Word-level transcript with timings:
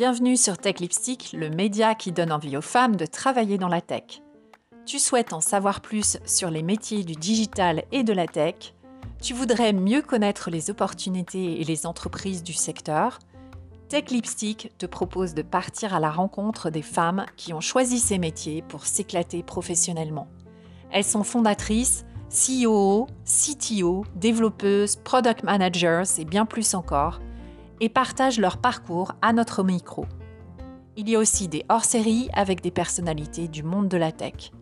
Bienvenue 0.00 0.38
sur 0.38 0.56
Tech 0.56 0.76
Lipstick, 0.80 1.34
le 1.34 1.50
média 1.50 1.94
qui 1.94 2.10
donne 2.10 2.32
envie 2.32 2.56
aux 2.56 2.62
femmes 2.62 2.96
de 2.96 3.04
travailler 3.04 3.58
dans 3.58 3.68
la 3.68 3.82
tech. 3.82 4.22
Tu 4.86 4.98
souhaites 4.98 5.34
en 5.34 5.42
savoir 5.42 5.82
plus 5.82 6.16
sur 6.24 6.50
les 6.50 6.62
métiers 6.62 7.04
du 7.04 7.12
digital 7.12 7.84
et 7.92 8.02
de 8.02 8.14
la 8.14 8.26
tech 8.26 8.72
Tu 9.20 9.34
voudrais 9.34 9.74
mieux 9.74 10.00
connaître 10.00 10.48
les 10.48 10.70
opportunités 10.70 11.60
et 11.60 11.64
les 11.64 11.84
entreprises 11.84 12.42
du 12.42 12.54
secteur 12.54 13.18
Tech 13.90 14.04
Lipstick 14.08 14.72
te 14.78 14.86
propose 14.86 15.34
de 15.34 15.42
partir 15.42 15.94
à 15.94 16.00
la 16.00 16.10
rencontre 16.10 16.70
des 16.70 16.80
femmes 16.80 17.26
qui 17.36 17.52
ont 17.52 17.60
choisi 17.60 17.98
ces 17.98 18.16
métiers 18.16 18.62
pour 18.62 18.86
s'éclater 18.86 19.42
professionnellement. 19.42 20.28
Elles 20.90 21.04
sont 21.04 21.24
fondatrices, 21.24 22.06
CEO, 22.30 23.06
CTO, 23.26 24.06
développeuses, 24.14 24.96
product 24.96 25.42
managers 25.42 26.04
et 26.16 26.24
bien 26.24 26.46
plus 26.46 26.72
encore, 26.72 27.20
et 27.80 27.88
partagent 27.88 28.40
leur 28.40 28.58
parcours 28.58 29.12
à 29.22 29.32
notre 29.32 29.62
micro. 29.62 30.06
Il 30.96 31.08
y 31.08 31.16
a 31.16 31.18
aussi 31.18 31.48
des 31.48 31.64
hors-séries 31.68 32.28
avec 32.34 32.60
des 32.60 32.70
personnalités 32.70 33.48
du 33.48 33.62
monde 33.62 33.88
de 33.88 33.96
la 33.96 34.12
tech. 34.12 34.52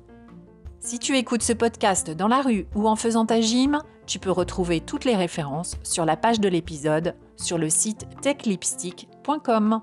Si 0.80 0.98
tu 0.98 1.16
écoutes 1.16 1.42
ce 1.42 1.52
podcast 1.52 2.10
dans 2.10 2.28
la 2.28 2.40
rue 2.40 2.66
ou 2.74 2.88
en 2.88 2.96
faisant 2.96 3.26
ta 3.26 3.40
gym, 3.40 3.80
tu 4.06 4.18
peux 4.18 4.30
retrouver 4.30 4.80
toutes 4.80 5.04
les 5.04 5.16
références 5.16 5.76
sur 5.82 6.04
la 6.04 6.16
page 6.16 6.40
de 6.40 6.48
l'épisode 6.48 7.14
sur 7.36 7.58
le 7.58 7.68
site 7.68 8.06
techlipstick.com. 8.22 9.80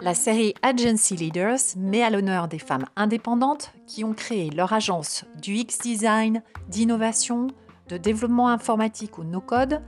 La 0.00 0.14
série 0.14 0.54
Agency 0.62 1.16
Leaders 1.16 1.58
met 1.76 2.02
à 2.02 2.10
l'honneur 2.10 2.46
des 2.46 2.58
femmes 2.58 2.86
indépendantes 2.96 3.72
qui 3.86 4.04
ont 4.04 4.14
créé 4.14 4.50
leur 4.50 4.72
agence 4.72 5.24
du 5.40 5.54
X-Design, 5.54 6.42
d'innovation, 6.68 7.48
de 7.88 7.96
développement 7.96 8.48
informatique 8.48 9.18
ou 9.18 9.24
no-code 9.24 9.82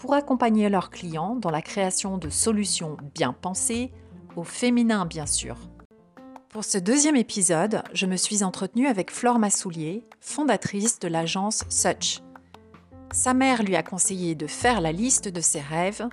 pour 0.00 0.14
accompagner 0.14 0.70
leurs 0.70 0.88
clients 0.88 1.36
dans 1.36 1.50
la 1.50 1.60
création 1.60 2.16
de 2.16 2.30
solutions 2.30 2.96
bien 3.14 3.34
pensées, 3.34 3.92
au 4.34 4.44
féminin 4.44 5.04
bien 5.04 5.26
sûr. 5.26 5.56
Pour 6.48 6.64
ce 6.64 6.78
deuxième 6.78 7.16
épisode, 7.16 7.82
je 7.92 8.06
me 8.06 8.16
suis 8.16 8.42
entretenue 8.42 8.86
avec 8.86 9.10
Flore 9.10 9.38
Massoulier, 9.38 10.02
fondatrice 10.20 10.98
de 11.00 11.08
l'agence 11.08 11.64
Such. 11.68 12.22
Sa 13.12 13.34
mère 13.34 13.62
lui 13.62 13.76
a 13.76 13.82
conseillé 13.82 14.34
de 14.34 14.46
faire 14.46 14.80
la 14.80 14.90
liste 14.90 15.28
de 15.28 15.40
ses 15.42 15.60
rêves 15.60 16.08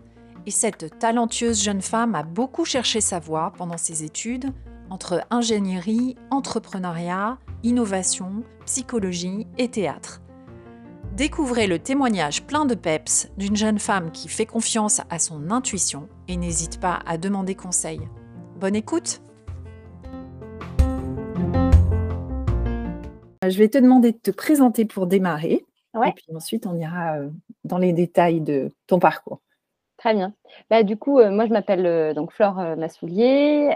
et 0.45 0.51
cette 0.51 0.99
talentueuse 0.99 1.63
jeune 1.63 1.81
femme 1.81 2.13
a 2.13 2.23
beaucoup 2.23 2.65
cherché 2.65 2.99
sa 2.99 3.19
voie 3.19 3.53
pendant 3.57 3.77
ses 3.77 4.03
études 4.03 4.51
entre 4.89 5.23
ingénierie, 5.29 6.17
entrepreneuriat, 6.29 7.37
innovation, 7.63 8.43
psychologie 8.65 9.47
et 9.57 9.69
théâtre. 9.69 10.21
Découvrez 11.17 11.65
le 11.65 11.79
témoignage 11.79 12.43
plein 12.43 12.65
de 12.65 12.75
peps 12.75 13.31
d'une 13.37 13.55
jeune 13.55 13.79
femme 13.79 14.11
qui 14.11 14.27
fait 14.27 14.45
confiance 14.45 15.01
à 15.09 15.17
son 15.17 15.49
intuition 15.49 16.07
et 16.27 16.37
n'hésite 16.37 16.79
pas 16.79 16.99
à 17.07 17.17
demander 17.17 17.55
conseil. 17.55 18.01
Bonne 18.59 18.75
écoute 18.75 19.19
Je 23.41 23.57
vais 23.57 23.67
te 23.67 23.79
demander 23.79 24.11
de 24.11 24.17
te 24.19 24.29
présenter 24.29 24.85
pour 24.85 25.07
démarrer. 25.07 25.65
Et 25.95 26.11
puis 26.15 26.35
ensuite, 26.35 26.67
on 26.67 26.75
ira 26.75 27.17
euh, 27.17 27.31
dans 27.63 27.79
les 27.79 27.93
détails 27.93 28.39
de 28.39 28.71
ton 28.85 28.99
parcours. 28.99 29.41
Très 29.97 30.13
bien. 30.13 30.35
Bah, 30.69 30.83
du 30.83 30.97
coup, 30.97 31.17
euh, 31.17 31.31
moi, 31.31 31.47
je 31.47 31.51
m'appelle 31.51 31.87
euh, 31.87 32.13
donc 32.13 32.31
Flore 32.31 32.61
Massoulier. 32.77 33.75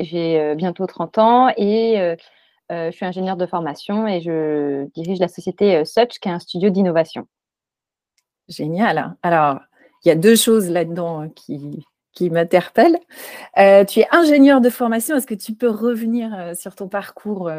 J'ai 0.00 0.54
bientôt 0.56 0.84
30 0.84 1.18
ans 1.18 1.48
et 1.56 2.16
je 2.72 2.90
suis 2.92 3.04
ingénieure 3.04 3.36
de 3.36 3.46
formation 3.46 4.06
et 4.08 4.20
je 4.20 4.86
dirige 4.94 5.18
la 5.18 5.28
société 5.28 5.84
Such, 5.84 6.18
qui 6.20 6.28
est 6.28 6.32
un 6.32 6.38
studio 6.38 6.70
d'innovation. 6.70 7.26
Génial. 8.48 9.14
Alors, 9.22 9.60
il 10.04 10.08
y 10.08 10.10
a 10.10 10.16
deux 10.16 10.36
choses 10.36 10.68
là-dedans 10.68 11.28
qui, 11.28 11.84
qui 12.12 12.30
m'interpellent. 12.30 12.98
tu 13.56 14.00
es 14.00 14.06
ingénieure 14.10 14.60
de 14.60 14.70
formation. 14.70 15.16
Est-ce 15.16 15.26
que 15.26 15.34
tu 15.34 15.54
peux 15.54 15.70
revenir 15.70 16.52
sur 16.54 16.74
ton 16.74 16.88
parcours 16.88 17.50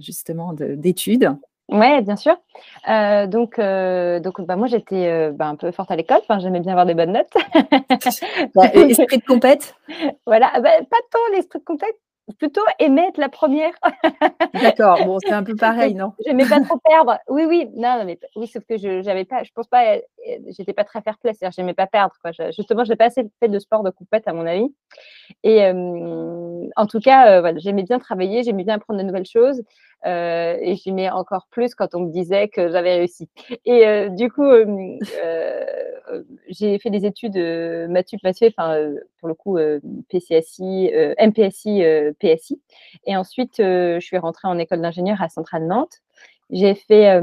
justement 0.00 0.52
d'études? 0.52 1.36
Oui, 1.68 2.02
bien 2.02 2.16
sûr. 2.16 2.36
donc, 3.28 3.58
donc 3.58 4.40
bah, 4.46 4.56
moi, 4.56 4.66
j'étais 4.66 5.30
bah, 5.32 5.46
un 5.46 5.56
peu 5.56 5.70
forte 5.70 5.90
à 5.90 5.96
l'école. 5.96 6.20
Enfin, 6.22 6.38
j'aimais 6.38 6.60
bien 6.60 6.72
avoir 6.72 6.86
des 6.86 6.94
bonnes 6.94 7.12
notes. 7.12 7.32
Bah, 8.54 8.64
esprit 8.74 9.18
de 9.18 9.24
compète? 9.24 9.74
Voilà, 10.26 10.50
bah, 10.60 10.70
pas 10.90 10.96
tant 11.10 11.18
l'esprit 11.32 11.60
de 11.60 11.64
compète, 11.64 11.96
plutôt 12.38 12.62
aimer 12.78 13.06
être 13.08 13.18
la 13.18 13.28
première. 13.28 13.72
D'accord, 14.54 15.04
bon, 15.04 15.18
c'est 15.20 15.32
un 15.32 15.42
peu 15.42 15.56
pareil, 15.56 15.94
non? 15.94 16.12
J'aimais 16.24 16.46
pas 16.46 16.60
trop 16.60 16.78
perdre. 16.78 17.18
Oui, 17.28 17.44
oui, 17.46 17.68
non, 17.74 18.04
mais 18.04 18.18
oui, 18.36 18.46
sauf 18.46 18.64
que 18.64 18.76
je 18.76 19.02
j'avais 19.02 19.24
pas, 19.24 19.42
je 19.42 19.50
pense 19.54 19.66
pas, 19.66 19.96
j'étais 20.48 20.72
pas 20.72 20.84
très 20.84 21.02
fair 21.02 21.18
play, 21.18 21.32
c'est-à-dire 21.34 21.54
j'aimais 21.54 21.74
pas 21.74 21.86
perdre. 21.86 22.14
Quoi. 22.22 22.32
Je, 22.32 22.52
justement, 22.52 22.84
j'ai 22.84 22.96
pas 22.96 23.06
assez 23.06 23.28
fait 23.40 23.48
de 23.48 23.58
sport 23.58 23.82
de 23.82 23.90
compète 23.90 24.28
à 24.28 24.32
mon 24.32 24.46
avis. 24.46 24.72
Et 25.42 25.64
en 25.66 26.86
tout 26.86 27.00
cas, 27.00 27.40
voilà, 27.40 27.58
j'aimais 27.58 27.82
bien 27.82 27.98
travailler, 27.98 28.42
j'aimais 28.42 28.64
bien 28.64 28.74
apprendre 28.74 29.00
de 29.00 29.04
nouvelles 29.04 29.26
choses. 29.26 29.62
Euh, 30.04 30.56
et 30.60 30.76
j'aimais 30.76 31.10
encore 31.10 31.46
plus 31.50 31.74
quand 31.74 31.94
on 31.94 32.00
me 32.00 32.10
disait 32.10 32.48
que 32.48 32.70
j'avais 32.70 32.94
réussi. 32.94 33.28
Et 33.64 33.86
euh, 33.86 34.08
du 34.08 34.30
coup, 34.30 34.44
euh, 34.44 34.98
j'ai 36.48 36.78
fait 36.78 36.90
des 36.90 37.06
études 37.06 37.36
Mathieu 37.88 38.18
enfin 38.24 38.90
pour 39.18 39.28
le 39.28 39.34
coup 39.34 39.58
PCSI, 40.08 40.90
MPSI, 41.20 41.84
PSI. 42.18 42.60
Et 43.06 43.16
ensuite, 43.16 43.54
je 43.58 44.00
suis 44.00 44.18
rentrée 44.18 44.48
en 44.48 44.58
école 44.58 44.80
d'ingénieur 44.80 45.22
à 45.22 45.28
Centrale 45.28 45.66
Nantes. 45.66 46.00
J'ai 46.50 46.74
fait, 46.74 47.20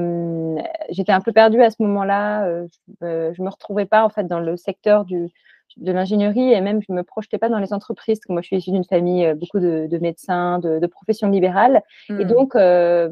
j'étais 0.90 1.12
un 1.12 1.22
peu 1.22 1.32
perdue 1.34 1.62
à 1.62 1.70
ce 1.70 1.78
moment-là. 1.84 2.66
je, 3.02 3.34
je 3.34 3.42
me 3.44 3.50
retrouvais 3.50 3.86
pas 3.86 4.04
en 4.04 4.10
fait 4.10 4.26
dans 4.26 4.40
le 4.40 4.58
secteur 4.58 5.06
du 5.06 5.30
de 5.78 5.92
l'ingénierie 5.92 6.54
et 6.54 6.62
même 6.62 6.82
je 6.82 6.92
ne 6.92 6.98
me 6.98 7.04
projetais 7.04 7.38
pas 7.38 7.50
dans 7.50 7.60
les 7.60 7.74
entreprises. 7.74 8.20
Moi, 8.30 8.42
je 8.42 8.48
suis 8.48 8.58
issue 8.58 8.72
d'une 8.72 8.86
famille 8.86 9.26
euh, 9.26 9.36
beaucoup 9.36 9.60
de, 9.60 9.98
médecins, 10.00 10.60
de, 10.60 10.86
professions 10.88 11.30
libérales. 11.30 11.84
Et 12.10 12.14
hmm. 12.14 12.24
donc, 12.24 12.56
euh, 12.56 13.10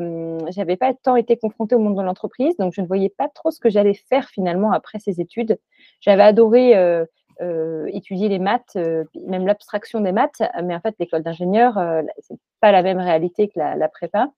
je 0.50 0.60
n'avais 0.60 0.78
pas 0.78 0.94
tant 0.94 1.16
été 1.16 1.38
confrontée 1.38 1.76
au 1.76 1.80
monde 1.80 1.98
de 1.98 2.02
l'entreprise. 2.02 2.56
Donc, 2.58 2.74
je 2.74 2.82
ne 2.82 2.88
voyais 2.88 3.10
pas 3.10 3.30
trop 3.30 3.52
ce 3.52 3.60
que 3.60 3.70
j'allais 3.70 3.94
faire 3.94 4.30
finalement 4.30 4.72
après 4.72 5.00
ces 5.00 5.22
études. 5.22 5.60
J'avais 6.02 6.24
adoré 6.24 6.76
euh, 6.76 7.06
étudier 7.88 8.30
les 8.30 8.40
maths, 8.40 8.78
même 9.28 9.46
l'abstraction 9.46 10.02
des 10.02 10.12
maths. 10.12 10.42
Mais 10.64 10.76
en 10.76 10.80
fait, 10.80 10.96
l'école 11.00 11.24
d'ingénieur, 11.24 11.76
ce 11.76 12.34
n'est 12.34 12.40
pas 12.62 12.72
la 12.72 12.82
même 12.82 13.00
réalité 13.00 13.48
que 13.48 13.60
la, 13.60 13.90
prépa. 13.90 14.32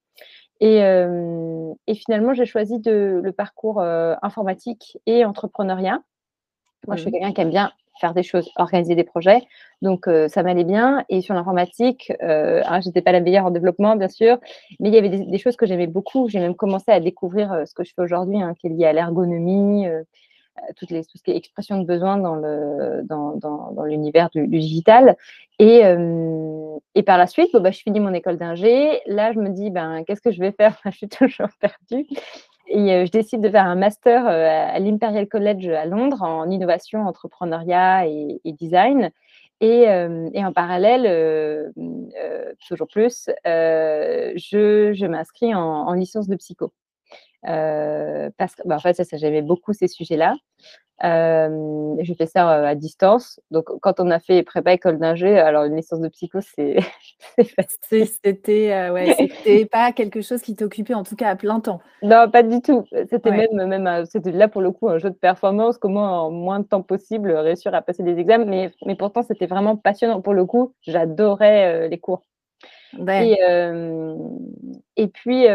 Et, 0.60 0.80
et, 0.80 1.96
finalement, 1.96 2.34
j'ai 2.34 2.46
choisi 2.46 2.80
de, 2.80 3.22
le 3.24 3.32
parcours 3.32 3.82
informatique 3.82 4.98
et 5.06 5.24
entrepreneuriat. 5.24 6.02
Moi, 6.88 6.96
je 6.96 7.02
suis 7.02 7.10
hmm. 7.10 7.14
quelqu'un 7.14 7.34
qui 7.34 7.42
aime 7.42 7.50
bien 7.50 7.72
faire 8.00 8.14
des 8.14 8.24
choses, 8.24 8.50
organiser 8.56 8.96
des 8.96 9.04
projets. 9.04 9.42
Donc, 9.82 10.08
euh, 10.08 10.28
ça 10.28 10.44
m'allait 10.44 10.64
bien. 10.64 11.04
Et 11.10 11.22
sur 11.22 11.34
l'informatique, 11.34 12.12
euh, 12.22 12.62
je 12.64 13.00
pas 13.00 13.12
la 13.12 13.20
meilleure 13.20 13.46
en 13.46 13.52
développement, 13.52 13.96
bien 13.96 14.08
sûr, 14.08 14.38
mais 14.80 14.90
il 14.90 14.96
y 14.96 14.98
avait 14.98 15.10
des, 15.10 15.38
choses 15.38 15.56
que 15.56 15.66
j'aimais 15.66 15.88
beaucoup. 15.88 16.28
J'ai 16.30 16.40
même 16.40 16.56
commencé 16.56 16.92
à 16.92 17.00
découvrir 17.00 17.52
euh, 17.54 17.66
ce 17.66 17.74
que 17.74 17.84
je 17.84 17.94
fais 17.94 18.02
aujourd'hui, 18.02 18.42
hein, 18.42 18.54
qui 18.60 18.68
est 18.68 18.70
lié 18.72 18.86
à 18.86 18.94
l'ergonomie, 18.94 19.88
toutes 20.76 20.92
les, 20.92 21.06
tout 21.06 21.18
ce 21.18 21.24
qui 21.24 21.32
est 21.32 21.38
expression 21.38 21.80
de 21.80 21.86
besoin 21.86 22.18
dans, 22.18 22.36
le, 22.36 23.02
dans, 23.04 23.36
dans, 23.38 23.72
dans 23.72 23.84
l'univers 23.84 24.30
du, 24.30 24.46
digital. 24.48 25.16
Et, 25.58 25.84
et 26.96 27.04
par 27.04 27.18
la 27.18 27.28
suite, 27.28 27.56
bah, 27.56 27.72
je 27.72 27.80
finis 27.80 28.02
mon 28.02 28.14
école 28.14 28.38
d'ingé. 28.38 29.00
Là, 29.06 29.32
je 29.32 29.40
me 29.40 29.50
dis, 29.50 29.70
ben, 29.70 30.04
qu'est-ce 30.06 30.22
que 30.22 30.32
je 30.32 30.40
vais 30.40 30.52
faire? 30.52 30.78
Je 30.86 30.98
suis 30.98 31.08
toujours 31.08 31.48
perdue. 31.60 32.06
Et 32.70 32.94
euh, 32.94 33.06
je 33.06 33.12
décide 33.12 33.42
de 33.42 33.50
faire 33.50 33.66
un 33.66 33.76
master 33.76 34.28
euh, 34.28 34.48
à 34.48 34.78
l'Imperial 34.80 35.28
College 35.28 35.68
à 35.70 35.86
Londres 35.86 36.22
en 36.22 36.50
innovation, 36.50 37.02
entrepreneuriat 37.08 38.06
et, 38.08 38.40
design. 38.46 39.12
Et, 39.60 39.90
euh, 39.90 40.30
et, 40.34 40.46
en 40.46 40.54
parallèle, 40.54 41.74
toujours 42.68 42.88
plus, 42.88 43.30
je, 43.46 45.06
m'inscris 45.08 45.54
en, 45.54 45.62
en, 45.62 45.94
licence 45.94 46.28
de 46.28 46.36
psycho. 46.36 46.72
parce 47.42 48.56
que, 48.56 48.62
bah, 48.66 48.76
en 48.76 48.80
fait, 48.80 48.94
ça 48.94 49.18
j'aimais 49.18 49.42
beaucoup 49.42 49.74
ces 49.74 49.88
sujets-là. 49.88 50.36
Euh, 51.04 51.96
je 52.02 52.14
fais 52.14 52.26
ça 52.26 52.50
à 52.50 52.76
distance. 52.76 53.40
Donc, 53.52 53.66
quand 53.82 54.00
on 54.00 54.12
a 54.12 54.20
fait 54.20 54.44
prépa 54.44 54.74
école 54.74 55.00
d'ingé, 55.00 55.40
alors 55.40 55.64
une 55.64 55.76
licence 55.76 56.02
de 56.02 56.10
psycho, 56.10 56.40
c'est 56.42 56.78
C'était 57.90 58.72
euh, 58.72 58.92
ouais, 58.92 59.66
pas 59.72 59.92
quelque 59.94 60.22
chose 60.22 60.42
qui 60.42 60.56
t'occupait, 60.56 60.94
en 60.94 61.04
tout 61.04 61.16
cas 61.16 61.30
à 61.30 61.36
plein 61.36 61.60
temps. 61.60 61.80
Non, 62.02 62.30
pas 62.30 62.44
du 62.44 62.62
tout. 62.62 62.86
C'était 63.10 63.32
même, 63.32 63.68
même 63.68 64.06
c'était 64.06 64.32
là 64.32 64.48
pour 64.48 64.62
le 64.62 64.72
coup 64.72 64.90
un 64.90 64.98
jeu 64.98 65.10
de 65.10 65.16
performance, 65.16 65.78
comment 65.78 66.28
en 66.28 66.32
moins 66.32 66.60
de 66.60 66.66
temps 66.66 66.82
possible 66.82 67.32
réussir 67.32 67.74
à 67.74 67.82
passer 67.82 68.04
des 68.04 68.18
examens. 68.18 68.46
Mais, 68.46 68.72
mais 68.86 68.96
pourtant, 68.96 69.24
c'était 69.24 69.48
vraiment 69.48 69.78
passionnant 69.78 70.22
pour 70.22 70.34
le 70.34 70.46
coup. 70.46 70.74
J'adorais 70.82 71.88
les 71.88 71.98
cours. 71.98 72.24
Et, 73.08 73.38
et, 74.98 75.08
puis, 75.08 75.46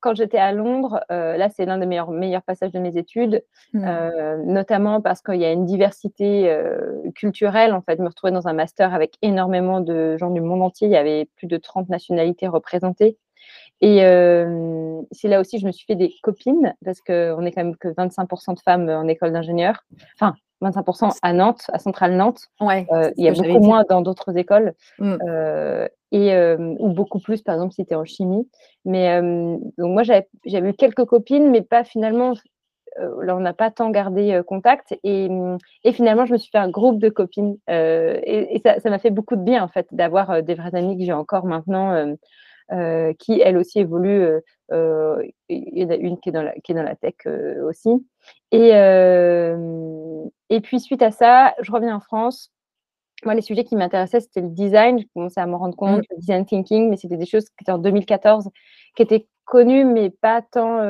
quand 0.00 0.14
j'étais 0.14 0.38
à 0.38 0.52
Londres, 0.52 1.00
euh, 1.10 1.36
là, 1.36 1.48
c'est 1.48 1.64
l'un 1.64 1.78
des 1.78 1.86
meilleurs, 1.86 2.10
meilleurs 2.10 2.42
passages 2.42 2.72
de 2.72 2.78
mes 2.78 2.96
études, 2.96 3.44
mmh. 3.72 3.84
euh, 3.84 4.36
notamment 4.44 5.00
parce 5.00 5.22
qu'il 5.22 5.40
y 5.40 5.44
a 5.44 5.52
une 5.52 5.64
diversité 5.64 6.50
euh, 6.50 7.10
culturelle. 7.14 7.72
En 7.72 7.82
fait, 7.82 7.96
je 7.98 8.02
me 8.02 8.08
retrouvais 8.08 8.32
dans 8.32 8.48
un 8.48 8.52
master 8.52 8.94
avec 8.94 9.14
énormément 9.22 9.80
de 9.80 10.16
gens 10.16 10.30
du 10.30 10.40
monde 10.40 10.62
entier. 10.62 10.88
Il 10.88 10.92
y 10.92 10.96
avait 10.96 11.28
plus 11.36 11.46
de 11.46 11.56
30 11.56 11.88
nationalités 11.88 12.46
représentées. 12.46 13.18
Et 13.82 13.98
c'est 15.12 15.28
là 15.28 15.38
aussi 15.38 15.58
je 15.58 15.66
me 15.66 15.72
suis 15.72 15.84
fait 15.84 15.96
des 15.96 16.14
copines, 16.22 16.74
parce 16.82 17.02
qu'on 17.02 17.44
est 17.44 17.52
quand 17.52 17.62
même 17.62 17.76
que 17.76 17.88
25% 17.88 18.54
de 18.54 18.60
femmes 18.60 18.88
en 18.88 19.06
école 19.06 19.32
d'ingénieur. 19.32 19.84
Enfin, 20.14 20.34
25% 20.62 21.18
à 21.22 21.32
Nantes, 21.32 21.62
à 21.72 21.78
Centrale 21.78 22.16
Nantes. 22.16 22.48
Ouais, 22.60 22.86
il 23.16 23.24
y 23.24 23.28
a 23.28 23.32
beaucoup 23.32 23.64
moins 23.64 23.84
dans 23.88 24.00
d'autres 24.00 24.36
écoles. 24.36 24.74
Mmh. 24.98 25.16
et, 26.12 26.56
ou 26.78 26.88
beaucoup 26.88 27.20
plus, 27.20 27.42
par 27.42 27.54
exemple, 27.54 27.74
si 27.74 27.84
tu 27.84 27.92
es 27.92 27.96
en 27.96 28.04
chimie. 28.04 28.48
Mais 28.84 29.20
donc 29.78 29.92
moi, 29.92 30.02
j'avais 30.02 30.70
eu 30.70 30.74
quelques 30.74 31.04
copines, 31.04 31.50
mais 31.50 31.62
pas 31.62 31.84
finalement 31.84 32.34
là, 33.20 33.36
on 33.36 33.40
n'a 33.40 33.52
pas 33.52 33.70
tant 33.70 33.90
gardé 33.90 34.40
contact. 34.46 34.98
Et, 35.04 35.28
et, 35.84 35.92
finalement, 35.92 36.24
je 36.24 36.32
me 36.32 36.38
suis 36.38 36.50
fait 36.50 36.58
un 36.58 36.70
groupe 36.70 36.98
de 36.98 37.10
copines. 37.10 37.58
et, 37.68 38.62
ça 38.64 38.90
m'a 38.90 38.98
fait 38.98 39.10
beaucoup 39.10 39.36
de 39.36 39.42
bien, 39.42 39.62
en 39.62 39.68
fait, 39.68 39.86
d'avoir 39.92 40.42
des 40.42 40.54
vraies 40.54 40.74
amies 40.74 40.96
que 40.98 41.04
j'ai 41.04 41.12
encore 41.12 41.44
maintenant, 41.44 42.16
qui, 42.70 43.40
elles 43.40 43.56
aussi, 43.56 43.80
y 43.80 43.84
en 43.84 43.90
a 45.90 45.96
une 45.96 46.18
qui 46.20 46.28
est 46.28 46.32
dans 46.32 46.42
la, 46.42 46.52
qui 46.54 46.72
est 46.72 46.74
dans 46.74 46.82
la 46.82 46.96
tech 46.96 47.14
aussi. 47.64 48.06
Et, 48.52 48.70
et 50.50 50.60
puis, 50.60 50.80
suite 50.80 51.02
à 51.02 51.10
ça, 51.10 51.54
je 51.60 51.70
reviens 51.72 51.96
en 51.96 52.00
France. 52.00 52.52
Moi, 53.24 53.34
les 53.34 53.40
sujets 53.40 53.64
qui 53.64 53.76
m'intéressaient, 53.76 54.20
c'était 54.20 54.42
le 54.42 54.50
design. 54.50 55.00
Je 55.00 55.06
commençais 55.14 55.40
à 55.40 55.46
me 55.46 55.56
rendre 55.56 55.74
compte, 55.76 56.00
mmh. 56.00 56.10
le 56.10 56.16
design 56.18 56.44
thinking, 56.44 56.90
mais 56.90 56.96
c'était 56.96 57.16
des 57.16 57.26
choses 57.26 57.44
qui 57.44 57.62
étaient 57.62 57.72
en 57.72 57.78
2014, 57.78 58.50
qui 58.94 59.02
étaient 59.02 59.26
connues, 59.44 59.84
mais 59.84 60.10
pas 60.10 60.42
tant, 60.42 60.82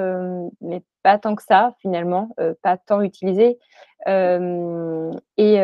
mais 0.60 0.82
pas 1.02 1.18
tant 1.18 1.34
que 1.36 1.42
ça, 1.42 1.74
finalement, 1.80 2.30
pas 2.62 2.76
tant 2.78 3.02
utilisées. 3.02 3.58
et, 4.06 5.54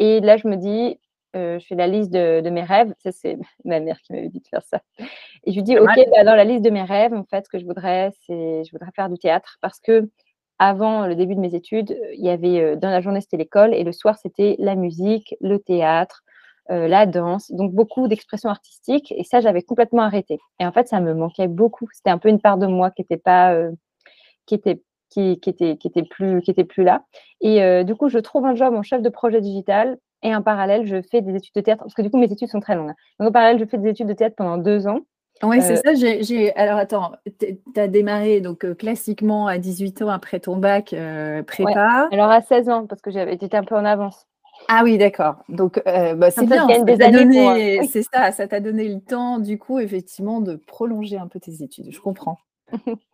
et 0.00 0.20
là, 0.20 0.36
je 0.38 0.48
me 0.48 0.56
dis, 0.56 0.98
je 1.34 1.64
fais 1.68 1.74
la 1.74 1.86
liste 1.86 2.10
de, 2.10 2.48
mes 2.50 2.62
rêves. 2.62 2.92
Ça, 2.98 3.12
c'est 3.12 3.38
ma 3.64 3.80
mère 3.80 4.00
qui 4.00 4.12
m'avait 4.12 4.28
dit 4.28 4.40
de 4.40 4.48
faire 4.48 4.62
ça. 4.64 4.80
Et 5.44 5.52
je 5.52 5.56
lui 5.56 5.62
dis, 5.62 5.78
OK, 5.78 5.86
bah, 5.86 6.24
dans 6.24 6.34
la 6.34 6.44
liste 6.44 6.64
de 6.64 6.70
mes 6.70 6.82
rêves, 6.82 7.14
en 7.14 7.24
fait, 7.24 7.44
ce 7.44 7.50
que 7.50 7.58
je 7.58 7.64
voudrais, 7.64 8.12
c'est 8.26 8.64
je 8.64 8.70
voudrais 8.72 8.90
faire 8.94 9.08
du 9.08 9.18
théâtre 9.18 9.58
parce 9.60 9.80
que 9.80 10.08
avant 10.58 11.06
le 11.06 11.14
début 11.14 11.34
de 11.34 11.40
mes 11.40 11.54
études, 11.54 11.98
il 12.12 12.24
y 12.24 12.28
avait 12.28 12.76
dans 12.76 12.90
la 12.90 13.00
journée, 13.00 13.22
c'était 13.22 13.38
l'école 13.38 13.74
et 13.74 13.82
le 13.82 13.92
soir, 13.92 14.18
c'était 14.18 14.56
la 14.58 14.74
musique, 14.74 15.34
le 15.40 15.58
théâtre, 15.58 16.22
la 16.68 17.06
danse, 17.06 17.50
donc 17.50 17.72
beaucoup 17.72 18.08
d'expressions 18.08 18.50
artistiques. 18.50 19.10
Et 19.16 19.24
ça, 19.24 19.40
j'avais 19.40 19.62
complètement 19.62 20.02
arrêté. 20.02 20.38
Et 20.60 20.66
en 20.66 20.72
fait, 20.72 20.86
ça 20.86 21.00
me 21.00 21.14
manquait 21.14 21.48
beaucoup. 21.48 21.88
C'était 21.92 22.10
un 22.10 22.18
peu 22.18 22.28
une 22.28 22.40
part 22.40 22.58
de 22.58 22.66
moi 22.66 22.90
qui 22.90 23.00
n'était 23.02 23.16
pas, 23.16 23.56
qui 24.44 24.54
était 24.54 24.82
qui, 25.08 25.40
qui, 25.40 25.50
était, 25.50 25.76
qui, 25.76 25.88
était 25.88 26.04
plus, 26.04 26.40
qui 26.40 26.50
était 26.50 26.64
plus 26.64 26.84
là. 26.84 27.04
Et 27.40 27.84
du 27.84 27.94
coup, 27.94 28.08
je 28.08 28.18
trouve 28.18 28.46
un 28.46 28.54
job 28.54 28.74
en 28.74 28.82
chef 28.82 29.02
de 29.02 29.08
projet 29.08 29.40
digital 29.40 29.98
et 30.22 30.34
en 30.34 30.42
parallèle, 30.42 30.86
je 30.86 31.00
fais 31.02 31.22
des 31.22 31.34
études 31.34 31.54
de 31.54 31.60
théâtre, 31.60 31.82
parce 31.82 31.94
que 31.94 32.02
du 32.02 32.10
coup, 32.10 32.18
mes 32.18 32.30
études 32.30 32.48
sont 32.48 32.60
très 32.60 32.74
longues. 32.74 32.92
Donc, 33.18 33.28
en 33.28 33.32
parallèle, 33.32 33.58
je 33.58 33.64
fais 33.64 33.78
des 33.78 33.90
études 33.90 34.06
de 34.06 34.12
théâtre 34.12 34.36
pendant 34.36 34.58
deux 34.58 34.86
ans. 34.86 35.00
Oui, 35.42 35.62
c'est 35.62 35.78
euh, 35.86 35.94
ça. 35.96 36.20
J'ai, 36.20 36.54
Alors, 36.54 36.78
attends, 36.78 37.12
tu 37.38 37.80
as 37.80 37.88
démarré 37.88 38.42
donc 38.42 38.64
euh, 38.64 38.74
classiquement 38.74 39.46
à 39.46 39.56
18 39.56 40.02
ans 40.02 40.10
après 40.10 40.38
ton 40.38 40.56
bac 40.56 40.92
euh, 40.92 41.42
prépa. 41.42 42.08
Alors, 42.12 42.30
à 42.30 42.42
16 42.42 42.68
ans, 42.68 42.86
parce 42.86 43.00
que 43.00 43.10
j'avais 43.10 43.34
été 43.34 43.56
un 43.56 43.64
peu 43.64 43.74
en 43.74 43.84
avance. 43.86 44.26
Ah 44.68 44.82
oui, 44.84 44.98
d'accord. 44.98 45.36
Donc, 45.48 45.82
bah, 45.86 46.30
c'est 46.30 46.44
bien. 46.44 46.66
C'est 47.90 48.02
ça, 48.02 48.30
ça 48.32 48.46
t'a 48.46 48.60
donné 48.60 48.88
le 48.88 49.00
temps, 49.00 49.38
du 49.38 49.58
coup, 49.58 49.78
effectivement, 49.78 50.42
de 50.42 50.56
prolonger 50.56 51.16
un 51.16 51.28
peu 51.28 51.40
tes 51.40 51.62
études. 51.62 51.90
Je 51.90 52.00
comprends. 52.00 52.36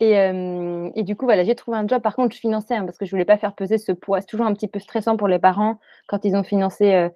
Et, 0.00 0.12
et, 0.12 1.02
du 1.04 1.16
coup, 1.16 1.24
voilà, 1.24 1.42
j'ai 1.44 1.54
trouvé 1.54 1.78
un 1.78 1.88
job. 1.88 2.02
Par 2.02 2.14
contre, 2.14 2.34
je 2.34 2.40
finançais 2.40 2.74
hein, 2.74 2.84
parce 2.84 2.98
que 2.98 3.06
je 3.06 3.10
voulais 3.10 3.24
pas 3.24 3.38
faire 3.38 3.54
peser 3.54 3.78
ce 3.78 3.92
poids. 3.92 4.20
C'est 4.20 4.26
toujours 4.26 4.46
un 4.46 4.52
petit 4.52 4.68
peu 4.68 4.78
stressant 4.78 5.16
pour 5.16 5.28
les 5.28 5.38
parents 5.38 5.78
quand 6.06 6.24
ils 6.24 6.36
ont 6.36 6.42
financé 6.42 6.92
euh, 6.94 7.08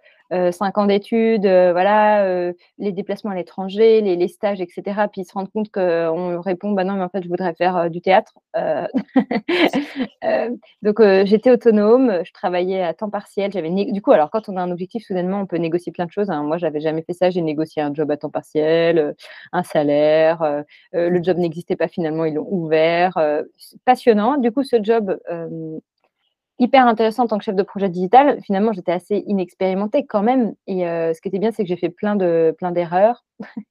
cinq 0.53 0.79
ans 0.79 0.87
d'études, 0.87 1.47
euh, 1.47 1.73
voilà, 1.73 2.25
euh, 2.25 2.53
les 2.79 2.93
déplacements 2.93 3.33
à 3.33 3.35
l'étranger, 3.35 4.01
les, 4.01 4.29
stages, 4.29 4.61
etc. 4.61 4.83
Puis 5.11 5.23
ils 5.23 5.25
se 5.25 5.33
rendent 5.33 5.51
compte 5.51 5.71
qu'on 5.73 6.41
répond, 6.41 6.71
bah 6.73 6.85
non, 6.85 6.95
mais 6.95 7.03
en 7.03 7.09
fait, 7.09 7.23
je 7.23 7.29
voudrais 7.29 7.55
faire 7.55 7.91
du 7.91 8.01
théâtre. 8.01 8.35
donc 10.83 11.01
j'étais 11.25 11.51
autonome, 11.51 12.23
je 12.25 12.33
travaillais 12.33 12.83
à 12.83 12.95
temps 12.95 13.11
partiel. 13.11 13.51
J'avais 13.53 13.71
du 13.71 14.03
coup, 14.03 14.13
alors 14.13 14.31
quand 14.31 14.49
on 14.49 14.57
a 14.57 14.63
un 14.63 14.71
objectif, 14.71 15.05
soudainement, 15.05 15.41
on 15.41 15.47
peut 15.47 15.57
négocier 15.57 15.93
plein 15.93 16.07
de 16.07 16.13
choses. 16.13 16.31
Hein. 16.31 16.43
Moi, 16.45 16.59
j'avais 16.59 16.81
jamais 16.81 17.03
fait 17.03 17.13
ça. 17.13 17.31
J'ai 17.31 17.43
négocié 17.43 17.83
un 17.83 17.93
job 17.95 18.11
à 18.11 18.17
temps 18.17 18.31
partiel, 18.31 19.15
un 19.53 19.63
salaire. 19.63 20.65
le 20.93 21.23
job 21.23 21.39
n'existait 21.39 21.77
pas 21.77 21.89
finalement, 21.89 22.25
ils 22.25 22.35
l'ont 22.35 22.47
ouvert. 22.51 23.19
passionnant. 23.85 24.37
Du 24.37 24.53
coup, 24.53 24.63
ce 24.63 24.83
job 24.83 25.19
hyper 26.61 26.87
intéressant 26.87 27.25
en 27.25 27.27
tant 27.27 27.39
que 27.39 27.45
chef 27.45 27.57
de 27.57 27.63
projet 27.63 27.89
digital. 27.89 28.41
Finalement, 28.43 28.73
j'étais 28.73 28.93
assez 28.93 29.25
inexpérimentée 29.27 30.07
quand 30.07 30.23
même. 30.23 30.55
Et 30.67 30.87
euh, 30.87 31.13
ce 31.15 31.21
qui 31.21 31.29
était 31.29 31.39
bien, 31.41 31.51
c'est 31.51 31.65
que 31.65 31.69
j'ai 31.69 31.77
fait 31.77 31.89
plein 31.89 32.15
de 32.15 32.55
plein 32.57 32.71
d'erreurs. 32.71 33.25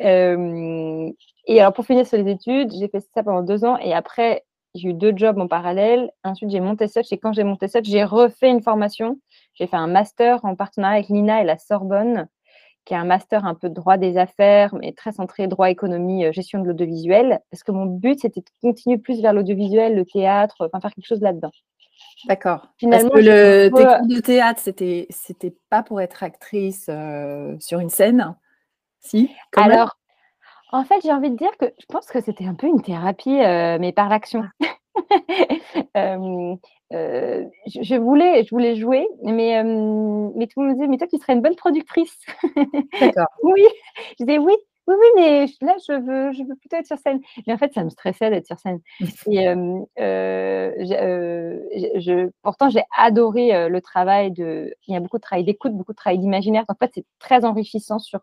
Euh, 0.00 1.10
et 1.46 1.60
alors, 1.60 1.72
pour 1.72 1.84
finir 1.84 2.06
sur 2.06 2.16
les 2.16 2.30
études, 2.30 2.72
j'ai 2.72 2.86
fait 2.86 3.00
ça 3.00 3.24
pendant 3.24 3.42
deux 3.42 3.64
ans. 3.64 3.76
Et 3.78 3.92
après, 3.92 4.44
j'ai 4.76 4.90
eu 4.90 4.94
deux 4.94 5.12
jobs 5.16 5.38
en 5.38 5.48
parallèle. 5.48 6.12
Ensuite, 6.22 6.50
j'ai 6.50 6.60
monté 6.60 6.86
Such. 6.86 7.12
Et 7.12 7.18
quand 7.18 7.32
j'ai 7.32 7.42
monté 7.42 7.66
Such, 7.66 7.84
j'ai 7.84 8.04
refait 8.04 8.48
une 8.48 8.62
formation. 8.62 9.18
J'ai 9.54 9.66
fait 9.66 9.76
un 9.76 9.88
master 9.88 10.44
en 10.44 10.54
partenariat 10.54 10.98
avec 10.98 11.08
l'INA 11.08 11.42
et 11.42 11.44
la 11.44 11.58
Sorbonne, 11.58 12.28
qui 12.84 12.94
est 12.94 12.96
un 12.96 13.04
master 13.04 13.44
un 13.44 13.54
peu 13.54 13.68
droit 13.70 13.96
des 13.96 14.16
affaires, 14.16 14.74
mais 14.76 14.92
très 14.92 15.10
centré 15.10 15.48
droit, 15.48 15.68
économie, 15.68 16.26
euh, 16.26 16.32
gestion 16.32 16.60
de 16.60 16.68
l'audiovisuel. 16.68 17.40
Parce 17.50 17.64
que 17.64 17.72
mon 17.72 17.86
but, 17.86 18.20
c'était 18.20 18.40
de 18.40 18.46
continuer 18.62 18.98
plus 18.98 19.20
vers 19.20 19.32
l'audiovisuel, 19.32 19.96
le 19.96 20.04
théâtre, 20.04 20.56
enfin 20.60 20.80
faire 20.80 20.94
quelque 20.94 21.08
chose 21.08 21.20
là-dedans. 21.20 21.50
D'accord. 22.26 22.68
Finalement, 22.76 23.10
Parce 23.10 23.22
que 23.22 23.28
le, 23.28 23.70
tes 23.70 23.84
cours 23.84 24.06
de 24.06 24.20
théâtre, 24.20 24.60
c'était, 24.62 25.06
c'était 25.10 25.54
pas 25.70 25.82
pour 25.82 26.00
être 26.00 26.22
actrice 26.22 26.86
euh, 26.88 27.56
sur 27.60 27.80
une 27.80 27.90
scène 27.90 28.34
Si 29.00 29.30
Alors, 29.56 29.98
en 30.72 30.84
fait, 30.84 31.00
j'ai 31.02 31.12
envie 31.12 31.30
de 31.30 31.36
dire 31.36 31.56
que 31.58 31.66
je 31.78 31.86
pense 31.86 32.06
que 32.06 32.20
c'était 32.20 32.46
un 32.46 32.54
peu 32.54 32.66
une 32.66 32.82
thérapie, 32.82 33.40
euh, 33.40 33.78
mais 33.80 33.92
par 33.92 34.08
l'action. 34.08 34.44
euh, 35.96 36.56
euh 36.92 37.44
je, 37.66 37.94
voulais, 37.96 38.44
je 38.44 38.50
voulais 38.50 38.76
jouer, 38.76 39.06
mais, 39.22 39.62
mais 39.62 40.46
tout 40.46 40.60
le 40.60 40.66
monde 40.66 40.68
me 40.68 40.74
disait, 40.74 40.88
mais 40.88 40.96
toi, 40.96 41.06
tu 41.06 41.18
serais 41.18 41.34
une 41.34 41.42
bonne 41.42 41.56
productrice. 41.56 42.18
D'accord. 43.00 43.28
oui, 43.42 43.64
je 44.18 44.24
disais 44.24 44.38
oui, 44.38 44.54
oui, 44.86 44.94
oui, 44.98 45.06
mais 45.16 45.46
là, 45.62 45.76
je 45.88 45.92
veux, 45.92 46.32
je 46.32 46.42
veux 46.42 46.56
plutôt 46.56 46.76
être 46.76 46.86
sur 46.86 46.98
scène. 46.98 47.20
Mais 47.46 47.54
en 47.54 47.58
fait, 47.58 47.72
ça 47.72 47.82
me 47.84 47.88
stressait 47.88 48.30
d'être 48.30 48.46
sur 48.46 48.58
scène. 48.58 48.80
Et 49.30 49.48
euh, 49.48 50.72
je, 50.78 52.28
pourtant, 52.42 52.68
j'ai 52.68 52.82
adoré 52.96 53.68
le 53.68 53.80
travail 53.80 54.30
de. 54.32 54.74
Il 54.86 54.94
y 54.94 54.96
a 54.96 55.00
beaucoup 55.00 55.16
de 55.16 55.22
travail 55.22 55.44
d'écoute, 55.44 55.72
beaucoup 55.72 55.92
de 55.92 55.96
travail 55.96 56.18
d'imaginaire. 56.18 56.64
En 56.68 56.74
fait, 56.74 56.90
c'est 56.94 57.06
très 57.18 57.44
enrichissant 57.44 57.98
sur 57.98 58.20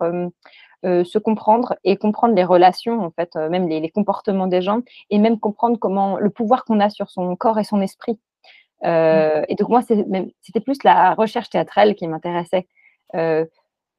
se 0.84 1.18
comprendre 1.18 1.76
et 1.84 1.98
comprendre 1.98 2.36
les 2.36 2.44
relations, 2.44 3.02
en 3.02 3.12
fait, 3.12 3.36
même 3.36 3.68
les, 3.68 3.90
comportements 3.90 4.48
des 4.48 4.62
gens, 4.62 4.82
et 5.10 5.18
même 5.18 5.40
comprendre 5.40 5.78
comment 5.80 6.18
le 6.18 6.30
pouvoir 6.30 6.64
qu'on 6.66 6.80
a 6.80 6.90
sur 6.90 7.10
son 7.10 7.36
corps 7.36 7.60
et 7.60 7.64
son 7.64 7.82
esprit. 7.82 8.20
Mmh. 8.84 9.46
Et 9.48 9.56
donc, 9.56 9.70
moi, 9.70 9.82
c'était 9.82 10.60
plus 10.60 10.84
la 10.84 11.16
recherche 11.16 11.50
théâtrale 11.50 11.96
qui 11.96 12.08
m'intéressait. 12.08 12.68
Euh, 13.16 13.46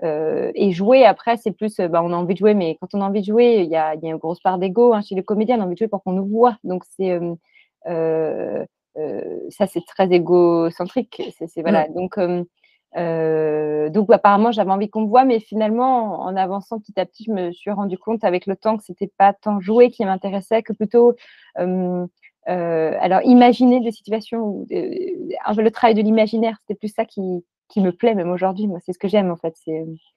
et 0.03 0.73
jouer, 0.73 1.05
après, 1.05 1.37
c'est 1.37 1.53
plus, 1.53 1.79
euh, 1.79 1.89
bah, 1.89 2.03
on 2.03 2.13
a 2.13 2.17
envie 2.17 2.35
de 2.35 2.39
jouer, 2.39 2.55
mais 2.55 2.77
quand 2.81 2.89
on 2.95 3.01
a 3.01 3.05
envie 3.05 3.21
de 3.21 3.27
jouer, 3.27 3.63
il 3.65 3.71
y 3.71 3.77
a, 3.77 3.95
y 3.95 4.07
a, 4.07 4.11
une 4.11 4.17
grosse 4.17 4.41
part 4.41 4.59
d'ego. 4.59 4.93
Hein, 4.93 5.03
chez 5.03 5.15
les 5.15 5.23
comédiens, 5.23 5.59
on 5.59 5.63
a 5.63 5.65
envie 5.65 5.75
de 5.75 5.79
jouer 5.79 5.89
pour 5.89 6.03
qu'on 6.03 6.13
nous 6.13 6.27
voit. 6.27 6.59
Donc, 6.65 6.83
c'est, 6.97 7.21
euh, 7.87 8.65
ça, 9.51 9.67
c'est 9.67 9.85
très 9.87 10.11
égocentrique. 10.13 11.23
C'est, 11.39 11.63
voilà. 11.63 11.89
Mmh. 11.89 11.95
Donc, 11.95 12.19
donc, 13.93 14.13
apparemment, 14.13 14.53
j'avais 14.53 14.73
envie 14.73 14.91
qu'on 14.91 15.03
me 15.03 15.09
voit, 15.09 15.25
mais 15.25 15.39
finalement, 15.41 16.21
en 16.23 16.37
avançant 16.37 16.81
petit 16.81 16.99
à 16.99 17.07
petit, 17.07 17.25
je 17.25 17.33
me 17.33 17.53
suis 17.53 17.71
rendu 17.71 17.97
compte 17.97 18.25
avec 18.25 18.47
le 18.47 18.57
temps 18.57 18.77
que 18.77 18.85
c'était 18.85 19.11
pas 19.17 19.33
tant 19.33 19.61
jouer 19.61 19.91
qui 19.91 20.05
m'intéressait 20.05 20.63
que 20.63 20.73
plutôt 20.73 21.15
alors 22.45 23.21
imaginer 23.25 23.81
des 23.81 23.93
situations 23.93 24.41
où 24.41 24.67
le 24.69 25.71
travail 25.71 25.95
de 25.95 26.03
l'imaginaire, 26.03 26.57
c'était 26.61 26.79
plus 26.79 26.93
ça 26.93 27.05
qui, 27.05 27.45
qui 27.73 27.81
me 27.81 27.91
plaît 27.91 28.15
même 28.15 28.31
aujourd'hui. 28.31 28.67
Moi, 28.67 28.79
c'est 28.85 28.93
ce 28.93 28.99
que 28.99 29.09
j'aime 29.09 29.31
en 29.31 29.37
fait. 29.37 29.55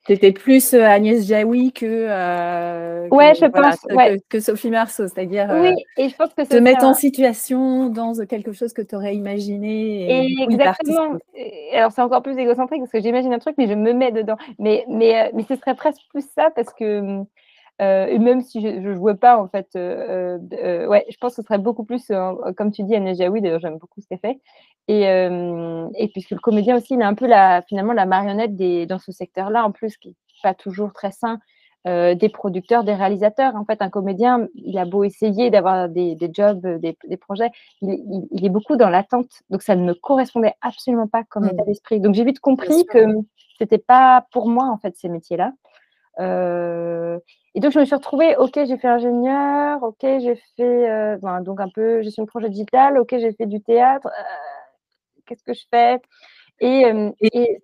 C'était 0.05 0.33
plus 0.33 0.73
euh, 0.73 0.83
Agnès 0.83 1.25
Jaoui 1.25 1.71
que. 1.71 1.85
Euh, 1.85 3.07
ouais, 3.09 3.33
je 3.33 3.45
pense. 3.45 4.19
Que, 4.29 4.39
Sophie 4.41 4.69
Marceau, 4.69 5.07
c'est-à-dire. 5.07 5.47
Oui, 5.51 5.69
euh, 5.69 5.73
et 6.03 6.09
je 6.09 6.15
pense 6.15 6.33
que 6.33 6.43
te 6.43 6.57
mettre 6.57 6.83
en 6.83 6.93
situation 6.93 7.89
dans 7.89 8.13
quelque 8.25 8.51
chose 8.51 8.73
que 8.73 8.81
tu 8.81 8.95
aurais 8.95 9.15
imaginé. 9.15 10.25
Et 10.25 10.43
exactement. 10.43 11.17
alors 11.73 11.91
c'est 11.93 12.01
encore 12.01 12.21
plus 12.21 12.37
égocentrique 12.37 12.81
parce 12.81 12.91
que 12.91 13.01
j'imagine 13.01 13.33
un 13.33 13.39
truc, 13.39 13.55
mais 13.57 13.67
je 13.67 13.73
me 13.73 13.93
mets 13.93 14.11
dedans. 14.11 14.37
Mais 14.59 14.85
mais 14.89 15.31
mais 15.33 15.45
ce 15.47 15.55
serait 15.55 15.75
presque 15.75 16.01
plus 16.09 16.25
ça 16.35 16.49
parce 16.53 16.73
que 16.73 17.23
euh, 17.81 18.05
et 18.05 18.19
même 18.19 18.41
si 18.41 18.61
je 18.61 18.67
ne 18.67 18.95
jouais 18.95 19.15
pas, 19.15 19.37
en 19.37 19.47
fait, 19.47 19.67
euh, 19.75 20.39
euh, 20.53 20.87
ouais, 20.87 21.05
je 21.09 21.17
pense 21.17 21.35
que 21.35 21.41
ce 21.41 21.45
serait 21.45 21.57
beaucoup 21.57 21.83
plus, 21.83 22.11
comme 22.57 22.71
tu 22.71 22.83
dis, 22.83 22.95
Anna 22.95 23.13
Jaoui, 23.13 23.41
d'ailleurs, 23.41 23.59
j'aime 23.59 23.77
beaucoup 23.77 24.01
ce 24.01 24.07
qu'elle 24.07 24.19
fait. 24.19 24.39
Et, 24.87 25.01
et 25.03 26.07
puisque 26.09 26.31
le 26.31 26.39
comédien 26.39 26.77
aussi, 26.77 26.93
il 26.93 27.01
est 27.01 27.05
un 27.05 27.15
peu 27.15 27.27
la, 27.27 27.61
finalement 27.63 27.93
la 27.93 28.05
marionnette 28.05 28.55
des, 28.55 28.85
dans 28.85 28.99
ce 28.99 29.11
secteur-là, 29.11 29.65
en 29.65 29.71
plus, 29.71 29.97
qui 29.97 30.09
n'est 30.09 30.15
pas 30.43 30.53
toujours 30.53 30.93
très 30.93 31.11
sain, 31.11 31.39
des 31.85 32.29
producteurs, 32.29 32.83
des 32.83 32.93
réalisateurs. 32.93 33.55
En 33.55 33.65
fait, 33.65 33.81
un 33.81 33.89
comédien, 33.89 34.47
il 34.55 34.77
a 34.77 34.85
beau 34.85 35.03
essayer 35.03 35.49
d'avoir 35.49 35.89
des, 35.89 36.15
des, 36.15 36.29
jobs, 36.31 36.65
des, 36.79 36.97
des 37.07 37.17
projets, 37.17 37.49
il, 37.81 38.27
il, 38.31 38.45
est 38.45 38.49
beaucoup 38.49 38.75
dans 38.75 38.89
l'attente. 38.89 39.43
Donc, 39.49 39.61
ça 39.61 39.75
ne 39.75 39.83
me 39.83 39.93
correspondait 39.93 40.53
absolument 40.61 41.07
pas 41.07 41.23
comme 41.23 41.45
mmh. 41.45 41.49
état 41.53 41.63
d'esprit. 41.63 41.99
Donc, 41.99 42.15
j'ai 42.15 42.23
vite 42.23 42.39
compris 42.39 42.85
que 42.85 43.05
c'était 43.59 43.77
pas 43.77 44.25
pour 44.31 44.47
moi, 44.49 44.65
en 44.65 44.77
fait, 44.77 44.95
ces 44.95 45.09
métiers-là. 45.09 45.51
Et 46.19 47.59
donc, 47.59 47.71
je 47.71 47.79
me 47.79 47.85
suis 47.85 47.95
retrouvée, 47.95 48.35
OK, 48.37 48.53
j'ai 48.55 48.77
fait 48.77 48.87
ingénieur, 48.87 49.81
OK, 49.83 50.01
j'ai 50.01 50.35
fait 50.57 51.17
donc 51.41 51.59
un 51.59 51.69
peu 51.69 52.01
gestion 52.01 52.23
de 52.23 52.27
projet 52.27 52.49
digital, 52.49 52.97
OK, 52.97 53.09
j'ai 53.11 53.33
fait 53.33 53.45
du 53.45 53.61
théâtre. 53.61 54.09
Qu'est-ce 55.25 55.43
que 55.43 55.53
je 55.53 55.63
fais? 55.71 55.99
Et, 56.61 56.83
et, 57.19 57.59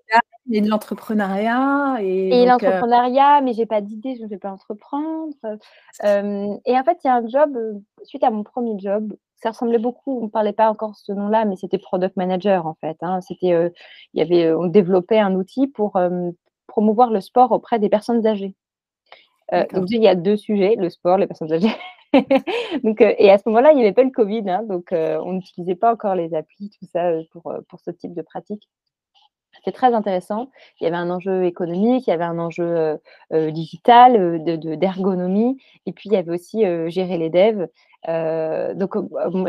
et, 0.50 0.62
de 0.62 0.70
l'entrepreneuriat. 0.70 1.98
Et, 2.02 2.46
l'entrepreneuriat, 2.46 3.42
mais 3.42 3.54
j'ai 3.54 3.66
pas 3.66 3.82
d'idée, 3.82 4.16
je 4.16 4.24
ne 4.24 4.28
vais 4.28 4.38
pas 4.38 4.52
entreprendre. 4.52 5.34
et 6.04 6.08
en 6.10 6.84
fait, 6.84 6.98
il 7.04 7.08
y 7.08 7.10
a 7.10 7.16
un 7.16 7.28
job, 7.28 7.58
suite 8.04 8.24
à 8.24 8.32
mon 8.32 8.44
premier 8.44 8.78
job, 8.80 9.14
ça 9.42 9.50
ressemblait 9.50 9.80
beaucoup, 9.80 10.20
on 10.20 10.26
ne 10.26 10.30
parlait 10.30 10.54
pas 10.54 10.70
encore 10.70 10.96
ce 10.96 11.12
nom-là, 11.12 11.46
mais 11.46 11.56
c'était 11.56 11.80
product 11.80 12.16
manager 12.16 12.68
en 12.68 12.76
fait. 12.76 12.98
Hein. 13.02 13.22
C'était, 13.22 13.72
il 14.14 14.20
y 14.20 14.22
avait, 14.22 14.54
on 14.54 14.68
développait 14.68 15.20
un 15.20 15.34
outil 15.36 15.68
pour 15.68 15.98
promouvoir 16.72 17.12
le 17.12 17.22
sport 17.22 17.52
auprès 17.52 17.80
des 17.80 17.90
personnes 17.90 18.26
âgées. 18.26 18.56
donc 19.52 19.86
il 19.90 20.02
y 20.02 20.08
a 20.08 20.16
deux 20.16 20.38
sujets, 20.38 20.76
le 20.78 20.90
sport, 20.90 21.18
les 21.18 21.28
personnes 21.28 21.52
âgées. 21.52 21.76
donc, 22.84 23.02
et 23.02 23.30
à 23.30 23.38
ce 23.38 23.44
moment-là, 23.48 23.72
il 23.72 23.76
n'y 23.76 23.82
avait 23.82 23.94
pas 23.94 24.04
le 24.04 24.12
Covid, 24.12 24.50
hein, 24.50 24.64
donc 24.64 24.90
on 24.92 25.34
n'utilisait 25.34 25.76
pas 25.76 25.92
encore 25.92 26.16
les 26.16 26.34
applis, 26.34 26.70
tout 26.70 26.86
ça 26.92 27.12
pour, 27.32 27.54
pour 27.68 27.80
ce 27.82 27.92
type 27.92 28.14
de 28.14 28.22
pratique. 28.22 28.70
C'était 29.54 29.76
très 29.76 29.94
intéressant. 29.94 30.50
Il 30.80 30.86
y 30.86 30.88
avait 30.88 30.96
un 30.96 31.10
enjeu 31.10 31.44
économique, 31.44 32.08
il 32.08 32.10
y 32.10 32.14
avait 32.14 32.24
un 32.24 32.40
enjeu 32.40 32.98
digital, 33.32 34.44
d'ergonomie, 34.44 35.56
de, 35.56 35.90
et 35.90 35.92
puis 35.92 36.10
il 36.10 36.14
y 36.14 36.18
avait 36.18 36.32
aussi 36.32 36.64
gérer 36.90 37.18
les 37.18 37.30
devs. 37.30 37.68
Donc, 38.08 38.96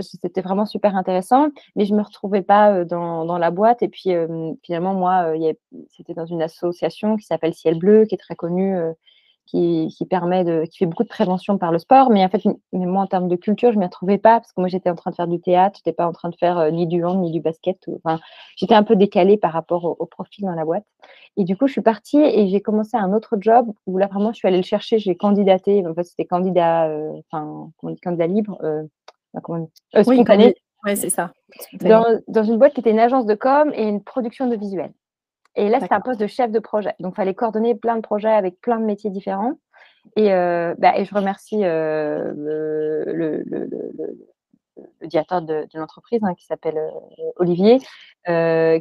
c'était 0.00 0.42
vraiment 0.42 0.66
super 0.66 0.97
intéressant, 0.97 1.49
mais 1.76 1.85
je 1.85 1.92
ne 1.92 1.99
me 1.99 2.02
retrouvais 2.04 2.42
pas 2.42 2.85
dans, 2.85 3.25
dans, 3.25 3.38
la 3.38 3.50
boîte. 3.50 3.82
Et 3.82 3.88
puis, 3.88 4.11
finalement, 4.62 4.94
moi, 4.94 5.32
c'était 5.88 6.14
dans 6.14 6.26
une 6.26 6.42
association 6.42 7.16
qui 7.16 7.26
s'appelle 7.26 7.54
Ciel 7.54 7.78
Bleu, 7.78 8.04
qui 8.04 8.14
est 8.14 8.18
très 8.18 8.37
connue 8.37 8.76
qui, 9.52 10.06
permet 10.09 10.44
de, 10.44 10.64
qui 10.64 10.78
fait 10.78 10.87
beaucoup 10.87 11.02
de 11.02 11.09
prévention 11.09 11.59
par 11.59 11.73
le 11.73 11.78
sport. 11.78 12.11
Mais 12.11 12.25
en 12.25 12.28
fait, 12.28 12.42
moi, 12.73 13.02
en 13.02 13.06
termes 13.06 13.28
de 13.28 13.37
culture, 13.37 13.71
je 13.71 13.76
ne 13.76 13.80
m'y 13.80 13.87
retrouvais 13.87 14.16
pas 14.16 14.40
parce 14.40 14.52
que 14.52 14.61
moi, 14.61 14.68
j'étais 14.68 14.88
en 14.88 14.94
train 14.94 15.11
de 15.11 15.16
faire 15.16 15.28
du 15.28 15.40
théâtre, 15.40 15.78
je 15.78 15.80
n'étais 15.80 15.94
pas 15.94 16.06
en 16.06 16.12
train 16.12 16.30
de 16.30 16.37
faire 16.37 16.59
euh, 16.59 16.71
ni 16.71 16.87
du 16.87 17.04
hand, 17.04 17.21
ni 17.21 17.30
du 17.30 17.40
basket. 17.40 17.78
enfin, 18.02 18.18
j'étais 18.56 18.75
un 18.75 18.82
peu 18.82 18.97
décalée 18.97 19.37
par 19.37 19.52
rapport 19.52 19.85
au, 20.00 20.06
profil 20.06 20.44
dans 20.44 20.54
la 20.54 20.64
boîte. 20.64 20.85
Et 21.37 21.44
du 21.44 21.56
coup, 21.56 21.66
je 21.66 21.73
suis 21.73 21.82
partie 21.82 22.18
et 22.18 22.49
j'ai 22.49 22.61
commencé 22.61 22.97
un 22.97 23.12
autre 23.12 23.37
job 23.38 23.73
où 23.87 23.99
là, 23.99 24.06
vraiment, 24.06 24.32
je 24.32 24.38
suis 24.38 24.49
allée 24.49 24.56
le 24.56 24.62
chercher, 24.62 24.99
j'ai 24.99 25.16
candidaté. 25.16 25.87
En 25.87 25.94
fait, 25.94 26.04
c'était 26.04 26.25
candidat, 26.25 26.88
euh, 26.88 27.12
enfin, 27.30 27.71
candidat 28.02 28.26
libre, 28.26 28.59
euh, 28.62 28.82
comment 29.42 29.68
spontané. 30.02 30.54
Oui, 30.85 30.97
c'est 30.97 31.11
ça. 31.11 31.32
Dans, 31.80 32.04
dans, 32.26 32.42
une 32.42 32.59
boîte 32.59 32.75
qui 32.75 32.80
était 32.80 32.90
une 32.90 32.99
agence 32.99 33.25
de 33.25 33.35
com 33.35 33.71
et 33.73 33.85
une 33.87 34.02
production 34.02 34.49
de 34.49 34.56
visuels. 34.56 34.92
Et 35.54 35.68
là, 35.68 35.80
c'était 35.80 35.94
un 35.94 36.00
poste 36.00 36.21
de 36.21 36.26
chef 36.26 36.50
de 36.50 36.59
projet. 36.59 36.94
Donc, 37.00 37.12
il 37.14 37.16
fallait 37.16 37.35
coordonner 37.35 37.75
plein 37.75 37.97
de 37.97 38.00
projets 38.00 38.32
avec 38.32 38.61
plein 38.61 38.78
de 38.78 38.85
métiers 38.85 39.11
différents. 39.11 39.54
Et, 40.16 40.32
euh, 40.32 40.75
bah, 40.78 40.97
et 40.97 41.04
je 41.04 41.14
remercie 41.14 41.64
euh, 41.64 42.32
le, 42.35 43.04
le, 43.12 43.44
le, 43.47 45.06
directeur 45.06 45.42
de, 45.42 45.66
de 45.73 45.78
l'entreprise 45.78 46.21
hein, 46.23 46.35
qui 46.35 46.47
s'appelle 46.47 46.78
euh, 46.78 46.90
Olivier, 47.37 47.78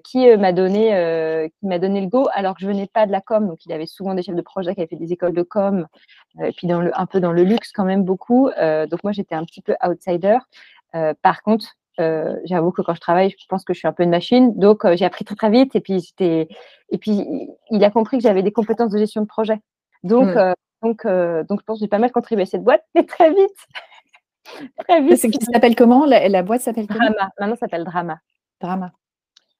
qui 0.03 0.37
m'a 0.37 0.53
donné, 0.53 1.49
qui 1.59 1.67
m'a 1.67 1.79
donné 1.79 2.01
le 2.01 2.07
go 2.07 2.27
alors 2.33 2.55
que 2.55 2.61
je 2.61 2.67
venais 2.67 2.87
pas 2.87 3.05
de 3.05 3.11
la 3.11 3.21
com. 3.21 3.47
Donc, 3.47 3.65
il 3.65 3.73
avait 3.73 3.85
souvent 3.85 4.13
des 4.13 4.23
chefs 4.23 4.35
de 4.35 4.41
projet 4.41 4.73
qui 4.73 4.81
avaient 4.81 4.87
fait 4.87 4.95
des 4.95 5.11
écoles 5.13 5.33
de 5.33 5.43
com, 5.43 5.87
et 6.43 6.51
puis 6.53 6.67
dans 6.67 6.81
le, 6.81 6.97
un 6.97 7.05
peu 7.05 7.19
dans 7.19 7.31
le 7.31 7.43
luxe 7.43 7.71
quand 7.71 7.85
même 7.85 8.03
beaucoup. 8.03 8.49
donc, 8.89 9.03
moi, 9.03 9.11
j'étais 9.11 9.35
un 9.35 9.43
petit 9.43 9.61
peu 9.61 9.75
outsider. 9.83 10.37
par 11.21 11.41
contre, 11.43 11.75
euh, 12.01 12.35
j'avoue 12.45 12.71
que 12.71 12.81
quand 12.81 12.93
je 12.93 12.99
travaille, 12.99 13.29
je 13.29 13.45
pense 13.47 13.63
que 13.63 13.73
je 13.73 13.79
suis 13.79 13.87
un 13.87 13.93
peu 13.93 14.03
une 14.03 14.09
machine. 14.09 14.57
Donc, 14.57 14.85
euh, 14.85 14.95
j'ai 14.95 15.05
appris 15.05 15.25
très, 15.25 15.35
très 15.35 15.49
vite. 15.49 15.75
Et 15.75 15.81
puis, 15.81 15.99
j'étais... 15.99 16.47
et 16.89 16.97
puis, 16.97 17.47
il 17.69 17.83
a 17.83 17.91
compris 17.91 18.17
que 18.17 18.23
j'avais 18.23 18.43
des 18.43 18.51
compétences 18.51 18.91
de 18.91 18.97
gestion 18.97 19.21
de 19.21 19.27
projet. 19.27 19.59
Donc, 20.03 20.27
hmm. 20.27 20.37
euh, 20.37 20.53
donc, 20.81 21.05
donc 21.05 21.59
je 21.59 21.65
pense 21.65 21.77
que 21.77 21.85
j'ai 21.85 21.87
pas 21.87 21.99
mal 21.99 22.11
contribué 22.11 22.43
à 22.43 22.45
cette 22.45 22.63
boîte, 22.63 22.83
mais 22.95 23.05
très 23.05 23.29
vite. 23.29 23.55
très 24.87 25.01
vite. 25.01 25.17
Ça 25.17 25.51
s'appelle 25.53 25.75
comment? 25.75 26.05
La, 26.05 26.43
boîte 26.43 26.61
s'appelle 26.61 26.87
Drama. 26.87 27.29
Maintenant, 27.39 27.55
ça 27.55 27.61
s'appelle 27.61 27.83
Drama. 27.83 28.19
Drama. 28.59 28.91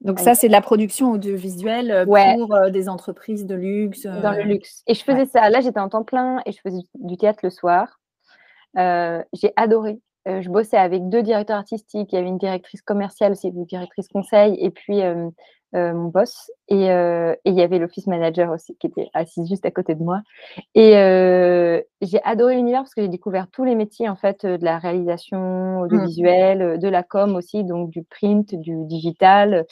Donc 0.01 0.19
ça, 0.19 0.33
c'est 0.33 0.48
de 0.48 0.51
la 0.51 0.62
production 0.62 1.12
audiovisuelle 1.12 2.05
pour 2.05 2.71
des 2.71 2.89
entreprises 2.89 3.45
de 3.45 3.53
luxe. 3.53 4.07
Dans 4.07 4.31
le 4.31 4.43
luxe. 4.43 4.81
Et 4.88 4.95
je 4.95 5.03
faisais 5.03 5.27
ça. 5.27 5.48
Là, 5.51 5.62
j'étais 5.62 5.79
en 5.79 5.89
temps 5.89 6.03
plein 6.03 6.41
et 6.48 6.51
je 6.51 6.60
faisais 6.60 6.81
du 6.95 7.17
théâtre 7.17 7.41
le 7.43 7.51
soir. 7.51 8.00
j'ai 8.75 9.53
adoré. 9.55 10.01
Euh, 10.28 10.42
je 10.42 10.50
bossais 10.50 10.78
avec 10.78 11.10
deux 11.10 11.24
directeurs 11.24 11.58
artistiques. 11.58 12.12
Il 12.12 12.16
y 12.16 12.18
avait 12.20 12.28
une 12.28 12.38
directrice 12.38 12.82
commerciale 12.82 13.32
aussi, 13.32 13.48
une 13.48 13.66
directrice 13.66 14.08
conseil, 14.08 14.56
et 14.60 14.70
puis 14.70 15.01
euh, 15.01 15.30
euh, 15.75 15.94
mon 15.94 16.10
boss. 16.10 16.51
Et, 16.68 16.86
il 16.86 17.54
y 17.54 17.62
avait 17.62 17.80
l'office 17.80 18.08
manager 18.08 18.51
aussi 18.51 18.75
qui 18.78 18.88
était 18.88 19.10
assis 19.13 19.46
juste 19.48 19.66
à 19.66 19.72
côté 19.72 19.96
de 19.96 20.04
moi. 20.04 20.22
Et 20.75 20.92
j'ai 22.01 22.24
adoré 22.24 22.56
l'univers 22.56 22.82
parce 22.82 22.94
que 22.94 23.01
j'ai 23.01 23.08
découvert 23.08 23.48
tous 23.51 23.63
les 23.63 23.75
métiers 23.75 24.10
en 24.10 24.16
fait 24.16 24.46
de 24.46 24.63
la 24.63 24.78
réalisation 24.78 25.40
mmh. 25.40 25.82
audiovisuelle, 25.82 26.80
de 26.80 26.88
la 26.88 27.04
com 27.04 27.36
aussi, 27.36 27.63
donc 27.63 27.90
du 27.90 28.04
print, 28.04 28.56
du 28.56 28.86
digital 28.86 29.66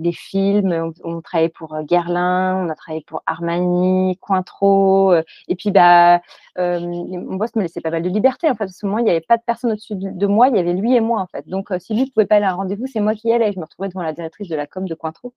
des 0.00 0.12
films. 0.12 0.92
On, 1.04 1.20
travaillait 1.20 1.50
pour 1.50 1.74
euh, 1.74 1.82
Guerlain, 1.82 2.64
on 2.64 2.68
a 2.68 2.74
travaillé 2.74 3.04
pour 3.06 3.22
Armani, 3.26 4.16
Cointreau. 4.20 5.12
Euh, 5.12 5.22
et 5.48 5.54
puis, 5.54 5.70
bah, 5.70 6.20
euh, 6.58 6.80
mon 6.80 7.36
boss 7.36 7.54
me 7.56 7.62
laissait 7.62 7.80
pas 7.80 7.90
mal 7.90 8.02
de 8.02 8.08
liberté. 8.08 8.50
En 8.50 8.54
fait, 8.54 8.64
à 8.64 8.68
ce 8.68 8.86
moment, 8.86 8.98
il 8.98 9.04
n'y 9.04 9.10
avait 9.10 9.20
pas 9.20 9.36
de 9.36 9.42
personne 9.46 9.72
au-dessus 9.72 9.94
de 9.96 10.26
moi. 10.26 10.48
Il 10.48 10.56
y 10.56 10.58
avait 10.58 10.72
lui 10.72 10.94
et 10.94 11.00
moi, 11.00 11.20
en 11.20 11.26
fait. 11.26 11.48
Donc, 11.48 11.68
si 11.78 11.94
lui 11.94 12.02
ne 12.04 12.10
pouvait 12.10 12.26
pas 12.26 12.36
aller 12.36 12.46
à 12.46 12.50
un 12.50 12.54
rendez-vous, 12.54 12.86
c'est 12.86 13.00
moi 13.00 13.14
qui 13.14 13.28
y 13.28 13.32
allais. 13.32 13.52
Je 13.52 13.58
me 13.58 13.64
retrouvais 13.64 13.88
devant 13.88 14.02
la 14.02 14.12
directrice 14.12 14.48
de 14.48 14.56
la 14.56 14.66
com 14.66 14.86
de 14.88 14.94
Cointreau. 14.94 15.32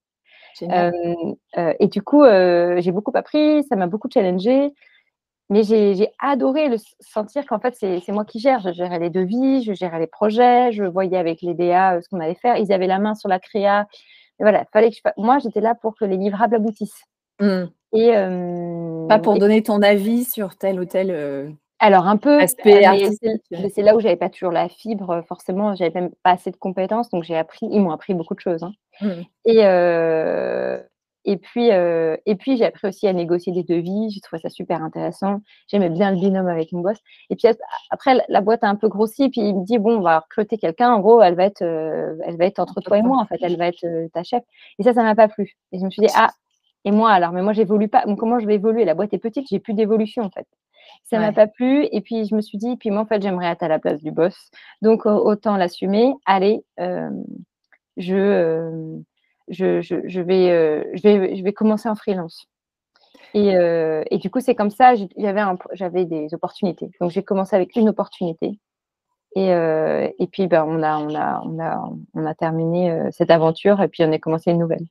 et 0.61 1.87
du 1.87 2.01
coup, 2.01 2.23
j'ai 2.25 2.91
beaucoup 2.91 3.11
appris. 3.15 3.63
Ça 3.63 3.75
m'a 3.75 3.87
beaucoup 3.87 4.09
challengé. 4.11 4.73
Mais 5.49 5.63
j'ai 5.63 6.07
adoré 6.19 6.69
le 6.69 6.77
sentir 6.99 7.45
qu'en 7.45 7.59
fait, 7.59 7.75
c'est 7.75 8.09
moi 8.09 8.25
qui 8.25 8.39
gère. 8.39 8.61
Je 8.61 8.71
gérais 8.71 8.99
les 8.99 9.09
devis, 9.09 9.61
je 9.63 9.73
gérais 9.73 9.99
les 9.99 10.07
projets, 10.07 10.71
je 10.71 10.83
voyais 10.83 11.17
avec 11.17 11.41
les 11.41 11.53
DA 11.53 12.01
ce 12.01 12.07
qu'on 12.09 12.19
allait 12.21 12.33
faire. 12.33 12.57
Ils 12.57 12.71
avaient 12.71 12.87
la 12.87 12.99
main 12.99 13.13
sur 13.13 13.29
la 13.29 13.39
créa 13.39 13.87
voilà, 14.43 14.65
fallait 14.71 14.91
que 14.91 14.97
moi, 15.17 15.39
j'étais 15.39 15.61
là 15.61 15.75
pour 15.75 15.95
que 15.95 16.05
les 16.05 16.17
livrables 16.17 16.55
aboutissent. 16.55 17.03
Mmh. 17.39 17.63
Et, 17.93 18.11
Pas 19.09 19.19
pour 19.19 19.37
donner 19.37 19.63
ton 19.63 19.81
avis 19.81 20.25
sur 20.25 20.55
tel 20.55 20.79
ou 20.79 20.85
tel. 20.85 21.55
alors, 21.79 22.07
un 22.07 22.17
peu. 22.17 22.39
Aspect 22.39 22.83
c'est 23.73 23.81
là 23.81 23.95
où 23.95 23.99
j'avais 23.99 24.15
pas 24.15 24.29
toujours 24.29 24.51
la 24.51 24.69
fibre, 24.69 25.23
forcément, 25.27 25.75
j'avais 25.75 25.99
même 25.99 26.11
pas 26.23 26.31
assez 26.31 26.51
de 26.51 26.57
compétences, 26.57 27.09
donc 27.09 27.23
j'ai 27.23 27.35
appris, 27.35 27.67
ils 27.71 27.81
m'ont 27.81 27.91
appris 27.91 28.13
beaucoup 28.13 28.35
de 28.35 28.39
choses. 28.39 28.63
Hein. 28.63 28.73
Mmh. 29.01 29.21
Et, 29.45 29.63
et 31.25 31.37
puis, 31.37 31.71
euh, 31.71 32.17
et 32.25 32.35
puis 32.35 32.57
j'ai 32.57 32.65
appris 32.65 32.87
aussi 32.87 33.07
à 33.07 33.13
négocier 33.13 33.53
des 33.53 33.63
devis. 33.63 34.09
J'ai 34.11 34.19
trouvé 34.19 34.41
ça 34.41 34.49
super 34.49 34.83
intéressant. 34.83 35.39
J'aimais 35.67 35.89
bien 35.89 36.11
le 36.11 36.19
binôme 36.19 36.47
avec 36.47 36.71
mon 36.71 36.81
boss. 36.81 36.97
Et 37.29 37.35
puis 37.35 37.47
après, 37.89 38.17
la 38.27 38.41
boîte 38.41 38.63
a 38.63 38.67
un 38.67 38.75
peu 38.75 38.89
grossi. 38.89 39.29
Puis 39.29 39.41
il 39.41 39.55
me 39.55 39.65
dit 39.65 39.77
bon, 39.77 39.97
on 39.97 40.01
va 40.01 40.19
recruter 40.19 40.57
quelqu'un. 40.57 40.91
En 40.91 40.99
gros, 40.99 41.21
elle 41.21 41.35
va 41.35 41.45
être, 41.45 41.61
euh, 41.61 42.15
elle 42.25 42.37
va 42.37 42.45
être 42.45 42.59
entre 42.59 42.81
toi 42.81 42.97
et 42.97 43.01
moi. 43.01 43.19
En 43.19 43.25
fait, 43.25 43.39
elle 43.41 43.57
va 43.57 43.67
être 43.67 43.85
euh, 43.85 44.07
ta 44.13 44.23
chef. 44.23 44.43
Et 44.79 44.83
ça, 44.83 44.93
ça 44.93 45.03
m'a 45.03 45.15
pas 45.15 45.29
plu. 45.29 45.55
Et 45.71 45.79
je 45.79 45.85
me 45.85 45.89
suis 45.89 46.01
dit 46.01 46.11
ah, 46.15 46.31
et 46.85 46.91
moi 46.91 47.11
alors, 47.11 47.31
mais 47.31 47.41
moi 47.41 47.53
j'évolue 47.53 47.87
pas. 47.87 48.03
comment 48.17 48.39
je 48.39 48.45
vais 48.45 48.55
évoluer? 48.55 48.83
La 48.83 48.93
boîte 48.93 49.13
est 49.13 49.19
petite, 49.19 49.47
j'ai 49.49 49.59
plus 49.59 49.73
d'évolution 49.73 50.23
en 50.23 50.29
fait. 50.29 50.47
Ça 51.05 51.19
m'a 51.19 51.31
pas 51.31 51.47
plu. 51.47 51.87
Et 51.91 52.01
puis 52.01 52.25
je 52.25 52.35
me 52.35 52.41
suis 52.41 52.57
dit, 52.57 52.75
puis 52.75 52.91
moi 52.91 53.01
en 53.01 53.05
fait, 53.05 53.21
j'aimerais 53.21 53.47
être 53.47 53.63
à 53.63 53.69
la 53.69 53.79
place 53.79 54.01
du 54.01 54.11
boss. 54.11 54.35
Donc 54.81 55.05
autant 55.05 55.55
l'assumer. 55.55 56.13
Allez, 56.25 56.65
je 57.97 59.01
je, 59.47 59.81
je, 59.81 60.21
vais, 60.21 60.51
euh, 60.51 60.83
je, 60.93 61.01
vais, 61.01 61.35
je 61.35 61.43
vais 61.43 61.53
commencer 61.53 61.89
en 61.89 61.95
freelance. 61.95 62.47
Et, 63.33 63.55
euh, 63.55 64.03
et 64.11 64.17
du 64.17 64.29
coup, 64.29 64.39
c'est 64.39 64.55
comme 64.55 64.69
ça, 64.69 64.93
j'avais 65.73 66.05
des 66.05 66.33
opportunités. 66.33 66.91
Donc, 67.01 67.11
j'ai 67.11 67.23
commencé 67.23 67.55
avec 67.55 67.75
une 67.75 67.89
opportunité. 67.89 68.59
Et, 69.35 69.51
euh, 69.51 70.07
et 70.19 70.27
puis, 70.27 70.47
ben, 70.47 70.63
on, 70.67 70.83
a, 70.83 70.97
on, 70.97 71.15
a, 71.15 71.41
on, 71.43 71.59
a, 71.59 71.89
on 72.13 72.25
a 72.25 72.35
terminé 72.35 73.09
cette 73.11 73.31
aventure 73.31 73.81
et 73.81 73.87
puis 73.87 74.03
on 74.03 74.11
a 74.11 74.19
commencé 74.19 74.51
une 74.51 74.59
nouvelle. 74.59 74.85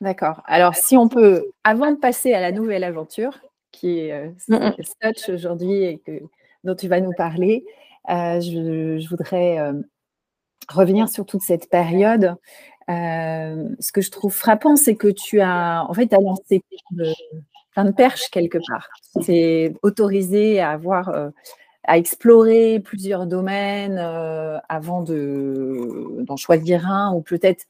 D'accord. 0.00 0.42
Alors, 0.46 0.74
si 0.74 0.96
on 0.96 1.08
peut, 1.08 1.46
avant 1.62 1.92
de 1.92 1.96
passer 1.96 2.34
à 2.34 2.40
la 2.40 2.50
nouvelle 2.50 2.82
aventure, 2.82 3.38
qui 3.70 4.00
est 4.00 4.32
Touch 5.00 5.28
aujourd'hui 5.28 5.84
et 5.84 5.98
que, 5.98 6.20
dont 6.64 6.74
tu 6.74 6.88
vas 6.88 7.00
nous 7.00 7.12
parler, 7.16 7.64
je, 8.08 9.08
voudrais 9.08 9.72
revenir 10.68 11.08
sur 11.08 11.24
toute 11.24 11.42
cette 11.42 11.70
période 11.70 12.36
ce 12.88 13.92
que 13.92 14.00
je 14.00 14.10
trouve 14.10 14.32
frappant, 14.32 14.76
c'est 14.76 14.94
que 14.94 15.08
tu 15.08 15.40
as, 15.40 15.84
en 15.88 15.94
fait, 15.94 16.12
as 16.12 16.20
lancé 16.20 16.62
plein 17.72 17.84
de 17.84 17.92
perches 17.92 18.28
quelque 18.30 18.58
part. 18.68 18.88
C'est 19.22 19.74
autorisé 19.82 20.60
à 20.60 20.70
avoir, 20.70 21.08
euh, 21.08 21.30
à 21.84 21.98
explorer 21.98 22.80
plusieurs 22.80 23.26
domaines 23.26 23.98
euh, 23.98 24.58
avant 24.68 25.02
d'en 25.02 26.36
choisir 26.36 26.88
un, 26.88 27.12
ou 27.14 27.20
peut-être, 27.20 27.64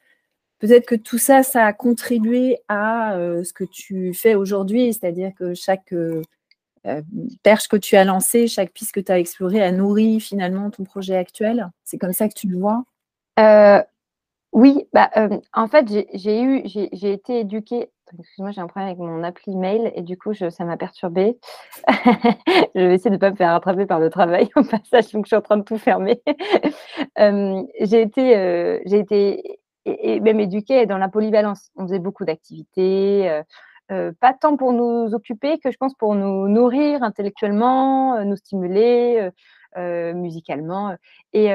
peut-être 0.59 0.87
que 0.87 0.95
tout 0.95 1.19
ça, 1.19 1.43
ça 1.43 1.65
a 1.67 1.73
contribué 1.73 2.59
à 2.69 3.17
ce 3.43 3.53
que 3.53 3.65
tu 3.65 4.15
fais 4.15 4.35
aujourd'hui, 4.35 4.93
c'est-à-dire 4.93 5.33
que 5.37 5.55
chaque 5.55 5.95
perche 7.43 7.69
que 7.69 7.77
tu 7.77 7.97
as 7.97 8.05
lancée, 8.05 8.47
chaque 8.47 8.73
piste 8.73 8.93
que 8.93 9.01
tu 9.01 9.11
as 9.11 9.19
explorée 9.19 9.63
a 9.63 9.73
nourri 9.73 10.21
finalement 10.21 10.71
ton 10.71 10.85
projet 10.85 11.17
actuel. 11.17 11.71
C'est 11.85 11.99
comme 11.99 12.13
ça 12.13 12.29
que 12.29 12.35
tu 12.35 12.47
le 12.47 12.59
vois? 12.59 12.85
Oui, 14.55 14.89
bah, 14.93 15.11
en 15.53 15.69
fait, 15.69 15.87
j'ai 16.15 16.43
eu 16.43 16.63
j'ai 16.65 17.13
été 17.13 17.41
éduquée 17.41 17.91
excuse-moi, 18.19 18.53
j'ai 18.53 18.61
un 18.61 18.67
problème 18.67 18.89
avec 18.91 18.99
mon 18.99 19.25
appli 19.25 19.57
mail 19.57 19.93
et 19.95 20.03
du 20.03 20.17
coup, 20.17 20.33
ça 20.35 20.65
m'a 20.65 20.77
perturbée. 20.77 21.39
je 22.75 22.81
vais 22.81 22.95
essayer 22.95 23.11
de 23.11 23.17
ne 23.17 23.21
pas 23.21 23.31
me 23.31 23.37
faire 23.37 23.51
rattraper 23.51 23.87
par 23.87 23.99
le 23.99 24.11
travail 24.11 24.49
au 24.57 24.63
passage, 24.63 25.11
donc 25.13 25.25
je 25.25 25.31
suis 25.31 25.37
en 25.37 25.43
train 25.43 25.57
de 25.57 25.65
tout 25.65 25.79
fermer. 25.79 26.23
j'ai 27.81 28.01
été, 28.01 28.81
j'ai 28.87 28.99
été 28.99 29.59
et, 29.85 30.21
même 30.21 30.41
éduquée 30.41 30.87
dans 30.87 30.99
la 30.99 31.09
polyvalence. 31.09 31.71
On 31.77 31.83
faisait 31.83 31.99
beaucoup 31.99 32.25
d'activités. 32.25 33.43
pas 33.89 34.33
tant 34.41 34.57
pour 34.57 34.73
nous 34.73 35.13
occuper 35.15 35.59
que 35.59 35.71
je 35.71 35.77
pense 35.77 35.95
pour 35.95 36.15
nous 36.15 36.49
nourrir 36.49 37.03
intellectuellement, 37.03 38.25
nous 38.25 38.37
stimuler, 38.37 39.19
euh, 39.21 39.31
musicalement. 39.77 40.97
Et, 41.33 41.51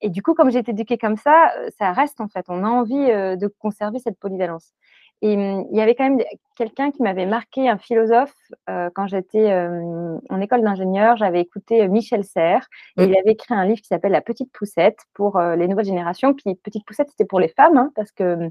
et, 0.00 0.10
du 0.10 0.22
coup, 0.22 0.34
comme 0.34 0.50
j'ai 0.50 0.60
été 0.60 0.72
éduquée 0.72 0.98
comme 0.98 1.16
ça, 1.16 1.52
ça 1.78 1.92
reste 1.92 2.20
en 2.20 2.28
fait. 2.28 2.46
On 2.48 2.64
a 2.64 2.68
envie 2.68 3.06
de 3.06 3.46
conserver 3.58 3.98
cette 3.98 4.18
polyvalence. 4.18 4.72
Et 5.20 5.32
il 5.32 5.76
y 5.76 5.80
avait 5.80 5.96
quand 5.96 6.08
même 6.08 6.22
quelqu'un 6.56 6.92
qui 6.92 7.02
m'avait 7.02 7.26
marqué, 7.26 7.68
un 7.68 7.76
philosophe, 7.76 8.34
quand 8.66 9.06
j'étais 9.06 9.52
en 9.52 10.40
école 10.40 10.62
d'ingénieur. 10.62 11.16
J'avais 11.16 11.40
écouté 11.40 11.86
Michel 11.88 12.24
Serres. 12.24 12.68
Et 12.96 13.04
il 13.04 13.16
avait 13.16 13.32
écrit 13.32 13.54
un 13.54 13.64
livre 13.64 13.80
qui 13.80 13.88
s'appelle 13.88 14.12
La 14.12 14.20
Petite 14.20 14.52
Poussette 14.52 15.00
pour 15.14 15.40
les 15.40 15.66
nouvelles 15.68 15.86
générations. 15.86 16.34
Puis 16.34 16.54
Petite 16.54 16.86
Poussette, 16.86 17.10
c'était 17.10 17.26
pour 17.26 17.40
les 17.40 17.48
femmes, 17.48 17.76
hein, 17.76 17.90
parce 17.94 18.12
que 18.12 18.50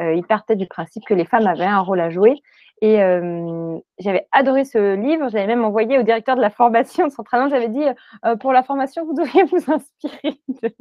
il 0.00 0.24
partait 0.24 0.56
du 0.56 0.66
principe 0.66 1.04
que 1.04 1.14
les 1.14 1.26
femmes 1.26 1.46
avaient 1.46 1.64
un 1.64 1.80
rôle 1.80 2.00
à 2.00 2.10
jouer. 2.10 2.40
Et 2.82 2.96
j'avais 3.98 4.26
adoré 4.32 4.64
ce 4.64 4.94
livre. 4.94 5.28
J'avais 5.28 5.46
même 5.46 5.64
envoyé 5.64 5.98
au 5.98 6.02
directeur 6.02 6.36
de 6.36 6.40
la 6.40 6.50
formation 6.50 7.06
de 7.06 7.12
Centralan. 7.12 7.48
J'avais 7.48 7.68
dit 7.68 7.84
pour 8.40 8.52
la 8.52 8.62
formation, 8.62 9.04
vous 9.04 9.14
devriez 9.14 9.44
vous 9.44 9.72
inspirer. 9.72 10.40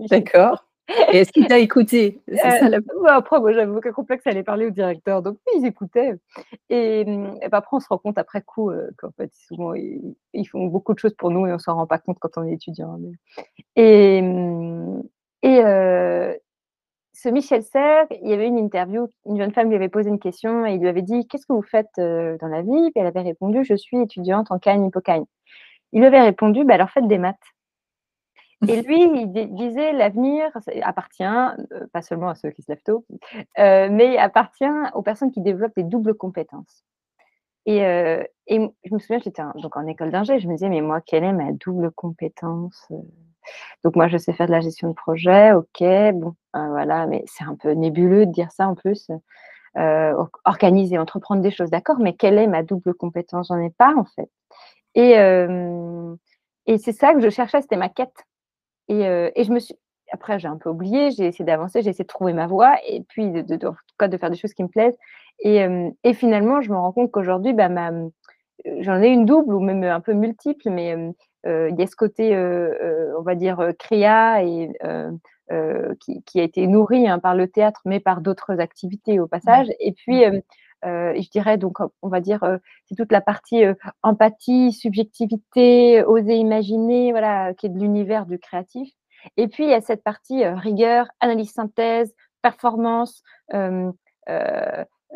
D'accord. 0.10 0.66
Et 1.12 1.18
est-ce 1.18 1.32
qu'il 1.32 1.48
t'a 1.48 1.60
écouté? 1.60 2.20
Après, 3.08 3.40
moi, 3.40 3.52
j'avais 3.54 3.72
aucun 3.72 3.92
complexe 3.92 4.26
à 4.26 4.32
aller 4.32 4.44
parler 4.44 4.66
au 4.66 4.70
directeur. 4.72 5.22
Donc, 5.22 5.38
oui, 5.48 5.62
ils 5.62 5.66
écoutaient. 5.68 6.14
Et, 6.70 7.02
et 7.02 7.48
après, 7.52 7.78
on 7.78 7.80
se 7.80 7.88
rend 7.88 7.98
compte 7.98 8.18
après 8.18 8.42
coup 8.42 8.72
qu'en 8.98 9.12
fait, 9.12 9.32
souvent, 9.48 9.74
ils, 9.74 10.48
font 10.48 10.66
beaucoup 10.66 10.94
de 10.94 11.00
choses 11.00 11.14
pour 11.14 11.30
nous 11.32 11.46
et 11.46 11.52
on 11.52 11.56
ne 11.56 11.60
s'en 11.60 11.76
rend 11.76 11.88
pas 11.88 12.00
compte 12.00 12.18
quand 12.20 12.38
on 12.38 12.44
est 12.44 12.54
étudiant. 12.54 13.00
Et, 13.76 14.18
et, 15.44 15.62
ce 17.22 17.28
Michel 17.28 17.64
Serres, 17.64 18.08
il 18.22 18.30
y 18.30 18.34
avait 18.34 18.48
une 18.48 18.58
interview, 18.58 19.10
une 19.26 19.38
jeune 19.38 19.52
femme 19.52 19.68
lui 19.68 19.76
avait 19.76 19.90
posé 19.90 20.10
une 20.10 20.20
question 20.20 20.66
et 20.66 20.76
il 20.76 20.80
lui 20.80 20.88
avait 20.88 21.02
dit 21.02 21.28
Qu'est-ce 21.28 21.46
que 21.46 21.54
vous 21.54 21.62
faites 21.62 21.98
euh, 21.98 22.38
dans 22.40 22.48
la 22.48 22.62
vie? 22.62 22.92
Puis 22.92 22.94
elle 22.96 23.08
avait 23.08 23.22
répondu 23.22 23.66
Je 23.66 23.76
suis 23.76 24.00
étudiante 24.00 24.52
en 24.52 24.60
cagne 24.60 24.86
hypocagne. 24.86 25.26
Il 25.92 26.00
lui 26.00 26.08
avait 26.08 26.22
répondu 26.22 26.64
bah, 26.64 26.76
Alors 26.76 26.90
faites 26.90 27.08
des 27.08 27.18
maths. 27.18 27.36
Et 28.68 28.82
lui, 28.82 29.02
il 29.02 29.54
disait 29.54 29.92
L'avenir 29.92 30.50
appartient, 30.84 31.24
euh, 31.24 31.88
pas 31.92 32.02
seulement 32.02 32.30
à 32.30 32.36
ceux 32.36 32.52
qui 32.52 32.62
se 32.62 32.72
lèvent 32.72 32.84
tôt, 32.84 33.06
euh, 33.58 33.90
mais 33.92 34.18
appartient 34.18 34.64
aux 34.94 35.02
personnes 35.02 35.32
qui 35.32 35.42
développent 35.42 35.76
des 35.76 35.84
doubles 35.84 36.14
compétences. 36.14 36.86
Et, 37.66 37.82
et 38.48 38.72
je 38.86 38.94
me 38.94 38.98
souviens, 38.98 39.20
j'étais 39.24 39.44
donc 39.62 39.78
en 39.78 39.86
école 39.86 40.10
d'ingé, 40.10 40.40
je 40.40 40.48
me 40.48 40.54
disais 40.54 40.70
Mais 40.70 40.82
moi, 40.82 41.02
quelle 41.02 41.24
est 41.24 41.34
ma 41.34 41.52
double 41.52 41.92
compétence 41.92 42.90
donc 43.84 43.96
moi, 43.96 44.08
je 44.08 44.18
sais 44.18 44.34
faire 44.34 44.48
de 44.48 44.52
la 44.52 44.62
gestion 44.62 44.90
de 44.90 44.94
projet, 44.94 45.54
ok, 45.54 45.84
bon, 46.14 46.36
euh, 46.56 46.69
voilà, 46.80 47.08
mais 47.08 47.24
c'est 47.28 47.44
un 47.44 47.56
peu 47.56 47.72
nébuleux 47.72 48.26
de 48.26 48.32
dire 48.32 48.52
ça 48.52 48.68
en 48.70 48.76
plus. 48.76 49.10
Euh, 49.78 50.14
organiser, 50.46 50.98
entreprendre 50.98 51.42
des 51.42 51.52
choses, 51.52 51.70
d'accord, 51.70 52.00
mais 52.00 52.14
quelle 52.14 52.38
est 52.38 52.48
ma 52.48 52.64
double 52.64 52.94
compétence? 52.94 53.50
J'en 53.50 53.60
ai 53.60 53.70
pas 53.70 53.94
en 53.98 54.06
fait. 54.06 54.30
Et, 54.96 55.20
euh, 55.20 56.16
et 56.68 56.78
c'est 56.78 56.94
ça 56.94 57.14
que 57.14 57.20
je 57.20 57.30
cherchais, 57.30 57.62
c'était 57.62 57.76
ma 57.76 57.90
quête. 57.90 58.26
Et, 58.88 59.02
et, 59.02 59.44
je 59.44 59.52
me 59.52 59.60
suis, 59.60 59.76
après 60.12 60.40
j'ai 60.40 60.48
un 60.48 60.58
peu 60.58 60.70
oublié, 60.70 61.12
j'ai 61.12 61.26
essayé 61.26 61.46
d'avancer, 61.46 61.82
j'ai 61.82 61.90
essayé 61.90 62.06
de 62.06 62.08
trouver 62.08 62.34
ma 62.34 62.48
voie, 62.48 62.78
et 62.88 63.04
puis 63.10 63.30
de, 63.30 63.42
de, 63.42 63.68
en 63.68 63.74
tout 63.74 63.96
cas 64.00 64.08
de 64.08 64.18
faire 64.18 64.32
des 64.32 64.38
choses 64.38 64.54
qui 64.54 64.64
me 64.64 64.70
plaisent. 64.70 64.98
Et, 65.40 65.66
et 66.04 66.14
finalement, 66.14 66.62
je 66.62 66.72
me 66.72 66.78
rends 66.78 66.94
compte 66.94 67.12
qu'aujourd'hui, 67.12 67.54
bah, 67.54 67.70
j'en 68.80 69.02
ai 69.02 69.10
une 69.10 69.26
double 69.26 69.54
ou 69.54 69.60
même 69.60 69.84
un 69.84 70.00
peu 70.00 70.14
multiple, 70.14 70.70
mais 70.70 70.96
il 71.46 71.76
y 71.78 71.84
a 71.84 71.88
ce 71.88 71.96
côté, 71.96 72.36
on 73.18 73.22
va 73.22 73.36
dire, 73.36 73.74
créa 73.78 74.44
et 74.44 74.72
qui, 76.00 76.40
a 76.40 76.44
été 76.44 76.68
nourri 76.68 77.08
hein, 77.08 77.20
par 77.20 77.36
le 77.36 77.48
théâtre, 77.48 77.82
mais 77.86 78.00
par 78.00 78.22
d'autres 78.22 78.60
activités 78.60 79.20
au 79.20 79.28
passage. 79.28 79.68
Et 79.80 79.94
puis, 79.94 80.26
mmh. 80.26 80.42
je 80.84 81.30
dirais 81.30 81.58
donc, 81.58 81.78
on 82.02 82.08
va 82.08 82.20
dire, 82.20 82.44
c'est 82.86 82.96
toute 82.96 83.12
la 83.12 83.22
partie 83.22 83.64
empathie, 84.04 84.72
subjectivité, 84.72 86.04
oser 86.04 86.36
imaginer, 86.36 87.12
voilà, 87.12 87.54
qui 87.56 87.66
est 87.66 87.70
de 87.70 87.80
l'univers 87.80 88.26
du 88.26 88.38
créatif. 88.38 88.92
Et 89.38 89.48
puis, 89.48 89.64
il 89.64 89.70
y 89.70 89.74
a 89.74 89.82
cette 89.82 90.04
partie 90.04 90.46
rigueur, 90.46 91.08
analyse 91.20 91.52
synthèse, 91.52 92.14
performance, 92.42 93.24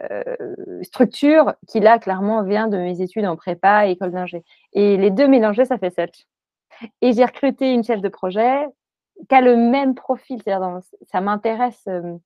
euh, 0.01 0.37
structure 0.81 1.53
qui 1.67 1.79
là 1.79 1.99
clairement 1.99 2.41
vient 2.41 2.67
de 2.67 2.77
mes 2.77 3.01
études 3.01 3.25
en 3.25 3.35
prépa 3.35 3.87
et 3.87 3.91
école 3.91 4.11
d'ingé. 4.11 4.43
Et 4.73 4.97
les 4.97 5.11
deux 5.11 5.27
mélangés, 5.27 5.65
ça 5.65 5.77
fait 5.77 5.91
sept. 5.91 6.25
Et 7.01 7.13
j'ai 7.13 7.23
recruté 7.23 7.71
une 7.71 7.83
chef 7.83 8.01
de 8.01 8.09
projet 8.09 8.65
qui 9.27 9.35
a 9.35 9.41
le 9.41 9.55
même 9.55 9.95
profil, 9.95 10.41
c'est-à-dire 10.43 10.79
ça 11.11 11.21
m'intéresse. 11.21 11.81
Euh, 11.87 12.17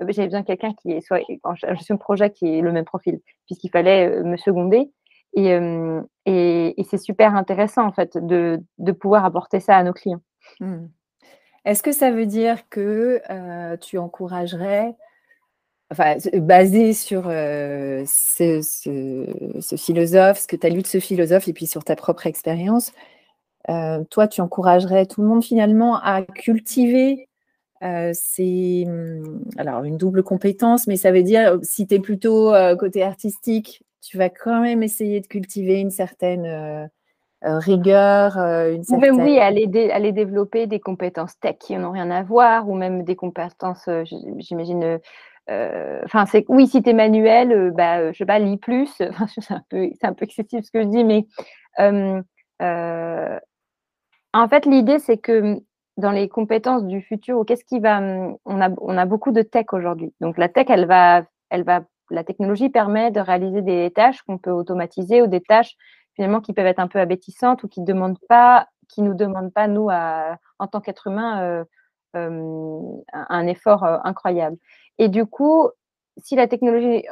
j'avais 0.00 0.26
besoin 0.26 0.40
de 0.40 0.46
quelqu'un 0.46 0.74
qui 0.74 1.00
soit 1.00 1.20
en 1.42 1.54
gestion 1.54 1.94
de 1.94 2.00
projet 2.00 2.30
qui 2.30 2.58
est 2.58 2.60
le 2.60 2.72
même 2.72 2.84
profil, 2.84 3.20
puisqu'il 3.46 3.70
fallait 3.70 4.08
euh, 4.08 4.24
me 4.24 4.36
seconder. 4.36 4.90
Et, 5.34 6.74
c'est 6.88 6.98
super 6.98 7.34
intéressant 7.34 7.86
en 7.86 7.92
fait 7.92 8.16
de, 8.16 8.62
pouvoir 8.92 9.24
apporter 9.24 9.60
ça 9.60 9.76
à 9.76 9.82
nos 9.82 9.92
clients. 9.92 10.22
Mmh. 10.60 10.86
Est-ce 11.64 11.82
que 11.82 11.92
ça 11.92 12.10
veut 12.10 12.26
dire 12.26 12.68
que 12.70 13.20
tu 13.76 13.98
encouragerais 13.98 14.94
enfin, 15.90 16.16
basé 16.34 16.94
sur 16.94 17.24
ce, 17.24 18.06
philosophe, 19.76 20.38
ce 20.38 20.46
que 20.46 20.56
tu 20.56 20.66
as 20.66 20.70
lu 20.70 20.80
de 20.80 20.86
ce 20.86 21.00
philosophe 21.00 21.48
et 21.48 21.52
puis 21.52 21.66
sur 21.66 21.84
ta 21.84 21.96
propre 21.96 22.26
expérience, 22.26 22.92
toi, 24.10 24.28
tu 24.28 24.40
encouragerais 24.40 25.06
tout 25.06 25.22
le 25.22 25.28
monde 25.28 25.44
finalement 25.44 25.96
à 25.96 26.22
cultiver 26.22 27.28
ces, 28.12 28.84
mmh, 28.86 29.40
alors 29.58 29.84
une 29.84 29.96
double 29.96 30.22
compétence, 30.22 30.86
mais 30.86 30.96
ça 30.96 31.12
veut 31.12 31.22
dire 31.22 31.58
si 31.62 31.86
tu 31.86 31.94
es 31.94 31.98
plutôt 31.98 32.52
côté 32.78 33.02
artistique, 33.02 33.82
tu 34.02 34.18
vas 34.18 34.30
quand 34.30 34.60
même 34.60 34.82
essayer 34.82 35.20
de 35.20 35.26
cultiver 35.26 35.80
une 35.80 35.90
certaine 35.90 36.88
rigueur, 37.42 38.36
une 38.38 38.84
certaine... 38.84 39.20
Oui, 39.20 39.38
aller, 39.38 39.90
aller 39.90 40.12
développer 40.12 40.66
des 40.66 40.80
compétences 40.80 41.38
tech 41.38 41.56
qui 41.58 41.76
n'ont 41.76 41.92
rien 41.92 42.10
à 42.10 42.22
voir, 42.22 42.68
ou 42.68 42.74
même 42.74 43.02
des 43.02 43.16
compétences, 43.16 43.88
j'imagine, 44.38 45.00
euh, 45.48 46.00
enfin, 46.04 46.26
c'est 46.26 46.44
oui, 46.48 46.66
si 46.66 46.82
tu 46.82 46.90
es 46.90 46.92
manuel, 46.92 47.52
euh, 47.52 47.70
bah, 47.70 47.98
euh, 47.98 48.12
je 48.12 48.18
sais 48.18 48.26
pas, 48.26 48.38
lis 48.38 48.56
plus. 48.56 48.90
c'est 49.38 49.52
un 49.52 49.62
peu, 49.68 49.88
c'est 50.00 50.06
un 50.06 50.14
peu 50.14 50.24
excessif 50.24 50.64
ce 50.64 50.70
que 50.70 50.82
je 50.82 50.88
dis, 50.88 51.04
mais 51.04 51.26
en 54.40 54.48
fait, 54.48 54.66
l'idée 54.66 54.98
c'est 54.98 55.18
que 55.18 55.60
dans 55.96 56.10
les 56.10 56.28
compétences 56.28 56.84
du 56.84 57.00
futur, 57.00 57.44
qu'est-ce 57.46 57.64
qui 57.64 57.80
va, 57.80 58.00
on 58.44 58.60
a, 58.60 58.70
on 58.80 58.98
a 58.98 59.06
beaucoup 59.06 59.32
de 59.32 59.42
tech 59.42 59.66
aujourd'hui. 59.72 60.12
Donc 60.20 60.36
la 60.38 60.48
tech, 60.48 60.66
elle 60.68 60.86
va, 60.86 61.24
elle 61.50 61.64
va, 61.64 61.82
la 62.10 62.24
technologie 62.24 62.68
permet 62.68 63.10
de 63.10 63.20
réaliser 63.20 63.62
des 63.62 63.90
tâches 63.94 64.22
qu'on 64.22 64.38
peut 64.38 64.50
automatiser 64.50 65.22
ou 65.22 65.26
des 65.26 65.40
tâches 65.40 65.74
finalement 66.14 66.40
qui 66.40 66.52
peuvent 66.52 66.66
être 66.66 66.80
un 66.80 66.88
peu 66.88 66.98
abétissantes 66.98 67.62
ou 67.64 67.68
qui 67.68 67.82
demandent 67.82 68.18
pas, 68.28 68.68
qui 68.88 69.02
nous 69.02 69.14
demandent 69.14 69.52
pas 69.52 69.68
nous 69.68 69.88
à, 69.90 70.36
en 70.58 70.66
tant 70.66 70.80
qu'être 70.80 71.06
humain 71.06 71.64
un 72.14 73.46
effort 73.46 73.84
incroyable. 73.84 74.56
Et 74.98 75.08
du 75.08 75.26
coup, 75.26 75.68
si 76.16 76.36
la 76.36 76.46
technologie 76.46 77.04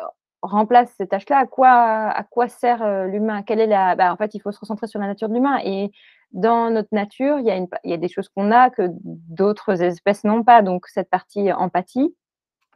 remplace 0.42 0.92
ces 0.96 1.06
tâches-là, 1.06 1.38
à 1.38 1.46
quoi, 1.46 1.70
à 1.70 2.22
quoi 2.24 2.48
sert 2.48 2.82
euh, 2.82 3.06
l'humain? 3.06 3.42
Quelle 3.42 3.60
est 3.60 3.66
la 3.66 3.96
bah, 3.96 4.12
En 4.12 4.16
fait, 4.16 4.34
il 4.34 4.40
faut 4.40 4.52
se 4.52 4.60
recentrer 4.60 4.86
sur 4.86 5.00
la 5.00 5.06
nature 5.06 5.28
de 5.28 5.34
l'humain. 5.34 5.58
Et 5.64 5.90
dans 6.34 6.70
notre 6.70 6.90
nature, 6.92 7.38
il 7.38 7.46
y 7.46 7.50
a, 7.50 7.56
une, 7.56 7.68
il 7.84 7.90
y 7.90 7.94
a 7.94 7.96
des 7.96 8.08
choses 8.08 8.28
qu'on 8.28 8.50
a 8.50 8.68
que 8.70 8.88
d'autres 8.90 9.82
espèces 9.82 10.24
n'ont 10.24 10.44
pas. 10.44 10.60
Donc, 10.62 10.86
cette 10.88 11.08
partie 11.08 11.52
empathie 11.52 12.14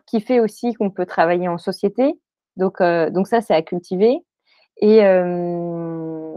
qui 0.07 0.21
fait 0.21 0.41
aussi 0.41 0.73
qu'on 0.75 0.91
peut 0.91 1.05
travailler 1.05 1.49
en 1.49 1.59
société. 1.59 2.19
Donc, 2.57 2.81
euh, 2.81 3.11
ça, 3.25 3.41
c'est 3.43 3.55
à 3.55 3.63
cultiver. 3.63 4.19
Et, 4.81 5.05
euh, 5.05 6.35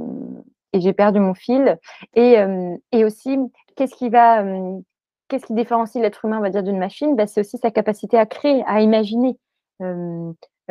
et 0.74 0.82
j'ai 0.82 0.94
perdu 0.94 1.20
mon 1.20 1.34
fil. 1.34 1.78
Et, 2.16 2.36
et 2.92 3.06
aussi, 3.06 3.38
qu'est-ce 3.76 3.96
qui 3.96 4.10
va 4.10 4.44
qu'est-ce 5.28 5.46
qui 5.46 5.54
différencie 5.54 6.02
l'être 6.02 6.26
humain, 6.26 6.40
on 6.40 6.42
va 6.42 6.50
dire, 6.50 6.64
d'une 6.64 6.78
machine? 6.78 7.16
Bah, 7.16 7.26
C'est 7.26 7.40
aussi 7.40 7.58
sa 7.58 7.72
capacité 7.72 8.18
à 8.18 8.26
créer, 8.26 8.64
à 8.68 8.82
imaginer. 8.82 9.38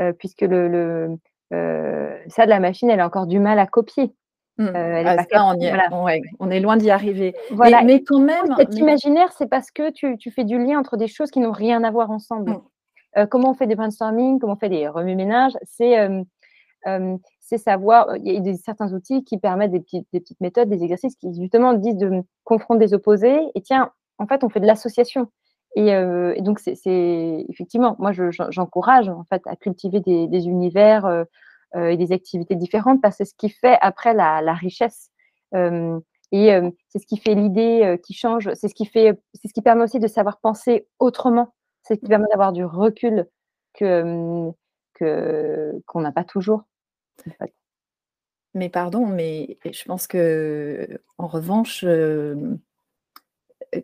Euh, 0.01 0.13
puisque 0.15 0.43
le, 0.43 1.19
euh, 1.53 2.19
ça, 2.29 2.45
de 2.45 2.51
la 2.51 2.61
machine, 2.61 2.89
elle 2.89 3.01
a 3.01 3.07
encore 3.07 3.27
du 3.27 3.39
mal 3.39 3.59
à 3.59 3.67
copier. 3.67 4.15
Mmh. 4.61 4.77
Euh, 4.77 5.03
ah, 5.33 5.55
on, 6.39 6.51
est, 6.51 6.61
loin 6.61 6.77
d'y 6.77 6.91
arriver. 6.91 7.35
Voilà. 7.51 7.83
Mais, 7.83 8.03
quand 8.03 8.21
même. 8.21 8.55
Cet 8.59 8.75
imaginaire, 8.77 9.33
c'est 9.33 9.49
parce 9.49 9.71
que 9.71 9.91
tu, 9.91 10.31
fais 10.31 10.45
du 10.45 10.59
lien 10.59 10.79
entre 10.79 10.97
des 10.99 11.09
choses 11.09 11.31
qui 11.31 11.41
n'ont 11.41 11.53
rien 11.53 11.83
à 11.83 11.91
voir 11.91 12.11
ensemble. 12.11 12.61
Mmh. 13.17 13.27
comment 13.27 13.51
on 13.51 13.55
fait 13.55 13.67
des 13.67 13.75
brainstorming, 13.75 14.39
comment 14.39 14.53
on 14.53 14.57
fait 14.57 14.69
des 14.69 14.87
remue-ménages, 14.87 15.57
c'est 15.65 15.97
c'est 17.41 17.59
savoir, 17.59 18.17
il 18.17 18.33
y 18.33 18.37
a 18.37 18.41
des, 18.41 18.55
certains 18.55 18.93
outils 18.93 19.25
qui 19.25 19.37
permettent 19.37 19.73
des 19.73 19.81
petites, 19.81 20.07
des 20.13 20.21
petites 20.21 20.41
méthodes, 20.41 20.69
des 20.69 20.85
exercices 20.85 21.17
qui 21.17 21.35
justement 21.35 21.73
disent 21.73 21.97
de 21.97 22.23
confronter 22.45 22.87
des 22.87 22.95
opposés 22.95 23.41
et 23.57 23.61
tiens, 23.61 23.91
en 24.19 24.29
fait, 24.29 24.45
on 24.45 24.49
fait 24.49 24.61
de 24.61 24.67
l'association. 24.67 25.27
Et, 25.75 25.91
donc, 26.43 26.61
c'est 26.61 27.45
effectivement, 27.49 27.97
moi, 27.99 28.13
j'encourage 28.51 29.09
en 29.09 29.25
fait 29.25 29.43
à 29.47 29.57
cultiver 29.57 30.01
des, 30.01 30.47
univers 30.47 31.25
et 31.77 31.97
des 31.97 32.13
activités 32.13 32.57
différentes 32.57 33.01
parce 33.01 33.17
que 33.17 33.25
c'est 33.25 33.31
ce 33.31 33.35
qui 33.37 33.49
fait 33.49 33.79
après 33.81 34.15
la, 34.15 34.55
richesse. 34.55 35.11
et 35.53 36.61
c'est 36.89 36.99
ce 36.99 37.07
qui 37.07 37.17
fait 37.17 37.35
l'idée 37.35 38.01
qui 38.05 38.15
change, 38.15 38.53
c'est 38.55 38.69
ce 38.69 38.75
qui 38.75 38.87
fait, 38.87 39.21
c'est 39.35 39.49
ce 39.49 39.53
qui 39.55 39.63
permet 39.63 39.85
aussi 39.85 40.01
de 40.01 40.09
savoir 40.09 40.41
penser 40.41 40.89
autrement. 40.99 41.55
C'est 41.83 41.95
ce 41.95 42.01
qui 42.01 42.09
permet 42.09 42.29
d'avoir 42.31 42.53
du 42.53 42.65
recul 42.65 43.27
que 43.75 44.53
qu'on 45.87 46.01
n'a 46.01 46.13
pas 46.13 46.25
toujours. 46.25 46.65
Mais 48.55 48.69
pardon, 48.69 49.07
mais 49.07 49.59
je 49.65 49.85
pense 49.85 50.07
que 50.07 51.01
en 51.19 51.29
revanche, 51.29 51.85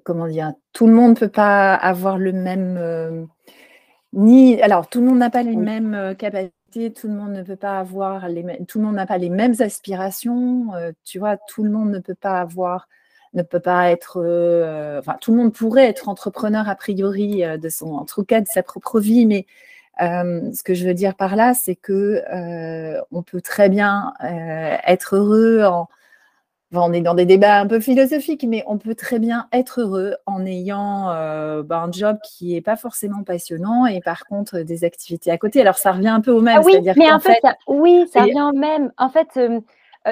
comment 0.05 0.27
dire, 0.27 0.55
tout 0.72 0.87
le 0.87 0.92
monde 0.92 1.11
ne 1.11 1.16
peut 1.16 1.29
pas 1.29 1.75
avoir 1.75 2.18
le 2.18 2.33
même 2.33 3.29
ni 4.12 4.61
alors 4.62 4.88
tout 4.88 5.01
le 5.01 5.07
monde 5.07 5.18
n'a 5.18 5.31
pas 5.31 5.42
les 5.42 5.57
mêmes 5.57 6.16
capacités, 6.16 6.56
tout 6.95 7.09
le 7.09 7.15
monde 7.15 7.33
ne 7.33 7.43
peut 7.43 7.57
pas 7.57 7.79
avoir 7.79 8.29
les 8.29 8.43
mêmes, 8.43 8.67
tout 8.67 8.79
le 8.79 8.85
monde 8.85 8.97
n'a 8.97 9.07
pas 9.07 9.19
les 9.19 9.31
mêmes 9.31 9.55
aspirations, 9.61 10.73
tu 11.05 11.19
vois, 11.19 11.37
tout 11.37 11.62
le 11.62 11.71
monde 11.71 11.91
ne 11.91 11.99
peut 11.99 12.15
pas 12.15 12.41
avoir 12.41 12.89
ne 13.35 13.43
peut 13.43 13.61
pas 13.61 13.91
être, 13.91 14.21
enfin, 14.99 15.17
tout 15.21 15.33
le 15.33 15.39
monde 15.39 15.53
pourrait 15.53 15.87
être 15.89 16.09
entrepreneur 16.09 16.69
a 16.69 16.75
priori 16.75 17.43
de 17.59 17.69
son, 17.69 17.95
en 17.95 18.05
tout 18.05 18.25
cas 18.25 18.41
de 18.41 18.47
sa 18.47 18.62
propre 18.62 19.01
vie, 19.01 19.27
mais 19.27 19.47
ce 19.99 20.62
que 20.62 20.75
je 20.75 20.87
veux 20.87 20.95
dire 20.95 21.15
par 21.15 21.37
là, 21.37 21.55
c'est 21.55 21.77
que 21.77 22.23
on 23.11 23.23
peut 23.23 23.41
très 23.41 23.69
bien 23.69 24.15
être 24.87 25.17
heureux 25.17 25.65
en, 25.65 25.89
on 26.72 26.92
est 26.92 27.00
dans 27.00 27.14
des 27.14 27.26
débats 27.26 27.61
un 27.61 27.66
peu 27.66 27.81
philosophiques, 27.81 28.44
mais 28.48 28.64
on 28.66 28.79
peut 28.79 28.94
très 28.94 29.18
bien 29.18 29.48
être 29.52 29.81
heureux 29.81 30.16
en 30.26 30.44
ayant 30.44 31.07
bah, 31.62 31.83
un 31.83 31.92
job 31.92 32.18
qui 32.24 32.55
n'est 32.55 32.61
pas 32.61 32.76
forcément 32.76 33.22
passionnant 33.22 33.87
et 33.87 34.00
par 34.00 34.24
contre 34.24 34.61
des 34.61 34.85
activités 34.85 35.31
à 35.31 35.38
côté. 35.38 35.61
Alors 35.61 35.76
ça 35.76 35.92
revient 35.92 36.09
un 36.09 36.20
peu 36.20 36.33
au 36.33 36.40
même. 36.40 36.59
Ah 36.59 36.62
oui, 36.64 36.74
mais 36.96 37.11
en 37.11 37.20
fait, 37.20 37.38
ça, 37.42 37.55
oui, 37.66 38.07
ça 38.12 38.22
revient 38.22 38.50
au 38.52 38.57
même. 38.57 38.92
En 38.98 39.09
fait, 39.09 39.38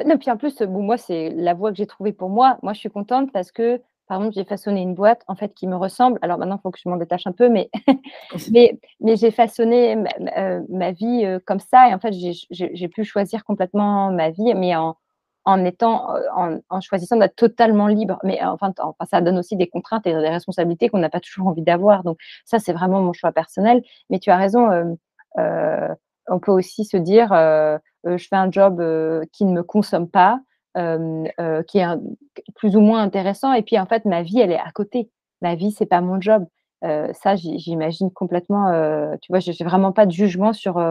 non, 0.07 0.19
puis 0.19 0.31
en 0.31 0.37
plus, 0.37 0.57
bon, 0.63 0.83
moi, 0.83 0.97
c'est 0.97 1.31
la 1.31 1.55
voie 1.55 1.71
que 1.71 1.77
j'ai 1.77 1.87
trouvée 1.87 2.13
pour 2.13 2.31
moi. 2.31 2.59
Moi, 2.63 2.73
je 2.73 2.79
suis 2.79 2.91
contente 2.91 3.33
parce 3.33 3.53
que 3.53 3.81
par 4.07 4.19
exemple, 4.19 4.35
j'ai 4.35 4.45
façonné 4.45 4.83
une 4.83 4.95
boîte 4.95 5.23
en 5.29 5.35
fait 5.35 5.55
qui 5.55 5.67
me 5.67 5.77
ressemble. 5.77 6.19
Alors 6.23 6.39
maintenant, 6.39 6.57
il 6.59 6.61
faut 6.61 6.71
que 6.71 6.79
je 6.83 6.89
m'en 6.89 6.97
détache 6.97 7.27
un 7.27 7.33
peu, 7.33 7.49
mais, 7.49 7.71
mais, 8.53 8.79
mais 9.01 9.17
j'ai 9.17 9.31
façonné 9.31 9.97
ma, 9.97 10.11
euh, 10.39 10.93
vie 10.93 11.25
euh, 11.25 11.39
comme 11.45 11.61
ça. 11.61 11.89
Et 11.89 11.95
en 11.95 11.99
fait, 11.99 12.13
j'ai 12.51 12.89
pu 12.89 13.05
choisir 13.05 13.45
complètement 13.45 14.11
ma 14.11 14.31
vie, 14.31 14.55
mais 14.55 14.77
en, 14.77 14.97
en 15.45 15.65
étant, 15.65 16.15
euh, 16.17 16.59
en, 16.71 16.81
choisissant 16.81 17.17
d'être 17.17 17.37
totalement 17.37 17.87
libre. 17.87 18.19
Mais 18.25 18.43
enfin, 18.45 18.73
ça 19.11 19.21
donne 19.21 19.39
aussi 19.39 19.57
des 19.57 19.69
contraintes 19.69 20.07
et 20.07 20.13
des 20.13 20.29
responsabilités 20.29 20.89
qu'on 20.89 20.99
n'a 20.99 21.11
pas 21.11 21.21
toujours 21.21 21.49
envie 21.49 21.63
d'avoir. 21.63 22.03
Donc 22.05 22.19
ça, 22.45 22.59
c'est 22.59 22.73
vraiment 22.73 23.01
mon 23.01 23.13
choix 23.13 23.33
personnel. 23.33 23.83
Mais 24.11 24.19
tu 24.19 24.31
as 24.31 24.37
raison. 24.37 24.97
on 25.37 26.39
peut 26.41 26.53
aussi 26.53 26.85
se 26.85 26.97
dire, 26.97 27.29
je 27.31 28.27
fais 28.29 28.37
un 28.37 28.51
job 28.51 28.83
qui 29.33 29.45
ne 29.45 29.53
me 29.53 29.63
consomme 29.63 30.09
pas. 30.09 30.41
Euh, 30.77 31.63
qui 31.69 31.79
est 31.79 31.87
plus 32.57 32.75
ou 32.75 32.81
moins 32.81 33.01
intéressant. 33.01 33.53
Et 33.53 33.63
puis, 33.63 33.79
en 33.79 33.87
fait, 33.87 34.05
ma 34.07 34.23
vie, 34.23 34.41
elle 34.41 34.51
est 34.51 34.59
à 34.59 34.73
côté. 34.73 35.09
Ma 35.41 35.55
vie, 35.55 35.71
c'est 35.71 35.87
pas 35.87 36.01
mon 36.01 36.21
job. 36.21 36.47
Euh, 36.85 37.13
ça, 37.13 37.37
j'imagine 37.37 38.11
complètement. 38.11 38.69
Euh, 38.71 39.15
tu 39.23 39.31
vois, 39.31 39.39
je 39.39 39.53
n'ai 39.53 39.65
vraiment 39.65 39.93
pas 39.93 40.05
de 40.05 40.11
jugement 40.11 40.53
sur 40.53 40.83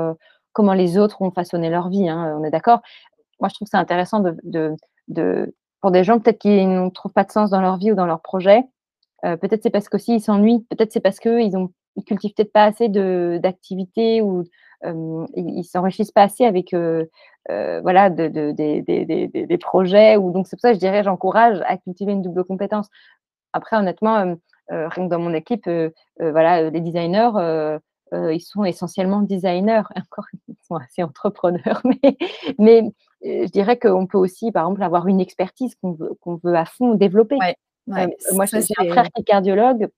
comment 0.53 0.73
les 0.73 0.97
autres 0.97 1.21
ont 1.21 1.31
façonné 1.31 1.69
leur 1.69 1.89
vie. 1.89 2.07
Hein, 2.07 2.37
on 2.39 2.45
est 2.45 2.49
d'accord. 2.49 2.81
Moi, 3.43 3.49
je 3.49 3.55
trouve 3.55 3.67
c'est 3.69 3.77
intéressant 3.77 4.21
de, 4.21 4.35
de, 4.43 4.75
de, 5.09 5.53
pour 5.81 5.91
des 5.91 6.03
gens 6.03 6.19
peut-être 6.19 6.39
qui 6.39 6.65
ne 6.65 6.89
trouvent 6.89 7.13
pas 7.13 7.25
de 7.25 7.31
sens 7.31 7.51
dans 7.51 7.61
leur 7.61 7.77
vie 7.77 7.91
ou 7.91 7.95
dans 7.95 8.07
leur 8.07 8.21
projet. 8.21 8.63
peut-être 9.21 9.61
c'est 9.63 9.69
parce 9.69 9.89
qu'aussi 9.89 10.15
ils 10.15 10.21
s'ennuient. 10.21 10.65
Peut-être 10.69 10.91
c'est 10.93 11.01
parce 11.01 11.19
qu'ils 11.19 11.55
ont 11.57 11.71
ils 11.95 12.03
cultivent 12.03 12.33
peut-être 12.33 12.51
pas 12.51 12.65
assez 12.65 12.89
d'activités 12.89 14.21
ou 14.21 14.43
euh, 14.85 15.25
ils 15.35 15.63
s'enrichissent 15.63 16.11
pas 16.11 16.23
assez 16.23 16.45
avec 16.45 16.73
euh, 16.73 17.05
euh, 17.51 17.81
voilà 17.81 18.09
de, 18.09 18.27
de, 18.27 18.51
des 18.51 19.57
projets 19.57 20.17
ou 20.17 20.31
donc 20.31 20.47
c'est 20.47 20.55
pour 20.55 20.61
ça 20.61 20.69
que 20.69 20.75
je 20.75 20.79
dirais 20.79 21.03
j'encourage 21.03 21.61
à 21.67 21.77
cultiver 21.77 22.11
une 22.13 22.21
double 22.21 22.43
compétence. 22.43 22.89
Après 23.53 23.77
honnêtement 23.77 24.37
rien 24.69 24.89
que 24.89 25.09
dans 25.09 25.19
mon 25.19 25.33
équipe 25.33 25.69
voilà 26.19 26.69
les 26.69 26.81
designers 26.81 27.77
ils 28.11 28.41
sont 28.41 28.63
essentiellement 28.63 29.21
designers 29.21 29.83
encore 29.95 30.25
ils 30.47 30.55
sont 30.67 30.75
assez 30.75 31.03
entrepreneurs 31.03 31.81
mais 32.57 32.83
je 33.23 33.49
dirais 33.49 33.77
qu'on 33.77 34.05
peut 34.05 34.17
aussi 34.17 34.51
par 34.51 34.65
exemple 34.65 34.83
avoir 34.83 35.07
une 35.07 35.21
expertise 35.21 35.75
qu'on 35.75 36.39
veut 36.43 36.55
à 36.55 36.65
fond 36.65 36.95
développer. 36.95 37.37
moi, 37.87 38.45
j'ai 38.45 38.57
un 38.77 38.89
frère 38.89 39.09
qui 39.11 39.21
est 39.21 39.25
cardiologue. 39.25 39.89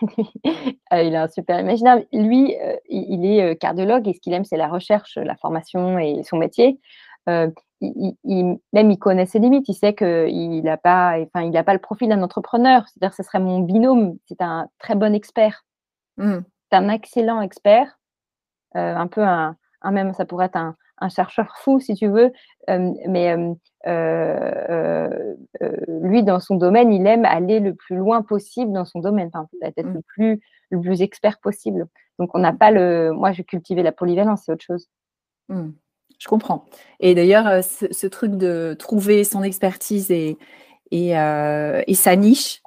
Euh, 0.92 1.02
il 1.02 1.14
a 1.14 1.24
un 1.24 1.28
super 1.28 1.60
imaginaire. 1.60 2.02
Lui, 2.12 2.56
euh, 2.60 2.76
il, 2.88 3.24
est 3.24 3.42
euh, 3.42 3.54
cardiologue 3.54 4.08
et 4.08 4.12
ce 4.12 4.20
qu'il 4.20 4.32
aime, 4.32 4.44
c'est 4.44 4.56
la 4.56 4.66
recherche, 4.66 5.16
la 5.16 5.36
formation 5.36 5.98
et 5.98 6.24
son 6.24 6.36
métier. 6.36 6.80
il, 7.28 8.58
même 8.72 8.90
il 8.90 8.98
connaît 8.98 9.26
ses 9.26 9.38
limites. 9.38 9.68
Il 9.68 9.74
sait 9.74 9.94
qu'il 9.94 10.62
n'a 10.62 10.76
pas, 10.76 11.16
enfin, 11.20 11.42
il 11.44 11.64
pas 11.64 11.72
le 11.72 11.78
profil 11.78 12.08
d'un 12.08 12.22
entrepreneur. 12.22 12.88
C'est-à-dire, 12.88 13.14
ce 13.14 13.22
serait 13.22 13.38
mon 13.38 13.60
binôme. 13.60 14.16
C'est 14.26 14.42
un 14.42 14.68
très 14.78 14.96
bon 14.96 15.14
expert. 15.14 15.64
Mmh. 16.16 16.38
C'est 16.70 16.76
un 16.76 16.88
excellent 16.88 17.40
expert. 17.40 17.98
un 18.74 19.06
peu 19.06 19.22
un, 19.22 19.56
un, 19.82 19.90
même, 19.92 20.12
ça 20.14 20.24
pourrait 20.24 20.46
être 20.46 20.56
un, 20.56 20.76
un 21.00 21.08
chercheur 21.08 21.56
fou, 21.58 21.80
si 21.80 21.94
tu 21.94 22.08
veux, 22.08 22.32
mais 22.68 23.36
lui, 25.88 26.22
dans 26.22 26.40
son 26.40 26.56
domaine, 26.56 26.92
il 26.92 27.06
aime 27.06 27.24
aller 27.24 27.60
le 27.60 27.74
plus 27.74 27.96
loin 27.96 28.22
possible 28.22 28.72
dans 28.72 28.84
son 28.84 29.00
domaine, 29.00 29.30
enfin, 29.32 29.48
être 29.62 29.86
mmh. 29.86 29.94
le, 29.94 30.02
plus, 30.02 30.40
le 30.70 30.80
plus 30.80 31.02
expert 31.02 31.38
possible. 31.38 31.86
Donc, 32.18 32.30
on 32.34 32.38
n'a 32.38 32.52
pas 32.52 32.70
le. 32.70 33.12
Moi, 33.12 33.32
je 33.32 33.42
cultivais 33.42 33.82
la 33.82 33.92
polyvalence, 33.92 34.42
c'est 34.44 34.52
autre 34.52 34.64
chose. 34.64 34.88
Mmh. 35.48 35.70
Je 36.18 36.28
comprends. 36.28 36.66
Et 37.00 37.14
d'ailleurs, 37.14 37.64
ce, 37.64 38.06
truc 38.06 38.32
de 38.36 38.76
trouver 38.78 39.24
son 39.24 39.42
expertise 39.42 40.10
et, 40.10 40.36
et, 40.90 41.12
et 41.12 41.94
sa 41.94 42.16
niche, 42.16 42.60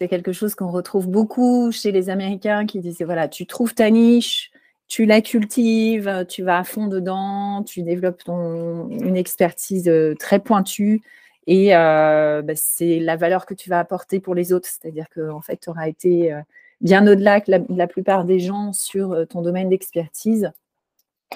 c'est 0.00 0.08
quelque 0.08 0.32
chose 0.32 0.54
qu'on 0.54 0.70
retrouve 0.70 1.08
beaucoup 1.08 1.70
chez 1.72 1.92
les 1.92 2.08
Américains 2.08 2.64
qui 2.64 2.80
disent 2.80 3.02
voilà, 3.02 3.28
tu 3.28 3.46
trouves 3.46 3.74
ta 3.74 3.90
niche, 3.90 4.50
tu 4.90 5.06
la 5.06 5.20
cultives, 5.20 6.26
tu 6.28 6.42
vas 6.42 6.58
à 6.58 6.64
fond 6.64 6.88
dedans, 6.88 7.62
tu 7.62 7.82
développes 7.82 8.24
ton, 8.24 8.88
une 8.88 9.16
expertise 9.16 9.88
euh, 9.88 10.16
très 10.18 10.40
pointue 10.40 11.00
et 11.46 11.76
euh, 11.76 12.42
bah, 12.42 12.54
c'est 12.56 12.98
la 12.98 13.14
valeur 13.14 13.46
que 13.46 13.54
tu 13.54 13.70
vas 13.70 13.78
apporter 13.78 14.18
pour 14.18 14.34
les 14.34 14.52
autres. 14.52 14.68
C'est-à-dire 14.68 15.08
que 15.08 15.30
en 15.30 15.40
fait, 15.40 15.58
tu 15.58 15.70
auras 15.70 15.86
été 15.86 16.32
euh, 16.32 16.40
bien 16.80 17.06
au-delà 17.06 17.40
que 17.40 17.52
la, 17.68 17.86
plupart 17.86 18.24
des 18.24 18.40
gens 18.40 18.72
sur 18.72 19.16
ton 19.28 19.42
domaine 19.42 19.68
d'expertise. 19.68 20.50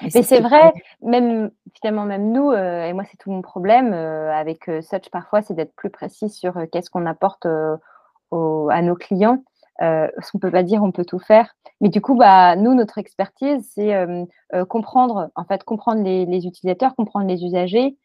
Mais 0.03 0.23
c'est 0.23 0.41
vrai, 0.41 0.73
même 1.01 1.53
finalement, 1.75 2.07
même 2.07 2.33
nous, 2.33 2.53
et 2.53 2.93
moi, 2.93 3.05
c'est 3.09 3.17
tout 3.17 3.31
mon 3.31 3.43
problème 3.43 3.93
avec 3.93 4.65
Such 4.83 5.09
parfois, 5.13 5.43
c'est 5.43 5.55
d'être 5.55 5.75
plus 5.77 5.91
précis 5.91 6.29
sur 6.29 6.59
qu'est-ce 6.73 6.91
qu'on 6.91 7.07
apporte 7.07 7.47
à 7.47 8.83
nos 8.83 8.97
clients. 8.97 9.45
Euh, 9.83 10.09
on 10.35 10.39
peut 10.39 10.51
pas 10.51 10.63
dire 10.63 10.83
on 10.83 10.93
peut 10.93 11.05
tout 11.05 11.19
faire. 11.19 11.55
Mais 11.81 11.89
du 11.89 12.01
coup, 12.01 12.15
bah, 12.15 12.57
nous, 12.57 12.75
notre 12.75 12.99
expertise, 12.99 13.71
c'est 13.75 13.95
euh, 13.95 14.25
euh, 14.55 14.65
comprendre, 14.65 15.31
en 15.35 15.45
fait, 15.45 15.65
comprendre 15.65 16.03
les, 16.03 16.47
utilisateurs, 16.47 16.95
comprendre 16.95 17.27
les 17.27 17.45
usagers 17.45 17.97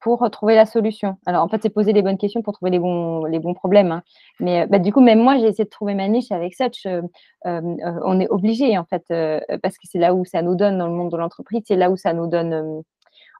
pour 0.00 0.28
trouver 0.32 0.56
la 0.56 0.66
solution. 0.66 1.16
Alors, 1.26 1.44
en 1.44 1.48
fait, 1.48 1.62
c'est 1.62 1.70
poser 1.70 1.92
les 1.92 2.02
bonnes 2.02 2.18
questions 2.18 2.42
pour 2.42 2.54
trouver 2.54 2.72
les 2.72 2.80
bons, 2.80 3.24
les 3.24 3.38
bons 3.38 3.54
problèmes. 3.54 3.92
Hein. 3.92 4.02
Mais 4.40 4.66
bah, 4.66 4.80
du 4.80 4.92
coup, 4.92 5.00
même 5.00 5.20
moi, 5.20 5.38
j'ai 5.38 5.46
essayé 5.46 5.64
de 5.64 5.70
trouver 5.70 5.94
ma 5.94 6.08
niche 6.08 6.32
avec 6.32 6.54
Such. 6.54 6.88
on 7.44 8.20
est 8.20 8.28
obligé, 8.30 8.76
en 8.76 8.84
fait, 8.84 9.04
parce 9.62 9.76
que 9.76 9.86
c'est 9.86 10.00
là 10.00 10.12
où 10.12 10.24
ça 10.24 10.42
nous 10.42 10.56
donne 10.56 10.78
dans 10.78 10.88
le 10.88 10.94
monde 10.94 11.12
de 11.12 11.16
l'entreprise, 11.16 11.62
c'est 11.68 11.76
là 11.76 11.90
où 11.90 11.96
ça 11.96 12.12
nous 12.12 12.26
donne 12.26 12.82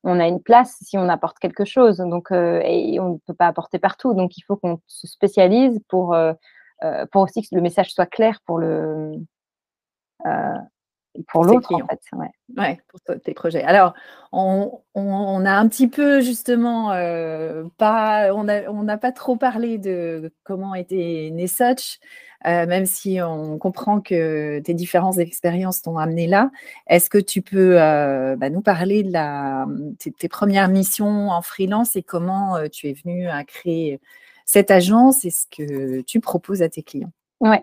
on 0.04 0.20
a 0.20 0.28
une 0.28 0.42
place 0.42 0.76
si 0.82 0.98
on 0.98 1.08
apporte 1.08 1.38
quelque 1.38 1.64
chose. 1.64 1.96
Donc, 1.96 2.30
et 2.30 3.00
on 3.00 3.14
ne 3.14 3.18
peut 3.26 3.34
pas 3.34 3.46
apporter 3.46 3.78
partout. 3.80 4.14
Donc, 4.14 4.36
il 4.36 4.42
faut 4.42 4.54
qu'on 4.54 4.78
se 4.86 5.08
spécialise 5.08 5.80
pour 5.88 6.14
euh, 6.14 6.32
pour 7.12 7.22
aussi 7.22 7.42
que 7.42 7.54
le 7.54 7.60
message 7.60 7.92
soit 7.92 8.06
clair 8.06 8.40
pour 8.44 8.58
le 8.58 9.12
euh, 10.26 10.58
pour 11.28 11.44
l'autre 11.44 11.72
en 11.72 11.86
fait. 11.86 12.00
Ouais. 12.56 12.80
pour 12.88 13.00
tes 13.20 13.34
projets. 13.34 13.62
Alors, 13.62 13.94
on, 14.32 14.82
a 14.96 15.52
un 15.52 15.68
petit 15.68 15.86
peu 15.86 16.20
justement 16.20 16.90
euh, 16.90 17.62
pas, 17.78 18.34
on 18.34 18.42
n'a 18.42 18.98
pas 18.98 19.12
trop 19.12 19.36
parlé 19.36 19.78
de 19.78 20.32
comment 20.42 20.74
était 20.74 21.30
né 21.32 21.46
Such, 21.46 22.00
même 22.44 22.84
si 22.86 23.20
on 23.22 23.58
comprend 23.58 24.00
que 24.00 24.58
tes 24.58 24.74
différentes 24.74 25.18
expériences 25.18 25.82
t'ont 25.82 25.98
amené 25.98 26.26
là. 26.26 26.50
Est-ce 26.88 27.08
que 27.08 27.18
tu 27.18 27.42
peux 27.42 27.76
bah, 27.76 28.50
nous 28.50 28.62
parler 28.62 29.04
de 29.04 29.12
la, 29.12 29.68
tes, 30.00 30.10
tes, 30.10 30.28
premières 30.28 30.68
missions 30.68 31.30
en 31.30 31.42
freelance 31.42 31.94
et 31.94 32.02
comment 32.02 32.56
tu 32.70 32.88
es 32.88 32.92
venu 32.92 33.28
à 33.28 33.44
créer 33.44 34.00
cette 34.44 34.70
agence 34.70 35.24
et 35.24 35.30
ce 35.30 35.46
que 35.46 36.00
tu 36.02 36.20
proposes 36.20 36.62
à 36.62 36.68
tes 36.68 36.82
clients. 36.82 37.12
Oui. 37.40 37.56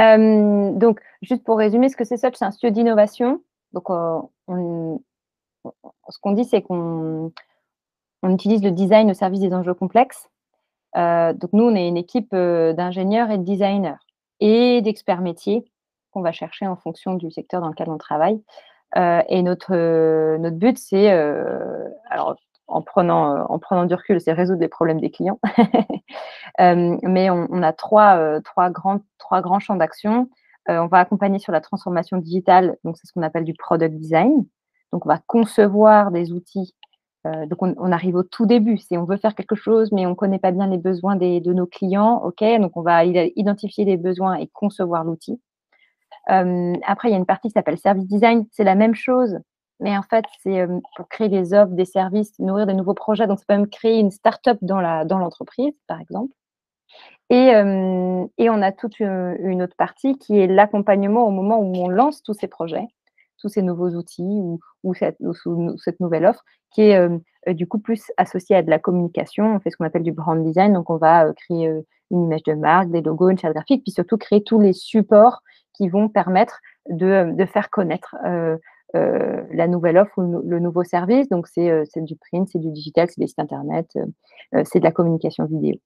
Euh, 0.00 0.72
donc, 0.72 1.00
juste 1.22 1.44
pour 1.44 1.58
résumer, 1.58 1.88
ce 1.88 1.96
que 1.96 2.04
c'est 2.04 2.16
Such, 2.16 2.34
c'est 2.34 2.44
un 2.44 2.50
studio 2.50 2.72
d'innovation. 2.72 3.40
Donc, 3.72 3.90
euh, 3.90 4.20
ce 6.08 6.18
qu'on 6.20 6.32
dit, 6.32 6.44
c'est 6.44 6.62
qu'on 6.62 7.32
on 8.22 8.30
utilise 8.30 8.62
le 8.62 8.70
design 8.70 9.10
au 9.10 9.14
service 9.14 9.40
des 9.40 9.52
enjeux 9.52 9.74
complexes. 9.74 10.28
Euh, 10.96 11.32
donc, 11.32 11.52
nous, 11.52 11.64
on 11.64 11.74
est 11.74 11.88
une 11.88 11.96
équipe 11.96 12.34
d'ingénieurs 12.34 13.30
et 13.30 13.38
de 13.38 13.44
designers. 13.44 13.96
et 14.40 14.82
d'experts 14.82 15.20
métiers 15.20 15.64
qu'on 16.12 16.20
va 16.20 16.32
chercher 16.32 16.66
en 16.66 16.76
fonction 16.76 17.14
du 17.14 17.30
secteur 17.30 17.60
dans 17.60 17.68
lequel 17.68 17.88
on 17.88 17.98
travaille. 17.98 18.40
et 18.96 19.42
notre, 19.42 19.74
notre 20.36 20.56
but, 20.56 20.78
c'est, 20.78 21.10
alors 22.10 22.36
en 22.66 22.82
prenant, 22.82 23.46
en 23.46 23.58
prenant 23.58 23.84
du 23.84 23.94
recul, 23.94 24.20
c'est 24.20 24.32
résoudre 24.32 24.60
les 24.60 24.68
problèmes 24.68 25.00
des 25.00 25.10
clients. 25.10 25.38
mais 26.58 27.30
on, 27.30 27.62
a 27.62 27.72
trois, 27.72 28.40
trois, 28.42 28.70
grands, 28.70 29.00
trois 29.18 29.40
grands 29.40 29.60
champs 29.60 29.76
d'action. 29.76 30.28
on 30.68 30.86
va 30.86 30.98
accompagner 30.98 31.38
sur 31.38 31.52
la 31.52 31.60
transformation 31.60 32.16
digitale, 32.16 32.76
donc 32.84 32.96
c'est 32.96 33.06
ce 33.06 33.12
qu'on 33.12 33.22
appelle 33.22 33.44
du 33.44 33.54
product 33.54 33.94
design. 33.96 34.46
Donc 34.92 35.06
on 35.06 35.08
va 35.08 35.20
concevoir 35.26 36.10
des 36.10 36.32
outils 36.32 36.74
euh, 37.26 37.46
donc, 37.46 37.62
on, 37.62 37.92
arrive 37.92 38.16
au 38.16 38.22
tout 38.22 38.46
début. 38.46 38.78
C'est 38.78 38.98
on 38.98 39.04
veut 39.04 39.16
faire 39.16 39.34
quelque 39.34 39.54
chose, 39.54 39.92
mais 39.92 40.06
on 40.06 40.10
ne 40.10 40.14
connaît 40.14 40.38
pas 40.38 40.50
bien 40.50 40.66
les 40.66 40.78
besoins 40.78 41.16
de 41.16 41.52
nos 41.52 41.66
clients. 41.66 42.22
OK, 42.22 42.44
donc 42.60 42.76
on 42.76 42.82
va 42.82 43.04
identifier 43.04 43.84
les 43.84 43.96
besoins 43.96 44.34
et 44.36 44.48
concevoir 44.48 45.04
l'outil. 45.04 45.40
Euh, 46.30 46.74
après, 46.86 47.08
il 47.08 47.12
y 47.12 47.14
a 47.14 47.18
une 47.18 47.26
partie 47.26 47.48
qui 47.48 47.52
s'appelle 47.52 47.78
service 47.78 48.06
design. 48.06 48.46
C'est 48.50 48.64
la 48.64 48.74
même 48.74 48.94
chose, 48.94 49.38
mais 49.80 49.96
en 49.96 50.02
fait, 50.02 50.24
c'est 50.42 50.60
euh, 50.60 50.80
pour 50.96 51.08
créer 51.08 51.28
des 51.28 51.54
offres, 51.54 51.72
des 51.72 51.84
services, 51.84 52.38
nourrir 52.38 52.66
des 52.66 52.74
nouveaux 52.74 52.94
projets. 52.94 53.26
Donc, 53.26 53.38
c'est 53.38 53.46
peut 53.46 53.54
même 53.54 53.68
créer 53.68 53.98
une 53.98 54.10
start-up 54.10 54.58
dans 54.62 54.80
l'entreprise, 54.80 55.72
dans 55.72 55.94
par 55.94 56.00
exemple. 56.00 56.32
Et, 57.30 57.48
et, 58.38 58.50
on 58.50 58.62
a 58.62 58.70
toute 58.70 59.00
une 59.00 59.62
autre 59.62 59.74
partie 59.76 60.18
qui 60.18 60.38
est 60.38 60.46
l'accompagnement 60.46 61.26
au 61.26 61.30
moment 61.30 61.58
où 61.58 61.74
on 61.74 61.88
lance 61.88 62.22
tous 62.22 62.34
ces 62.34 62.48
projets 62.48 62.86
tous 63.44 63.50
ces 63.50 63.62
nouveaux 63.62 63.90
outils 63.90 64.40
ou, 64.82 64.94
cette, 64.94 65.20
nouvelle 66.00 66.24
offre 66.24 66.42
qui 66.72 66.80
est 66.80 66.96
euh, 66.96 67.18
euh, 67.46 67.52
du 67.52 67.66
coup 67.66 67.78
plus 67.78 68.10
associée 68.16 68.56
à 68.56 68.62
de 68.62 68.70
la 68.70 68.78
communication. 68.78 69.54
On 69.54 69.60
fait 69.60 69.70
ce 69.70 69.76
qu'on 69.76 69.84
appelle 69.84 70.02
du 70.02 70.12
brand 70.12 70.42
design, 70.42 70.72
donc 70.72 70.88
on 70.88 70.96
va 70.96 71.26
euh, 71.26 71.32
créer 71.34 71.70
une 72.10 72.24
image 72.24 72.42
de 72.44 72.54
marque, 72.54 72.90
des 72.90 73.02
logos, 73.02 73.28
une 73.28 73.38
charte 73.38 73.54
graphique, 73.54 73.82
puis 73.82 73.92
surtout 73.92 74.16
créer 74.16 74.42
tous 74.42 74.60
les 74.60 74.72
supports 74.72 75.42
qui 75.74 75.90
vont 75.90 76.08
permettre 76.08 76.60
de, 76.88 77.34
faire 77.52 77.68
connaître 77.68 78.16
la 78.94 79.66
nouvelle 79.68 79.98
offre 79.98 80.16
ou 80.18 80.42
le 80.42 80.58
nouveau 80.60 80.84
service. 80.84 81.28
Donc 81.28 81.46
c'est 81.48 81.84
du 81.96 82.16
print, 82.16 82.48
c'est 82.48 82.58
du 82.58 82.70
digital, 82.70 83.08
c'est 83.10 83.20
des 83.20 83.26
sites 83.26 83.38
internet, 83.38 83.86
c'est 84.64 84.78
de 84.78 84.84
la 84.84 84.92
communication 84.92 85.44
vidéo. 85.44 85.76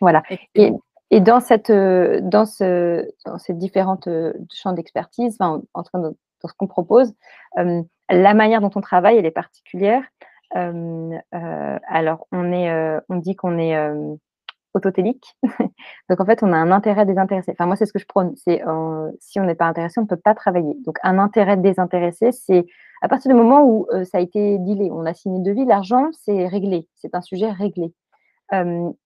Voilà. 0.00 0.22
Et, 0.54 0.72
et 1.10 1.20
dans, 1.20 1.40
cette, 1.40 1.70
dans, 1.70 2.46
ce, 2.46 3.06
dans 3.24 3.38
ces 3.38 3.54
différentes 3.54 4.08
champs 4.52 4.72
d'expertise, 4.72 5.36
enfin, 5.38 5.62
en, 5.74 5.82
train 5.82 6.00
de 6.00 6.16
ce 6.48 6.54
qu'on 6.54 6.66
propose. 6.66 7.12
Euh, 7.58 7.82
la 8.10 8.34
manière 8.34 8.60
dont 8.60 8.70
on 8.74 8.80
travaille, 8.80 9.16
elle 9.16 9.26
est 9.26 9.30
particulière. 9.30 10.02
Euh, 10.56 11.18
euh, 11.34 11.78
alors, 11.88 12.26
on, 12.32 12.52
est, 12.52 13.00
on 13.08 13.16
dit 13.16 13.34
qu'on 13.34 13.58
est 13.58 13.76
autotélique. 14.74 15.36
Donc, 16.10 16.20
en 16.20 16.24
fait, 16.24 16.42
on 16.42 16.52
a 16.52 16.56
un 16.56 16.70
intérêt 16.70 17.06
désintéressé. 17.06 17.52
Enfin, 17.52 17.66
moi, 17.66 17.76
c'est 17.76 17.86
ce 17.86 17.92
que 17.92 17.98
je 17.98 18.06
prône. 18.06 18.34
C'est 18.36 18.62
si 19.20 19.40
on 19.40 19.44
n'est 19.44 19.54
pas 19.54 19.66
intéressé, 19.66 20.00
on 20.00 20.02
ne 20.02 20.08
peut 20.08 20.16
pas 20.16 20.34
travailler. 20.34 20.74
Donc, 20.84 20.98
un 21.02 21.18
intérêt 21.18 21.56
désintéressé, 21.56 22.32
c'est 22.32 22.66
à 23.02 23.08
partir 23.08 23.30
du 23.30 23.36
moment 23.36 23.64
où 23.64 23.86
ça 24.04 24.18
a 24.18 24.20
été 24.20 24.58
dealé, 24.58 24.90
on 24.90 25.06
a 25.06 25.14
signé 25.14 25.40
de 25.40 25.50
vie, 25.52 25.64
l'argent, 25.64 26.08
c'est 26.12 26.46
réglé. 26.46 26.88
C'est 26.94 27.14
un 27.14 27.20
sujet 27.20 27.50
réglé. 27.50 27.92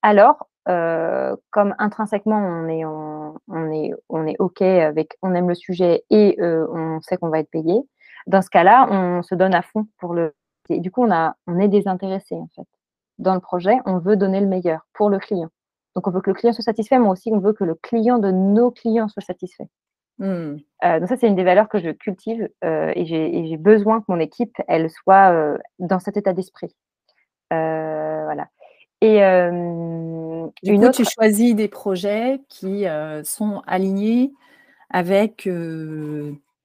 alors, 0.02 0.48
euh, 0.68 1.34
comme 1.50 1.74
intrinsèquement 1.78 2.36
on 2.36 2.68
est, 2.68 2.84
on, 2.84 3.72
est, 3.72 3.92
on 4.10 4.26
est 4.26 4.36
OK 4.38 4.60
avec, 4.60 5.16
on 5.22 5.34
aime 5.34 5.48
le 5.48 5.54
sujet 5.54 6.04
et 6.10 6.36
euh, 6.40 6.66
on 6.70 7.00
sait 7.00 7.16
qu'on 7.16 7.30
va 7.30 7.38
être 7.38 7.50
payé, 7.50 7.80
dans 8.26 8.42
ce 8.42 8.50
cas-là, 8.50 8.86
on 8.90 9.22
se 9.22 9.34
donne 9.34 9.54
à 9.54 9.62
fond 9.62 9.86
pour 9.98 10.12
le. 10.12 10.34
Et 10.68 10.80
du 10.80 10.90
coup, 10.90 11.02
on, 11.02 11.10
a, 11.10 11.34
on 11.46 11.58
est 11.58 11.68
désintéressé 11.68 12.34
en 12.34 12.48
fait. 12.54 12.68
Dans 13.16 13.34
le 13.34 13.40
projet, 13.40 13.78
on 13.86 13.98
veut 13.98 14.16
donner 14.16 14.40
le 14.40 14.46
meilleur 14.46 14.86
pour 14.92 15.08
le 15.08 15.18
client. 15.18 15.48
Donc, 15.98 16.06
on 16.06 16.12
veut 16.12 16.20
que 16.20 16.30
le 16.30 16.34
client 16.34 16.52
soit 16.52 16.62
satisfait, 16.62 16.96
mais 16.96 17.08
aussi 17.08 17.32
on 17.32 17.40
veut 17.40 17.52
que 17.52 17.64
le 17.64 17.74
client 17.74 18.20
de 18.20 18.30
nos 18.30 18.70
clients 18.70 19.08
soit 19.08 19.20
satisfait. 19.20 19.66
Mmh. 20.18 20.58
Euh, 20.84 21.00
donc 21.00 21.08
ça, 21.08 21.16
c'est 21.16 21.26
une 21.26 21.34
des 21.34 21.42
valeurs 21.42 21.68
que 21.68 21.80
je 21.80 21.90
cultive 21.90 22.48
et 22.62 23.04
j'ai 23.04 23.56
besoin 23.56 23.98
que 23.98 24.04
mon 24.06 24.20
équipe, 24.20 24.54
elle 24.68 24.88
soit 24.90 25.58
dans 25.80 25.98
cet 25.98 26.16
état 26.16 26.32
d'esprit. 26.32 26.72
voilà. 27.50 28.46
Et 29.00 29.18
du 30.62 30.78
coup, 30.78 30.90
tu 30.90 31.04
choisis 31.04 31.56
des 31.56 31.66
projets 31.66 32.40
qui 32.48 32.86
sont 33.24 33.60
alignés 33.66 34.32
avec 34.90 35.48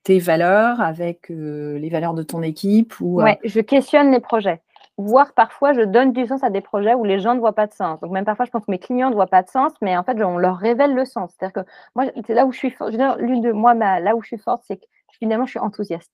tes 0.03 0.19
valeurs, 0.19 0.79
avec 0.79 1.29
les 1.29 1.89
valeurs 1.89 2.13
de 2.13 2.21
ton 2.21 2.43
équipe 2.43 2.93
ou, 3.01 3.19
Ouais, 3.19 3.39
je 3.43 3.61
questionne 3.61 4.11
les 4.11 4.19
projets. 4.19 4.61
Voire 4.97 5.33
parfois, 5.33 5.73
je 5.73 5.81
donne 5.81 6.13
du 6.13 6.27
sens 6.27 6.43
à 6.43 6.51
des 6.51 6.61
projets 6.61 6.93
où 6.93 7.03
les 7.03 7.19
gens 7.19 7.33
ne 7.33 7.39
voient 7.39 7.55
pas 7.55 7.65
de 7.65 7.73
sens. 7.73 7.99
Donc, 7.99 8.11
même 8.11 8.25
parfois, 8.25 8.45
je 8.45 8.51
pense 8.51 8.65
que 8.65 8.71
mes 8.71 8.77
clients 8.77 9.09
ne 9.09 9.15
voient 9.15 9.27
pas 9.27 9.41
de 9.41 9.49
sens, 9.49 9.73
mais 9.81 9.97
en 9.97 10.03
fait, 10.03 10.21
on 10.23 10.37
leur 10.37 10.57
révèle 10.57 10.93
le 10.93 11.05
sens. 11.05 11.33
C'est-à-dire 11.33 11.63
que 11.63 11.69
moi, 11.95 12.05
c'est 12.27 12.35
là 12.35 12.45
où 12.45 12.51
je 12.51 12.57
suis 12.57 12.69
forte. 12.69 12.91
L'une 12.91 13.41
de 13.41 13.51
moi, 13.51 13.73
là 13.73 14.15
où 14.15 14.21
je 14.21 14.27
suis 14.27 14.37
forte, 14.37 14.63
c'est 14.67 14.77
que 14.77 14.85
finalement, 15.19 15.45
je 15.45 15.51
suis 15.51 15.59
enthousiaste. 15.59 16.11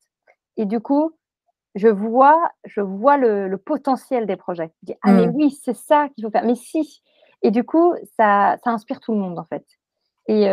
Et 0.56 0.65
du 0.65 0.80
coup, 0.80 1.12
je 1.76 1.89
vois, 1.89 2.52
je 2.65 2.80
vois 2.80 3.18
le, 3.18 3.54
potentiel 3.58 4.26
des 4.26 4.38
projets. 4.38 4.72
Je 4.82 4.94
dis, 4.94 4.96
ah, 5.02 5.12
mais 5.12 5.28
mmh. 5.28 5.36
oui, 5.36 5.52
c'est 5.52 5.76
ça 5.76 6.08
qu'il 6.10 6.24
faut 6.24 6.32
faire. 6.32 6.46
Mais 6.46 6.56
si. 6.56 7.02
Et 7.42 7.52
du 7.52 7.63
coup, 7.63 7.94
ça, 8.18 8.58
ça 8.63 8.72
inspire 8.72 9.00
tout 9.00 9.13
le 9.13 9.20
monde, 9.20 9.39
en 9.39 9.46
fait. 9.46 9.65
Et, 10.32 10.44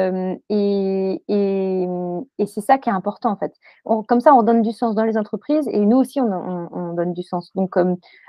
et, 0.49 1.23
et, 1.29 2.47
c'est 2.47 2.63
ça 2.63 2.79
qui 2.79 2.89
est 2.89 2.93
important, 2.93 3.31
en 3.31 3.37
fait. 3.37 3.53
comme 3.85 4.21
ça, 4.21 4.35
on 4.35 4.43
donne 4.43 4.63
du 4.63 4.73
sens 4.73 4.95
dans 4.95 5.05
les 5.05 5.19
entreprises 5.19 5.69
et 5.69 5.81
nous 5.81 5.99
aussi, 5.99 6.19
on, 6.21 6.95
donne 6.95 7.13
du 7.13 7.23
sens. 7.23 7.53
Donc, 7.55 7.77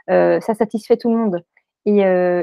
ça 0.07 0.53
satisfait 0.53 0.97
tout 0.97 1.09
le 1.09 1.17
monde. 1.17 1.43
Et, 1.85 2.01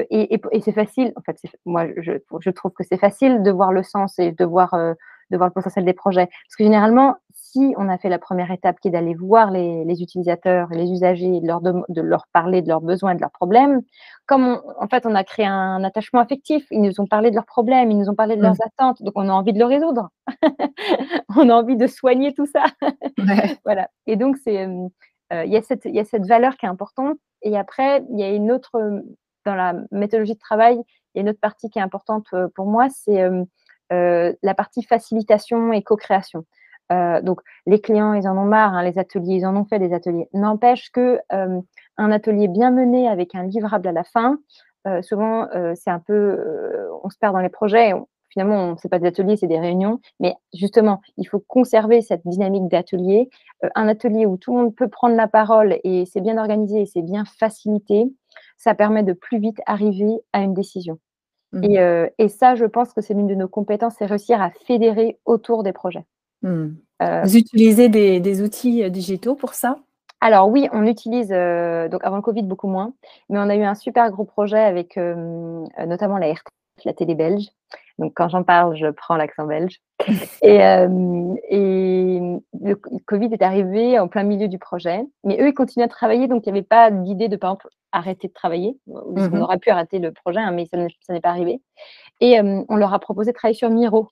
et, 0.09 0.61
c'est 0.61 0.71
facile, 0.71 1.13
en 1.15 1.21
fait, 1.21 1.37
moi, 1.65 1.85
je, 1.97 2.49
trouve 2.49 2.71
que 2.71 2.83
c'est 2.83 2.97
facile 2.97 3.43
de 3.43 3.51
voir 3.51 3.71
le 3.71 3.83
sens 3.83 4.17
et 4.17 4.31
de 4.31 4.43
voir 4.45 4.73
de 5.31 5.37
voir 5.37 5.49
le 5.49 5.53
potentiel 5.53 5.85
des 5.85 5.93
projets. 5.93 6.27
Parce 6.27 6.55
que 6.57 6.63
généralement, 6.63 7.15
si 7.33 7.73
on 7.77 7.89
a 7.89 7.97
fait 7.97 8.09
la 8.09 8.19
première 8.19 8.51
étape 8.51 8.79
qui 8.79 8.89
est 8.89 8.91
d'aller 8.91 9.13
voir 9.13 9.51
les, 9.51 9.85
les, 9.85 10.01
utilisateurs, 10.01 10.69
les 10.71 10.91
usagers, 10.91 11.39
de 11.39 11.47
leur, 11.47 11.61
de, 11.61 12.01
leur 12.01 12.27
parler 12.33 12.61
de 12.61 12.67
leurs 12.67 12.81
besoins, 12.81 13.15
de 13.15 13.21
leurs 13.21 13.31
problèmes, 13.31 13.81
comme 14.25 14.61
en 14.79 14.87
fait 14.87 15.05
on 15.05 15.15
a 15.15 15.23
créé 15.23 15.45
un 15.45 15.83
attachement 15.83 16.19
affectif, 16.19 16.65
ils 16.71 16.81
nous 16.81 16.99
ont 16.99 17.07
parlé 17.07 17.29
de 17.29 17.35
leurs 17.35 17.45
problèmes, 17.45 17.91
ils 17.91 17.97
nous 17.97 18.09
ont 18.09 18.15
parlé 18.15 18.35
de 18.35 18.41
leurs 18.41 18.53
mmh. 18.53 18.67
attentes, 18.79 19.03
donc 19.03 19.13
on 19.15 19.29
a 19.29 19.33
envie 19.33 19.53
de 19.53 19.59
le 19.59 19.65
résoudre. 19.65 20.09
on 21.37 21.49
a 21.49 21.53
envie 21.53 21.77
de 21.77 21.87
soigner 21.87 22.33
tout 22.33 22.47
ça. 22.47 22.65
voilà. 23.65 23.89
Et 24.07 24.15
donc 24.15 24.37
c'est 24.37 24.65
euh, 25.33 25.43
il 25.45 25.51
y, 25.51 25.57
a 25.57 25.61
cette, 25.61 25.85
y 25.85 25.99
a 25.99 26.05
cette 26.05 26.27
valeur 26.27 26.55
qui 26.57 26.65
est 26.65 26.69
importante. 26.69 27.17
Et 27.41 27.57
après, 27.57 28.03
il 28.11 28.19
y 28.19 28.23
a 28.23 28.29
une 28.29 28.51
autre, 28.51 28.79
dans 29.45 29.55
la 29.55 29.73
méthodologie 29.91 30.35
de 30.35 30.39
travail, 30.39 30.79
il 31.15 31.19
y 31.19 31.19
a 31.19 31.21
une 31.21 31.29
autre 31.29 31.39
partie 31.39 31.69
qui 31.69 31.79
est 31.79 31.81
importante 31.81 32.27
euh, 32.33 32.47
pour 32.53 32.67
moi, 32.67 32.87
c'est 32.89 33.21
euh, 33.21 33.31
euh, 33.31 33.45
la 33.91 34.53
partie 34.55 34.83
facilitation 34.83 35.71
et 35.73 35.83
co-création. 35.83 36.45
Euh, 36.91 37.21
donc, 37.21 37.41
les 37.65 37.81
clients, 37.81 38.13
ils 38.13 38.27
en 38.27 38.37
ont 38.37 38.45
marre, 38.45 38.73
hein, 38.73 38.83
les 38.83 38.99
ateliers, 38.99 39.35
ils 39.35 39.45
en 39.45 39.55
ont 39.55 39.65
fait 39.65 39.79
des 39.79 39.93
ateliers. 39.93 40.29
N'empêche 40.33 40.91
que 40.91 41.19
euh, 41.33 41.61
un 41.97 42.11
atelier 42.11 42.47
bien 42.47 42.71
mené 42.71 43.07
avec 43.07 43.35
un 43.35 43.43
livrable 43.43 43.87
à 43.87 43.91
la 43.91 44.03
fin, 44.03 44.37
souvent, 45.01 45.47
c'est 45.73 45.89
un 45.89 45.97
peu, 45.97 46.37
on 47.03 47.09
se 47.09 47.17
perd 47.17 47.33
dans 47.33 47.39
les 47.39 47.49
projets. 47.49 47.93
finalement, 48.29 48.77
ce 48.77 48.85
n'est 48.85 48.89
pas 48.89 48.99
des 48.99 49.07
ateliers, 49.07 49.35
c'est 49.35 49.47
des 49.47 49.59
réunions. 49.59 49.99
Mais 50.19 50.35
justement, 50.53 51.01
il 51.17 51.25
faut 51.27 51.39
conserver 51.39 52.03
cette 52.03 52.21
dynamique 52.23 52.67
d'atelier. 52.67 53.31
un 53.73 53.87
atelier 53.87 54.27
où 54.27 54.37
tout 54.37 54.55
le 54.55 54.61
monde 54.61 54.75
peut 54.75 54.87
prendre 54.87 55.15
la 55.15 55.27
parole 55.27 55.79
et 55.83 56.05
c'est 56.05 56.21
bien 56.21 56.37
organisé, 56.37 56.85
c'est 56.85 57.01
bien 57.01 57.23
facilité, 57.25 58.13
ça 58.57 58.75
permet 58.75 59.01
de 59.01 59.13
plus 59.13 59.39
vite 59.39 59.57
arriver 59.65 60.19
à 60.33 60.41
une 60.41 60.53
décision. 60.53 60.99
Mmh. 61.55 61.77
Euh, 61.77 62.09
et, 62.17 62.27
ça, 62.27 62.55
je 62.55 62.65
pense 62.65 62.93
que 62.93 63.01
c'est 63.01 63.13
l'une 63.13 63.27
de 63.27 63.35
nos 63.35 63.47
compétences, 63.47 63.95
c'est 63.97 64.05
réussir 64.05 64.41
à 64.41 64.51
fédérer 64.67 65.17
autour 65.25 65.63
des 65.63 65.71
projets. 65.71 66.05
Mmh. 66.41 66.67
Euh, 67.01 67.21
Vous 67.23 67.37
utilisez 67.37 67.87
des, 67.87 68.41
outils 68.41 68.83
euh, 68.83 68.89
digitaux 68.89 69.35
pour 69.35 69.53
ça? 69.53 69.77
Alors 70.21 70.49
oui, 70.49 70.67
on 70.71 70.85
utilise, 70.85 71.29
donc 71.29 72.03
avant 72.03 72.15
le 72.15 72.21
Covid, 72.21 72.43
beaucoup 72.43 72.67
moins, 72.67 72.93
mais 73.29 73.37
on 73.37 73.49
a 73.49 73.55
eu 73.55 73.63
un 73.63 73.75
super 73.75 74.09
gros 74.09 74.23
projet 74.23 74.57
avec 74.57 74.97
notamment 74.97 76.17
la 76.17 76.31
RT, 76.31 76.47
la 76.85 76.93
télé 76.93 77.13
belge. 77.15 77.49
Donc 77.97 78.13
quand 78.15 78.27
j'en 78.29 78.43
parle, 78.43 78.75
je 78.75 78.87
prends 78.87 79.15
l'accent 79.15 79.45
belge. 79.45 79.79
Et, 80.41 80.57
et, 81.49 82.19
le 82.61 82.75
Covid 83.05 83.29
est 83.31 83.41
arrivé 83.41 83.97
en 83.97 84.07
plein 84.07 84.23
milieu 84.23 84.47
du 84.47 84.59
projet, 84.59 85.05
mais 85.23 85.39
eux, 85.41 85.47
ils 85.47 85.53
continuent 85.53 85.85
à 85.85 85.87
travailler, 85.87 86.27
donc 86.27 86.45
il 86.45 86.51
n'y 86.51 86.59
avait 86.59 86.67
pas 86.67 86.91
d'idée 86.91 87.29
de, 87.29 87.37
par 87.37 87.51
exemple, 87.51 87.69
arrêter 87.91 88.27
de 88.27 88.33
travailler. 88.33 88.77
On 88.87 89.13
mmh 89.13 89.41
aurait 89.41 89.57
pu 89.57 89.69
arrêter 89.69 89.99
le 89.99 90.11
projet, 90.11 90.39
hein, 90.39 90.51
mais 90.51 90.67
ça 90.67 91.13
n'est 91.13 91.21
pas 91.21 91.29
arrivé. 91.29 91.61
Et 92.19 92.39
on 92.41 92.75
leur 92.75 92.93
a 92.93 92.99
proposé 92.99 93.31
de 93.31 93.35
travailler 93.37 93.57
sur 93.57 93.69
Miro. 93.69 94.09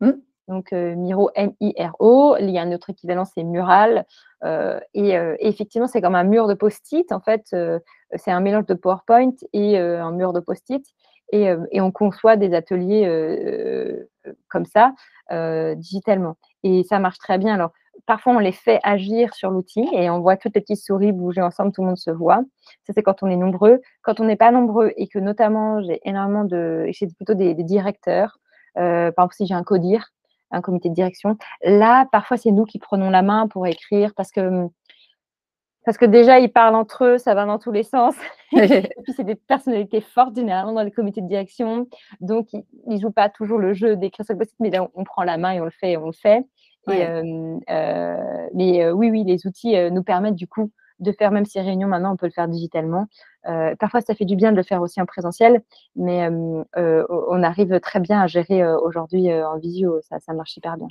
Mmh. 0.00 0.12
Donc 0.48 0.72
Miro, 0.72 1.30
M-I-R-O. 1.34 2.36
Il 2.38 2.50
y 2.50 2.58
a 2.58 2.62
un 2.62 2.72
autre 2.72 2.90
équivalent, 2.90 3.24
c'est 3.24 3.42
Mural. 3.42 4.06
et, 4.44 5.18
effectivement, 5.40 5.88
c'est 5.88 6.00
comme 6.00 6.14
un 6.14 6.24
mur 6.24 6.46
de 6.46 6.54
post-it. 6.54 7.10
En 7.10 7.20
fait, 7.20 7.54
c'est 8.14 8.30
un 8.30 8.40
mélange 8.40 8.66
de 8.66 8.74
PowerPoint 8.74 9.34
et 9.52 9.78
un 9.78 10.12
mur 10.12 10.32
de 10.32 10.40
post-it. 10.40 10.84
Et, 11.34 11.52
et, 11.72 11.80
on 11.80 11.90
conçoit 11.90 12.36
des 12.36 12.54
ateliers 12.54 13.06
comme 14.48 14.66
ça, 14.66 14.92
digitalement. 15.74 16.36
Et 16.62 16.84
ça 16.84 17.00
marche 17.00 17.18
très 17.18 17.38
bien. 17.38 17.54
Alors, 17.54 17.72
parfois, 18.06 18.34
on 18.34 18.38
les 18.38 18.52
fait 18.52 18.80
agir 18.82 19.34
sur 19.34 19.50
l'outil 19.50 19.86
et 19.92 20.10
on 20.10 20.20
voit 20.20 20.36
toutes 20.36 20.54
les 20.54 20.60
petites 20.60 20.84
souris 20.84 21.12
bouger 21.12 21.42
ensemble, 21.42 21.72
tout 21.72 21.82
le 21.82 21.88
monde 21.88 21.98
se 21.98 22.10
voit. 22.10 22.42
Ça, 22.86 22.92
c'est 22.94 23.02
quand 23.02 23.22
on 23.22 23.28
est 23.28 23.36
nombreux. 23.36 23.80
Quand 24.02 24.20
on 24.20 24.24
n'est 24.24 24.36
pas 24.36 24.50
nombreux 24.50 24.92
et 24.96 25.08
que 25.08 25.18
notamment, 25.18 25.82
j'ai 25.82 26.00
énormément 26.04 26.44
de, 26.44 26.86
j'ai 26.90 27.06
plutôt 27.08 27.34
des, 27.34 27.54
directeurs 27.54 28.38
par 28.74 29.10
exemple, 29.10 29.34
si 29.34 29.46
j'ai 29.46 29.54
un 29.54 29.62
codir, 29.62 30.10
un 30.50 30.60
comité 30.60 30.88
de 30.88 30.94
direction, 30.94 31.36
là, 31.62 32.06
parfois, 32.12 32.36
c'est 32.36 32.50
nous 32.50 32.64
qui 32.64 32.78
prenons 32.78 33.10
la 33.10 33.22
main 33.22 33.48
pour 33.48 33.66
écrire 33.66 34.12
parce 34.16 34.30
que 34.30 34.68
parce 35.84 35.98
que 35.98 36.04
déjà, 36.04 36.38
ils 36.38 36.50
parlent 36.50 36.74
entre 36.74 37.04
eux, 37.04 37.18
ça 37.18 37.34
va 37.34 37.44
dans 37.44 37.58
tous 37.58 37.72
les 37.72 37.82
sens. 37.82 38.14
et 38.52 38.82
puis, 39.02 39.12
c'est 39.14 39.24
des 39.24 39.34
personnalités 39.34 40.00
fortes, 40.00 40.36
généralement, 40.36 40.72
dans 40.72 40.82
les 40.82 40.90
comités 40.90 41.20
de 41.20 41.28
direction. 41.28 41.86
Donc, 42.20 42.48
ils 42.52 42.64
ne 42.86 43.00
jouent 43.00 43.10
pas 43.10 43.28
toujours 43.28 43.58
le 43.58 43.74
jeu 43.74 43.96
d'écrire 43.96 44.24
sur 44.24 44.34
le 44.34 44.38
post 44.38 44.54
mais 44.60 44.70
là, 44.70 44.88
on, 44.94 45.04
prend 45.04 45.24
la 45.24 45.36
main 45.36 45.52
et 45.52 45.60
on 45.60 45.64
le 45.64 45.70
fait 45.70 45.92
et 45.92 45.96
on 45.96 46.06
le 46.06 46.12
fait. 46.12 46.44
Et, 46.90 47.06
euh, 47.06 47.56
euh, 47.70 48.48
mais 48.54 48.84
euh, 48.84 48.92
oui, 48.92 49.10
oui, 49.10 49.24
les 49.24 49.46
outils 49.46 49.74
nous 49.90 50.02
permettent 50.02 50.34
du 50.34 50.46
coup 50.46 50.70
de 51.00 51.12
faire, 51.12 51.32
même 51.32 51.44
si 51.44 51.58
réunions 51.60 51.88
maintenant, 51.88 52.12
on 52.12 52.16
peut 52.16 52.26
le 52.26 52.32
faire 52.32 52.48
digitalement. 52.48 53.06
parfois, 53.78 54.00
ça 54.00 54.14
fait 54.14 54.24
du 54.24 54.36
bien 54.36 54.52
de 54.52 54.56
le 54.56 54.62
faire 54.62 54.80
aussi 54.80 55.00
en 55.00 55.06
présentiel, 55.06 55.62
mais 55.96 56.28
on 56.76 57.42
arrive 57.42 57.80
très 57.80 58.00
bien 58.00 58.20
à 58.20 58.26
gérer 58.26 58.64
aujourd'hui 58.76 59.32
en 59.32 59.58
visio, 59.58 60.00
ça, 60.02 60.20
ça 60.20 60.32
marche 60.34 60.56
hyper 60.56 60.76
bien. 60.76 60.88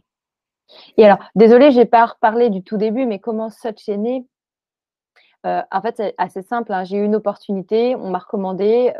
Et 0.98 1.06
alors, 1.06 1.20
désolée, 1.36 1.72
je 1.72 1.80
n'ai 1.80 1.86
pas 1.86 2.06
reparlé 2.06 2.50
du 2.50 2.64
tout 2.64 2.78
début, 2.78 3.06
mais 3.06 3.20
comment 3.20 3.50
Such 3.50 3.88
est 3.88 3.98
né 3.98 4.26
en 5.44 5.82
fait, 5.82 5.98
c'est 5.98 6.16
assez 6.18 6.42
simple. 6.42 6.72
Hein. 6.74 6.84
J'ai 6.84 6.98
eu 6.98 7.04
une 7.04 7.16
opportunité, 7.16 7.96
on 7.96 8.10
m'a 8.10 8.20
recommandé. 8.20 8.94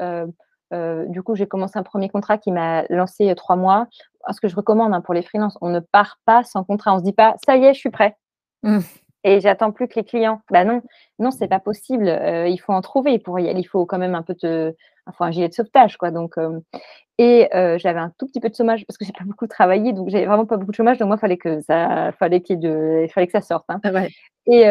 du 0.72 1.24
coup, 1.24 1.36
j'ai 1.36 1.48
commencé 1.48 1.78
un 1.78 1.84
premier 1.84 2.10
contrat 2.10 2.38
qui 2.38 2.52
m'a 2.52 2.84
lancé 2.90 3.34
trois 3.36 3.56
mois. 3.56 3.88
Ce 4.32 4.40
que 4.40 4.48
je 4.48 4.56
recommande 4.56 4.94
hein, 4.94 5.02
pour 5.02 5.14
les 5.14 5.22
freelances, 5.22 5.58
on 5.62 5.70
ne 5.70 5.80
part 5.80 6.18
pas 6.26 6.44
sans 6.44 6.64
contrat. 6.64 6.96
On 6.96 7.00
se 7.00 7.04
dit 7.04 7.14
pas, 7.14 7.36
ça 7.46 7.58
y 7.58 7.66
est, 7.66 7.74
je 7.74 7.80
suis 7.80 7.90
prêt. 7.90 8.16
Mmh. 8.64 8.80
Et 9.26 9.40
j'attends 9.40 9.72
plus 9.72 9.88
que 9.88 9.96
les 9.96 10.04
clients. 10.04 10.42
Bah 10.52 10.66
non, 10.66 10.82
non, 11.20 11.32
c'est 11.32 11.48
pas 11.48 11.60
possible. 11.60 12.08
il 12.48 12.58
faut 12.58 12.74
en 12.74 12.82
trouver 12.82 13.20
pour 13.20 13.40
y 13.40 13.50
aller. 13.50 13.62
Il 13.62 13.66
faut 13.66 13.86
quand 13.86 13.98
même 13.98 14.16
un 14.16 14.24
peu 14.24 14.36
de, 14.42 14.76
enfin, 15.06 15.28
un 15.28 15.32
gilet 15.32 15.48
de 15.48 15.54
sauvetage, 15.54 15.98
quoi. 15.98 16.12
Donc, 16.12 16.36
et 17.20 17.48
j'avais 17.52 18.00
un 18.00 18.12
tout 18.18 18.28
petit 18.28 18.40
peu 18.40 18.50
de 18.50 18.56
chômage 18.56 18.86
parce 18.86 18.98
que 18.98 19.06
j'ai 19.06 19.14
pas 19.14 19.24
beaucoup 19.24 19.48
travaillé, 19.48 19.94
donc 19.94 20.10
j'avais 20.10 20.26
vraiment 20.26 20.46
pas 20.46 20.58
beaucoup 20.58 20.72
de 20.72 20.76
chômage. 20.76 20.98
Donc 20.98 21.08
moi, 21.08 21.18
fallait 21.18 21.38
que 21.38 21.62
ça, 21.62 22.12
fallait 22.20 22.42
qu'il 22.42 22.60
de, 22.60 23.08
fallait 23.14 23.28
que 23.28 23.32
ça 23.32 23.42
sorte. 23.42 23.66
Hein. 23.70 23.80
Ah 23.84 24.08
et 24.48 24.66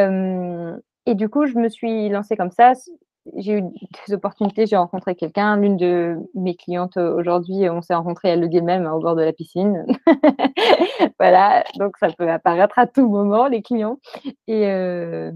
et 1.07 1.15
du 1.15 1.29
coup, 1.29 1.47
je 1.47 1.59
me 1.59 1.69
suis 1.69 2.09
lancée 2.09 2.37
comme 2.37 2.51
ça. 2.51 2.73
J'ai 3.37 3.59
eu 3.59 3.63
des 3.63 4.15
opportunités, 4.15 4.67
j'ai 4.67 4.77
rencontré 4.77 5.15
quelqu'un. 5.15 5.57
L'une 5.57 5.77
de 5.77 6.17
mes 6.35 6.57
clientes 6.57 6.97
euh, 6.97 7.15
aujourd'hui, 7.15 7.71
on 7.71 7.81
s'est 7.81 7.95
rencontrés, 7.95 8.31
elle 8.31 8.41
le 8.41 8.49
dit 8.49 8.63
même, 8.63 8.85
hein, 8.85 8.93
au 8.93 9.01
bord 9.01 9.15
de 9.15 9.23
la 9.23 9.33
piscine. 9.33 9.87
voilà, 11.21 11.65
donc 11.79 11.97
ça 11.99 12.09
peut 12.11 12.29
apparaître 12.29 12.79
à 12.81 12.89
tout 12.89 13.09
moment, 13.09 13.47
les 13.47 13.63
clients. 13.63 13.99
Et, 14.49 14.67
euh, 14.67 15.31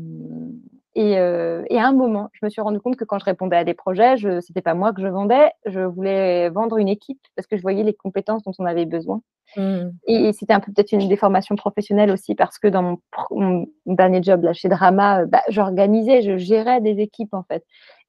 euh, 0.96 1.62
et, 1.68 1.78
à 1.78 1.86
un 1.86 1.92
moment, 1.92 2.30
je 2.32 2.44
me 2.44 2.50
suis 2.50 2.62
rendu 2.62 2.80
compte 2.80 2.96
que 2.96 3.04
quand 3.04 3.18
je 3.18 3.24
répondais 3.24 3.56
à 3.56 3.64
des 3.64 3.74
projets, 3.74 4.16
ce 4.16 4.36
n'était 4.36 4.62
pas 4.62 4.74
moi 4.74 4.92
que 4.92 5.02
je 5.02 5.08
vendais, 5.08 5.50
je 5.66 5.80
voulais 5.80 6.48
vendre 6.48 6.78
une 6.78 6.88
équipe 6.88 7.20
parce 7.34 7.46
que 7.46 7.56
je 7.56 7.62
voyais 7.62 7.82
les 7.82 7.94
compétences 7.94 8.42
dont 8.44 8.52
on 8.58 8.64
avait 8.64 8.86
besoin. 8.86 9.20
Mmh. 9.56 9.90
Et, 10.06 10.32
c'était 10.32 10.54
un 10.54 10.60
peu 10.60 10.72
peut-être 10.72 10.92
une 10.92 11.06
déformation 11.08 11.54
professionnelle 11.54 12.10
aussi 12.10 12.34
parce 12.34 12.58
que 12.58 12.68
dans 12.68 12.98
mon, 13.30 13.66
dernier 13.86 14.22
job 14.22 14.42
là 14.42 14.52
chez 14.52 14.68
Drama, 14.68 15.22
euh, 15.22 15.26
bah, 15.26 15.42
j'organisais, 15.48 16.22
je 16.22 16.36
gérais 16.38 16.80
des 16.80 17.00
équipes 17.00 17.34
en 17.34 17.42
fait. 17.42 17.64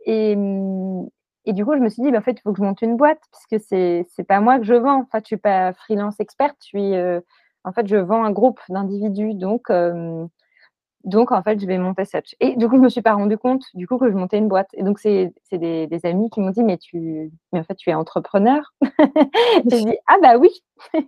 Et, 0.06 0.38
et 1.46 1.54
du 1.54 1.66
coup, 1.66 1.74
je 1.76 1.82
me 1.82 1.90
suis 1.90 2.02
dit, 2.02 2.12
bah, 2.12 2.20
en 2.20 2.22
fait, 2.22 2.38
il 2.38 2.42
faut 2.42 2.54
que 2.54 2.60
je 2.60 2.64
monte 2.64 2.82
une 2.82 2.96
boîte 2.96 3.20
puisque 3.32 3.66
c'est 3.68 4.06
c'est 4.10 4.24
pas 4.24 4.40
moi 4.40 4.60
que 4.60 4.66
je 4.66 4.74
vends. 4.74 5.02
En 5.02 5.06
fait, 5.12 5.24
je 5.24 5.28
suis 5.28 5.38
pas 5.38 5.74
freelance 5.74 6.20
experte, 6.20 6.58
je 6.62 6.68
suis 6.68 6.96
euh, 6.96 7.20
en 7.66 7.74
fait, 7.74 7.86
je 7.88 7.98
vends 7.98 8.24
un 8.24 8.32
groupe 8.32 8.60
d'individus. 8.70 9.34
Donc, 9.34 9.70
donc, 11.08 11.32
en 11.32 11.42
fait, 11.42 11.60
je 11.60 11.66
vais 11.66 11.78
monter 11.78 12.04
Such. 12.04 12.36
Et 12.42 12.58
du 12.58 12.68
coup, 12.68 12.76
je 12.76 12.80
ne 12.80 12.84
me 12.84 12.90
suis 12.90 13.02
pas 13.02 13.14
rendu 13.14 13.38
compte, 13.38 13.64
du 13.74 13.88
coup, 13.88 13.98
que 13.98 14.10
je 14.10 14.16
montais 14.16 14.38
une 14.38 14.50
boîte. 14.50 14.70
Et 14.74 14.84
donc, 14.84 15.00
c'est 15.00 15.32
des, 15.54 16.00
amis 16.04 16.30
qui 16.30 16.42
m'ont 16.42 16.50
dit, 16.50 16.64
mais 16.64 16.78
tu, 16.78 17.32
en 17.54 17.64
fait, 17.64 17.76
tu 17.76 17.90
es 17.90 17.94
entrepreneur. 17.94 18.74
j'ai 19.72 19.86
dit, 19.86 19.98
ah 20.08 20.18
bah 20.22 20.38
oui. 20.38 20.50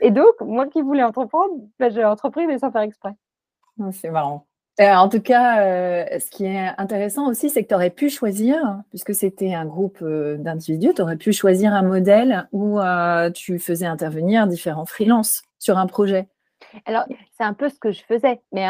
Et 0.00 0.10
donc, 0.10 0.32
moi 0.40 0.66
qui 0.66 0.80
voulais 0.80 1.04
entreprendre, 1.04 1.52
bah, 1.78 1.90
j'ai 1.90 2.04
entrepris, 2.04 2.46
mais 2.46 2.58
sans 2.58 2.72
faire 2.72 2.80
exprès. 2.80 3.12
Ah, 3.78 3.92
c'est 3.92 4.10
marrant. 4.10 4.46
Euh, 4.80 4.92
en 4.94 5.08
tout 5.08 5.20
cas, 5.20 5.62
euh, 5.62 6.18
ce 6.18 6.30
qui 6.30 6.46
est 6.46 6.70
intéressant 6.78 7.28
aussi, 7.28 7.50
c'est 7.50 7.62
que 7.62 7.68
tu 7.68 7.74
aurais 7.74 7.90
pu 7.90 8.08
choisir, 8.08 8.56
puisque 8.88 9.14
c'était 9.14 9.54
un 9.54 9.66
groupe 9.66 9.98
euh, 10.02 10.36
d'individus, 10.38 10.94
tu 10.94 11.02
aurais 11.02 11.16
pu 11.16 11.32
choisir 11.32 11.74
un 11.74 11.82
modèle 11.82 12.48
où 12.52 12.80
tu 13.34 13.58
faisais 13.58 13.86
intervenir 13.86 14.46
différents 14.46 14.86
freelances 14.86 15.42
sur 15.58 15.76
un 15.76 15.86
projet. 15.86 16.28
Alors, 16.86 17.04
c'est 17.32 17.44
un 17.44 17.54
peu 17.54 17.68
ce 17.68 17.78
que 17.78 17.92
je 17.92 18.02
faisais, 18.04 18.40
mais 18.52 18.68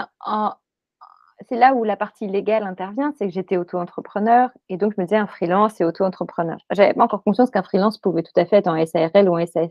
c'est 1.48 1.57
là 1.57 1.74
où 1.74 1.85
la 1.85 1.96
partie 1.96 2.26
légale 2.26 2.62
intervient, 2.62 3.12
c'est 3.18 3.26
que 3.26 3.33
j'étais 3.33 3.57
auto-entrepreneur 3.57 4.50
et 4.68 4.76
donc 4.76 4.94
je 4.96 5.00
me 5.00 5.07
disais 5.07 5.16
un 5.16 5.26
freelance 5.26 5.80
et 5.80 5.85
auto-entrepreneur. 5.85 6.59
J'avais 6.70 6.94
pas 6.94 7.04
encore 7.04 7.22
conscience 7.22 7.50
qu'un 7.50 7.62
freelance 7.62 7.98
pouvait 7.98 8.22
tout 8.22 8.33
à 8.37 8.46
fait 8.46 8.57
être 8.57 8.68
en 8.68 8.85
SARL 8.87 9.28
ou 9.28 9.38
en 9.38 9.46
SAS. 9.46 9.70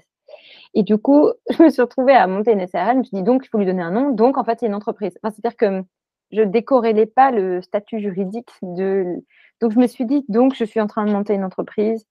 Et 0.73 0.83
du 0.83 0.97
coup, 0.97 1.31
je 1.49 1.63
me 1.63 1.69
suis 1.69 1.81
retrouvée 1.81 2.13
à 2.13 2.27
monter 2.27 2.51
une 2.51 2.67
SARL, 2.67 2.93
je 2.93 2.97
me 2.99 3.03
suis 3.03 3.17
dit 3.17 3.23
donc 3.23 3.45
il 3.45 3.49
faut 3.49 3.57
lui 3.57 3.65
donner 3.65 3.83
un 3.83 3.91
nom, 3.91 4.11
donc 4.11 4.37
en 4.37 4.43
fait 4.43 4.59
c'est 4.59 4.67
une 4.67 4.75
entreprise. 4.75 5.17
C'est-à-dire 5.23 5.57
que 5.57 5.83
je 6.31 6.41
décorrélais 6.41 7.05
pas 7.05 7.31
le 7.31 7.61
statut 7.61 7.99
juridique 7.99 8.49
de. 8.61 9.23
Donc 9.61 9.71
je 9.71 9.79
me 9.79 9.87
suis 9.87 10.05
dit 10.05 10.25
donc 10.29 10.55
je 10.55 10.65
suis 10.65 10.81
en 10.81 10.87
train 10.87 11.05
de 11.05 11.11
monter 11.11 11.33
une 11.33 11.43
entreprise, 11.43 12.05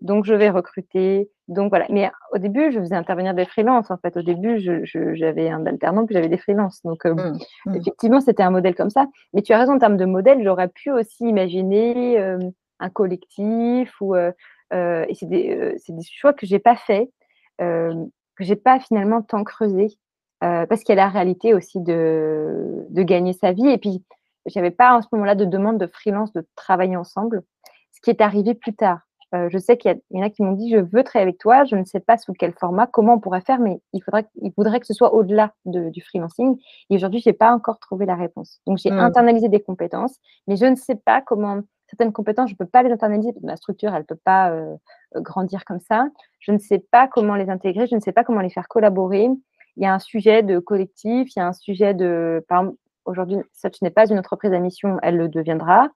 donc 0.00 0.24
je 0.24 0.34
vais 0.34 0.50
recruter. 0.50 1.30
Donc 1.48 1.70
voilà. 1.70 1.86
Mais 1.90 2.10
au 2.32 2.38
début, 2.38 2.72
je 2.72 2.80
faisais 2.80 2.94
intervenir 2.94 3.34
des 3.34 3.44
freelances. 3.44 3.90
En 3.90 3.98
fait, 3.98 4.16
au 4.16 4.22
début, 4.22 4.58
j'avais 4.94 5.50
un 5.50 5.66
alternant, 5.66 6.06
puis 6.06 6.14
j'avais 6.14 6.28
des 6.28 6.38
freelances. 6.38 6.82
Donc 6.82 7.04
euh, 7.04 7.14
mmh, 7.14 7.38
mmh. 7.66 7.74
effectivement, 7.76 8.20
c'était 8.20 8.42
un 8.42 8.50
modèle 8.50 8.74
comme 8.74 8.90
ça. 8.90 9.06
Mais 9.32 9.42
tu 9.42 9.52
as 9.52 9.58
raison 9.58 9.74
en 9.74 9.78
termes 9.78 9.96
de 9.96 10.04
modèle. 10.04 10.42
J'aurais 10.42 10.68
pu 10.68 10.90
aussi 10.90 11.24
imaginer 11.24 12.18
euh, 12.18 12.38
un 12.80 12.90
collectif 12.90 13.94
ou 14.00 14.14
euh, 14.14 14.32
et 14.72 15.14
c'est 15.14 15.28
des, 15.28 15.76
des, 15.88 16.02
choix 16.02 16.32
que 16.32 16.46
j'ai 16.46 16.58
pas 16.58 16.76
fait, 16.76 17.10
que 17.58 17.94
j'ai 18.40 18.56
pas 18.56 18.80
finalement 18.80 19.20
tant 19.20 19.44
creusé, 19.44 19.88
parce 20.40 20.82
qu'il 20.82 20.96
y 20.96 20.98
a 20.98 21.04
la 21.04 21.10
réalité 21.10 21.52
aussi 21.52 21.78
de, 21.78 22.86
de 22.88 23.02
gagner 23.02 23.34
sa 23.34 23.52
vie. 23.52 23.68
Et 23.68 23.76
puis, 23.76 24.02
j'avais 24.46 24.70
pas 24.70 24.96
en 24.96 25.02
ce 25.02 25.08
moment-là 25.12 25.34
de 25.34 25.44
demande 25.44 25.76
de 25.76 25.86
freelance 25.86 26.32
de 26.32 26.46
travailler 26.56 26.96
ensemble, 26.96 27.42
ce 27.92 28.00
qui 28.00 28.08
est 28.08 28.22
arrivé 28.22 28.54
plus 28.54 28.74
tard. 28.74 29.00
Euh, 29.34 29.48
je 29.50 29.58
sais 29.58 29.78
qu'il 29.78 29.98
y, 30.10 30.20
en 30.20 30.24
a 30.24 30.30
qui 30.30 30.42
m'ont 30.42 30.52
dit 30.52 30.70
je 30.70 30.76
veux 30.76 31.02
travailler 31.02 31.28
avec 31.28 31.38
toi, 31.38 31.64
je 31.64 31.74
ne 31.74 31.84
sais 31.84 32.00
pas 32.00 32.18
sous 32.18 32.34
quel 32.34 32.52
format, 32.52 32.86
comment 32.86 33.14
on 33.14 33.18
pourrait 33.20 33.40
faire, 33.40 33.60
mais 33.60 33.80
il 33.94 34.02
faudrait, 34.02 34.26
il 34.42 34.52
faudrait 34.52 34.78
que 34.78 34.86
ce 34.86 34.92
soit 34.92 35.14
au-delà 35.14 35.54
du 35.64 36.02
freelancing. 36.02 36.58
Et 36.90 36.96
aujourd'hui, 36.96 37.20
je 37.20 37.30
n'ai 37.30 37.32
pas 37.32 37.52
encore 37.52 37.78
trouvé 37.78 38.04
la 38.04 38.14
réponse. 38.14 38.60
Donc, 38.66 38.78
j'ai 38.78 38.90
mmh. 38.90 38.98
internalisé 38.98 39.48
des 39.48 39.60
compétences, 39.60 40.16
mais 40.46 40.56
je 40.56 40.66
ne 40.66 40.74
sais 40.74 40.96
pas 40.96 41.22
comment 41.22 41.62
certaines 41.92 42.12
compétences, 42.12 42.48
je 42.48 42.54
ne 42.54 42.58
peux 42.58 42.66
pas 42.66 42.82
les 42.82 42.90
internaliser, 42.90 43.34
ma 43.42 43.56
structure, 43.56 43.90
elle 43.94 44.00
ne 44.00 44.06
peut 44.06 44.20
pas 44.24 44.50
euh, 44.50 44.76
grandir 45.16 45.64
comme 45.64 45.80
ça. 45.80 46.08
Je 46.40 46.52
ne 46.52 46.58
sais 46.58 46.78
pas 46.78 47.06
comment 47.06 47.34
les 47.34 47.50
intégrer, 47.50 47.86
je 47.86 47.94
ne 47.94 48.00
sais 48.00 48.12
pas 48.12 48.24
comment 48.24 48.40
les 48.40 48.50
faire 48.50 48.68
collaborer. 48.68 49.28
Il 49.76 49.82
y 49.82 49.86
a 49.86 49.94
un 49.94 49.98
sujet 49.98 50.42
de 50.42 50.58
collectif, 50.58 51.28
il 51.34 51.38
y 51.38 51.42
a 51.42 51.46
un 51.46 51.52
sujet 51.52 51.92
de, 51.92 52.44
par 52.48 52.62
exemple, 52.62 52.78
aujourd'hui, 53.04 53.36
ce 53.52 53.68
n'est 53.82 53.90
pas 53.90 54.08
une 54.10 54.18
entreprise 54.18 54.52
à 54.52 54.58
mission, 54.58 54.98
elle 55.02 55.16
le 55.16 55.28
deviendra. 55.28 55.88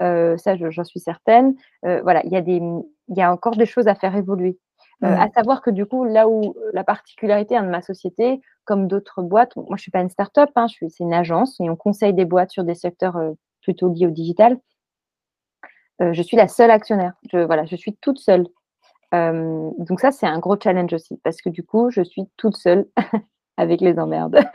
Euh, 0.00 0.36
ça, 0.36 0.56
j'en 0.56 0.84
suis 0.84 1.00
certaine. 1.00 1.54
Euh, 1.84 2.00
voilà, 2.02 2.22
il 2.24 2.32
y, 2.32 2.36
a 2.36 2.40
des, 2.40 2.60
il 3.08 3.16
y 3.16 3.22
a 3.22 3.32
encore 3.32 3.56
des 3.56 3.66
choses 3.66 3.88
à 3.88 3.94
faire 3.94 4.16
évoluer. 4.16 4.58
Euh, 5.04 5.16
à 5.16 5.28
savoir 5.30 5.62
que 5.62 5.70
du 5.70 5.84
coup, 5.84 6.04
là 6.04 6.28
où 6.28 6.54
la 6.72 6.84
particularité 6.84 7.56
hein, 7.56 7.64
de 7.64 7.68
ma 7.68 7.82
société, 7.82 8.40
comme 8.64 8.86
d'autres 8.86 9.20
boîtes, 9.20 9.56
moi 9.56 9.76
je 9.76 9.82
suis 9.82 9.90
pas 9.90 10.00
une 10.00 10.10
start-up, 10.10 10.50
hein, 10.54 10.66
c'est 10.68 11.00
une 11.00 11.12
agence 11.12 11.58
et 11.58 11.68
on 11.68 11.74
conseille 11.74 12.14
des 12.14 12.24
boîtes 12.24 12.52
sur 12.52 12.62
des 12.62 12.76
secteurs 12.76 13.18
plutôt 13.62 13.92
liés 13.92 14.06
au 14.06 14.10
digital. 14.10 14.56
je 15.98 16.22
suis 16.22 16.36
la 16.36 16.46
seule 16.46 16.70
actionnaire. 16.70 17.14
Je, 17.32 17.38
voilà, 17.38 17.64
je 17.66 17.74
suis 17.74 17.96
toute 17.96 18.20
seule. 18.20 18.46
donc 19.12 19.98
ça, 19.98 20.12
c'est 20.12 20.26
un 20.26 20.38
gros 20.38 20.56
challenge 20.62 20.92
aussi 20.92 21.18
parce 21.24 21.42
que 21.42 21.48
du 21.48 21.64
coup, 21.64 21.90
je 21.90 22.02
suis 22.02 22.22
toute 22.36 22.56
seule 22.56 22.86
avec 23.56 23.80
les 23.80 23.98
emmerdes. 23.98 24.40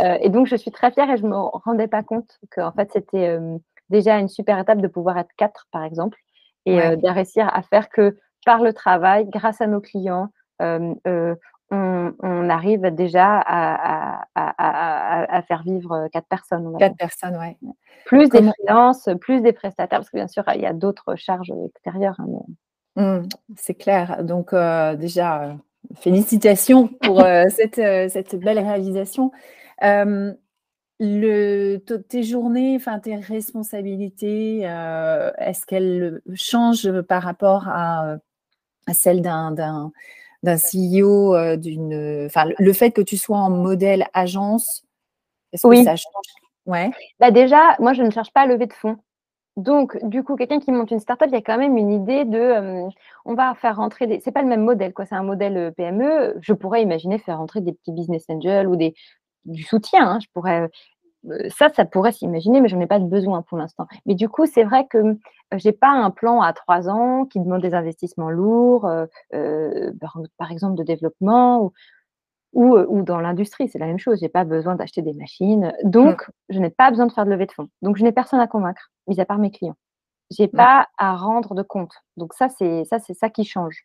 Euh, 0.00 0.18
et 0.20 0.28
donc, 0.28 0.46
je 0.46 0.56
suis 0.56 0.70
très 0.70 0.90
fière 0.90 1.10
et 1.10 1.16
je 1.16 1.22
ne 1.22 1.30
me 1.30 1.36
rendais 1.36 1.88
pas 1.88 2.02
compte 2.02 2.38
qu'en 2.54 2.70
fait, 2.72 2.90
c'était 2.92 3.28
euh, 3.28 3.56
déjà 3.88 4.18
une 4.18 4.28
super 4.28 4.58
étape 4.58 4.82
de 4.82 4.88
pouvoir 4.88 5.16
être 5.16 5.30
quatre, 5.38 5.66
par 5.70 5.84
exemple, 5.84 6.18
et 6.66 6.78
euh, 6.78 6.96
de 6.96 7.08
réussir 7.08 7.48
à 7.50 7.62
faire 7.62 7.88
que 7.88 8.14
par 8.44 8.62
le 8.62 8.74
travail, 8.74 9.26
grâce 9.26 9.62
à 9.62 9.66
nos 9.66 9.80
clients, 9.80 10.28
on, 10.60 10.96
arrive 12.50 12.94
déjà 12.94 13.42
à, 13.46 14.22
faire 15.48 15.62
vivre 15.62 16.08
quatre 16.12 16.28
personnes. 16.28 16.76
Quatre 16.78 16.96
personnes, 16.96 17.38
oui. 17.40 17.56
Plus 18.04 18.28
des 18.28 18.42
freelances, 18.42 19.08
plus 19.22 19.40
des 19.40 19.54
prestataires, 19.54 20.00
parce 20.00 20.10
que 20.10 20.18
bien 20.18 20.28
sûr, 20.28 20.44
il 20.54 20.60
y 20.60 20.66
a 20.66 20.74
d'autres 20.74 21.16
charges 21.16 21.52
extérieures. 21.64 22.20
Hein, 22.96 23.20
mmh, 23.20 23.28
c'est 23.56 23.74
clair. 23.74 24.22
Donc, 24.24 24.54
déjà, 24.98 25.56
Félicitations 25.94 26.88
pour 26.88 27.20
euh, 27.20 27.44
cette, 27.54 27.78
euh, 27.78 28.08
cette, 28.08 28.36
belle 28.36 28.58
réalisation. 28.58 29.32
Euh, 29.82 30.32
le, 30.98 31.76
tes 31.76 32.22
journées, 32.22 32.74
enfin 32.76 32.98
tes 32.98 33.16
responsabilités, 33.16 34.60
est-ce 34.60 35.66
qu'elles 35.66 36.22
changent 36.34 36.90
par 37.02 37.22
rapport 37.22 37.68
à, 37.68 38.16
à 38.86 38.94
celles 38.94 39.20
d'un 39.20 39.92
CEO, 40.42 41.56
d'une, 41.56 42.24
enfin 42.24 42.48
le 42.58 42.72
fait 42.72 42.92
que 42.92 43.02
tu 43.02 43.18
sois 43.18 43.36
en 43.36 43.50
modèle 43.50 44.06
agence, 44.14 44.86
est-ce 45.52 45.66
que 45.66 45.84
ça 45.84 45.96
change? 45.96 46.24
Ouais. 46.64 46.90
Bah 47.20 47.30
déjà, 47.30 47.76
moi 47.78 47.92
je 47.92 48.02
ne 48.02 48.10
cherche 48.10 48.32
pas 48.32 48.42
à 48.42 48.46
lever 48.46 48.66
de 48.66 48.72
fonds. 48.72 48.96
Donc, 49.56 49.98
du 50.04 50.22
coup, 50.22 50.36
quelqu'un 50.36 50.60
qui 50.60 50.70
monte 50.70 50.90
une 50.90 51.00
startup, 51.00 51.28
il 51.28 51.34
y 51.34 51.36
a 51.36 51.40
quand 51.40 51.56
même 51.56 51.78
une 51.78 51.90
idée 51.90 52.24
de, 52.24 52.88
on 53.24 53.34
va 53.34 53.54
faire 53.54 53.76
rentrer 53.76 54.06
des. 54.06 54.20
C'est 54.20 54.32
pas 54.32 54.42
le 54.42 54.48
même 54.48 54.64
modèle, 54.64 54.92
quoi. 54.92 55.06
C'est 55.06 55.14
un 55.14 55.22
modèle 55.22 55.72
PME. 55.76 56.36
Je 56.40 56.52
pourrais 56.52 56.82
imaginer 56.82 57.18
faire 57.18 57.38
rentrer 57.38 57.62
des 57.62 57.72
petits 57.72 57.92
business 57.92 58.24
angels 58.28 58.68
ou 58.68 58.76
des 58.76 58.94
du 59.46 59.62
soutien. 59.62 60.06
Hein. 60.08 60.18
Je 60.20 60.28
pourrais 60.34 60.68
ça, 61.48 61.68
ça 61.70 61.84
pourrait 61.84 62.12
s'imaginer, 62.12 62.60
mais 62.60 62.68
je 62.68 62.76
n'en 62.76 62.82
ai 62.82 62.86
pas 62.86 62.98
de 62.98 63.04
besoin 63.04 63.42
pour 63.42 63.58
l'instant. 63.58 63.86
Mais 64.06 64.14
du 64.14 64.28
coup, 64.28 64.46
c'est 64.46 64.64
vrai 64.64 64.86
que 64.86 64.98
je 65.56 65.68
n'ai 65.68 65.72
pas 65.72 65.88
un 65.90 66.10
plan 66.10 66.40
à 66.40 66.52
trois 66.52 66.88
ans 66.88 67.24
qui 67.24 67.40
demande 67.40 67.62
des 67.62 67.74
investissements 67.74 68.30
lourds, 68.30 68.88
par 69.30 70.50
exemple 70.52 70.76
de 70.76 70.82
développement 70.82 71.72
ou, 72.52 72.76
ou, 72.78 73.02
dans 73.02 73.20
l'industrie, 73.20 73.68
c'est 73.68 73.78
la 73.78 73.86
même 73.86 73.98
chose. 73.98 74.18
Je 74.18 74.24
n'ai 74.24 74.30
pas 74.30 74.44
besoin 74.44 74.76
d'acheter 74.76 75.02
des 75.02 75.12
machines. 75.12 75.72
Donc, 75.84 76.30
je 76.48 76.58
n'ai 76.58 76.70
pas 76.70 76.90
besoin 76.90 77.06
de 77.06 77.12
faire 77.12 77.26
de 77.26 77.30
levée 77.30 77.46
de 77.46 77.52
fonds. 77.52 77.68
Donc, 77.82 77.98
je 77.98 78.02
n'ai 78.02 78.12
personne 78.12 78.40
à 78.40 78.46
convaincre, 78.46 78.90
mis 79.06 79.20
à 79.20 79.24
part 79.24 79.38
mes 79.38 79.50
clients. 79.50 79.76
Je 80.36 80.42
n'ai 80.42 80.48
pas 80.48 80.88
à 80.98 81.16
rendre 81.16 81.54
de 81.54 81.62
compte. 81.62 81.92
Donc, 82.16 82.34
ça, 82.34 82.48
c'est 82.48 82.84
ça, 82.84 82.98
c'est 82.98 83.14
ça 83.14 83.30
qui 83.30 83.44
change. 83.44 83.84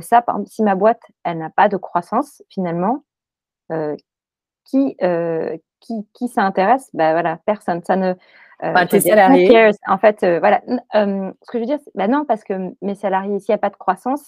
ça, 0.00 0.20
par 0.20 0.36
exemple, 0.36 0.50
si 0.50 0.62
ma 0.62 0.74
boîte, 0.74 1.02
elle 1.22 1.38
n'a 1.38 1.50
pas 1.50 1.68
de 1.68 1.76
croissance, 1.76 2.42
finalement, 2.48 3.04
qui, 4.64 4.96
qui, 5.80 6.06
qui 6.12 6.28
s'intéresse 6.28 6.88
ben 6.94 7.12
voilà, 7.12 7.38
personne. 7.46 7.82
Ça 7.84 7.96
ne. 7.96 8.14
Euh, 8.62 8.86
tes 8.86 9.00
salariés. 9.00 9.70
En 9.86 9.98
fait, 9.98 10.22
euh, 10.22 10.38
voilà. 10.38 10.62
ce 10.66 11.50
que 11.50 11.58
je 11.58 11.58
veux 11.58 11.66
dire, 11.66 11.78
ben 11.94 12.10
non, 12.10 12.24
parce 12.24 12.42
que 12.42 12.74
mes 12.80 12.94
salariés, 12.94 13.38
s'il 13.38 13.52
n'y 13.52 13.56
a 13.56 13.58
pas 13.58 13.70
de 13.70 13.76
croissance, 13.76 14.20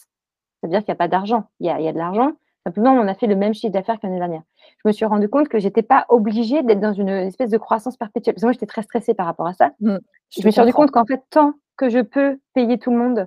ça 0.60 0.66
veut 0.66 0.68
dire 0.68 0.80
qu'il 0.80 0.92
n'y 0.92 0.96
a 0.96 0.96
pas 0.96 1.08
d'argent. 1.08 1.44
Il 1.60 1.66
y 1.66 1.70
a, 1.70 1.78
il 1.80 1.84
y 1.84 1.88
a 1.88 1.92
de 1.92 1.98
l'argent. 1.98 2.32
Simplement, 2.68 2.92
on 2.92 3.08
a 3.08 3.14
fait 3.14 3.26
le 3.26 3.34
même 3.34 3.54
chiffre 3.54 3.72
d'affaires 3.72 3.98
qu'année 3.98 4.18
dernière. 4.18 4.42
Je 4.84 4.88
me 4.88 4.92
suis 4.92 5.06
rendu 5.06 5.26
compte 5.30 5.48
que 5.48 5.58
je 5.58 5.64
n'étais 5.64 5.80
pas 5.80 6.04
obligée 6.10 6.62
d'être 6.62 6.80
dans 6.80 6.92
une 6.92 7.08
espèce 7.08 7.48
de 7.48 7.56
croissance 7.56 7.96
perpétuelle. 7.96 8.34
Parce 8.34 8.42
que 8.42 8.46
moi, 8.46 8.52
j'étais 8.52 8.66
très 8.66 8.82
stressée 8.82 9.14
par 9.14 9.24
rapport 9.24 9.46
à 9.46 9.54
ça. 9.54 9.70
Mmh, 9.80 9.96
je, 10.28 10.44
me 10.44 10.50
suis 10.50 10.60
rendu 10.60 10.74
compte 10.74 10.90
qu'en 10.90 11.06
fait, 11.06 11.22
tant 11.30 11.54
que 11.78 11.88
je 11.88 12.00
peux 12.00 12.38
payer 12.52 12.78
tout 12.78 12.90
le 12.90 12.98
monde, 12.98 13.26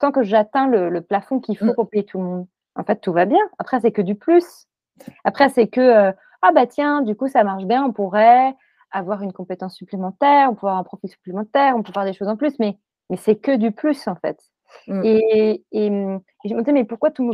tant 0.00 0.12
que 0.12 0.22
j'atteins 0.22 0.66
le, 0.66 1.00
plafond 1.00 1.40
qu'il 1.40 1.56
faut 1.56 1.64
mmh. 1.64 1.74
pour 1.74 1.88
payer 1.88 2.04
tout 2.04 2.18
le 2.18 2.24
monde, 2.24 2.46
en 2.74 2.84
fait, 2.84 2.96
tout 2.96 3.14
va 3.14 3.24
bien. 3.24 3.40
Après, 3.58 3.80
c'est 3.80 3.90
que 3.90 4.02
du 4.02 4.16
plus. 4.16 4.66
Après, 5.24 5.48
c'est 5.48 5.68
que, 5.68 5.80
euh, 5.80 6.12
ah 6.42 6.52
bah 6.54 6.66
tiens, 6.66 7.00
du 7.00 7.16
coup, 7.16 7.28
ça 7.28 7.44
marche 7.44 7.64
bien, 7.64 7.82
on 7.82 7.92
pourrait 7.94 8.54
avoir 8.90 9.22
une 9.22 9.32
compétence 9.32 9.76
supplémentaire, 9.76 10.50
on 10.50 10.54
pourrait 10.54 10.72
avoir 10.72 10.80
un 10.80 10.84
profil 10.84 11.08
supplémentaire, 11.08 11.74
on 11.74 11.82
peut 11.82 11.92
faire 11.92 12.04
des 12.04 12.12
choses 12.12 12.28
en 12.28 12.36
plus, 12.36 12.58
mais, 12.58 12.76
mais 13.08 13.16
c'est 13.16 13.36
que 13.36 13.56
du 13.56 13.72
plus, 13.72 14.06
en 14.08 14.16
fait. 14.16 14.38
Mmh. 14.88 15.02
Et, 15.04 15.64
et, 15.72 15.86
je 16.44 16.54
me 16.54 16.58
disais, 16.60 16.72
mais 16.72 16.84
pourquoi 16.84 17.10
tout 17.10 17.32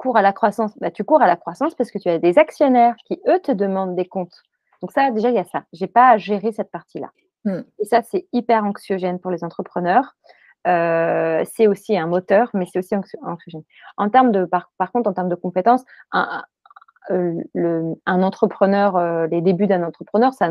court 0.00 0.16
à 0.16 0.22
la 0.22 0.32
croissance 0.32 0.72
bah, 0.78 0.90
Tu 0.90 1.04
cours 1.04 1.20
à 1.20 1.26
la 1.26 1.36
croissance 1.36 1.74
parce 1.74 1.90
que 1.90 1.98
tu 1.98 2.08
as 2.08 2.18
des 2.18 2.38
actionnaires 2.38 2.96
qui, 3.04 3.20
eux, 3.28 3.38
te 3.38 3.52
demandent 3.52 3.94
des 3.94 4.06
comptes. 4.06 4.42
Donc 4.80 4.92
ça, 4.92 5.10
déjà, 5.10 5.28
il 5.28 5.34
y 5.34 5.38
a 5.38 5.44
ça. 5.44 5.64
Je 5.74 5.84
n'ai 5.84 5.88
pas 5.88 6.08
à 6.08 6.16
gérer 6.16 6.52
cette 6.52 6.70
partie-là. 6.70 7.10
Mmh. 7.44 7.60
Et 7.78 7.84
ça, 7.84 8.00
c'est 8.02 8.26
hyper 8.32 8.64
anxiogène 8.64 9.18
pour 9.18 9.30
les 9.30 9.44
entrepreneurs. 9.44 10.16
Euh, 10.66 11.44
c'est 11.52 11.66
aussi 11.66 11.98
un 11.98 12.06
moteur, 12.06 12.48
mais 12.54 12.64
c'est 12.64 12.78
aussi 12.78 12.94
anxiogène. 12.94 13.62
En 13.98 14.08
termes 14.08 14.32
de, 14.32 14.46
par, 14.46 14.72
par, 14.78 14.90
contre, 14.90 15.10
en 15.10 15.12
termes 15.12 15.28
de 15.28 15.34
compétences, 15.34 15.84
un, 16.12 16.44
euh, 17.10 17.42
le, 17.54 17.94
un 18.06 18.22
entrepreneur, 18.22 18.96
euh, 18.96 19.26
les 19.26 19.42
débuts 19.42 19.66
d'un 19.66 19.82
entrepreneur, 19.82 20.32
ça, 20.32 20.50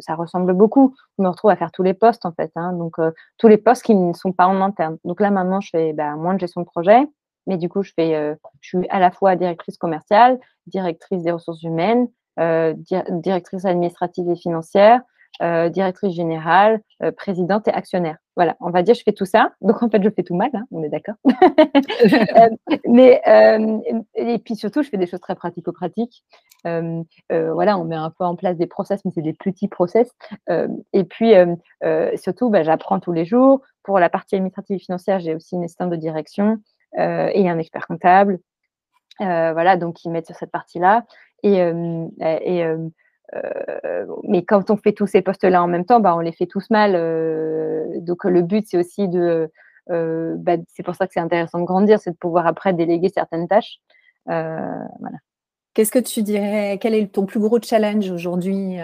ça 0.00 0.14
ressemble 0.14 0.52
beaucoup. 0.52 0.94
Je 1.18 1.24
me 1.24 1.28
retrouve 1.28 1.50
à 1.50 1.56
faire 1.56 1.72
tous 1.72 1.82
les 1.82 1.94
postes 1.94 2.26
en 2.26 2.32
fait, 2.32 2.50
hein. 2.54 2.72
donc 2.72 2.98
euh, 2.98 3.12
tous 3.38 3.48
les 3.48 3.56
postes 3.56 3.82
qui 3.82 3.94
ne 3.94 4.12
sont 4.12 4.32
pas 4.32 4.46
en 4.46 4.60
interne. 4.60 4.98
Donc 5.04 5.20
là 5.20 5.30
maintenant, 5.30 5.60
je 5.60 5.70
fais 5.70 5.92
bah, 5.92 6.14
moins 6.16 6.34
de 6.34 6.40
gestion 6.40 6.60
de 6.60 6.66
projet, 6.66 7.06
mais 7.46 7.56
du 7.56 7.68
coup, 7.68 7.82
je 7.82 7.92
fais, 7.94 8.36
je 8.60 8.68
suis 8.68 8.88
à 8.88 8.98
la 8.98 9.10
fois 9.10 9.36
directrice 9.36 9.76
commerciale, 9.76 10.38
directrice 10.66 11.22
des 11.22 11.32
ressources 11.32 11.62
humaines, 11.62 12.08
directrice 12.38 13.64
administrative 13.64 14.28
et 14.28 14.36
financière, 14.36 15.00
euh, 15.42 15.68
directrice 15.68 16.14
générale, 16.14 16.80
euh, 17.02 17.12
présidente 17.12 17.68
et 17.68 17.70
actionnaire. 17.70 18.16
Voilà, 18.36 18.56
on 18.60 18.70
va 18.70 18.82
dire 18.82 18.94
je 18.94 19.02
fais 19.02 19.12
tout 19.12 19.26
ça. 19.26 19.52
Donc 19.60 19.82
en 19.82 19.90
fait, 19.90 20.02
je 20.02 20.08
fais 20.08 20.22
tout 20.22 20.34
mal, 20.34 20.48
hein, 20.54 20.64
on 20.70 20.82
est 20.82 20.88
d'accord. 20.88 21.16
Euh, 22.36 22.48
mais 22.86 23.20
et 24.14 24.38
puis 24.38 24.56
surtout, 24.56 24.82
je 24.82 24.88
fais 24.88 24.96
des 24.96 25.06
choses 25.06 25.20
très 25.20 25.34
pratico-pratiques. 25.34 26.24
voilà, 26.64 27.78
on 27.78 27.84
met 27.84 27.96
un 27.96 28.10
peu 28.10 28.24
en 28.24 28.36
place 28.36 28.56
des 28.56 28.66
process, 28.66 29.04
mais 29.04 29.10
c'est 29.14 29.22
des 29.22 29.32
petits 29.32 29.68
process. 29.68 30.10
et 30.48 31.04
puis 31.04 31.32
surtout, 32.16 32.50
bah, 32.50 32.62
j'apprends 32.62 33.00
tous 33.00 33.12
les 33.12 33.24
jours. 33.24 33.60
Pour 33.82 33.98
la 33.98 34.08
partie 34.08 34.36
administrative 34.36 34.76
et 34.76 34.78
financière, 34.80 35.18
j'ai 35.20 35.34
aussi 35.34 35.54
une 35.56 35.64
assistante 35.64 35.90
de 35.90 35.96
direction 35.96 36.58
et 36.96 37.48
un 37.48 37.58
expert 37.58 37.86
comptable. 37.86 38.38
voilà, 39.20 39.76
donc 39.76 40.04
ils 40.04 40.10
mettent 40.10 40.26
sur 40.26 40.36
cette 40.36 40.50
partie-là. 40.52 41.04
Et, 41.42 41.58
et 42.20 42.64
euh, 43.34 44.06
mais 44.22 44.44
quand 44.44 44.70
on 44.70 44.76
fait 44.76 44.92
tous 44.92 45.06
ces 45.06 45.22
postes-là 45.22 45.62
en 45.62 45.66
même 45.66 45.84
temps, 45.84 46.00
bah, 46.00 46.14
on 46.16 46.20
les 46.20 46.32
fait 46.32 46.46
tous 46.46 46.70
mal. 46.70 46.94
Euh, 46.94 47.84
donc 48.00 48.24
le 48.24 48.42
but, 48.42 48.66
c'est 48.68 48.78
aussi 48.78 49.08
de... 49.08 49.50
Euh, 49.90 50.34
bah, 50.38 50.56
c'est 50.68 50.82
pour 50.82 50.94
ça 50.94 51.06
que 51.06 51.12
c'est 51.12 51.20
intéressant 51.20 51.60
de 51.60 51.64
grandir, 51.64 52.00
c'est 52.00 52.10
de 52.10 52.16
pouvoir 52.16 52.46
après 52.46 52.72
déléguer 52.72 53.08
certaines 53.08 53.48
tâches. 53.48 53.78
voilà. 54.26 55.18
Qu'est-ce 55.74 55.92
que 55.92 55.98
tu 55.98 56.22
dirais 56.22 56.78
Quel 56.80 56.94
est 56.94 57.12
ton 57.12 57.26
plus 57.26 57.40
gros 57.40 57.60
challenge 57.60 58.10
aujourd'hui 58.10 58.78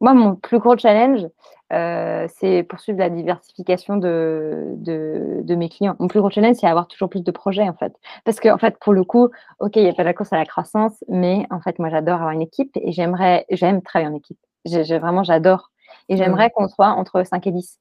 Moi, 0.00 0.14
mon 0.14 0.34
plus 0.36 0.58
gros 0.58 0.76
challenge, 0.78 1.26
euh, 1.74 2.28
c'est 2.28 2.62
poursuivre 2.62 2.98
la 2.98 3.10
diversification 3.10 3.96
de, 3.96 4.74
de, 4.76 5.54
mes 5.54 5.68
clients. 5.68 5.96
Mon 5.98 6.08
plus 6.08 6.20
gros 6.20 6.30
challenge, 6.30 6.56
c'est 6.56 6.66
avoir 6.66 6.86
toujours 6.86 7.08
plus 7.08 7.24
de 7.24 7.30
projets, 7.30 7.68
en 7.68 7.74
fait. 7.74 7.92
Parce 8.24 8.38
que, 8.38 8.48
en 8.48 8.58
fait, 8.58 8.78
pour 8.78 8.92
le 8.92 9.02
coup, 9.02 9.28
OK, 9.58 9.76
il 9.76 9.82
n'y 9.82 9.90
a 9.90 9.92
pas 9.92 10.04
la 10.04 10.14
course 10.14 10.32
à 10.32 10.36
la 10.36 10.46
croissance, 10.46 11.02
mais 11.08 11.46
en 11.50 11.60
fait, 11.60 11.78
moi, 11.78 11.88
j'adore 11.88 12.16
avoir 12.16 12.30
une 12.30 12.42
équipe 12.42 12.70
et 12.76 12.92
j'aimerais, 12.92 13.44
j'aime 13.50 13.82
travailler 13.82 14.10
en 14.10 14.16
équipe. 14.16 14.38
Vraiment, 14.66 15.24
j'adore. 15.24 15.70
Et 16.08 16.16
j'aimerais 16.16 16.48
mmh. 16.48 16.52
qu'on 16.54 16.68
soit 16.68 16.88
entre 16.88 17.24
5 17.26 17.46
et 17.46 17.50
10. 17.50 17.80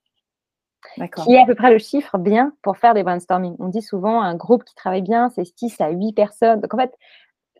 Qui 0.97 1.33
est 1.33 1.41
à 1.41 1.45
peu 1.45 1.55
près 1.55 1.71
le 1.71 1.77
chiffre 1.77 2.17
bien 2.17 2.53
pour 2.61 2.77
faire 2.77 2.93
des 2.93 3.03
brainstorming. 3.03 3.55
On 3.59 3.69
dit 3.69 3.81
souvent 3.81 4.21
un 4.21 4.35
groupe 4.35 4.63
qui 4.63 4.75
travaille 4.75 5.01
bien, 5.01 5.29
c'est 5.29 5.45
6 5.45 5.79
à 5.79 5.89
8 5.89 6.13
personnes. 6.13 6.61
Donc, 6.61 6.73
en 6.73 6.77
fait, 6.77 6.93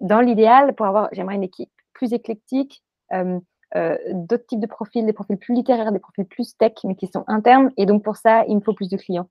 dans 0.02 0.20
l'idéal, 0.20 0.74
pour 0.74 0.86
avoir, 0.86 1.10
j'aimerais 1.14 1.36
une 1.36 1.44
équipe 1.44 1.72
plus 1.94 2.14
éclectique, 2.14 2.84
euh, 3.14 3.40
euh, 3.76 3.98
d'autres 4.12 4.46
types 4.46 4.60
de 4.60 4.68
profils, 4.68 5.06
des 5.06 5.14
profils 5.14 5.38
plus 5.38 5.56
littéraires, 5.56 5.92
des 5.92 6.00
profils 6.00 6.26
plus 6.26 6.56
tech, 6.58 6.74
mais 6.84 6.96
qui 6.96 7.08
sont 7.08 7.24
internes. 7.28 7.72
Et 7.78 7.86
donc, 7.86 8.04
pour 8.04 8.18
ça, 8.18 8.46
il 8.48 8.56
me 8.56 8.62
faut 8.62 8.74
plus 8.74 8.90
de 8.90 8.98
clients. 8.98 9.30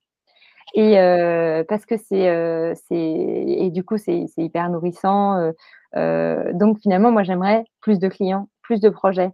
Et 0.75 0.99
euh, 0.99 1.65
parce 1.69 1.87
que 1.87 1.97
c'est, 1.97 2.29
euh, 2.29 2.75
c'est, 2.89 2.97
et 2.97 3.71
du 3.71 3.85
coup, 3.85 3.99
c'est, 3.99 4.27
hyper 4.37 4.69
nourrissant. 4.71 5.53
donc, 5.95 6.79
finalement, 6.81 7.13
moi, 7.13 7.23
j'aimerais 7.23 7.65
plus 7.81 7.99
de 7.99 8.09
clients, 8.09 8.49
plus 8.63 8.81
de 8.81 8.89
projets. 8.89 9.31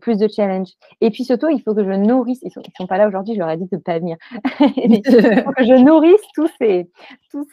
Plus 0.00 0.18
de 0.18 0.26
challenges. 0.26 0.72
Et 1.00 1.10
puis 1.10 1.22
surtout, 1.22 1.48
il 1.48 1.62
faut 1.62 1.76
que 1.76 1.84
je 1.84 1.90
nourrisse, 1.90 2.40
ils 2.42 2.46
ne 2.46 2.50
sont, 2.50 2.62
sont, 2.76 2.88
pas 2.88 2.98
là 2.98 3.06
aujourd'hui, 3.06 3.34
je 3.34 3.38
leur 3.38 3.50
ai 3.50 3.56
dit 3.56 3.68
de 3.70 3.76
ne 3.76 3.80
pas 3.80 4.00
venir. 4.00 4.16
il 4.76 5.00
faut 5.44 5.52
que 5.52 5.64
je 5.64 5.80
nourrisse 5.84 6.26
tous 6.34 6.50
ces, 6.58 6.90
tous 7.30 7.46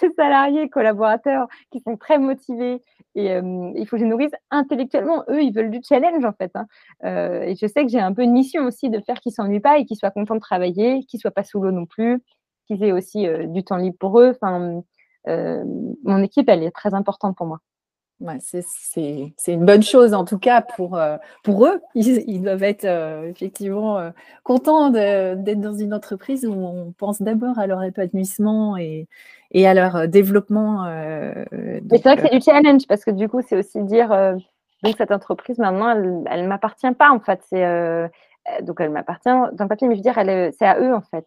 ces 0.00 0.10
salariés, 0.16 0.70
collaborateurs 0.70 1.46
qui 1.70 1.80
sont 1.80 1.98
très 1.98 2.18
motivés. 2.18 2.82
Et 3.14 3.32
euh, 3.32 3.72
il 3.74 3.86
faut 3.86 3.96
que 3.96 4.02
je 4.02 4.06
nourrisse 4.06 4.32
intellectuellement. 4.50 5.24
Eux, 5.28 5.42
ils 5.42 5.52
veulent 5.52 5.70
du 5.70 5.80
challenge 5.86 6.24
en 6.24 6.32
fait. 6.32 6.50
Hein. 6.54 6.66
Euh, 7.04 7.42
et 7.42 7.56
je 7.56 7.66
sais 7.66 7.84
que 7.84 7.90
j'ai 7.90 8.00
un 8.00 8.12
peu 8.12 8.22
une 8.22 8.32
mission 8.32 8.64
aussi 8.64 8.90
de 8.90 9.00
faire 9.00 9.20
qu'ils 9.20 9.30
ne 9.30 9.34
s'ennuient 9.34 9.60
pas 9.60 9.78
et 9.78 9.84
qu'ils 9.84 9.96
soient 9.96 10.10
contents 10.10 10.34
de 10.34 10.40
travailler, 10.40 11.04
qu'ils 11.04 11.18
ne 11.18 11.20
soient 11.22 11.30
pas 11.30 11.44
sous 11.44 11.60
l'eau 11.60 11.72
non 11.72 11.86
plus, 11.86 12.22
qu'ils 12.66 12.82
aient 12.84 12.92
aussi 12.92 13.26
du 13.48 13.64
temps 13.64 13.76
libre 13.76 13.96
pour 13.98 14.20
eux. 14.20 14.30
Enfin, 14.40 14.82
mon 15.26 16.22
équipe, 16.22 16.48
elle 16.48 16.62
est 16.62 16.70
très 16.70 16.94
importante 16.94 17.36
pour 17.36 17.46
moi. 17.46 17.60
Ouais, 18.20 18.38
c'est 18.40 19.52
une 19.52 19.64
bonne 19.64 19.82
chose 19.82 20.12
en 20.12 20.24
tout 20.24 20.38
cas 20.38 20.60
pour, 20.60 20.96
euh, 20.96 21.18
pour 21.44 21.66
eux. 21.66 21.80
Ils, 21.94 22.42
doivent 22.42 22.64
être 22.64 22.84
euh, 22.84 23.30
effectivement 23.30 23.96
euh, 23.98 24.10
contents 24.42 24.90
d'être 24.90 25.60
dans 25.60 25.76
une 25.76 25.94
entreprise 25.94 26.44
où 26.44 26.52
on 26.52 26.92
pense 26.98 27.22
d'abord 27.22 27.60
à 27.60 27.68
leur 27.68 27.82
épanouissement 27.84 28.76
et, 28.76 29.06
et 29.52 29.68
à 29.68 29.74
leur 29.74 30.08
développement. 30.08 30.84
Mais 31.52 31.86
c'est 31.92 32.02
vrai 32.02 32.16
que 32.16 32.22
c'est 32.22 32.36
du 32.36 32.40
challenge 32.40 32.86
parce 32.88 33.04
que 33.04 33.12
du 33.12 33.28
coup, 33.28 33.40
c'est 33.48 33.56
aussi 33.56 33.82
dire 33.84 34.08
donc 34.82 34.96
cette 34.96 35.12
entreprise 35.12 35.58
maintenant, 35.58 35.90
elle 35.90 36.42
ne 36.42 36.48
m'appartient 36.48 36.92
pas 36.94 37.10
en 37.10 37.20
fait. 37.20 37.40
donc 38.62 38.80
elle 38.80 38.90
m'appartient 38.90 39.28
dans 39.28 39.64
le 39.64 39.68
papier, 39.68 39.86
mais 39.86 39.94
je 39.94 40.00
veux 40.00 40.02
dire, 40.02 40.52
c'est 40.58 40.66
à 40.66 40.80
eux 40.80 40.92
en 40.92 41.02
fait. 41.02 41.24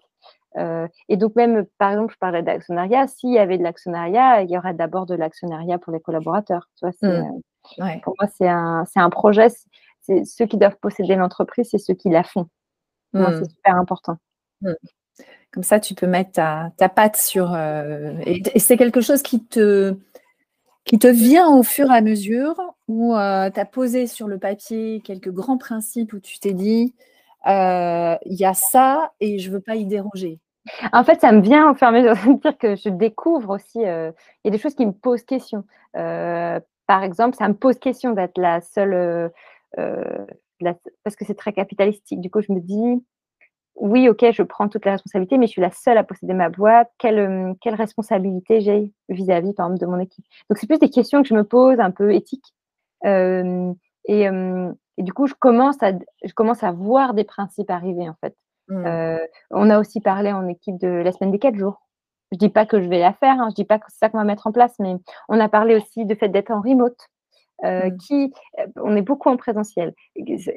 Euh, 0.58 0.88
et 1.08 1.18
donc 1.18 1.36
même, 1.36 1.66
par 1.78 1.91
exemple, 1.91 2.14
je 2.14 2.20
parlais 2.20 2.43
d'actionnariat, 2.43 3.08
s'il 3.08 3.32
y 3.32 3.39
avait 3.39 3.58
de 3.58 3.64
l'actionnariat, 3.64 4.41
il 4.41 4.49
y 4.49 4.58
aurait 4.58 4.74
d'abord 4.74 5.06
de 5.06 5.16
l'actionnariat 5.16 5.78
pour 5.78 5.93
les 5.93 5.99
collaborateurs. 5.99 6.68
Tu 6.78 6.86
vois, 6.86 7.10
mmh. 7.10 7.39
euh, 7.80 7.99
Pour 8.04 8.16
moi, 8.20 8.30
c'est 8.38 8.49
un, 8.49 8.84
un, 8.95 9.10
projet. 9.10 9.47
C'est 10.02 10.26
ceux 10.26 10.45
qui 10.45 10.58
doivent 10.58 10.78
posséder 10.82 11.16
l'entreprise, 11.16 11.70
c'est 11.72 11.78
ceux 11.78 11.93
qui 11.93 12.10
la 12.10 12.24
font. 12.24 12.47
Moi, 13.14 13.32
c'est 13.32 13.41
mmh. 13.41 13.49
super 13.49 13.76
important. 13.76 14.18
Mmh. 14.62 14.72
Comme 15.52 15.64
ça, 15.64 15.80
tu 15.80 15.95
peux 15.95 16.08
mettre 16.08 16.32
ta, 16.32 16.72
ta 16.78 16.89
patte 16.89 17.18
sur... 17.18 17.54
Euh, 17.54 18.14
et, 18.26 18.60
c'est 18.60 18.78
quelque 18.78 19.02
chose 19.02 19.22
qui 19.22 19.43
te, 19.45 19.95
qui 20.86 20.97
te 20.97 21.08
vient 21.08 21.49
au 21.49 21.64
fur 21.64 21.91
et 21.91 21.97
à 21.97 22.02
mesure, 22.02 22.56
où 22.88 23.14
tu 23.14 23.20
as 23.20 23.66
posé 23.72 24.08
sur 24.08 24.28
le 24.28 24.38
papier 24.38 25.02
quelques 25.02 25.32
grands 25.32 25.58
principes, 25.58 26.14
où 26.14 26.20
tu 26.20 26.39
t'es 26.39 26.54
dit, 26.54 26.95
il 27.46 28.34
y 28.34 28.46
a 28.46 28.54
ça 28.54 29.12
et 29.20 29.39
je 29.39 29.50
ne 29.50 29.56
veux 29.56 29.62
pas 29.62 29.76
y 29.76 29.86
déroger. 29.86 30.39
En 30.94 31.04
fait, 31.04 31.20
ça 31.20 31.32
me 31.32 31.42
vient 31.42 31.72
au 31.72 31.76
fur 31.76 31.94
et 31.96 32.04
de 32.04 32.39
dire 32.42 32.58
que 32.58 32.76
je 32.76 32.89
découvre 32.89 33.56
aussi, 33.56 33.80
il 33.80 34.14
y 34.46 34.48
a 34.48 34.52
des 34.52 34.58
choses 34.58 34.76
qui 34.76 34.86
me 34.86 34.94
posent 34.94 35.24
question. 35.24 35.64
par 35.94 37.04
exemple, 37.04 37.36
ça 37.36 37.48
me 37.48 37.56
pose 37.56 37.80
question 37.80 38.12
d'être 38.12 38.38
la 38.38 38.62
seule, 38.62 39.32
parce 41.04 41.16
que 41.16 41.26
c'est 41.26 41.38
très 41.38 41.54
capitalistique. 41.54 42.22
Du 42.22 42.30
coup, 42.30 42.42
je 42.42 42.52
me 42.52 42.60
dis, 42.60 43.04
oui, 43.76 44.10
ok, 44.10 44.26
je 44.32 44.44
prends 44.44 44.68
toutes 44.68 44.86
les 44.86 44.92
responsabilités, 44.92 45.38
mais 45.38 45.48
je 45.48 45.52
suis 45.52 45.62
la 45.62 45.72
seule 45.72 45.98
à 45.98 46.04
posséder 46.04 46.34
ma 46.34 46.50
boîte. 46.50 46.92
Quelle, 46.98 47.20
euh, 47.20 47.54
quelle 47.62 47.76
responsabilité 47.76 48.62
j'ai 48.62 48.94
vis-à-vis, 49.10 49.54
par 49.54 49.68
exemple, 49.68 49.82
de 49.82 49.86
mon 49.88 50.00
équipe? 50.00 50.26
Donc, 50.50 50.58
c'est 50.58 50.68
plus 50.68 50.80
des 50.80 50.89
questions 50.89 51.22
que 51.22 51.28
je 51.28 51.34
me 51.34 51.44
pose, 51.44 51.80
un 51.80 51.92
peu 51.92 52.14
éthiques. 52.14 52.54
Euh, 53.06 53.74
et, 54.06 54.28
et, 54.98 55.04
du 55.04 55.14
coup, 55.14 55.28
je 55.28 55.34
commence, 55.34 55.82
à, 55.82 55.92
je 56.24 56.34
commence 56.34 56.64
à 56.64 56.72
voir 56.72 57.14
des 57.14 57.24
principes 57.24 57.70
arriver, 57.70 58.08
en 58.10 58.16
fait. 58.22 58.36
Mmh. 58.68 58.86
on 59.50 59.70
a 59.70 59.80
aussi 59.80 60.00
parlé 60.00 60.32
en 60.32 60.48
équipe 60.48 60.78
de 60.78 60.88
la 60.88 61.12
semaine 61.12 61.32
des 61.32 61.39
quatre 61.39 61.58
jours. 61.58 61.82
Je 62.32 62.38
dis 62.38 62.48
pas 62.48 62.66
que 62.66 62.82
je 62.82 62.88
vais 62.88 63.00
la 63.00 63.12
faire, 63.12 63.42
hein, 63.42 63.50
je 63.50 63.56
dis 63.56 63.66
pas 63.66 63.80
que 63.80 63.86
c'est 63.89 63.98
ça 63.98 64.08
qu'on 64.08 64.20
va 64.20 64.24
mettre 64.24 64.48
en 64.48 64.54
place, 64.54 64.76
mais 64.80 64.96
on 65.28 65.42
a 65.42 65.50
parlé 65.50 65.76
aussi 65.76 66.06
du 66.06 66.16
fait 66.16 66.30
d'être 66.30 66.52
en 66.52 66.62
remote. 66.62 67.10
Euh, 67.64 67.92
mmh. 67.92 67.98
qui, 67.98 68.34
euh, 68.60 68.66
on 68.82 68.96
est 68.96 69.04
beaucoup 69.04 69.30
en 69.30 69.38
présentiel. 69.38 69.94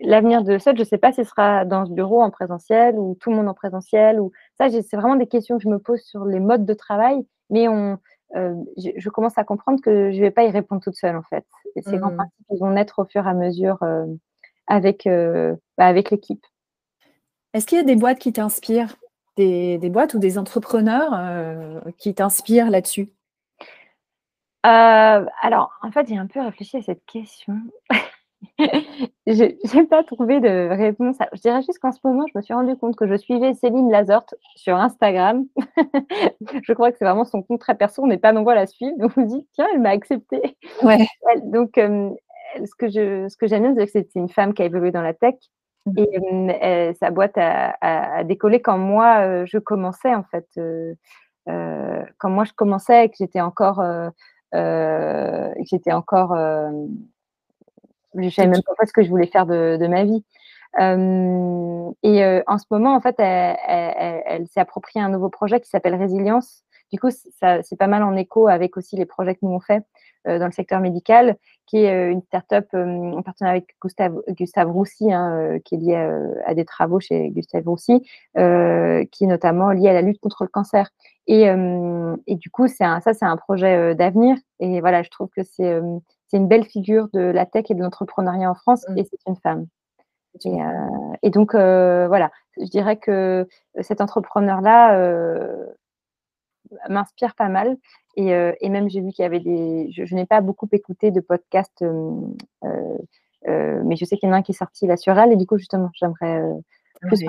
L'avenir 0.01 0.43
de 0.43 0.57
ça, 0.57 0.73
je 0.75 0.79
ne 0.79 0.85
sais 0.85 0.97
pas 0.97 1.13
si 1.13 1.23
ce 1.23 1.29
sera 1.29 1.67
dans 1.67 1.85
ce 1.85 1.93
bureau 1.93 2.23
en 2.23 2.31
présentiel 2.31 2.99
ou 2.99 3.15
tout 3.21 3.29
le 3.31 3.37
monde 3.37 3.49
en 3.49 3.53
présentiel. 3.53 4.21
Ou 4.21 4.33
ça, 4.57 4.71
c'est 4.71 4.97
vraiment 4.97 5.17
des 5.17 5.27
questions 5.27 5.59
que 5.59 5.63
je 5.63 5.69
me 5.69 5.79
pose 5.79 6.01
sur 6.01 6.25
les 6.25 6.41
modes 6.41 6.65
de 6.65 6.73
travail, 6.73 7.27
mais 7.51 7.69
on, 7.69 7.99
euh, 8.35 8.55
je, 8.77 9.09
commence 9.11 9.39
à 9.39 9.45
comprendre 9.45 9.81
que 9.81 10.11
je 10.11 10.17
ne 10.17 10.21
vais 10.21 10.31
pas 10.31 10.45
y 10.45 10.51
répondre 10.51 10.83
toute 10.83 10.97
seule 10.97 11.17
en 11.17 11.23
fait. 11.23 11.45
Et 11.77 11.83
ces 11.83 11.99
grands 11.99 12.11
mmh. 12.11 12.17
principes, 12.17 12.47
ils 12.51 12.59
vont 12.59 12.71
naître 12.71 12.99
au 13.01 13.05
fur 13.05 13.27
et 13.27 13.31
à 13.31 13.35
mesure 13.35 13.79
avec, 14.67 15.07
bah, 15.07 15.87
avec 15.87 16.11
l'équipe. 16.11 16.45
Est-ce 17.53 17.67
qu'il 17.67 17.79
y 17.79 17.81
a 17.81 17.85
des 17.85 17.97
boîtes 17.97 18.19
qui 18.19 18.33
t'inspirent? 18.33 18.97
Des, 19.37 19.79
des, 19.79 19.91
boîtes 19.91 20.15
ou 20.15 20.19
des 20.21 20.39
entrepreneurs 20.39 21.83
qui 21.99 22.15
t'inspirent 22.15 22.71
là-dessus? 22.71 23.09
Euh, 24.65 25.27
alors, 25.43 25.73
en 25.83 25.91
fait, 25.91 26.09
j'ai 26.09 26.17
un 26.17 26.27
peu 26.27 26.41
réfléchi 26.41 26.79
à 26.79 26.83
cette 26.83 27.05
question. 27.05 27.59
je 29.27 29.77
n'ai 29.77 29.87
pas 29.87 30.03
trouvé 30.05 30.41
de 30.41 30.69
réponse. 30.71 31.17
Je 31.33 31.41
dirais 31.41 31.63
juste 31.63 31.79
qu'en 31.79 31.93
ce 31.93 31.99
moment, 32.05 32.25
je 32.33 32.39
me 32.39 32.43
suis 32.43 32.55
rendu 32.55 32.77
compte 32.77 32.97
que 32.97 33.07
je 33.07 33.17
suivais 33.17 33.55
Céline 33.55 33.91
Lazort 33.91 34.27
sur 34.57 34.77
Instagram. 34.77 35.45
je 36.63 36.73
crois 36.73 36.93
que 36.93 36.99
c'est 36.99 37.05
vraiment 37.05 37.25
son 37.25 37.43
compte 37.43 37.61
très 37.61 37.75
perso. 37.75 38.03
On 38.03 38.07
n'est 38.07 38.19
pas 38.19 38.33
nombreux 38.33 38.53
à 38.53 38.57
la 38.57 38.67
suivre. 38.67 38.97
Donc, 38.99 39.13
on 39.17 39.23
me 39.23 39.27
dit, 39.27 39.47
tiens, 39.53 39.67
elle 39.73 39.81
m'a 39.81 39.91
accepté. 39.91 40.57
Ouais. 40.83 41.07
Donc, 41.45 41.79
euh, 41.79 42.11
ce 42.65 42.75
que 42.77 42.89
je, 42.89 43.29
ce 43.29 43.37
que 43.37 43.47
j'aime, 43.47 43.75
c'est 43.79 44.05
que 44.05 44.09
c'est 44.13 44.19
une 44.19 44.29
femme 44.29 44.55
qui 44.55 44.63
a 44.63 44.67
évolué 44.67 44.91
dans 44.91 45.03
la 45.03 45.15
tech. 45.15 45.35
Mmh. 45.87 45.99
Et 45.99 46.61
euh, 46.65 46.93
sa 46.95 47.11
boîte 47.11 47.37
a, 47.37 47.77
a, 47.81 48.25
décollé 48.25 48.63
quand 48.63 48.79
moi, 48.79 49.45
je 49.45 49.59
commençais, 49.59 50.15
en 50.15 50.25
fait. 50.25 50.49
quand 51.47 52.31
moi, 52.31 52.45
je 52.45 52.53
commençais 52.53 53.07
et 53.07 53.09
que 53.09 53.17
j'étais 53.19 53.41
encore 53.41 53.83
euh, 54.55 55.53
j'étais 55.65 55.93
encore, 55.93 56.33
euh, 56.33 56.71
je 58.17 58.29
savais 58.29 58.49
même 58.49 58.63
pas 58.63 58.87
ce 58.87 58.93
que 58.93 59.03
je 59.03 59.09
voulais 59.09 59.27
faire 59.27 59.47
de, 59.47 59.87
ma 59.87 60.05
vie. 60.05 60.25
Euh, 60.81 61.91
et 62.03 62.43
en 62.47 62.59
ce 62.59 62.65
moment, 62.71 62.95
en 62.95 63.01
fait, 63.01 63.17
elle, 63.19 64.47
s'est 64.49 64.61
appropriée 64.61 65.05
un 65.05 65.09
nouveau 65.09 65.29
projet 65.29 65.61
qui 65.61 65.69
s'appelle 65.69 65.95
Résilience. 65.95 66.63
Du 66.93 67.01
coup, 67.01 67.11
c'est 67.11 67.77
pas 67.79 67.87
mal 67.87 68.03
en 68.03 68.17
écho 68.17 68.49
avec 68.49 68.77
aussi 68.77 68.97
les 68.97 69.07
projets 69.07 69.35
que 69.35 69.41
nous 69.43 69.53
on 69.53 69.61
fait 69.61 69.83
dans 70.27 70.47
le 70.47 70.53
secteur 70.53 70.81
médical, 70.81 71.37
qui 71.67 71.79
est 71.79 72.11
une 72.11 72.23
start-up 72.23 72.67
en 72.73 73.21
partenariat 73.23 73.61
avec 73.61 73.77
Gustave, 73.83 74.71
Roussy, 74.71 75.13
hein, 75.13 75.59
qui 75.65 75.75
est 75.75 75.79
lié 75.79 76.11
à, 76.47 76.55
des 76.55 76.65
travaux 76.65 77.01
chez 77.01 77.31
Gustave 77.31 77.65
Roussy, 77.67 78.01
qui 78.01 78.41
est 78.41 79.27
notamment 79.27 79.71
lié 79.71 79.89
à 79.89 79.93
la 79.93 80.03
lutte 80.03 80.21
contre 80.21 80.45
le 80.45 80.51
cancer. 80.51 80.91
Et, 81.27 81.47
et 82.27 82.37
du 82.37 82.51
coup, 82.51 82.69
ça, 82.69 83.01
c'est 83.01 83.25
un 83.25 83.37
projet 83.37 83.95
d'avenir. 83.95 84.37
Et 84.61 84.81
voilà, 84.81 85.03
je 85.03 85.11
trouve 85.11 85.29
que 85.35 85.43
c'est 85.43 85.81
une 86.39 86.49
belle 86.49 86.65
figure 86.65 87.09
de 87.13 87.21
la 87.21 87.47
tech 87.47 87.67
et 87.71 87.75
de 87.75 87.83
l'entrepreneuriat 87.83 88.51
en 88.51 88.55
France, 88.55 88.87
mmh. 88.89 88.99
et 88.99 89.05
c'est 89.05 89.21
une 89.27 89.37
femme. 89.37 89.67
Et, 90.45 90.59
et 91.23 91.31
donc, 91.31 91.53
voilà, 91.55 92.33
je 92.61 92.65
dirais 92.65 92.97
que 92.97 93.47
cet 93.83 94.01
entrepreneur-là 94.01 94.99
m'inspire 96.89 97.37
pas 97.37 97.49
mal. 97.49 97.77
Et, 98.17 98.31
et 98.61 98.69
même, 98.69 98.91
j'ai 98.91 99.01
vu 99.01 99.13
qu'il 99.13 99.23
y 99.23 99.27
avait 99.27 99.39
des. 99.39 99.93
Je, 99.93 100.13
n'ai 100.13 100.27
pas 100.27 100.41
beaucoup 100.41 100.69
écouté 100.73 101.13
de 101.13 101.21
podcasts, 101.21 101.85
mais 102.63 103.95
je 103.95 104.05
sais 104.05 104.17
qu'il 104.17 104.29
y 104.29 104.33
en 104.33 104.35
a 104.35 104.39
un 104.39 104.43
qui 104.43 104.51
est 104.51 104.57
sorti 104.57 104.89
là 104.89 104.97
sur 104.97 105.17
elle. 105.17 105.31
Et 105.31 105.37
du 105.37 105.47
coup, 105.47 105.57
justement, 105.57 105.91
j'aimerais 105.95 106.43
plus 107.03 107.25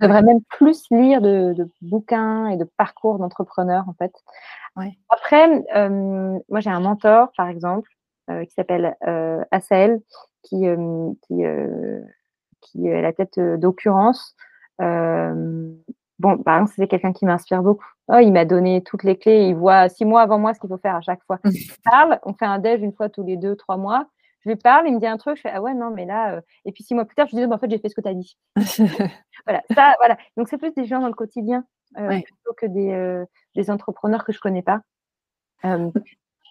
je 0.00 0.06
devrais 0.06 0.22
même 0.22 0.42
plus 0.48 0.84
lire 0.90 1.20
de, 1.20 1.68
bouquins 1.82 2.48
et 2.48 2.56
de 2.56 2.64
parcours 2.64 3.18
d'entrepreneurs, 3.18 3.84
en 3.88 3.94
fait. 3.94 4.12
Après, 5.08 5.64
euh, 5.74 6.38
moi, 6.48 6.60
j'ai 6.60 6.70
un 6.70 6.80
mentor, 6.80 7.32
par 7.36 7.48
exemple, 7.48 7.90
euh, 7.90 7.97
qui 8.28 8.54
s'appelle 8.54 8.96
euh, 9.06 9.44
Asael, 9.50 10.00
qui, 10.42 10.66
qui, 11.22 11.42
qui, 12.60 12.86
est 12.86 13.02
la 13.02 13.12
tête 13.12 13.38
d'occurrence. 13.38 14.36
bon, 14.78 16.38
par 16.44 16.56
exemple, 16.56 16.72
c'est 16.76 16.88
quelqu'un 16.88 17.12
qui 17.12 17.24
m'inspire 17.24 17.62
beaucoup. 17.62 17.86
Oh, 18.08 18.18
il 18.20 18.32
m'a 18.32 18.44
donné 18.44 18.82
toutes 18.82 19.04
les 19.04 19.18
clés. 19.18 19.48
Il 19.48 19.56
voit 19.56 19.88
six 19.88 20.04
mois 20.04 20.22
avant 20.22 20.38
moi 20.38 20.54
ce 20.54 20.60
qu'il 20.60 20.68
faut 20.68 20.78
faire 20.78 20.96
à 20.96 21.00
chaque 21.00 21.22
fois. 21.24 21.38
Il 21.44 21.70
parle, 21.84 22.18
on 22.24 22.32
fait 22.32 22.46
un 22.46 22.58
déj 22.58 22.82
une 22.82 22.94
fois 22.94 23.08
tous 23.08 23.22
les 23.22 23.36
deux, 23.36 23.54
trois 23.56 23.76
mois 23.76 24.08
je 24.40 24.50
lui 24.50 24.56
parle, 24.56 24.86
il 24.86 24.94
me 24.94 25.00
dit 25.00 25.06
un 25.06 25.16
truc, 25.16 25.36
je 25.36 25.42
fais 25.42 25.50
ah 25.50 25.60
ouais, 25.60 25.74
non, 25.74 25.90
mais 25.90 26.04
là, 26.04 26.34
euh, 26.34 26.40
et 26.64 26.72
puis 26.72 26.84
six 26.84 26.94
mois 26.94 27.04
plus 27.04 27.14
tard, 27.14 27.26
je 27.26 27.34
lui 27.34 27.42
dis 27.42 27.48
bah, 27.48 27.56
en 27.56 27.58
fait, 27.58 27.70
j'ai 27.70 27.78
fait 27.78 27.88
ce 27.88 27.94
que 27.94 28.00
tu 28.00 28.08
as 28.08 28.14
dit. 28.14 28.38
voilà, 29.46 29.62
ça, 29.74 29.94
voilà. 29.98 30.16
Donc, 30.36 30.48
c'est 30.48 30.58
plus 30.58 30.72
des 30.72 30.84
gens 30.84 31.00
dans 31.00 31.08
le 31.08 31.14
quotidien 31.14 31.64
euh, 31.96 32.20
plutôt 32.20 32.54
que 32.56 32.66
des, 32.66 32.92
euh, 32.92 33.24
des, 33.56 33.70
entrepreneurs 33.70 34.24
que 34.24 34.32
je 34.32 34.38
ne 34.38 34.42
connais 34.42 34.62
pas. 34.62 34.80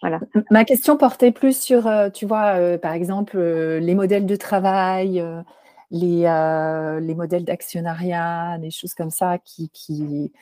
Voilà. 0.00 0.20
Ma 0.50 0.64
question 0.64 0.96
portait 0.96 1.32
plus 1.32 1.60
sur, 1.60 1.90
tu 2.14 2.26
vois, 2.26 2.78
par 2.78 2.92
exemple, 2.92 3.38
les 3.38 3.94
modèles 3.94 4.26
de 4.26 4.36
travail, 4.36 5.24
les, 5.90 6.22
les 7.00 7.14
modèles 7.14 7.44
d'actionnariat, 7.44 8.58
des 8.58 8.70
choses 8.70 8.94
comme 8.94 9.10
ça 9.10 9.38
qui, 9.38 9.70
qui, 9.70 10.32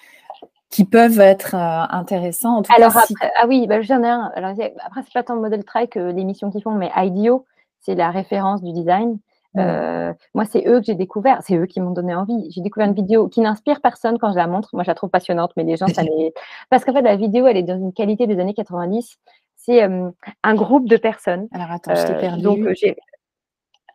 qui 0.70 0.84
peuvent 0.84 1.20
être 1.20 1.54
euh, 1.54 1.86
intéressants. 1.90 2.62
Alors 2.68 2.96
après, 2.96 3.32
ah 3.40 3.46
oui, 3.46 3.66
bah, 3.66 3.80
j'en 3.82 4.02
ai 4.02 4.08
un. 4.08 4.30
Alors, 4.34 4.50
après, 4.84 5.02
c'est 5.02 5.12
pas 5.12 5.22
tant 5.22 5.34
le 5.34 5.40
modèle 5.40 5.64
track 5.64 5.90
que 5.90 6.10
l'émission 6.10 6.50
qu'ils 6.50 6.62
font, 6.62 6.72
mais 6.72 6.90
IDEO, 6.96 7.46
c'est 7.80 7.94
la 7.94 8.10
référence 8.10 8.62
du 8.62 8.72
design. 8.72 9.18
Euh, 9.56 10.12
moi, 10.34 10.44
c'est 10.44 10.66
eux 10.66 10.80
que 10.80 10.84
j'ai 10.84 10.94
découvert, 10.94 11.40
c'est 11.42 11.56
eux 11.56 11.64
qui 11.64 11.80
m'ont 11.80 11.92
donné 11.92 12.14
envie. 12.14 12.50
J'ai 12.50 12.60
découvert 12.60 12.86
une 12.86 12.94
vidéo 12.94 13.28
qui 13.28 13.40
n'inspire 13.40 13.80
personne 13.80 14.18
quand 14.18 14.32
je 14.32 14.36
la 14.36 14.46
montre. 14.46 14.68
Moi, 14.74 14.82
je 14.82 14.90
la 14.90 14.94
trouve 14.94 15.08
passionnante, 15.08 15.52
mais 15.56 15.64
les 15.64 15.78
gens, 15.78 15.86
ça 15.86 16.02
les. 16.02 16.34
Parce 16.68 16.84
qu'en 16.84 16.92
fait, 16.92 17.00
la 17.00 17.16
vidéo, 17.16 17.46
elle 17.46 17.56
est 17.56 17.62
dans 17.62 17.78
une 17.78 17.94
qualité 17.94 18.26
des 18.26 18.38
années 18.38 18.52
90. 18.52 19.18
C'est 19.66 19.82
euh, 19.82 20.10
un 20.44 20.54
groupe 20.54 20.88
de 20.88 20.96
personnes. 20.96 21.48
Alors, 21.50 21.72
attends, 21.72 21.94
je 21.96 22.06
t'ai 22.06 22.14
perdu. 22.14 22.42
Donc, 22.42 22.68
j'ai. 22.74 22.96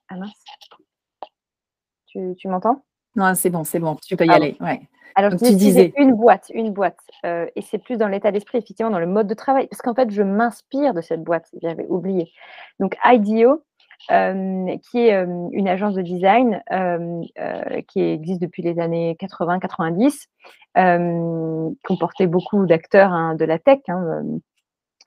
Ah 0.10 0.18
mince. 0.18 0.34
Tu, 2.08 2.36
tu 2.38 2.50
m'entends? 2.50 2.84
Non, 3.16 3.34
c'est 3.36 3.50
bon, 3.50 3.64
c'est 3.64 3.80
bon, 3.80 3.96
tu 3.96 4.18
peux 4.18 4.26
y 4.26 4.30
aller. 4.30 4.58
Ouais. 4.60 4.82
Alors, 5.16 5.32
tu 5.38 5.56
disais 5.56 5.94
une 5.98 6.14
boîte, 6.14 6.52
une 6.54 6.72
boîte. 6.72 7.00
Euh, 7.26 7.48
et 7.56 7.62
c'est 7.62 7.78
plus 7.78 7.98
dans 7.98 8.10
l'état 8.10 8.32
d'esprit, 8.32 8.58
effectivement, 8.58 8.92
dans 8.92 9.00
le 9.00 9.08
mode 9.08 9.28
de 9.28 9.34
travail. 9.34 9.68
Parce 9.68 9.82
qu'en 9.82 9.96
fait, 9.96 10.12
je 10.12 10.24
m'inspire 10.24 10.94
de 10.94 11.00
cette 11.02 11.24
boîte, 11.24 11.48
j'avais 11.62 11.86
oublié. 11.88 12.32
Donc, 12.80 12.98
IDEO, 13.06 13.64
euh, 14.12 14.78
qui 14.90 15.08
est 15.08 15.14
euh, 15.14 15.48
une 15.52 15.70
agence 15.70 15.94
de 15.94 16.02
design 16.02 16.62
qui 17.88 18.02
existe 18.02 18.42
depuis 18.42 18.62
les 18.62 18.78
années 18.80 19.16
80-90, 19.22 20.28
comportait 21.84 22.28
beaucoup 22.28 22.66
d'acteurs 22.66 23.14
hein, 23.14 23.36
de 23.36 23.46
la 23.46 23.58
tech. 23.58 23.80
Hein, 23.88 24.24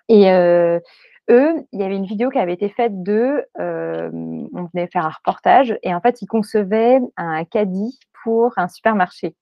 et 0.08 0.30
eux, 0.30 1.66
il 1.72 1.80
y 1.80 1.82
avait 1.82 1.96
une 1.96 2.04
vidéo 2.04 2.30
qui 2.30 2.38
avait 2.38 2.52
été 2.54 2.68
faite 2.68 3.02
d'eux, 3.02 3.44
on 3.58 4.68
venait 4.72 4.88
faire 4.88 5.06
un 5.06 5.10
reportage, 5.10 5.76
et 5.82 5.94
en 5.94 6.00
fait, 6.00 6.22
ils 6.22 6.26
concevaient 6.26 7.00
un 7.16 7.44
caddie 7.44 7.98
pour 8.22 8.52
un 8.56 8.68
supermarché. 8.68 9.34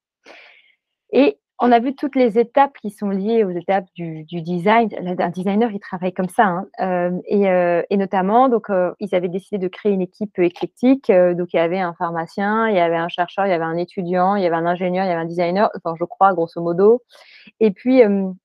Et 1.12 1.38
on 1.64 1.70
a 1.70 1.78
vu 1.78 1.94
toutes 1.94 2.16
les 2.16 2.40
étapes 2.40 2.76
qui 2.82 2.90
sont 2.90 3.10
liées 3.10 3.44
aux 3.44 3.50
étapes 3.50 3.86
du, 3.94 4.24
design. 4.24 4.88
Un 5.20 5.28
designer, 5.28 5.70
il 5.70 5.78
travaille 5.78 6.12
comme 6.12 6.28
ça. 6.28 6.44
Hein. 6.44 6.66
Euh, 6.80 7.10
euh, 7.30 7.82
et, 7.88 7.96
notamment, 7.96 8.48
donc, 8.48 8.68
euh, 8.68 8.90
ils 8.98 9.14
avaient 9.14 9.28
décidé 9.28 9.58
de 9.58 9.68
créer 9.68 9.92
une 9.92 10.00
équipe 10.00 10.36
éclectique. 10.40 11.12
donc, 11.12 11.52
il 11.52 11.58
y 11.58 11.60
avait 11.60 11.78
un 11.78 11.94
pharmacien, 11.94 12.68
il 12.68 12.74
y 12.74 12.80
avait 12.80 12.96
un 12.96 13.06
chercheur, 13.06 13.46
il 13.46 13.50
y 13.50 13.52
avait 13.52 13.64
un 13.64 13.76
étudiant, 13.76 14.34
il 14.34 14.42
y 14.42 14.46
avait 14.46 14.56
un 14.56 14.66
ingénieur, 14.66 15.04
il 15.04 15.08
y 15.08 15.12
avait 15.12 15.20
un 15.20 15.24
designer, 15.24 15.70
enfin, 15.76 15.94
je 15.96 16.04
crois, 16.04 16.34
grosso 16.34 16.60
modo. 16.60 17.02
Et 17.61 17.70
puis, 17.70 18.03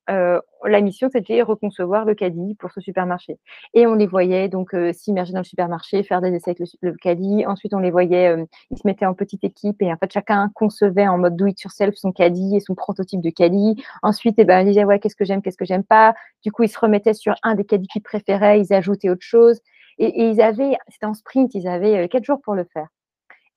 la 0.08 0.80
mission, 0.80 1.08
c'était 1.12 1.42
reconcevoir 1.42 2.04
le 2.04 2.14
caddie 2.14 2.54
pour 2.56 2.70
ce 2.72 2.80
supermarché. 2.80 3.38
Et 3.74 3.86
on 3.86 3.94
les 3.94 4.06
voyait 4.06 4.48
donc 4.48 4.74
s'immerger 4.92 5.32
dans 5.32 5.40
le 5.40 5.44
supermarché, 5.44 6.02
faire 6.02 6.20
des 6.20 6.34
essais 6.34 6.50
avec 6.50 6.62
le, 6.80 6.92
caddie. 6.92 7.44
Ensuite, 7.46 7.74
on 7.74 7.78
les 7.78 7.90
voyait, 7.90 8.34
ils 8.70 8.78
se 8.78 8.86
mettaient 8.86 9.06
en 9.06 9.14
petite 9.14 9.44
équipe 9.44 9.80
et 9.82 9.92
en 9.92 9.96
fait, 9.96 10.12
chacun 10.12 10.50
concevait 10.54 11.08
en 11.08 11.18
mode 11.18 11.36
do 11.36 11.46
it 11.46 11.60
yourself 11.62 11.94
son 11.96 12.12
caddie 12.12 12.56
et 12.56 12.60
son 12.60 12.74
prototype 12.74 13.20
de 13.20 13.30
caddie. 13.30 13.82
Ensuite, 14.02 14.36
eh 14.38 14.44
ben, 14.44 14.60
ils 14.60 14.68
disaient, 14.68 14.84
ouais, 14.84 14.98
qu'est-ce 14.98 15.16
que 15.16 15.24
j'aime, 15.24 15.42
qu'est-ce 15.42 15.56
que 15.56 15.64
j'aime 15.64 15.84
pas. 15.84 16.14
Du 16.44 16.52
coup, 16.52 16.62
ils 16.64 16.68
se 16.68 16.78
remettaient 16.78 17.14
sur 17.14 17.34
un 17.42 17.54
des 17.54 17.64
caddies 17.64 17.88
qu'ils 17.88 18.02
préféraient, 18.02 18.60
ils 18.60 18.72
ajoutaient 18.72 19.10
autre 19.10 19.22
chose. 19.22 19.60
Et, 19.98 20.06
et 20.06 20.30
ils 20.30 20.40
avaient, 20.40 20.76
c'était 20.88 21.06
en 21.06 21.14
sprint, 21.14 21.54
ils 21.54 21.66
avaient 21.66 22.08
quatre 22.08 22.24
jours 22.24 22.40
pour 22.40 22.54
le 22.54 22.64
faire. 22.64 22.88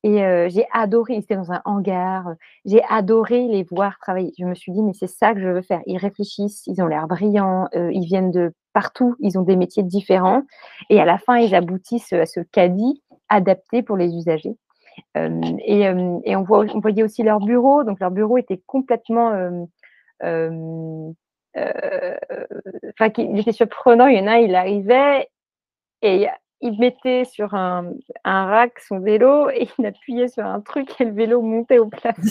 Et 0.03 0.17
j'ai 0.49 0.65
adoré, 0.73 1.13
ils 1.13 1.19
étaient 1.19 1.35
dans 1.35 1.51
un 1.51 1.61
hangar, 1.63 2.33
j'ai 2.65 2.81
adoré 2.89 3.47
les 3.47 3.63
voir 3.63 3.99
travailler. 3.99 4.33
Je 4.39 4.45
me 4.45 4.55
suis 4.55 4.71
dit, 4.71 4.81
mais 4.81 4.93
c'est 4.93 5.05
ça 5.05 5.33
que 5.33 5.39
je 5.39 5.47
veux 5.47 5.61
faire. 5.61 5.81
Ils 5.85 5.97
réfléchissent, 5.97 6.63
ils 6.65 6.81
ont 6.81 6.87
l'air 6.87 7.07
brillants, 7.07 7.67
ils 7.73 8.05
viennent 8.05 8.31
de 8.31 8.51
partout, 8.73 9.15
ils 9.19 9.37
ont 9.37 9.43
des 9.43 9.55
métiers 9.55 9.83
différents. 9.83 10.41
Et 10.89 10.99
à 10.99 11.05
la 11.05 11.19
fin, 11.19 11.37
ils 11.37 11.53
aboutissent 11.53 12.13
à 12.13 12.25
ce 12.25 12.39
caddie 12.39 13.03
adaptés 13.29 13.83
pour 13.83 13.95
les 13.95 14.15
usagers. 14.15 14.55
et, 15.15 16.35
on, 16.35 16.43
voyait 16.43 17.03
aussi 17.03 17.21
leur 17.21 17.39
bureau. 17.39 17.83
Donc, 17.83 17.99
leur 17.99 18.09
bureau 18.09 18.37
était 18.39 18.61
complètement. 18.65 19.29
enfin, 20.23 21.13
il 23.17 23.39
était 23.39 23.51
surprenant. 23.51 24.07
Il 24.07 24.17
y 24.17 24.21
en 24.21 24.27
a, 24.27 24.39
il 24.39 24.55
arrivait 24.55 25.27
et 26.01 26.27
il 26.61 26.77
mettait 26.79 27.25
sur 27.25 27.53
un, 27.55 27.93
rack 28.23 28.79
son 28.79 28.99
vélo 28.99 29.49
et 29.49 29.67
il 29.77 29.85
appuyait 29.85 30.27
sur 30.27 30.45
un 30.45 30.61
truc 30.61 30.89
et 30.99 31.05
le 31.05 31.11
vélo 31.11 31.41
montait 31.41 31.79
au 31.79 31.87
plafond. 31.87 32.21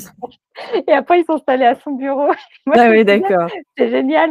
et 0.86 0.92
après, 0.92 1.20
ils 1.20 1.24
s'installaient 1.24 1.66
à 1.66 1.74
son 1.74 1.92
bureau. 1.92 2.30
ah 2.72 2.90
oui, 2.90 3.04
d'accord. 3.04 3.50
C'est 3.76 3.88
génial. 3.88 4.30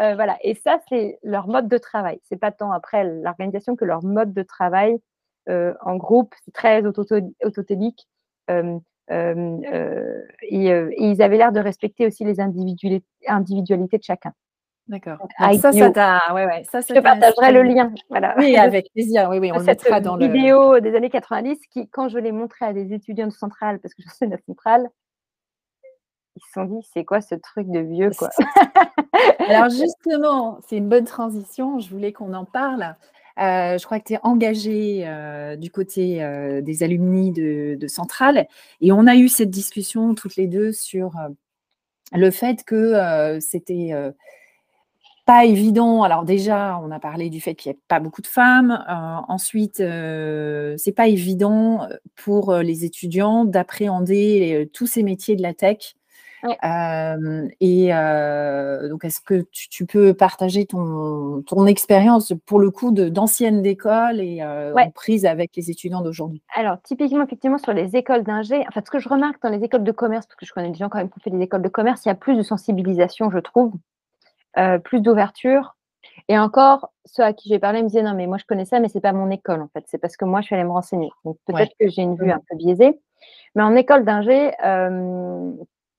Euh, 0.00 0.14
voilà. 0.14 0.38
Et 0.42 0.54
ça, 0.54 0.78
c'est 0.88 1.18
leur 1.22 1.48
mode 1.48 1.68
de 1.68 1.78
travail. 1.78 2.20
C'est 2.24 2.38
pas 2.38 2.52
tant 2.52 2.72
après 2.72 3.04
l'organisation 3.04 3.76
que 3.76 3.84
leur 3.84 4.04
mode 4.04 4.32
de 4.32 4.42
travail 4.42 4.98
euh, 5.48 5.74
en 5.82 5.96
groupe. 5.96 6.34
C'est 6.44 6.54
très 6.54 6.82
autotélique. 6.84 8.06
Euh, 8.50 8.78
et, 10.42 10.70
ils 10.98 11.22
avaient 11.22 11.38
l'air 11.38 11.52
de 11.52 11.60
respecter 11.60 12.06
aussi 12.06 12.24
les 12.24 12.38
individualités 12.40 13.98
de 13.98 14.02
chacun. 14.02 14.32
D'accord. 14.90 15.18
Ça, 15.38 15.72
ça 15.72 15.90
t'a. 15.90 16.34
Ouais, 16.34 16.46
ouais, 16.46 16.64
ça, 16.64 16.80
Je 16.80 16.98
partagerai 16.98 17.52
le 17.52 17.62
lien. 17.62 17.92
Voilà. 18.08 18.34
Oui, 18.36 18.56
avec 18.56 18.90
plaisir. 18.92 19.28
Oui, 19.30 19.38
oui, 19.38 19.52
on 19.52 19.58
le 19.58 19.64
mettra 19.64 20.00
dans 20.00 20.16
vidéo 20.16 20.32
vidéo 20.32 20.80
des 20.80 20.96
années 20.96 21.10
90 21.10 21.60
qui, 21.68 21.88
quand 21.88 22.08
je 22.08 22.18
l'ai 22.18 22.32
montré 22.32 22.64
à 22.66 22.72
des 22.72 22.92
étudiants 22.92 23.28
de 23.28 23.32
Centrale, 23.32 23.78
parce 23.78 23.94
que 23.94 24.02
je 24.02 24.12
suis 24.12 24.26
de 24.26 24.36
Centrale, 24.44 24.88
ils 26.34 26.42
se 26.44 26.52
sont 26.52 26.64
dit, 26.64 26.84
c'est 26.92 27.04
quoi 27.04 27.20
ce 27.20 27.36
truc 27.36 27.70
de 27.70 27.78
vieux, 27.78 28.10
quoi? 28.18 28.30
Alors, 29.48 29.70
justement, 29.70 30.58
c'est 30.68 30.76
une 30.76 30.88
bonne 30.88 31.04
transition. 31.04 31.78
Je 31.78 31.88
voulais 31.88 32.12
qu'on 32.12 32.34
en 32.34 32.44
parle. 32.44 32.96
Euh, 33.38 33.78
je 33.78 33.84
crois 33.84 34.00
que 34.00 34.04
tu 34.08 34.14
es 34.14 34.18
engagée 34.24 35.04
euh, 35.06 35.54
du 35.54 35.70
côté 35.70 36.24
euh, 36.24 36.62
des 36.62 36.82
alumni 36.82 37.30
de, 37.30 37.76
de, 37.76 37.86
Centrale. 37.86 38.48
Et 38.80 38.90
on 38.90 39.06
a 39.06 39.14
eu 39.14 39.28
cette 39.28 39.50
discussion 39.50 40.16
toutes 40.16 40.34
les 40.34 40.48
deux 40.48 40.72
sur 40.72 41.12
le 42.12 42.30
fait 42.32 42.64
que 42.64 43.38
c'était 43.40 43.92
pas 45.30 45.44
évident. 45.44 46.02
Alors 46.02 46.24
déjà, 46.24 46.80
on 46.82 46.90
a 46.90 46.98
parlé 46.98 47.30
du 47.30 47.40
fait 47.40 47.54
qu'il 47.54 47.70
n'y 47.70 47.78
a 47.78 47.80
pas 47.86 48.00
beaucoup 48.00 48.20
de 48.20 48.26
femmes. 48.26 48.72
Euh, 48.72 49.32
ensuite, 49.32 49.78
euh, 49.78 50.74
c'est 50.76 50.90
pas 50.90 51.06
évident 51.06 51.84
euh, 51.84 51.94
pour 52.16 52.52
les 52.54 52.84
étudiants 52.84 53.44
d'appréhender 53.44 54.68
tous 54.74 54.88
ces 54.88 55.04
métiers 55.04 55.36
de 55.36 55.42
la 55.42 55.54
tech. 55.54 55.94
et 56.42 57.90
donc, 58.88 59.04
est-ce 59.04 59.20
que 59.20 59.46
tu, 59.52 59.86
peux 59.86 60.14
partager 60.14 60.66
ton, 60.66 61.44
ton 61.46 61.64
expérience 61.66 62.32
pour 62.44 62.58
le 62.58 62.72
coup 62.72 62.90
d'ancienne 62.90 63.62
d'école 63.62 64.20
et 64.20 64.42
en 64.42 64.90
prise 64.90 65.26
avec 65.26 65.54
les 65.54 65.70
étudiants 65.70 66.02
d'aujourd'hui? 66.02 66.42
Alors, 66.56 66.82
typiquement, 66.82 67.22
effectivement, 67.22 67.58
sur 67.58 67.72
les 67.72 67.94
écoles 67.94 68.24
d'ingé, 68.24 68.64
enfin, 68.66 68.82
ce 68.84 68.90
que 68.90 68.98
je 68.98 69.08
remarque 69.08 69.40
dans 69.44 69.50
les 69.50 69.62
écoles 69.62 69.84
de 69.84 69.92
commerce, 69.92 70.26
parce 70.26 70.36
que 70.36 70.46
je 70.46 70.52
connais 70.52 70.70
des 70.70 70.78
gens 70.78 70.88
quand 70.88 70.98
même 70.98 71.08
qui 71.08 71.18
ont 71.18 71.22
fait 71.22 71.30
des 71.30 71.44
écoles 71.44 71.62
de 71.62 71.68
commerce, 71.68 72.04
il 72.04 72.08
y 72.08 72.10
a 72.10 72.16
plus 72.16 72.36
de 72.36 72.42
sensibilisation, 72.42 73.30
je 73.30 73.38
trouve. 73.38 73.74
Euh, 74.58 74.78
plus 74.78 75.00
d'ouverture. 75.00 75.76
Et 76.28 76.38
encore, 76.38 76.92
ceux 77.04 77.22
à 77.22 77.32
qui 77.32 77.48
j'ai 77.48 77.58
parlé 77.58 77.82
me 77.82 77.88
disaient 77.88 78.02
non, 78.02 78.14
mais 78.14 78.26
moi 78.26 78.38
je 78.38 78.44
connais 78.44 78.64
ça, 78.64 78.80
mais 78.80 78.88
c'est 78.88 79.00
pas 79.00 79.12
mon 79.12 79.30
école 79.30 79.62
en 79.62 79.68
fait. 79.68 79.84
C'est 79.86 79.98
parce 79.98 80.16
que 80.16 80.24
moi 80.24 80.40
je 80.40 80.46
suis 80.46 80.54
allée 80.54 80.64
me 80.64 80.72
renseigner. 80.72 81.10
Donc 81.24 81.38
peut-être 81.46 81.72
que 81.78 81.88
j'ai 81.88 82.02
une 82.02 82.16
vue 82.16 82.26
mmh. 82.26 82.30
un 82.30 82.40
peu 82.48 82.56
biaisée. 82.56 83.00
Mais 83.54 83.62
en 83.62 83.74
école 83.76 84.04
d'ingé, 84.04 84.52
euh, 84.64 85.52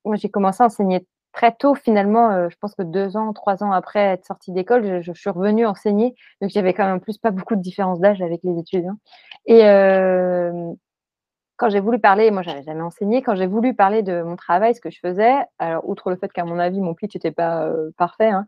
moi 0.06 0.16
j'ai 0.16 0.30
commencé 0.30 0.64
à 0.64 0.66
enseigner 0.66 1.06
très 1.34 1.54
tôt 1.54 1.76
finalement. 1.76 2.32
Euh, 2.32 2.50
je 2.50 2.58
pense 2.58 2.76
que 2.76 2.84
deux 2.84 3.16
ans, 3.16 3.32
trois 3.34 3.64
ans 3.64 3.72
après 3.72 4.00
être 4.00 4.26
sortie 4.26 4.52
d'école, 4.52 5.02
je, 5.02 5.14
suis 5.14 5.30
revenue 5.30 5.66
enseigner. 5.66 6.14
Donc 6.42 6.52
j'avais 6.52 6.74
quand 6.74 6.86
même 6.86 7.00
plus 7.00 7.18
pas 7.18 7.32
beaucoup 7.32 7.56
de 7.56 7.62
différence 7.62 8.00
d'âge 8.00 8.22
avec 8.22 8.42
les 8.44 8.58
étudiants. 8.60 8.98
Et 9.46 9.62
quand 11.62 11.70
j'ai 11.70 11.80
voulu 11.80 12.00
parler, 12.00 12.32
moi 12.32 12.42
j'avais 12.42 12.64
jamais 12.64 12.82
enseigné, 12.82 13.22
quand 13.22 13.36
j'ai 13.36 13.46
voulu 13.46 13.76
parler 13.76 14.02
de 14.02 14.24
mon 14.24 14.36
travail, 14.36 14.74
ce 14.74 14.82
que 14.82 14.90
je 14.90 14.98
faisais, 15.00 15.36
alors 15.60 15.88
outre 15.88 16.10
le 16.10 16.16
fait 16.16 16.34
qu'à 16.34 16.44
mon 16.44 16.58
avis 16.58 16.82
mon 16.82 16.96
pitch 16.96 17.14
n'était 17.14 17.32
pas 17.32 17.68
euh, 17.68 17.92
parfait. 17.98 18.30
Hein, 18.30 18.48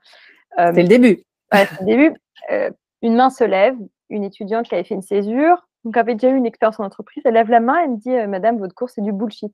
euh, 0.58 0.72
c'est 0.74 0.82
le 0.82 0.88
début. 0.88 1.24
Ouais, 1.54 1.68
c'est 1.68 1.82
le 1.82 1.86
début. 1.86 2.16
Euh, 2.52 2.72
une 3.04 3.16
main 3.16 3.30
se 3.30 3.44
lève, 3.44 3.76
une 4.10 4.24
étudiante 4.24 4.68
qui 4.68 4.74
avait 4.74 4.84
fait 4.84 4.96
une 4.96 5.04
césure, 5.04 5.68
donc 5.84 5.96
avait 5.96 6.16
déjà 6.16 6.30
eu 6.30 6.36
une 6.36 6.48
expérience 6.48 6.80
en 6.80 6.86
entreprise, 6.86 7.22
elle 7.24 7.36
lève 7.36 7.52
la 7.52 7.60
main 7.60 7.84
et 7.84 7.88
me 7.88 7.98
dit 7.98 8.28
Madame, 8.28 8.58
votre 8.58 8.74
cours 8.74 8.90
c'est 8.90 9.02
du 9.02 9.12
bullshit. 9.12 9.54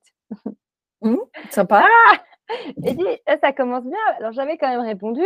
Mmh, 1.01 1.15
sympa. 1.49 1.83
Ah 1.85 2.17
et 2.83 2.93
dit, 2.93 3.05
ça 3.41 3.53
commence 3.53 3.83
bien. 3.83 3.97
Alors 4.17 4.31
j'avais 4.31 4.57
quand 4.57 4.69
même 4.69 4.85
répondu 4.85 5.23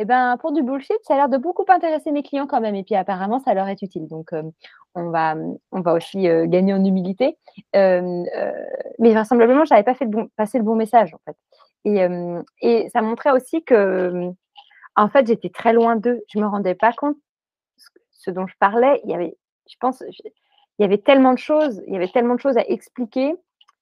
eh 0.00 0.04
ben, 0.04 0.36
pour 0.38 0.52
du 0.52 0.62
bullshit, 0.62 0.96
ça 1.02 1.14
a 1.14 1.16
l'air 1.16 1.28
de 1.28 1.38
beaucoup 1.38 1.64
intéresser 1.68 2.12
mes 2.12 2.22
clients 2.22 2.46
quand 2.46 2.60
même. 2.60 2.76
Et 2.76 2.84
puis 2.84 2.94
apparemment, 2.94 3.40
ça 3.40 3.52
leur 3.52 3.66
est 3.68 3.82
utile. 3.82 4.06
Donc, 4.06 4.32
euh, 4.32 4.44
on, 4.94 5.10
va, 5.10 5.34
on 5.72 5.80
va 5.80 5.92
aussi 5.94 6.28
euh, 6.28 6.46
gagner 6.46 6.72
en 6.72 6.84
humilité. 6.84 7.36
Euh, 7.74 8.22
mais 9.00 9.12
vraisemblablement, 9.12 9.64
je 9.64 9.74
n'avais 9.74 9.82
pas 9.82 9.94
fait 9.94 10.04
le 10.04 10.10
bon, 10.10 10.28
passer 10.36 10.58
le 10.58 10.64
bon 10.64 10.76
message, 10.76 11.14
en 11.14 11.18
fait. 11.24 11.36
Et, 11.84 12.06
et 12.60 12.88
ça 12.90 13.02
montrait 13.02 13.30
aussi 13.30 13.64
que, 13.64 14.30
en 14.96 15.08
fait, 15.08 15.26
j'étais 15.26 15.48
très 15.50 15.72
loin 15.72 15.96
d'eux. 15.96 16.22
Je 16.32 16.38
ne 16.38 16.44
me 16.44 16.48
rendais 16.48 16.74
pas 16.74 16.92
compte 16.92 17.16
ce 18.10 18.30
dont 18.30 18.46
je 18.46 18.54
parlais. 18.60 19.00
Il 19.04 19.10
y 19.10 19.14
avait, 19.14 19.36
je 19.68 19.76
pense, 19.80 20.02
il 20.10 20.82
y 20.82 20.84
avait 20.84 20.98
tellement 20.98 21.32
de 21.32 21.38
choses, 21.38 21.82
il 21.86 21.92
y 21.92 21.96
avait 21.96 22.08
tellement 22.08 22.34
de 22.34 22.40
choses 22.40 22.56
à 22.56 22.64
expliquer 22.68 23.34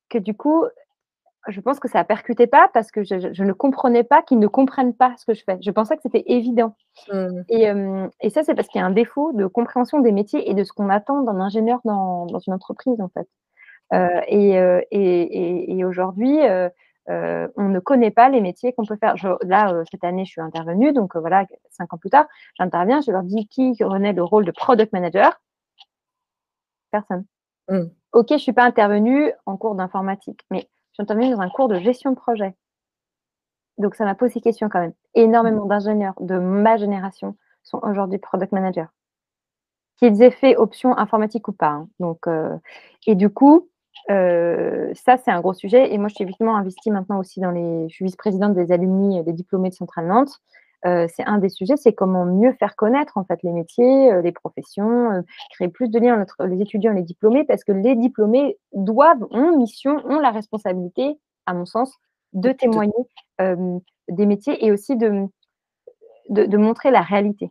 que 0.09 0.19
du 0.19 0.35
coup, 0.35 0.64
je 1.49 1.61
pense 1.61 1.81
que 1.81 1.89
ça 1.89 2.05
percutait 2.05 2.47
pas 2.47 2.69
parce 2.73 2.91
que 2.91 3.05
je, 3.05 3.43
ne 3.43 3.53
comprenais 3.53 4.05
pas 4.05 4.23
qu'ils 4.23 4.39
ne 4.39 4.47
comprennent 4.47 4.95
pas 4.95 5.15
ce 5.17 5.25
que 5.25 5.35
je 5.35 5.45
fais. 5.45 5.59
Je 5.61 5.71
pensais 5.71 5.97
que 5.97 6.03
c'était 6.03 6.25
évident. 6.27 6.75
Mmh. 7.13 7.43
Euh, 7.53 8.09
et, 8.21 8.31
ça, 8.31 8.43
c'est 8.43 8.55
parce 8.55 8.69
qu'il 8.69 8.81
y 8.81 8.85
a 8.85 8.87
un 8.87 8.91
défaut 8.91 9.33
de 9.33 9.47
compréhension 9.47 10.01
des 10.01 10.13
métiers 10.13 10.51
et 10.51 10.55
de 10.55 10.65
ce 10.65 10.73
qu'on 10.73 10.89
attend 10.89 11.23
d'un 11.23 11.41
ingénieur 11.41 11.81
dans, 11.85 12.27
une 12.47 12.53
entreprise, 12.53 13.01
en 13.01 13.09
fait. 13.09 13.29
Euh, 13.93 14.21
euh, 14.33 14.81
et, 14.91 15.85
aujourd'hui, 15.85 16.39
on 17.09 17.69
ne 17.69 17.79
connaît 17.79 18.11
pas 18.11 18.29
les 18.29 18.41
métiers 18.41 18.73
qu'on 18.73 18.85
peut 18.85 18.97
faire. 18.97 19.15
là, 19.43 19.83
cette 19.91 20.05
année, 20.05 20.25
je 20.25 20.33
suis 20.33 20.41
intervenue, 20.41 20.93
donc 20.93 21.17
voilà, 21.17 21.47
cinq 21.71 21.93
ans 21.95 21.99
plus 21.99 22.11
tard, 22.11 22.27
j'interviens, 22.59 23.01
je 23.01 23.13
leur 23.13 23.23
dis 23.23 23.47
qui 23.47 23.77
renaît 23.83 24.13
le 24.13 24.25
rôle 24.25 24.45
de 24.45 24.53
product 24.53 24.93
manager 24.93 25.41
Personne. 26.91 27.25
Mmh. 27.69 27.83
Ok, 28.13 28.27
je 28.31 28.35
ne 28.35 28.39
suis 28.39 28.53
pas 28.53 28.65
intervenue 28.65 29.33
en 29.45 29.57
cours 29.57 29.75
d'informatique, 29.75 30.41
mais 30.51 30.69
J'interviens 30.99 31.31
dans 31.31 31.41
un 31.41 31.51
cours 31.51 31.69
de 31.69 31.79
gestion 31.79 32.11
de 32.11 32.17
projet. 32.17 32.55
Donc, 33.79 33.95
ça 33.95 34.05
m'a 34.05 34.15
posé 34.15 34.41
question 34.41 34.69
quand 34.69 34.81
même. 34.81 34.95
Énormément 35.15 35.67
d'ingénieurs 35.67 36.15
de 36.21 36.39
ma 36.39 36.77
génération 36.77 37.37
sont 37.63 37.81
aujourd'hui 37.83 38.19
product 38.19 38.53
managers. 38.53 38.87
Qu'ils 39.99 40.23
aient 40.23 40.31
fait 40.31 40.57
option 40.57 40.97
informatique 40.97 41.49
ou 41.49 41.53
pas. 41.53 41.69
Hein. 41.69 41.89
Donc, 42.01 42.27
euh, 42.27 42.57
et 43.07 43.15
du 43.15 43.31
coup, 43.31 43.69
euh, 44.11 44.93
ça, 44.95 45.17
c'est 45.17 45.31
un 45.31 45.41
gros 45.41 45.55
sujet. 45.55 45.93
Et 45.93 45.99
moi, 45.99 46.09
je 46.09 46.15
suis 46.15 46.25
évidemment 46.25 46.57
investie 46.57 46.91
maintenant 46.91 47.19
aussi 47.19 47.41
dans 47.41 47.51
les. 47.51 47.89
Je 47.89 47.95
suis 47.95 48.05
vice-présidente 48.05 48.55
des 48.55 48.73
alumni 48.73 49.23
des 49.25 49.33
diplômés 49.33 49.71
de 49.71 49.75
Centrale 49.75 50.07
Nantes. 50.07 50.41
Euh, 50.87 51.07
c'est 51.14 51.24
un 51.24 51.39
des 51.39 51.49
sujets, 51.49 51.76
c'est 51.76 51.93
comment 51.93 52.24
mieux 52.24 52.53
faire 52.53 52.76
connaître 52.76 53.16
en 53.16 53.24
fait 53.24 53.43
les 53.43 53.53
métiers, 53.53 54.22
les 54.22 54.32
professions, 54.32 55.24
créer 55.51 55.68
plus 55.68 55.89
de 55.89 55.99
liens 55.99 56.20
entre 56.20 56.45
les 56.45 56.61
étudiants 56.62 56.93
et 56.93 56.97
les 56.97 57.03
diplômés, 57.03 57.45
parce 57.45 57.64
que 57.64 57.72
les 57.72 57.97
diplômés 57.97 58.57
doivent, 58.72 59.26
ont 59.30 59.59
mission, 59.59 60.01
ont 60.07 60.20
la 60.20 60.30
responsabilité, 60.30 61.18
à 61.47 61.55
mon 61.55 61.64
sens, 61.64 61.93
de 62.32 62.53
témoigner 62.53 62.93
des 64.09 64.26
métiers 64.26 64.64
et 64.64 64.70
aussi 64.70 64.97
de, 64.97 65.26
de, 66.28 66.57
montrer 66.57 66.91
la 66.91 67.01
réalité. 67.01 67.51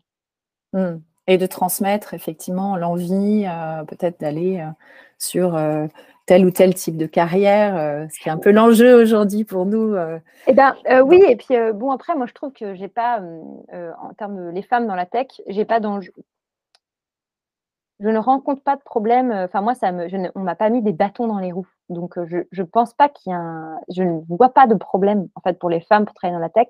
Mmh. 0.73 0.97
Et 1.27 1.37
de 1.37 1.45
transmettre 1.45 2.13
effectivement 2.13 2.77
l'envie 2.77 3.45
peut-être 3.87 4.19
d'aller 4.19 4.65
sur 5.17 5.57
tel 6.25 6.45
ou 6.45 6.51
tel 6.51 6.73
type 6.73 6.97
de 6.97 7.05
carrière, 7.05 7.77
euh, 7.77 8.07
ce 8.09 8.19
qui 8.19 8.29
est 8.29 8.31
un 8.31 8.37
peu 8.37 8.51
l'enjeu 8.51 8.95
aujourd'hui 8.95 9.43
pour 9.43 9.65
nous. 9.65 9.93
Euh. 9.93 10.19
Eh 10.47 10.53
ben 10.53 10.75
euh, 10.89 11.01
oui, 11.01 11.23
et 11.27 11.35
puis 11.35 11.55
bon 11.73 11.91
après, 11.91 12.15
moi 12.15 12.25
je 12.25 12.33
trouve 12.33 12.51
que 12.51 12.73
j'ai 12.75 12.87
pas, 12.87 13.21
en 13.71 14.13
termes 14.17 14.37
de 14.37 14.49
les 14.49 14.63
femmes 14.63 14.87
dans 14.87 14.95
la 14.95 15.05
tech, 15.05 15.27
j'ai 15.47 15.65
pas 15.65 15.79
d'enjeu. 15.79 16.13
Je 18.01 18.09
ne 18.09 18.17
rencontre 18.17 18.61
pas 18.61 18.75
de 18.75 18.81
problème. 18.81 19.31
Enfin 19.31 19.61
moi, 19.61 19.73
ça 19.73 19.93
me, 19.93 20.09
je 20.09 20.17
ne, 20.17 20.29
on 20.35 20.41
m'a 20.41 20.55
pas 20.55 20.69
mis 20.69 20.81
des 20.81 20.91
bâtons 20.91 21.27
dans 21.27 21.39
les 21.39 21.53
roues, 21.53 21.69
donc 21.89 22.17
je 22.25 22.39
ne 22.39 22.63
pense 22.63 22.93
pas 22.93 23.07
qu'il 23.07 23.31
y 23.31 23.33
a, 23.33 23.37
un, 23.37 23.79
je 23.89 24.03
ne 24.03 24.19
vois 24.27 24.49
pas 24.49 24.67
de 24.67 24.75
problème 24.75 25.27
en 25.35 25.41
fait 25.41 25.57
pour 25.59 25.69
les 25.69 25.81
femmes 25.81 26.05
pour 26.05 26.15
travailler 26.15 26.37
dans 26.37 26.41
la 26.41 26.49
tech. 26.49 26.67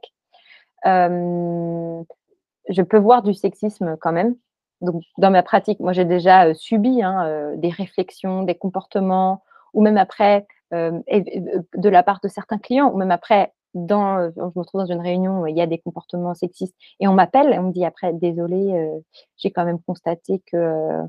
je 2.70 2.82
peux 2.82 3.00
voir 3.00 3.24
du 3.24 3.34
sexisme 3.34 3.96
quand 4.02 4.12
même. 4.12 4.36
Donc, 4.82 5.04
dans 5.18 5.32
ma 5.32 5.44
pratique, 5.44 5.80
moi, 5.80 5.94
j'ai 5.94 6.06
déjà 6.06 6.54
subi 6.54 7.02
hein, 7.02 7.54
des 7.58 7.70
réflexions, 7.70 8.44
des 8.44 8.56
comportements, 8.56 9.44
ou 9.74 9.82
même 9.82 9.98
après, 9.98 10.46
de 10.72 11.90
la 11.90 12.04
part 12.04 12.20
de 12.22 12.28
certains 12.28 12.58
clients, 12.58 12.92
ou 12.92 12.98
même 12.98 13.12
après, 13.12 13.54
dans, 13.74 14.32
je 14.32 14.40
me 14.40 14.60
retrouve 14.60 14.82
dans 14.82 14.94
une 14.94 15.02
réunion 15.02 15.42
où 15.42 15.48
il 15.48 15.56
y 15.56 15.62
a 15.62 15.68
des 15.68 15.80
comportements 15.80 16.34
sexistes, 16.34 16.76
et 17.00 17.08
on 17.08 17.14
m'appelle 17.14 17.54
et 17.54 17.60
on 17.60 17.64
me 17.64 17.72
dit 17.72 17.86
après, 17.86 18.14
désolé, 18.14 18.92
j'ai 19.38 19.52
quand 19.52 19.66
même 19.66 19.80
constaté 19.80 20.42
que 20.52 21.02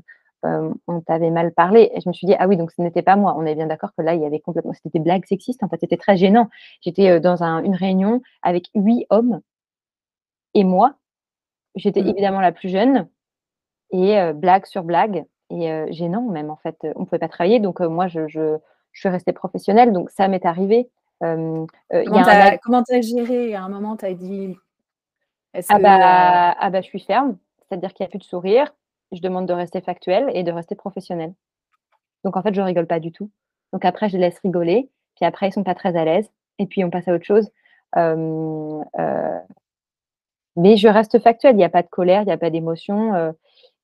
on 0.43 1.01
t'avait 1.01 1.31
mal 1.31 1.51
parlé. 1.51 1.91
Et 1.93 2.01
je 2.01 2.07
me 2.07 2.13
suis 2.13 2.27
dit, 2.27 2.35
ah 2.39 2.47
oui, 2.47 2.57
donc 2.57 2.71
ce 2.71 2.81
n'était 2.81 3.01
pas 3.01 3.15
moi. 3.15 3.35
On 3.37 3.45
est 3.45 3.55
bien 3.55 3.67
d'accord 3.67 3.91
que 3.97 4.01
là, 4.01 4.13
il 4.13 4.21
y 4.21 4.25
avait 4.25 4.39
complètement, 4.39 4.73
c'était 4.73 4.97
des 4.97 5.03
blagues 5.03 5.25
sexistes. 5.25 5.63
En 5.63 5.67
fait, 5.67 5.77
c'était 5.81 5.97
très 5.97 6.15
gênant. 6.15 6.49
J'étais 6.81 7.19
dans 7.19 7.43
une 7.43 7.75
réunion 7.75 8.21
avec 8.43 8.69
huit 8.75 9.05
hommes 9.09 9.41
et 10.53 10.63
moi. 10.63 10.95
J'étais 11.75 12.01
mmh. 12.01 12.07
évidemment 12.07 12.39
la 12.39 12.51
plus 12.51 12.69
jeune 12.69 13.07
et 13.91 14.33
blague 14.33 14.65
sur 14.65 14.83
blague. 14.83 15.25
et 15.49 15.85
gênant 15.91 16.23
même, 16.23 16.49
en 16.49 16.57
fait. 16.57 16.77
On 16.95 17.01
ne 17.01 17.05
pouvait 17.05 17.19
pas 17.19 17.29
travailler, 17.29 17.59
donc 17.59 17.79
moi, 17.79 18.07
je, 18.07 18.27
je, 18.27 18.57
je, 18.91 18.99
suis 18.99 19.09
restée 19.09 19.33
professionnelle, 19.33 19.93
donc 19.93 20.09
ça 20.09 20.27
m'est 20.27 20.45
arrivé. 20.45 20.89
comment 21.19 21.67
tu 21.89 22.95
as, 22.95 23.01
géré? 23.01 23.55
À 23.55 23.63
un 23.63 23.69
moment, 23.69 23.97
tu 23.97 24.05
as 24.05 24.13
dit... 24.13 24.57
Ah, 25.69 25.79
bah, 25.79 26.55
ah 26.59 26.69
bah, 26.69 26.81
je 26.81 26.87
suis 26.87 26.99
ferme, 26.99 27.37
c'est-à-dire 27.67 27.93
qu'il 27.93 28.03
n'y 28.03 28.07
a 28.07 28.09
plus 28.09 28.19
de 28.19 28.23
sourire. 28.23 28.73
Je 29.11 29.21
demande 29.21 29.45
de 29.47 29.53
rester 29.53 29.81
factuel 29.81 30.29
et 30.33 30.43
de 30.43 30.51
rester 30.51 30.75
professionnel. 30.75 31.33
Donc, 32.23 32.35
en 32.35 32.41
fait, 32.41 32.53
je 32.53 32.61
rigole 32.61 32.87
pas 32.87 32.99
du 32.99 33.11
tout. 33.11 33.29
Donc, 33.73 33.85
après, 33.85 34.09
je 34.09 34.17
les 34.17 34.25
laisse 34.25 34.39
rigoler. 34.39 34.89
Puis 35.15 35.25
après, 35.25 35.47
ils 35.47 35.53
sont 35.53 35.63
pas 35.63 35.75
très 35.75 35.95
à 35.95 36.05
l'aise. 36.05 36.29
Et 36.59 36.65
puis, 36.65 36.83
on 36.83 36.89
passe 36.89 37.07
à 37.07 37.13
autre 37.13 37.25
chose. 37.25 37.49
Euh, 37.95 38.83
mais 40.55 40.75
je 40.77 40.87
reste 40.87 41.19
factuelle. 41.19 41.53
Il 41.53 41.57
n'y 41.57 41.63
a 41.63 41.69
pas 41.69 41.83
de 41.83 41.87
colère, 41.87 42.21
il 42.23 42.25
n'y 42.25 42.31
a 42.31 42.37
pas 42.37 42.49
d'émotion. 42.49 43.33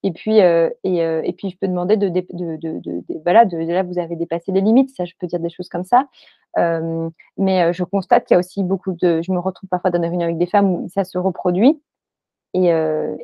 Et 0.03 0.11
puis, 0.11 0.37
et, 0.37 0.71
et, 0.83 1.33
puis, 1.33 1.49
je 1.49 1.57
peux 1.57 1.67
demander 1.67 1.97
de, 1.97 2.09
de, 2.09 2.21
de, 2.31 3.03
voilà, 3.23 3.45
là, 3.45 3.83
vous 3.83 3.99
avez 3.99 4.15
dépassé 4.15 4.51
les 4.51 4.61
limites. 4.61 4.89
Ça, 4.95 5.05
je 5.05 5.13
peux 5.19 5.27
dire 5.27 5.39
des 5.39 5.49
choses 5.49 5.69
comme 5.69 5.85
ça. 5.85 6.07
mais 7.37 7.73
je 7.73 7.83
constate 7.83 8.25
qu'il 8.25 8.35
y 8.35 8.37
a 8.37 8.39
aussi 8.39 8.63
beaucoup 8.63 8.93
de. 8.93 9.21
Je 9.21 9.31
me 9.31 9.39
retrouve 9.39 9.69
parfois 9.69 9.91
dans 9.91 9.99
des 9.99 10.07
réunions 10.07 10.25
avec 10.25 10.37
des 10.37 10.47
femmes 10.47 10.71
où 10.73 10.89
ça 10.89 11.03
se 11.03 11.17
reproduit. 11.17 11.81
Et, 12.53 12.69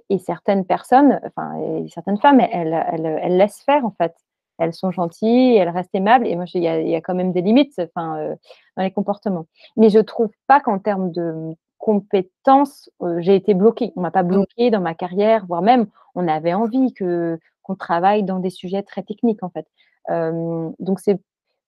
et 0.09 0.19
certaines 0.19 0.65
personnes, 0.65 1.19
enfin, 1.25 1.55
et 1.59 1.87
certaines 1.89 2.17
femmes, 2.17 2.39
elles, 2.39 2.85
elles, 2.91 3.19
elles, 3.21 3.37
laissent 3.37 3.61
faire, 3.63 3.85
en 3.85 3.91
fait 3.91 4.15
elles 4.59 4.73
sont 4.73 4.91
gentilles, 4.91 5.55
elles 5.55 5.69
restent 5.69 5.95
aimables. 5.95 6.27
Et 6.27 6.35
moi, 6.35 6.45
il 6.53 6.63
y, 6.63 6.95
a 6.95 7.01
quand 7.01 7.15
même 7.15 7.31
des 7.31 7.41
limites 7.41 7.79
enfin, 7.79 8.17
euh, 8.19 8.35
dans 8.77 8.83
les 8.83 8.91
comportements. 8.91 9.47
Mais 9.77 9.89
je 9.89 9.99
trouve 9.99 10.29
pas 10.47 10.59
qu'en 10.59 10.79
termes 10.79 11.11
de 11.11 11.55
compétences, 11.79 12.91
euh, 13.01 13.19
j'ai 13.21 13.35
été 13.35 13.55
bloquée. 13.55 13.91
On 13.95 14.01
m'a 14.01 14.11
pas 14.11 14.23
bloquée 14.23 14.69
dans 14.69 14.81
ma 14.81 14.93
carrière, 14.93 15.45
voire 15.47 15.63
même 15.63 15.87
on 16.13 16.27
avait 16.27 16.53
envie 16.53 16.93
que 16.93 17.39
qu'on 17.63 17.75
travaille 17.75 18.23
dans 18.23 18.39
des 18.39 18.49
sujets 18.51 18.83
très 18.83 19.01
techniques 19.01 19.43
en 19.43 19.49
fait. 19.49 19.65
Euh, 20.11 20.69
donc 20.79 20.99
c'est 20.99 21.19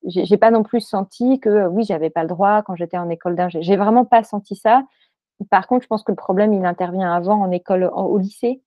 j'ai 0.05 0.37
pas 0.37 0.49
non 0.51 0.63
plus 0.63 0.81
senti 0.81 1.39
que 1.39 1.67
oui 1.67 1.83
j'avais 1.83 2.09
pas 2.09 2.23
le 2.23 2.29
droit 2.29 2.63
quand 2.63 2.75
j'étais 2.75 2.97
en 2.97 3.09
école 3.09 3.35
d'ingé. 3.35 3.61
J'ai 3.63 3.77
vraiment 3.77 4.05
pas 4.05 4.23
senti 4.23 4.55
ça. 4.55 4.83
Par 5.49 5.67
contre, 5.67 5.83
je 5.83 5.87
pense 5.87 6.03
que 6.03 6.11
le 6.11 6.15
problème 6.15 6.53
il 6.53 6.65
intervient 6.65 7.11
avant 7.13 7.41
en 7.41 7.51
école, 7.51 7.89
au 7.93 8.17
lycée. 8.17 8.61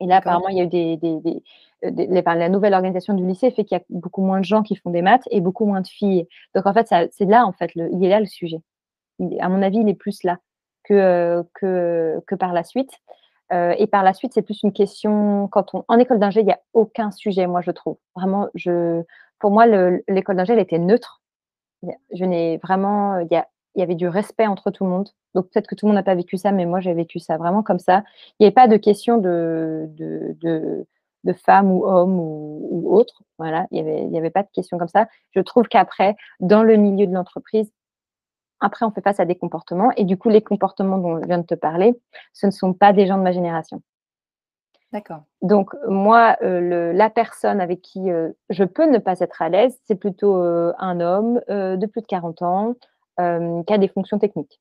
Et 0.00 0.06
là, 0.06 0.16
apparemment, 0.16 0.48
il 0.48 0.56
y 0.56 0.60
a 0.60 0.64
eu 0.64 0.96
des, 0.96 1.42
euh, 1.84 2.22
la 2.24 2.48
nouvelle 2.48 2.74
organisation 2.74 3.14
du 3.14 3.24
lycée 3.26 3.50
fait 3.50 3.64
qu'il 3.64 3.76
y 3.78 3.80
a 3.80 3.84
beaucoup 3.88 4.22
moins 4.22 4.40
de 4.40 4.44
gens 4.44 4.62
qui 4.62 4.74
font 4.76 4.90
des 4.90 5.02
maths 5.02 5.28
et 5.30 5.40
beaucoup 5.40 5.64
moins 5.64 5.80
de 5.80 5.86
filles. 5.86 6.26
Donc 6.54 6.66
en 6.66 6.74
fait, 6.74 6.88
c'est 7.12 7.24
là 7.24 7.46
en 7.46 7.52
fait, 7.52 7.70
il 7.74 8.04
est 8.04 8.08
là 8.08 8.20
le 8.20 8.26
sujet. 8.26 8.60
à 9.40 9.48
mon 9.48 9.62
avis, 9.62 9.78
il 9.78 9.88
est 9.88 9.94
plus 9.94 10.22
là 10.24 10.38
que 10.84 11.44
que, 11.54 12.34
par 12.36 12.52
la 12.52 12.64
suite. 12.64 12.90
Euh, 13.52 13.74
et 13.78 13.86
par 13.86 14.02
la 14.02 14.14
suite, 14.14 14.32
c'est 14.34 14.42
plus 14.42 14.62
une 14.62 14.72
question 14.72 15.46
quand 15.48 15.74
on 15.74 15.84
en 15.88 15.98
école 15.98 16.18
d'ingé, 16.18 16.40
il 16.40 16.46
n'y 16.46 16.52
a 16.52 16.60
aucun 16.72 17.10
sujet, 17.10 17.46
moi 17.46 17.60
je 17.60 17.70
trouve. 17.70 17.98
Vraiment, 18.16 18.48
je 18.54 19.02
pour 19.38 19.50
moi, 19.50 19.66
l'école 19.66 20.36
d'ingé, 20.36 20.52
elle 20.54 20.58
était 20.60 20.78
neutre. 20.78 21.20
Je 22.12 22.24
n'ai 22.24 22.58
vraiment, 22.58 23.18
il 23.18 23.28
y 23.30 23.36
a 23.36 23.46
il 23.74 23.80
y 23.80 23.82
avait 23.82 23.94
du 23.94 24.08
respect 24.08 24.46
entre 24.46 24.70
tout 24.70 24.84
le 24.84 24.90
monde. 24.90 25.08
Donc 25.34 25.48
peut-être 25.50 25.66
que 25.66 25.74
tout 25.74 25.86
le 25.86 25.88
monde 25.90 25.96
n'a 25.96 26.02
pas 26.02 26.14
vécu 26.14 26.36
ça, 26.36 26.52
mais 26.52 26.66
moi 26.66 26.80
j'ai 26.80 26.94
vécu 26.94 27.18
ça 27.18 27.36
vraiment 27.36 27.62
comme 27.62 27.78
ça. 27.78 28.04
Il 28.38 28.42
n'y 28.42 28.46
avait 28.46 28.54
pas 28.54 28.68
de 28.68 28.76
question 28.76 29.18
de, 29.18 29.86
de, 29.96 30.36
de, 30.40 30.86
de 31.24 31.32
femme 31.32 31.70
ou 31.70 31.84
homme 31.84 32.18
ou, 32.18 32.68
ou 32.70 32.94
autre. 32.94 33.22
Voilà, 33.38 33.66
il 33.70 33.82
n'y 33.82 33.88
avait, 33.88 34.18
avait 34.18 34.30
pas 34.30 34.42
de 34.42 34.50
question 34.52 34.78
comme 34.78 34.88
ça. 34.88 35.08
Je 35.30 35.40
trouve 35.40 35.68
qu'après, 35.68 36.16
dans 36.40 36.62
le 36.62 36.76
milieu 36.76 37.06
de 37.06 37.14
l'entreprise, 37.14 37.72
après 38.62 38.86
on 38.86 38.90
fait 38.90 39.02
face 39.02 39.20
à 39.20 39.24
des 39.24 39.34
comportements 39.34 39.90
et 39.96 40.04
du 40.04 40.16
coup 40.16 40.28
les 40.28 40.42
comportements 40.42 40.98
dont 40.98 41.20
je 41.20 41.26
viens 41.26 41.38
de 41.38 41.46
te 41.46 41.54
parler, 41.54 41.94
ce 42.32 42.46
ne 42.46 42.50
sont 42.50 42.72
pas 42.72 42.92
des 42.92 43.06
gens 43.06 43.18
de 43.18 43.22
ma 43.22 43.32
génération. 43.32 43.82
D'accord. 44.92 45.22
Donc 45.40 45.74
moi, 45.88 46.36
euh, 46.42 46.60
le, 46.60 46.92
la 46.92 47.08
personne 47.08 47.60
avec 47.60 47.80
qui 47.80 48.10
euh, 48.10 48.30
je 48.50 48.64
peux 48.64 48.84
ne 48.90 48.98
pas 48.98 49.18
être 49.20 49.40
à 49.40 49.48
l'aise, 49.48 49.78
c'est 49.86 49.94
plutôt 49.94 50.36
euh, 50.36 50.72
un 50.78 51.00
homme 51.00 51.40
de 51.48 51.86
plus 51.86 52.02
de 52.02 52.06
40 52.06 52.42
ans, 52.42 52.74
qui 53.18 53.22
a 53.72 53.78
des 53.78 53.88
fonctions 53.88 54.18
techniques. 54.18 54.60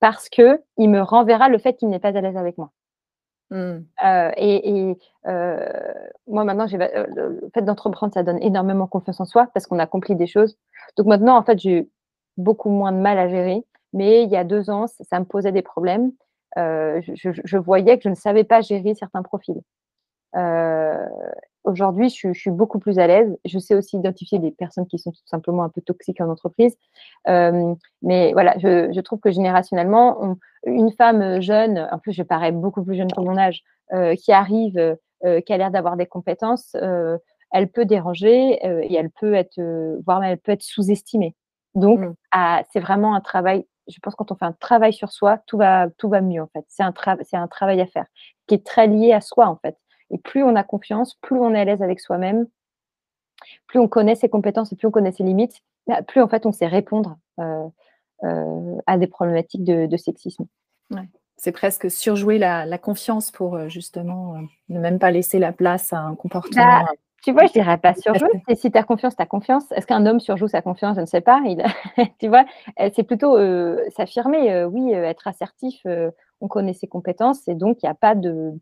Parce 0.00 0.28
que 0.28 0.62
il 0.76 0.88
me 0.90 1.00
renverra 1.00 1.48
le 1.48 1.58
fait 1.58 1.74
qu'il 1.74 1.88
n'est 1.88 1.98
pas 1.98 2.16
à 2.16 2.20
l'aise 2.20 2.36
avec 2.36 2.58
moi. 2.58 2.70
Mmh. 3.50 3.80
Et, 4.36 4.96
euh, 5.26 5.68
moi 6.28 6.44
maintenant, 6.44 6.66
le 6.70 7.50
fait 7.52 7.62
d'entreprendre, 7.62 8.14
ça 8.14 8.22
donne 8.22 8.40
énormément 8.42 8.86
confiance 8.86 9.20
en 9.20 9.24
soi 9.24 9.48
parce 9.52 9.66
qu'on 9.66 9.78
accomplit 9.78 10.14
des 10.14 10.26
choses. 10.26 10.56
Donc 10.96 11.06
maintenant, 11.06 11.36
en 11.36 11.42
fait, 11.42 11.58
j'ai 11.58 11.88
beaucoup 12.40 12.70
moins 12.70 12.92
de 12.92 12.98
mal 12.98 13.18
à 13.18 13.28
gérer. 13.28 13.64
Mais 13.92 14.22
il 14.22 14.30
y 14.30 14.36
a 14.36 14.44
deux 14.44 14.70
ans, 14.70 14.86
ça 14.86 15.20
me 15.20 15.24
posait 15.24 15.52
des 15.52 15.62
problèmes. 15.62 16.12
je, 16.56 17.56
voyais 17.56 17.96
que 17.96 18.04
je 18.04 18.08
ne 18.08 18.14
savais 18.14 18.44
pas 18.44 18.60
gérer 18.60 18.94
certains 18.94 19.22
profils. 19.22 19.60
Aujourd'hui, 21.64 22.08
je, 22.08 22.32
suis 22.32 22.50
beaucoup 22.50 22.78
plus 22.78 22.98
à 22.98 23.06
l'aise. 23.06 23.36
Je 23.44 23.58
sais 23.58 23.74
aussi 23.74 23.98
identifier 23.98 24.38
des 24.38 24.50
personnes 24.50 24.86
qui 24.86 24.98
sont 24.98 25.10
tout 25.10 25.26
simplement 25.26 25.62
un 25.62 25.68
peu 25.68 25.82
toxiques 25.82 26.20
en 26.20 26.30
entreprise. 26.30 26.76
Euh, 27.28 27.74
mais 28.02 28.32
voilà, 28.32 28.54
je, 28.58 29.00
trouve 29.00 29.20
que 29.20 29.30
générationnellement, 29.30 30.36
une 30.64 30.90
femme 30.92 31.40
jeune, 31.42 31.86
en 31.92 31.98
plus 31.98 32.12
je 32.12 32.22
parais 32.22 32.52
beaucoup 32.52 32.82
plus 32.82 32.96
jeune 32.96 33.12
que 33.12 33.20
mon 33.20 33.36
âge, 33.36 33.62
euh, 33.92 34.14
qui 34.14 34.32
arrive, 34.32 34.96
euh, 35.24 35.40
qui 35.42 35.52
a 35.52 35.58
l'air 35.58 35.70
d'avoir 35.70 35.96
des 35.96 36.06
compétences, 36.06 36.74
elle 37.52 37.68
peut 37.68 37.84
déranger 37.84 38.52
et 38.62 38.94
elle 38.94 39.10
peut 39.10 39.34
être, 39.34 39.60
voire 40.06 40.24
elle 40.24 40.38
peut 40.38 40.52
être 40.52 40.62
sous-estimée. 40.62 41.34
Donc, 41.74 42.00
mmh. 42.00 42.62
c'est 42.72 42.80
vraiment 42.80 43.14
un 43.14 43.20
travail. 43.20 43.66
Je 43.88 43.98
pense 44.00 44.14
que 44.14 44.18
quand 44.18 44.32
on 44.32 44.36
fait 44.36 44.44
un 44.44 44.52
travail 44.52 44.92
sur 44.92 45.10
soi, 45.10 45.38
tout 45.46 45.58
va, 45.58 45.88
tout 45.98 46.08
va 46.08 46.20
mieux 46.20 46.42
en 46.42 46.48
fait. 46.48 46.64
C'est 46.68 46.82
un, 46.82 46.92
c'est 47.22 47.36
un 47.36 47.48
travail 47.48 47.80
à 47.80 47.86
faire 47.86 48.06
qui 48.46 48.54
est 48.54 48.66
très 48.66 48.86
lié 48.86 49.12
à 49.12 49.20
soi 49.20 49.46
en 49.46 49.56
fait. 49.56 49.76
Et 50.10 50.18
plus 50.18 50.42
on 50.42 50.56
a 50.56 50.64
confiance, 50.64 51.14
plus 51.22 51.38
on 51.38 51.54
est 51.54 51.60
à 51.60 51.64
l'aise 51.64 51.82
avec 51.82 52.00
soi-même, 52.00 52.46
plus 53.66 53.78
on 53.78 53.88
connaît 53.88 54.16
ses 54.16 54.28
compétences 54.28 54.72
et 54.72 54.76
plus 54.76 54.88
on 54.88 54.90
connaît 54.90 55.12
ses 55.12 55.22
limites, 55.22 55.60
bah, 55.86 56.02
plus 56.02 56.20
en 56.20 56.28
fait 56.28 56.46
on 56.46 56.52
sait 56.52 56.66
répondre 56.66 57.18
euh, 57.38 57.68
euh, 58.24 58.76
à 58.86 58.98
des 58.98 59.06
problématiques 59.06 59.64
de, 59.64 59.96
sexisme. 59.96 60.46
C'est 61.36 61.52
presque 61.52 61.90
surjouer 61.90 62.38
la, 62.38 62.78
confiance 62.78 63.30
pour 63.30 63.54
euh, 63.54 63.68
justement 63.68 64.36
ne 64.68 64.80
même 64.80 64.98
pas 64.98 65.10
laisser 65.10 65.38
la 65.38 65.52
place 65.52 65.92
à 65.92 66.00
un 66.00 66.14
comportement. 66.14 66.82
Bah, 66.82 66.92
tu 67.22 67.32
vois, 67.32 67.46
je 67.46 67.52
dirais 67.52 67.78
pas 67.78 67.94
surjouer. 67.94 68.30
si 68.54 68.70
tu 68.70 68.78
as 68.78 68.82
confiance, 68.82 69.16
tu 69.16 69.22
as 69.22 69.26
confiance. 69.26 69.70
Est-ce 69.72 69.86
qu'un 69.86 70.06
homme 70.06 70.20
surjoue 70.20 70.48
sa 70.48 70.62
confiance? 70.62 70.96
Je 70.96 71.02
ne 71.02 71.06
sais 71.06 71.20
pas. 71.20 71.40
Il... 71.44 71.62
tu 72.18 72.28
vois, 72.28 72.44
c'est 72.94 73.04
plutôt 73.04 73.36
s'affirmer. 73.90 74.64
oui, 74.64 74.92
être 74.92 75.26
assertif. 75.26 75.84
on 76.40 76.48
connaît 76.48 76.74
ses 76.74 76.86
compétences 76.86 77.46
et 77.48 77.54
donc 77.54 77.82
il 77.82 77.86
n'y 77.86 77.90
a 77.90 77.94
pas 77.94 78.14
de 78.14 78.54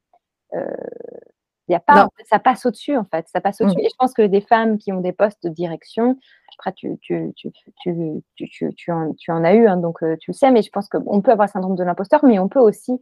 y 1.68 1.74
a 1.74 1.80
pas, 1.80 2.08
ça 2.24 2.38
passe 2.38 2.66
au-dessus, 2.66 2.96
en 2.96 3.04
fait. 3.04 3.28
Ça 3.28 3.40
passe 3.40 3.60
au-dessus. 3.60 3.76
Mmh. 3.76 3.84
Et 3.84 3.88
je 3.90 3.96
pense 3.98 4.14
que 4.14 4.22
des 4.22 4.40
femmes 4.40 4.78
qui 4.78 4.92
ont 4.92 5.00
des 5.00 5.12
postes 5.12 5.44
de 5.44 5.50
direction, 5.50 6.16
après, 6.58 6.72
tu, 6.72 6.98
tu, 7.00 7.32
tu, 7.36 8.74
tu 8.74 8.92
en, 8.92 9.14
en, 9.28 9.44
as 9.44 9.54
eu, 9.54 9.68
hein, 9.68 9.76
donc 9.76 10.02
euh, 10.02 10.16
tu 10.20 10.30
le 10.30 10.34
sais, 10.34 10.50
mais 10.50 10.62
je 10.62 10.70
pense 10.70 10.88
qu'on 10.88 11.20
peut 11.20 11.30
avoir 11.30 11.46
le 11.46 11.52
syndrome 11.52 11.76
de 11.76 11.84
l'imposteur, 11.84 12.24
mais 12.24 12.38
on 12.38 12.48
peut 12.48 12.60
aussi, 12.60 13.00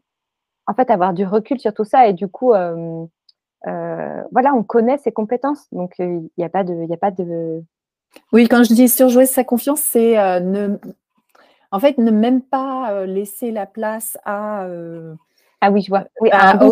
en 0.66 0.74
fait, 0.74 0.90
avoir 0.90 1.14
du 1.14 1.24
recul 1.24 1.58
sur 1.58 1.72
tout 1.72 1.84
ça. 1.84 2.06
Et 2.08 2.12
du 2.12 2.28
coup, 2.28 2.52
euh, 2.52 2.76
euh, 2.76 3.06
voilà, 3.64 4.54
on 4.54 4.62
connaît 4.62 4.98
ses 4.98 5.12
compétences. 5.12 5.66
Donc, 5.72 5.94
il 5.98 6.28
n'y 6.38 6.44
a, 6.44 6.48
pas 6.48 6.64
de, 6.64 6.92
a 6.92 6.96
pas 6.96 7.10
de. 7.10 7.62
Oui, 8.32 8.48
quand 8.48 8.64
je 8.64 8.74
dis 8.74 8.88
surjouer 8.88 9.26
sa 9.26 9.44
confiance, 9.44 9.80
c'est 9.80 10.14
ne. 10.40 10.78
En 11.72 11.80
fait, 11.80 11.98
ne 11.98 12.10
même 12.10 12.42
pas 12.42 13.06
laisser 13.06 13.50
la 13.50 13.66
place 13.66 14.16
à. 14.24 14.66
ah 15.60 15.70
oui, 15.70 15.82
je 15.82 15.88
vois. 15.88 16.04
Oui, 16.20 16.30
à, 16.30 16.52
un 16.52 16.70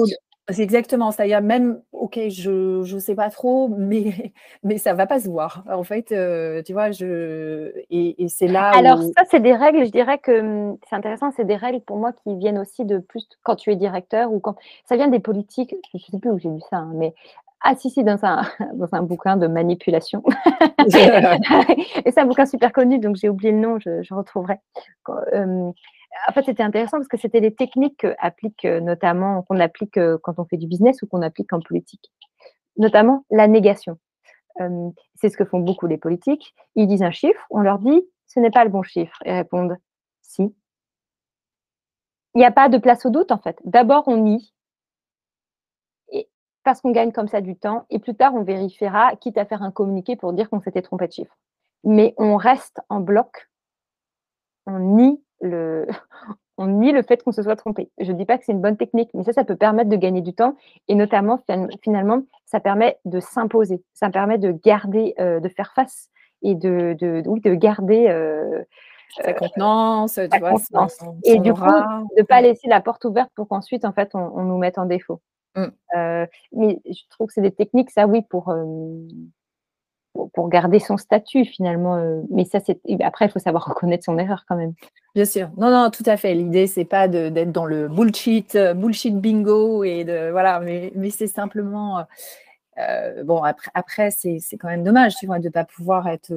c'est 0.51 0.63
exactement 0.63 1.11
ça. 1.11 1.27
Il 1.27 1.31
y 1.31 1.35
a 1.35 1.41
même, 1.41 1.81
ok, 1.93 2.19
je 2.29 2.95
ne 2.95 2.99
sais 2.99 3.15
pas 3.15 3.31
trop, 3.31 3.69
mais, 3.69 4.33
mais 4.63 4.79
ça 4.79 4.93
ne 4.93 4.97
va 4.97 5.07
pas 5.07 5.21
se 5.21 5.29
voir. 5.29 5.65
En 5.71 5.85
fait, 5.85 6.13
euh, 6.13 6.63
tu 6.63 6.73
vois, 6.73 6.91
je, 6.91 7.73
et, 7.91 8.29
c'est 8.29 8.49
là. 8.49 8.71
Alors, 8.75 9.01
ça, 9.03 9.25
c'est 9.31 9.41
des 9.41 9.55
règles, 9.55 9.87
je 9.87 9.91
dirais 9.91 10.19
que 10.19 10.41
hum, 10.41 10.79
c'est 10.89 10.97
intéressant, 10.97 11.31
c'est 11.35 11.47
des 11.47 11.57
règles 11.57 11.81
pour 11.81 11.97
moi 11.97 12.13
qui 12.13 12.37
viennent 12.37 12.59
aussi 12.59 12.85
de 12.85 12.99
plus 12.99 13.27
quand 13.43 13.57
tu 13.57 13.73
es 13.73 13.77
directeur 13.77 14.33
ou 14.33 14.41
quand. 14.41 14.57
Ça 14.85 14.97
vient 14.97 15.09
des 15.09 15.21
politiques, 15.21 15.75
je 15.93 15.99
ne 15.99 16.03
sais 16.03 16.19
plus 16.19 16.31
où 16.31 16.39
j'ai 16.39 16.51
lu 16.51 16.61
ça, 16.69 16.77
hein, 16.77 16.93
mais 16.95 17.15
ah 17.67 17.75
si, 17.77 17.89
si, 17.89 18.05
dans 18.05 18.23
un, 18.25 18.43
dans 18.75 18.89
un 18.93 19.03
bouquin 19.03 19.39
de 19.39 19.47
manipulation. 19.47 20.23
et 20.87 22.11
c'est 22.11 22.21
un 22.21 22.27
bouquin 22.27 22.45
super 22.45 22.73
connu, 22.73 22.99
donc 22.99 23.17
j'ai 23.17 23.31
oublié 23.31 23.53
le 23.53 23.59
nom, 23.59 23.79
je, 23.79 24.03
je 24.03 24.13
retrouverai. 24.13 24.61
Hum, 25.33 25.73
en 26.29 26.33
fait, 26.33 26.45
c'était 26.45 26.63
intéressant 26.63 26.99
parce 26.99 27.09
que 27.09 27.17
c'était 27.17 27.41
des 27.41 27.55
techniques 27.55 28.01
qu'on 28.01 28.15
applique 28.19 28.65
euh, 28.65 28.81
notamment, 28.81 29.43
qu'on 29.43 29.61
applique 29.61 29.97
euh, 29.97 30.19
quand 30.23 30.39
on 30.39 30.45
fait 30.45 30.57
du 30.57 30.67
business 30.67 31.03
ou 31.03 31.07
qu'on 31.07 31.23
applique 31.23 31.53
en 31.53 31.61
politique. 31.61 32.13
Notamment 32.77 33.25
la 33.31 33.47
négation. 33.47 33.99
c'est 35.15 35.29
ce 35.29 35.37
que 35.37 35.45
font 35.45 35.61
beaucoup 35.61 35.87
les 35.87 35.99
politiques. 35.99 36.55
Ils 36.75 36.87
disent 36.87 37.03
un 37.03 37.11
chiffre, 37.11 37.45
on 37.51 37.61
leur 37.61 37.79
dit 37.79 38.03
ce 38.27 38.41
n'est 38.41 38.51
pas 38.51 38.65
le 38.65 38.71
bon 38.71 38.83
chiffre. 38.83 39.17
Ils 39.25 39.33
répondent 39.33 39.77
si. 40.23 40.55
Il 42.35 42.39
n'y 42.39 42.45
a 42.45 42.51
pas 42.51 42.69
de 42.69 42.79
place 42.79 43.07
au 43.07 43.11
doute 43.11 43.31
en 43.31 43.39
fait. 43.39 43.59
D'abord, 43.65 44.05
on 44.09 44.17
nie. 44.17 44.53
Parce 46.65 46.81
qu'on 46.81 46.91
gagne 46.93 47.13
comme 47.13 47.29
ça 47.29 47.41
du 47.41 47.57
temps. 47.57 47.87
Et 47.91 47.99
plus 47.99 48.17
tard, 48.17 48.35
on 48.35 48.43
vérifiera, 48.43 49.15
quitte 49.17 49.37
à 49.39 49.45
faire 49.45 49.63
un 49.63 49.71
communiqué 49.71 50.17
pour 50.17 50.33
dire 50.33 50.49
qu'on 50.49 50.61
s'était 50.61 50.83
trompé 50.83 51.07
de 51.07 51.13
chiffre. 51.13 51.37
Mais 51.85 52.15
on 52.17 52.37
reste 52.37 52.81
en 52.89 53.01
bloc. 53.01 53.51
On 54.67 54.79
nie 54.79 55.23
le, 55.45 55.87
on 56.59 56.67
nie 56.67 56.93
le 56.93 57.03
fait 57.03 57.23
qu'on 57.23 57.33
se 57.33 57.43
soit 57.43 57.57
trompé. 57.57 57.91
Je 57.99 58.13
ne 58.13 58.17
dis 58.17 58.25
pas 58.25 58.39
que 58.39 58.45
c'est 58.45 58.53
une 58.53 58.61
bonne 58.61 58.77
technique, 58.77 59.11
mais 59.15 59.25
ça, 59.25 59.33
ça 59.33 59.45
peut 59.45 59.57
permettre 59.57 59.91
de 59.91 59.97
gagner 59.97 60.21
du 60.21 60.35
temps. 60.35 60.57
Et 60.89 60.95
notamment, 60.95 61.41
finalement, 61.83 62.23
ça 62.45 62.61
permet 62.61 62.99
de 63.05 63.21
s'imposer, 63.21 63.83
ça 63.93 64.11
permet 64.11 64.39
de 64.39 64.53
garder, 64.53 65.15
de 65.19 65.49
faire 65.49 65.73
face 65.75 66.11
et 66.43 66.55
de, 66.55 66.95
de, 66.99 67.23
oui, 67.27 67.41
de 67.41 67.55
garder 67.55 68.09
sa 69.21 69.33
contenance, 69.33 70.21
tu 70.31 70.39
vois, 70.39 70.55
et 71.25 71.39
du 71.39 71.53
coup, 71.53 71.65
de 71.65 72.21
ne 72.21 72.23
pas 72.23 72.41
laisser 72.41 72.69
la 72.69 72.81
porte 72.81 73.05
ouverte 73.05 73.31
pour 73.35 73.49
qu'ensuite, 73.49 73.85
en 73.85 73.93
fait, 73.93 74.11
on, 74.15 74.43
nous 74.43 74.59
mette 74.59 74.79
en 74.79 74.87
défaut. 74.87 75.21
Mmh. 75.57 75.69
mais 76.53 76.81
je 76.85 77.09
trouve 77.11 77.29
que 77.29 77.33
c'est 77.33 77.41
des 77.41 77.53
techniques, 77.53 77.91
ça, 77.91 78.07
oui, 78.07 78.23
pour, 78.23 78.53
pour, 80.33 80.49
garder 80.49 80.79
son 80.79 80.97
statut 80.97 81.45
finalement. 81.45 81.97
Euh, 81.97 82.23
mais 82.31 82.45
ça, 82.45 82.61
c'est 82.61 82.81
après, 83.03 83.27
il 83.27 83.31
faut 83.31 83.39
savoir 83.39 83.65
reconnaître 83.69 84.05
son 84.05 84.19
erreur 84.19 84.45
quand 84.49 84.57
même. 84.57 84.75
Bien 85.15 85.25
sûr. 85.25 85.51
Non, 85.57 85.71
non, 85.71 85.91
tout 85.91 86.03
à 86.07 86.17
fait. 86.17 86.35
L'idée, 86.35 86.67
c'est 86.67 86.85
pas 86.85 87.09
d'être 87.09 87.53
dans 87.53 87.67
le 87.67 87.89
bullshit, 87.89 88.55
euh, 88.55 88.75
bullshit 88.75 89.17
bingo 89.17 89.85
et 89.85 90.05
de 90.05 90.31
voilà, 90.31 90.61
mais, 90.61 90.93
c'est 91.11 91.27
simplement 91.27 92.05
euh, 92.79 93.25
bon. 93.25 93.43
Après, 93.43 93.71
après 93.75 94.11
c'est 94.11 94.41
quand 94.59 94.69
même 94.69 94.85
dommage, 94.85 95.17
tu 95.17 95.27
vois, 95.27 95.39
de 95.39 95.49
pas 95.49 95.65
pouvoir 95.65 96.09
être 96.09 96.33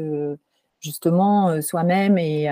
justement 0.80 1.62
soi-même 1.62 2.18
et 2.18 2.50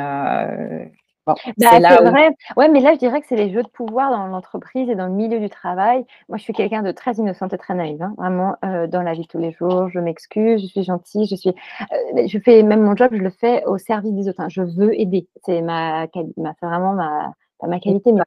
bah, 1.26 1.36
c'est 1.58 1.80
vrai. 1.80 2.30
Ouais, 2.58 2.70
mais 2.70 2.80
là, 2.80 2.94
je 2.94 3.00
dirais 3.00 3.22
que 3.22 3.28
c'est 3.28 3.36
les 3.36 3.52
jeux 3.52 3.64
de 3.64 3.68
pouvoir 3.68 4.12
dans 4.12 4.28
l'entreprise 4.28 4.90
et 4.90 4.96
dans 4.96 5.08
le 5.08 5.14
milieu 5.14 5.40
du 5.40 5.50
travail. 5.50 6.06
Moi, 6.30 6.38
je 6.38 6.44
suis 6.44 6.54
quelqu'un 6.54 6.84
de 6.84 6.92
très 6.92 7.14
innocente 7.14 7.54
et 7.54 7.58
très 7.58 7.76
naïve, 7.76 8.02
hein. 8.02 8.14
vraiment, 8.18 8.56
euh, 8.64 8.88
dans 8.88 9.02
la 9.02 9.14
vie 9.14 9.22
de 9.22 9.28
tous 9.28 9.40
les 9.40 9.52
jours. 9.52 9.90
Je 9.90 10.00
m'excuse, 10.00 10.62
je 10.62 10.68
suis 10.68 10.84
gentille, 10.84 11.26
je 11.26 11.36
suis. 11.36 11.50
Euh, 11.50 12.28
je 12.28 12.40
fais 12.40 12.64
même 12.64 12.82
mon 12.82 12.96
job, 12.96 13.10
je 13.14 13.22
le 13.22 13.30
fais 13.30 13.64
au 13.66 13.78
service 13.78 14.14
des 14.14 14.28
autres. 14.30 14.42
Hein. 14.42 14.50
Je 14.50 14.62
veux 14.62 15.00
aider. 15.00 15.28
C'est 15.46 15.62
ma, 15.62 16.08
ma 16.38 16.54
c'est 16.60 16.66
vraiment 16.66 16.94
ma, 16.94 17.34
pas 17.60 17.68
ma 17.68 17.80
qualité, 17.80 18.12
mais 18.12 18.22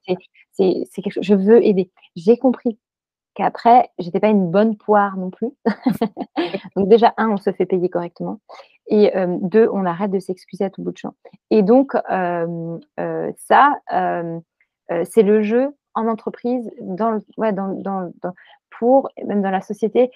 c'est, 0.52 0.84
c'est 0.90 1.02
quelque 1.02 1.14
chose. 1.14 1.24
Je 1.24 1.34
veux 1.34 1.64
aider. 1.64 1.90
J'ai 2.16 2.36
compris 2.36 2.78
qu'après, 3.38 3.90
j'étais 3.98 4.20
pas 4.20 4.28
une 4.28 4.50
bonne 4.50 4.76
poire 4.76 5.16
non 5.16 5.30
plus. 5.30 5.50
donc 6.76 6.88
déjà, 6.88 7.14
un, 7.16 7.30
on 7.30 7.36
se 7.36 7.52
fait 7.52 7.66
payer 7.66 7.88
correctement. 7.88 8.40
Et 8.88 9.16
euh, 9.16 9.26
deux, 9.42 9.68
on 9.72 9.84
arrête 9.84 10.10
de 10.10 10.18
s'excuser 10.18 10.64
à 10.64 10.70
tout 10.70 10.82
bout 10.82 10.92
de 10.92 10.96
champ. 10.98 11.14
Et 11.50 11.62
donc, 11.62 11.94
euh, 12.10 12.78
euh, 12.98 13.30
ça, 13.36 13.74
c'est 15.04 15.22
le 15.22 15.42
jeu 15.42 15.68
en 15.94 16.08
entreprise, 16.08 16.70
dans, 16.80 17.18
ouais, 17.36 17.52
dans, 17.52 17.74
dans, 17.74 18.10
pour, 18.70 19.10
même 19.24 19.42
dans 19.42 19.50
la 19.50 19.60
société. 19.60 20.10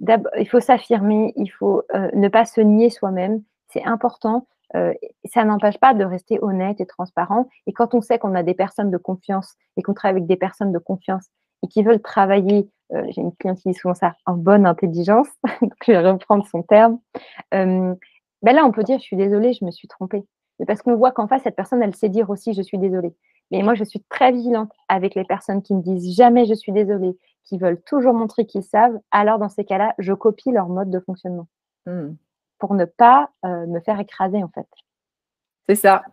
il 0.00 0.48
faut 0.48 0.60
s'affirmer, 0.60 1.32
il 1.36 1.48
faut 1.48 1.82
ne 2.14 2.28
pas 2.28 2.44
se 2.44 2.60
nier 2.60 2.90
soi-même. 2.90 3.42
C'est 3.68 3.84
important. 3.84 4.46
ça 4.74 5.44
n'empêche 5.44 5.78
pas 5.78 5.94
de 5.94 6.04
rester 6.04 6.38
honnête 6.42 6.80
et 6.80 6.86
transparent. 6.86 7.48
Et 7.66 7.72
quand 7.72 7.94
on 7.94 8.02
sait 8.02 8.18
qu'on 8.18 8.34
a 8.34 8.42
des 8.42 8.54
personnes 8.54 8.90
de 8.90 8.98
confiance 8.98 9.54
et 9.76 9.82
qu'on 9.82 9.94
travaille 9.94 10.18
avec 10.18 10.26
des 10.26 10.36
personnes 10.36 10.72
de 10.72 10.78
confiance 10.78 11.26
et 11.62 11.68
qui 11.68 11.82
veulent 11.82 12.02
travailler, 12.02 12.68
euh, 12.92 13.04
j'ai 13.10 13.20
une 13.20 13.34
cliente 13.36 13.58
qui 13.58 13.68
dit 13.68 13.74
souvent 13.74 13.94
ça, 13.94 14.14
en 14.26 14.34
bonne 14.34 14.66
intelligence, 14.66 15.28
je 15.86 15.92
vais 15.92 16.10
reprendre 16.10 16.46
son 16.46 16.62
terme, 16.62 16.98
euh, 17.54 17.94
ben 18.42 18.54
là, 18.54 18.64
on 18.64 18.72
peut 18.72 18.84
dire, 18.84 18.98
je 18.98 19.04
suis 19.04 19.16
désolée, 19.16 19.52
je 19.52 19.64
me 19.64 19.70
suis 19.70 19.88
trompée. 19.88 20.24
Mais 20.58 20.66
parce 20.66 20.82
qu'on 20.82 20.96
voit 20.96 21.12
qu'en 21.12 21.28
face, 21.28 21.42
cette 21.42 21.56
personne, 21.56 21.82
elle 21.82 21.94
sait 21.94 22.08
dire 22.08 22.30
aussi, 22.30 22.54
je 22.54 22.62
suis 22.62 22.78
désolée. 22.78 23.14
Mais 23.50 23.62
moi, 23.62 23.74
je 23.74 23.84
suis 23.84 24.02
très 24.08 24.32
vigilante 24.32 24.70
avec 24.88 25.14
les 25.14 25.24
personnes 25.24 25.62
qui 25.62 25.74
ne 25.74 25.82
disent 25.82 26.14
jamais 26.14 26.44
je 26.46 26.54
suis 26.54 26.72
désolée, 26.72 27.16
qui 27.44 27.58
veulent 27.58 27.80
toujours 27.82 28.14
montrer 28.14 28.46
qu'ils 28.46 28.62
savent. 28.62 28.98
Alors, 29.10 29.38
dans 29.38 29.48
ces 29.48 29.64
cas-là, 29.64 29.94
je 29.98 30.12
copie 30.12 30.50
leur 30.50 30.68
mode 30.68 30.90
de 30.90 31.00
fonctionnement 31.00 31.48
mmh. 31.86 32.10
pour 32.58 32.74
ne 32.74 32.84
pas 32.84 33.30
euh, 33.44 33.66
me 33.66 33.80
faire 33.80 33.98
écraser, 34.00 34.42
en 34.42 34.48
fait. 34.48 34.68
C'est 35.68 35.76
ça 35.76 36.04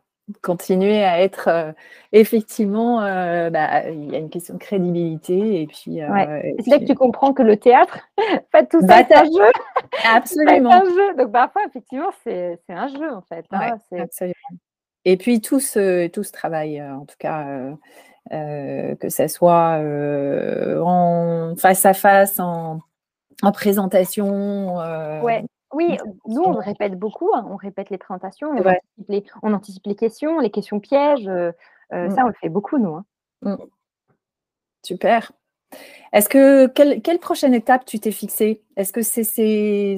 continuer 0.41 1.03
à 1.03 1.21
être 1.21 1.47
euh, 1.49 1.71
effectivement, 2.11 3.01
euh, 3.01 3.49
bah, 3.49 3.89
il 3.89 4.11
y 4.11 4.15
a 4.15 4.19
une 4.19 4.29
question 4.29 4.55
de 4.55 4.59
crédibilité 4.59 5.61
et 5.61 5.67
puis. 5.67 6.01
Euh, 6.01 6.41
c'est 6.59 6.71
là 6.71 6.79
que 6.79 6.85
tu 6.85 6.95
comprends 6.95 7.33
que 7.33 7.43
le 7.43 7.57
théâtre, 7.57 7.99
fait 8.51 8.67
tout 8.67 8.81
ça, 8.81 9.03
c'est 9.07 9.15
un 9.15 9.25
jeu. 9.25 9.51
Absolument. 10.05 10.71
c'est 10.71 10.77
un 10.77 10.85
jeu. 10.85 11.15
Donc 11.17 11.31
parfois, 11.31 11.61
effectivement, 11.67 12.09
c'est 12.23 12.59
un 12.69 12.87
jeu 12.87 13.11
en 13.11 13.21
fait. 13.21 13.45
Hein, 13.51 13.77
absolument. 13.99 14.35
Et 15.05 15.17
puis 15.17 15.41
tout 15.41 15.59
ce, 15.59 16.07
tout 16.07 16.23
ce 16.23 16.31
travail, 16.31 16.81
en 16.81 17.05
tout 17.05 17.15
cas, 17.19 17.45
que 18.31 19.09
ce 19.09 19.27
soit 19.27 19.79
en 20.81 21.53
face 21.55 21.85
à 21.85 21.93
face, 21.93 22.39
en, 22.39 22.79
en 23.43 23.51
présentation. 23.51 24.77
ouais. 25.23 25.45
Oui, 25.75 25.97
nous, 26.25 26.41
on 26.41 26.53
répète 26.53 26.97
beaucoup, 26.97 27.31
hein, 27.33 27.45
on 27.49 27.57
répète 27.57 27.89
les 27.89 27.97
présentations, 27.97 28.49
on, 29.43 29.53
anticipe 29.53 29.85
les, 29.85 29.95
questions, 29.95 30.39
les 30.39 30.49
questions 30.49 30.79
pièges. 30.79 31.27
Euh, 31.27 31.51
euh, 31.91 32.07
mmh. 32.07 32.11
Ça, 32.11 32.23
on 32.23 32.29
le 32.29 32.33
fait 32.39 32.47
beaucoup, 32.47 32.77
nous. 32.77 32.95
Hein. 32.95 33.05
Mmh. 33.41 33.55
Super. 34.83 35.33
Est-ce 36.13 36.29
que 36.29 36.67
quelle, 36.67 37.19
prochaine 37.19 37.53
étape 37.53 37.83
tu 37.83 37.99
t'es 37.99 38.11
fixée? 38.11 38.63
Est-ce 38.77 38.93
que 38.93 39.01
c'est 39.01 39.97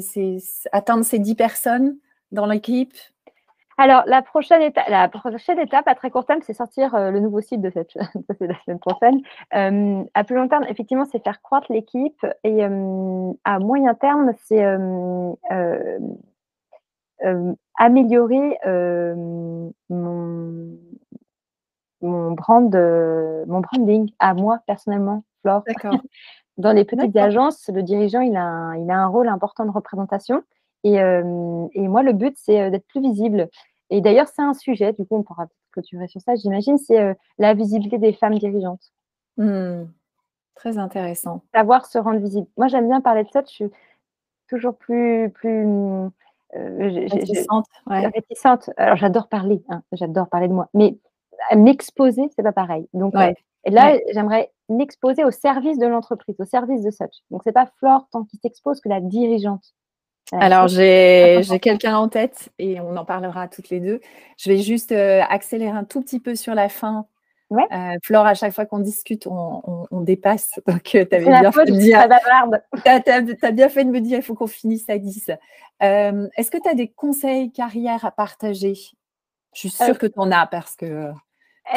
atteindre 0.72 1.06
ces 1.06 1.20
10 1.20 1.36
personnes 1.36 1.98
dans 2.32 2.48
l'équipe? 2.48 2.96
Alors, 3.80 4.04
la 4.08 4.24
prochaine, 4.24 4.64
étape, 4.64 4.90
la 4.90 5.08
prochaine 5.08 5.60
étape 5.60 5.88
à 5.88 5.94
très 5.94 6.10
court 6.10 6.26
terme, 6.26 6.42
c'est 6.42 6.54
sortir 6.54 6.96
euh, 6.96 7.12
le 7.12 7.20
nouveau 7.20 7.42
site 7.42 7.62
de 7.62 7.70
cette 7.70 7.92
c'est 8.40 8.48
la 8.48 8.60
semaine 8.66 8.80
prochaine. 8.80 9.22
Euh, 9.54 10.04
à 10.16 10.24
plus 10.24 10.36
long 10.36 10.48
terme, 10.48 10.66
effectivement, 10.68 11.06
c'est 11.06 11.24
faire 11.24 11.42
croître 11.44 11.72
l'équipe. 11.72 12.26
Et 12.44 12.66
euh, 12.66 13.34
à 13.44 13.60
moyen 13.60 13.94
terme, 13.94 14.34
c'est 14.46 14.66
améliorer 17.78 18.58
mon, 18.66 19.74
mon, 22.02 22.32
brand, 22.32 22.76
mon 23.48 23.60
branding 23.62 24.12
à 24.18 24.34
moi 24.34 24.60
personnellement, 24.66 25.24
Flore. 25.42 25.64
D'accord. 25.68 25.94
Dans 26.58 26.72
les 26.72 26.86
petites 26.86 27.16
agences, 27.16 27.70
le 27.72 27.84
dirigeant, 27.84 28.22
il 28.22 28.36
a, 28.36 28.74
il 28.78 28.90
a 28.90 28.98
un 28.98 29.06
rôle 29.06 29.28
important 29.28 29.64
de 29.64 29.70
représentation. 29.70 30.42
Et, 30.96 31.88
moi, 31.88 32.04
le 32.04 32.14
but, 32.14 32.36
c'est 32.38 32.72
d'être 32.72 32.88
plus 32.88 33.02
visible. 33.02 33.50
Et 33.90 34.02
d'ailleurs, 34.02 34.28
c'est 34.28 34.42
un 34.42 34.54
sujet, 34.54 34.94
du 34.94 35.06
coup, 35.06 35.18
on 35.18 35.24
pourra 35.24 35.48
clôturer 35.72 36.08
sur 36.08 36.22
ça, 36.22 36.36
j'imagine, 36.36 36.78
c'est 36.78 37.16
la 37.38 37.54
visibilité 37.54 37.98
des 37.98 38.14
femmes 38.14 38.38
dirigeantes. 38.38 38.92
Mmh. 39.38 39.84
Très 40.56 40.78
intéressant. 40.78 41.44
Savoir 41.54 41.86
se 41.86 42.00
rendre 42.00 42.20
visible. 42.20 42.48
Moi, 42.58 42.68
j'aime 42.68 42.88
bien 42.88 43.00
parler 43.00 43.24
de 43.24 43.30
ça, 43.30 43.42
je 43.46 43.52
suis 43.52 43.72
toujours 44.48 44.76
plus. 44.76 45.30
plus 45.30 45.66
euh, 46.56 47.08
réticente, 47.12 47.66
réticente. 47.88 48.70
Alors, 48.78 48.96
j'adore 48.96 49.28
parler, 49.28 49.62
hein, 49.70 49.84
j'adore 49.92 50.30
parler 50.30 50.48
de 50.48 50.54
moi, 50.54 50.70
mais 50.74 50.98
m'exposer, 51.56 52.30
c'est 52.36 52.44
pas 52.44 52.54
pareil. 52.54 52.88
Donc, 52.94 53.14
et 53.66 53.70
là, 53.70 53.98
j'aimerais 54.14 54.52
m'exposer 54.70 55.26
au 55.26 55.32
service 55.32 55.78
de 55.78 55.86
l'entreprise, 55.86 56.36
au 56.40 56.46
service 56.46 56.82
de 56.82 56.90
Such. 56.90 57.24
Donc, 57.32 57.42
c'est 57.44 57.52
pas 57.52 57.66
Flore 57.78 58.08
tant 58.12 58.24
qu'il 58.24 58.40
s'expose 58.40 58.80
que 58.80 58.90
la 58.90 59.02
dirigeante. 59.02 59.74
Alors, 60.32 60.68
j'ai 60.68 61.42
quelqu'un 61.62 61.98
en 61.98 62.10
tête 62.10 62.50
et 62.60 62.80
on 62.80 62.96
en 62.96 63.06
parlera 63.06 63.48
toutes 63.48 63.70
les 63.70 63.80
deux. 63.80 64.02
Je 64.38 64.50
vais 64.50 64.58
juste 64.58 64.92
euh, 64.92 65.22
accélérer 65.30 65.78
un 65.78 65.84
tout 65.84 66.02
petit 66.02 66.20
peu 66.20 66.36
sur 66.36 66.56
la 66.56 66.70
fin. 66.70 67.06
Ouais. 67.50 67.64
Euh, 67.72 67.98
Flore, 68.04 68.26
à 68.26 68.34
chaque 68.34 68.54
fois 68.54 68.66
qu'on 68.66 68.80
discute, 68.80 69.26
on, 69.26 70.02
dépasse. 70.02 70.60
Donc, 70.68 70.96
euh, 70.96 71.06
tu 71.10 71.16
avais 71.16 71.26
bien 71.26 71.52
fait 71.52 71.66
de 71.66 71.72
me 71.72 71.80
dire. 71.80 72.08
Tu 72.84 72.90
as, 72.90 73.52
bien 73.52 73.70
fait 73.70 73.86
de 73.86 73.90
me 73.90 74.02
dire 74.02 74.18
il 74.18 74.24
faut 74.24 74.36
qu'on 74.36 74.48
finisse 74.48 74.90
à 74.90 74.98
10. 74.98 75.32
Est-ce 75.80 76.52
que 76.52 76.62
tu 76.62 76.70
as 76.70 76.76
des 76.76 76.90
conseils 76.90 77.52
carrière 77.52 78.04
à 78.06 78.12
partager? 78.12 78.74
Je 79.54 79.60
suis 79.60 79.70
sûre 79.70 79.98
que 79.98 80.08
tu 80.08 80.20
en 80.20 80.32
as 80.32 80.46
parce 80.46 80.76
que 80.76 81.12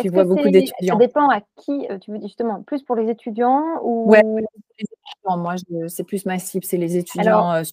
tu 0.02 0.08
vois 0.08 0.24
beaucoup 0.24 0.50
d'étudiants. 0.50 0.98
Ça 0.98 1.06
dépend 1.06 1.28
à 1.30 1.40
qui 1.56 1.86
tu 2.00 2.10
veux 2.10 2.20
justement, 2.20 2.62
plus 2.62 2.82
pour 2.82 2.96
les 2.96 3.08
étudiants 3.08 3.64
ou. 3.82 4.10
Ouais, 4.10 4.22
les 4.24 4.44
étudiants. 4.80 5.38
Moi, 5.38 5.54
c'est 5.86 6.04
plus 6.04 6.26
ma 6.26 6.40
cible, 6.40 6.64
c'est 6.64 6.76
les 6.76 6.96
étudiants. 6.96 7.48
Alors, 7.48 7.64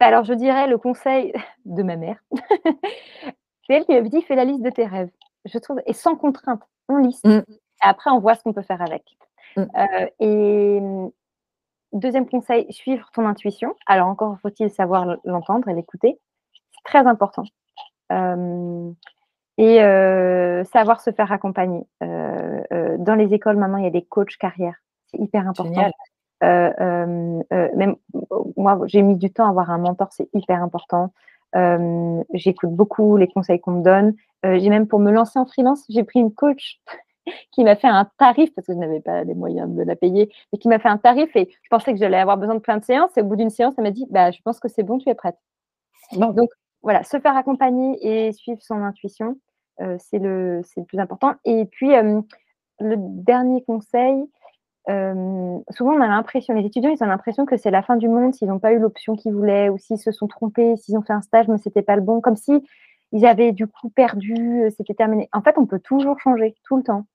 je 0.00 0.34
dirais 0.34 0.66
le 0.66 0.78
conseil 0.78 1.32
de 1.64 1.82
ma 1.82 1.96
mère. 1.96 2.22
c'est 2.32 3.74
elle 3.74 3.84
qui 3.84 3.92
m'avait 3.92 4.08
dit 4.08 4.22
fais 4.22 4.36
la 4.36 4.44
liste 4.44 4.62
de 4.62 4.70
tes 4.70 4.86
rêves. 4.86 5.10
Je 5.44 5.58
trouve, 5.58 5.80
et 5.86 5.92
sans 5.92 6.16
contrainte, 6.16 6.62
on 6.88 6.98
liste. 6.98 7.24
Mmh. 7.26 7.42
Après, 7.80 8.10
on 8.10 8.18
voit 8.18 8.34
ce 8.34 8.42
qu'on 8.42 8.52
peut 8.52 8.62
faire 8.62 8.82
avec. 8.82 9.04
Mmh. 9.56 9.62
Euh, 9.76 10.06
et 10.20 10.80
deuxième 11.92 12.28
conseil, 12.28 12.70
suivre 12.72 13.08
ton 13.12 13.26
intuition. 13.26 13.74
Alors, 13.86 14.08
encore 14.08 14.36
faut-il 14.40 14.70
savoir 14.70 15.16
l'entendre 15.24 15.68
et 15.68 15.74
l'écouter. 15.74 16.18
C'est 16.52 16.84
très 16.84 17.06
important. 17.06 17.44
Euh, 18.12 18.90
et 19.58 19.82
euh, 19.82 20.64
savoir 20.64 21.00
se 21.00 21.10
faire 21.10 21.32
accompagner. 21.32 21.86
dans 22.00 23.14
les 23.16 23.34
écoles, 23.34 23.56
maintenant, 23.56 23.78
il 23.78 23.84
y 23.84 23.88
a 23.88 23.90
des 23.90 24.04
coachs 24.04 24.36
carrière. 24.36 24.76
C'est 25.06 25.18
hyper 25.18 25.48
important. 25.48 25.90
Même 26.42 27.96
moi, 28.56 28.78
j'ai 28.86 29.02
mis 29.02 29.16
du 29.16 29.30
temps 29.32 29.46
à 29.46 29.50
avoir 29.50 29.70
un 29.70 29.78
mentor, 29.78 30.08
c'est 30.12 30.28
hyper 30.34 30.62
important. 30.62 31.12
J'écoute 32.34 32.70
beaucoup 32.70 33.16
les 33.16 33.28
conseils 33.28 33.60
qu'on 33.60 33.72
me 33.72 33.82
donne. 33.82 34.14
j'ai 34.44 34.68
même 34.68 34.86
pour 34.86 35.00
me 35.00 35.10
lancer 35.10 35.38
en 35.38 35.46
freelance, 35.46 35.84
j'ai 35.88 36.04
pris 36.04 36.20
une 36.20 36.32
coach 36.32 36.80
qui 37.52 37.64
m'a 37.64 37.76
fait 37.76 37.88
un 37.88 38.08
tarif 38.18 38.54
parce 38.54 38.66
que 38.66 38.72
je 38.72 38.78
n'avais 38.78 39.00
pas 39.00 39.24
les 39.24 39.34
moyens 39.34 39.70
de 39.74 39.82
la 39.82 39.96
payer, 39.96 40.30
mais 40.52 40.58
qui 40.58 40.68
m'a 40.68 40.78
fait 40.78 40.88
un 40.88 40.98
tarif 40.98 41.34
et 41.36 41.48
je 41.50 41.68
pensais 41.68 41.92
que 41.92 41.98
j'allais 41.98 42.18
avoir 42.18 42.36
besoin 42.36 42.54
de 42.54 42.60
plein 42.60 42.78
de 42.78 42.84
séances. 42.84 43.16
Et 43.16 43.22
au 43.22 43.24
bout 43.24 43.36
d'une 43.36 43.50
séance, 43.50 43.74
elle 43.78 43.84
m'a 43.84 43.90
dit 43.90 44.06
bah, 44.10 44.30
Je 44.30 44.40
pense 44.42 44.60
que 44.60 44.68
c'est 44.68 44.82
bon, 44.82 44.98
tu 44.98 45.08
es 45.08 45.14
prête. 45.14 45.36
Donc 46.12 46.50
voilà, 46.82 47.02
se 47.02 47.18
faire 47.18 47.36
accompagner 47.36 47.98
et 48.00 48.32
suivre 48.32 48.62
son 48.62 48.82
intuition, 48.82 49.36
c'est 49.98 50.18
le, 50.18 50.62
le, 50.76 50.84
plus 50.84 50.98
important. 50.98 51.34
Et 51.44 51.66
puis, 51.66 51.90
le 52.80 52.96
dernier 52.98 53.62
conseil, 53.62 54.24
souvent 54.88 55.92
on 55.92 56.00
a 56.00 56.08
l'impression, 56.08 56.54
les 56.54 56.66
étudiants, 56.66 56.90
ils 56.90 57.02
ont 57.02 57.06
l'impression 57.06 57.44
que 57.46 57.56
c'est 57.56 57.70
la 57.70 57.82
fin 57.82 57.96
du 57.96 58.08
monde 58.08 58.34
s'ils 58.34 58.48
n'ont 58.48 58.58
pas 58.58 58.72
eu 58.72 58.78
l'option 58.78 59.16
qu'ils 59.16 59.32
voulaient 59.32 59.68
ou 59.68 59.78
s'ils 59.78 59.98
se 59.98 60.12
sont 60.12 60.26
trompés, 60.26 60.76
s'ils 60.76 60.96
ont 60.96 61.02
fait 61.02 61.12
un 61.12 61.22
stage 61.22 61.48
mais 61.48 61.58
c'était 61.58 61.82
pas 61.82 61.96
le 61.96 62.02
bon, 62.02 62.20
comme 62.20 62.36
si 62.36 62.62
ils 63.12 63.26
avaient 63.26 63.52
du 63.52 63.66
coup 63.66 63.90
perdu, 63.90 64.70
c'était 64.76 64.94
terminé. 64.94 65.28
En 65.32 65.42
fait, 65.42 65.56
on 65.56 65.66
peut 65.66 65.78
toujours 65.78 66.18
changer, 66.20 66.54
tout 66.64 66.76
le 66.76 66.82
temps. 66.82 67.06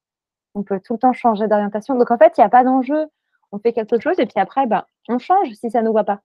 On 0.56 0.64
peut 0.64 0.80
tout 0.84 0.94
le 0.94 1.00
temps 1.00 1.14
changer 1.14 1.48
d'orientation. 1.48 1.96
Donc 1.96 2.12
en 2.12 2.18
fait, 2.18 2.34
il 2.38 2.42
n'y 2.42 2.46
a 2.46 2.50
pas 2.50 2.64
d'enjeu. 2.64 3.06
On 3.52 3.60
fait 3.60 3.74
quelque 3.74 4.00
chose 4.00 4.20
et 4.20 4.26
puis 4.26 4.40
après, 4.40 4.66
ben, 4.66 4.84
on 5.08 5.20
change 5.20 5.52
si 5.54 5.70
ça 5.70 5.82
ne 5.82 5.88
nous 5.88 5.94
va 5.94 6.04
pas. 6.04 6.22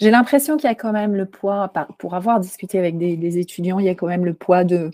J'ai 0.00 0.10
l'impression 0.10 0.56
qu'il 0.56 0.68
y 0.68 0.72
a 0.72 0.74
quand 0.74 0.92
même 0.92 1.14
le 1.14 1.26
poids, 1.26 1.72
pour 1.98 2.14
avoir 2.14 2.40
discuté 2.40 2.78
avec 2.78 2.98
des, 2.98 3.38
étudiants, 3.38 3.78
il 3.78 3.86
y 3.86 3.88
a 3.88 3.94
quand 3.94 4.08
même 4.08 4.24
le 4.24 4.34
poids 4.34 4.64
de, 4.64 4.90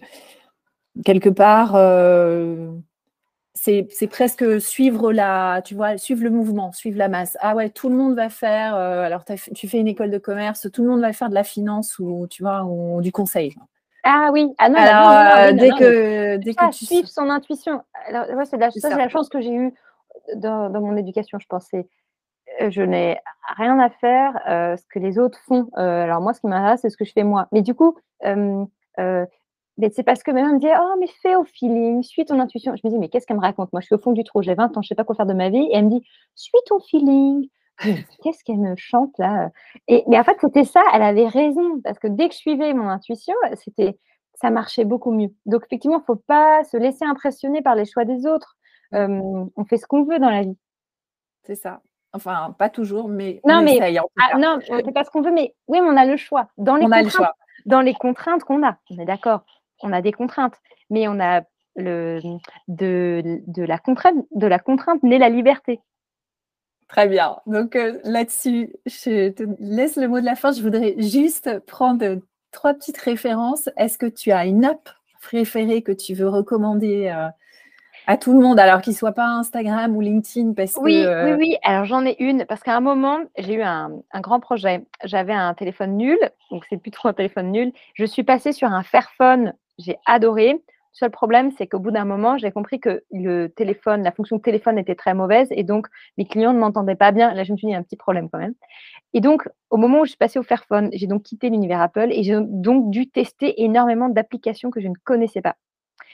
quelque 1.05 1.31
part, 1.31 1.77
euh, 1.77 2.71
c'est 3.55 4.09
presque 4.09 4.61
suivre 4.61 5.13
la, 5.13 5.63
tu 5.65 5.75
vois, 5.75 5.99
suivre 5.99 6.23
le 6.23 6.31
mouvement, 6.31 6.73
suivre 6.73 6.97
la 6.97 7.09
masse. 7.09 7.37
Ah 7.41 7.55
ouais, 7.55 7.71
tout 7.71 7.89
le 7.89 7.97
monde 7.97 8.15
va 8.15 8.29
faire, 8.29 8.77
euh, 8.77 9.03
alors 9.03 9.25
tu 9.55 9.69
fais 9.69 9.79
une 9.79 9.89
école 9.89 10.11
de 10.11 10.19
commerce, 10.19 10.69
tout 10.73 10.83
le 10.83 10.91
monde 10.91 11.01
va 11.01 11.13
faire 11.13 11.29
de 11.29 11.35
la 11.35 11.45
finance 11.45 11.99
ou, 11.99 12.27
tu 12.31 12.43
vois, 12.43 12.65
ou 12.65 13.01
du 13.03 13.13
conseil. 13.13 13.55
Ah 14.05 14.31
oui, 14.33 14.49
ah 14.59 14.69
non, 14.69 14.79
alors, 14.79 15.55
dès 15.55 15.71
que, 15.71 16.37
dès 16.37 16.55
que 16.55 16.71
tu 16.71 16.87
suivre 16.87 17.09
son 17.09 17.29
intuition. 17.29 17.83
Alors, 18.07 18.27
c'est 18.47 18.57
la, 18.57 18.71
ça, 18.71 18.91
c'est 18.91 18.97
la 18.97 19.09
chance 19.09 19.29
que 19.29 19.41
j'ai 19.41 19.53
eue 19.53 19.75
dans, 20.37 20.71
dans, 20.71 20.81
mon 20.81 20.97
éducation, 20.97 21.39
je 21.39 21.47
pensais. 21.47 21.89
Euh, 22.61 22.71
je 22.71 22.83
n'ai 22.83 23.19
rien 23.57 23.79
à 23.79 23.91
faire 23.91 24.41
euh, 24.49 24.77
ce 24.77 24.85
que 24.89 24.99
les 24.99 25.19
autres 25.19 25.39
font. 25.47 25.69
Euh, 25.77 26.05
alors 26.05 26.21
moi, 26.21 26.33
ce 26.33 26.41
qui 26.41 26.47
m'intéresse, 26.47 26.81
c'est 26.83 26.91
ce 26.91 26.97
que 26.97 27.05
je 27.05 27.13
fais 27.13 27.25
moi. 27.25 27.49
Mais 27.53 27.63
du 27.63 27.75
coup, 27.75 27.97
c'est 29.93 30.03
parce 30.03 30.23
que 30.23 30.31
même 30.31 30.55
me 30.55 30.59
dit 30.59 30.67
oh 30.69 30.95
mais 30.99 31.07
fais 31.23 31.37
au 31.37 31.45
feeling, 31.45 32.03
suis 32.03 32.25
ton 32.25 32.39
intuition. 32.41 32.75
Je 32.77 32.87
me 32.87 32.93
dis 32.93 32.99
mais 32.99 33.09
qu'est-ce 33.09 33.27
qu'elle 33.27 33.37
me 33.37 33.43
raconte? 33.43 33.73
Moi, 33.73 33.81
je 33.81 33.87
suis 33.87 33.95
au 33.95 33.99
fond 33.99 34.13
du 34.13 34.25
trou, 34.25 34.43
j'ai 34.43 34.55
20 34.55 34.77
ans, 34.77 34.83
je 34.83 34.89
sais 34.89 34.95
pas 34.95 35.05
quoi 35.05 35.15
faire 35.15 35.27
de 35.27 35.35
ma 35.35 35.51
vie, 35.51 35.69
et 35.71 35.77
elle 35.77 35.87
me 35.87 35.91
dit 35.91 36.07
suis 36.35 36.59
ton 36.67 36.81
feeling. 36.81 37.49
Qu'est-ce 38.23 38.43
qu'elle 38.43 38.59
me 38.59 38.75
chante 38.77 39.17
là? 39.19 39.51
Et 39.87 40.03
mais 40.09 40.19
en 40.19 40.25
fait, 40.25 40.37
c'était 40.41 40.65
ça. 40.65 40.83
Elle 40.95 41.03
avait 41.03 41.29
raison 41.29 41.81
parce 41.83 41.99
que 41.99 42.09
dès 42.09 42.29
que 42.29 42.35
je 42.35 42.39
suivais 42.39 42.75
mon 42.75 42.89
intuition, 42.89 43.35
c'était 43.55 43.99
ça 44.35 44.51
marchait 44.51 44.85
beaucoup 44.85 45.13
mieux. 45.13 45.31
Donc 45.47 45.65
effectivement, 45.67 46.01
il 46.01 46.05
faut 46.05 46.17
pas 46.17 46.65
se 46.65 46.77
laisser 46.77 47.05
impressionner 47.05 47.63
par 47.63 47.75
les 47.75 47.85
choix 47.85 48.05
des 48.05 48.27
autres. 48.27 48.57
on 48.93 49.65
fait 49.69 49.77
ce 49.77 49.87
qu'on 49.87 50.05
veut 50.05 50.19
dans 50.19 50.31
la 50.31 50.43
vie. 50.43 50.57
C'est 51.45 51.55
ça. 51.55 51.81
Enfin, 52.13 52.55
pas 52.59 52.71
toujours, 52.71 53.09
mais 53.09 53.41
non, 53.45 53.63
mais 53.63 53.79
ah, 53.81 54.39
non, 54.39 54.59
on 54.71 54.77
fait 54.77 54.93
pas 54.93 55.05
ce 55.05 55.11
qu'on 55.11 55.21
veut, 55.21 55.31
mais 55.31 55.55
oui, 55.67 55.81
mais 55.81 55.89
on 55.89 55.97
a 55.97 56.07
le 56.07 56.17
choix. 56.17 56.49
Dans 56.57 56.77
les 56.77 56.87
on 56.87 56.91
a 56.91 57.03
le 57.03 57.11
choix. 57.11 57.35
Dans 57.67 57.81
les 57.81 57.95
contraintes 57.95 58.45
qu'on 58.45 58.67
a, 58.67 58.79
on 58.91 58.99
est 58.99 59.05
d'accord. 59.05 59.45
On 59.83 59.93
a 59.93 60.03
des 60.03 60.13
contraintes, 60.13 60.57
mais 60.91 61.09
on 61.09 61.21
a 61.21 61.43
le 61.77 62.21
de, 62.67 63.41
de 63.47 63.63
la 63.63 63.79
contrainte, 63.79 64.27
de 64.35 64.47
la 64.47 64.59
contrainte 64.59 65.03
naît 65.03 65.19
la 65.19 65.29
liberté. 65.29 65.81
Très 66.89 67.07
bien. 67.07 67.37
Donc 67.47 67.77
euh, 67.77 67.99
là-dessus, 68.05 68.73
je 68.87 69.29
te 69.29 69.45
laisse 69.59 69.97
le 69.97 70.09
mot 70.09 70.21
de 70.21 70.25
la 70.25 70.35
fin. 70.35 70.53
Je 70.53 70.63
voudrais 70.63 70.95
juste 70.99 71.61
prendre 71.67 72.21
trois 72.51 72.75
petites 72.75 72.99
références. 72.99 73.69
Est-ce 73.77 73.99
que 73.99 74.07
tu 74.07 74.33
as 74.33 74.47
une 74.47 74.65
app 74.65 74.89
préférée 75.21 75.83
que 75.83 75.93
tu 75.93 76.15
veux 76.15 76.29
recommander 76.29 77.13
euh, 77.15 77.29
à 78.09 78.17
tout 78.17 78.33
le 78.33 78.41
monde, 78.41 78.59
alors 78.59 78.81
qu'il 78.81 78.95
ne 78.95 78.97
soit 78.97 79.13
pas 79.13 79.27
Instagram 79.27 79.95
ou 79.95 80.01
LinkedIn 80.01 80.55
parce 80.55 80.79
oui, 80.81 81.03
que, 81.03 81.25
Oui, 81.27 81.37
oui, 81.39 81.57
alors 81.63 81.85
j'en 81.85 82.07
ai 82.07 82.17
une, 82.21 82.47
parce 82.47 82.63
qu'à 82.63 82.75
un 82.75 82.81
moment, 82.81 83.19
j'ai 83.37 83.55
eu 83.55 83.63
un, 83.63 84.01
grand 84.15 84.41
projet. 84.41 84.83
J'avais 85.05 85.35
un 85.35 85.53
téléphone 85.53 85.99
nul, 85.99 86.19
donc 86.51 86.65
c'est 86.71 86.79
plus 86.79 86.91
trop 86.91 87.09
un 87.09 87.13
téléphone 87.13 87.53
nul. 87.53 87.71
Je 87.93 88.07
suis 88.07 88.23
passée 88.23 88.53
sur 88.53 88.69
un 88.69 88.83
Fairphone, 88.83 89.53
j'ai 89.79 89.97
adoré. 90.07 90.53
Le 90.53 90.61
seul 90.93 91.11
problème, 91.11 91.53
c'est 91.57 91.67
qu'au 91.67 91.79
bout 91.79 91.91
d'un 91.91 92.05
moment, 92.05 92.39
j'ai 92.39 92.51
compris 92.51 92.81
que 92.81 93.05
le 93.13 93.49
téléphone, 93.49 94.03
la 94.03 94.11
fonction 94.11 94.39
téléphone 94.39 94.79
était 94.79 94.95
très 94.95 95.15
mauvaise 95.15 95.49
et 95.51 95.63
donc 95.63 95.87
mes 96.17 96.25
clients 96.25 96.53
ne 96.53 96.59
m'entendaient 96.59 96.97
pas 96.97 97.13
bien. 97.13 97.33
Là, 97.35 97.45
je 97.45 97.53
me 97.53 97.57
suis 97.57 97.67
dit, 97.67 97.71
il 97.71 97.75
y 97.75 97.77
a 97.77 97.79
un 97.79 97.83
petit 97.83 97.97
problème 97.97 98.29
quand 98.31 98.39
même. 98.39 98.55
Et 99.13 99.21
donc, 99.21 99.49
au 99.71 99.77
moment 99.77 100.01
où 100.01 100.05
je 100.05 100.11
suis 100.11 100.19
passée 100.19 100.39
au 100.39 100.43
Fairphone, 100.43 100.91
j'ai 100.93 101.07
donc 101.07 101.23
quitté 101.23 101.51
l'univers 101.51 101.81
Apple 101.81 102.09
et 102.11 102.23
j'ai 102.23 102.37
donc 102.41 102.91
dû 102.91 103.09
tester 103.09 103.63
énormément 103.63 104.09
d'applications 104.09 104.71
que 104.71 104.81
je 104.81 104.89
ne 104.89 104.95
connaissais 105.05 105.41
pas. 105.41 105.57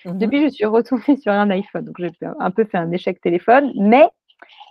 Mmh 0.05 0.19
Depuis, 0.19 0.43
je 0.43 0.49
suis 0.49 0.67
retournée 0.67 1.17
sur 1.23 1.33
un 1.33 1.51
iPhone. 1.51 1.85
Donc, 1.85 1.97
j'ai 1.99 2.11
un 2.39 2.51
peu 2.51 2.65
fait 2.65 2.79
un 2.79 2.91
échec 2.91 3.21
téléphone, 3.21 3.73
mais 3.77 4.09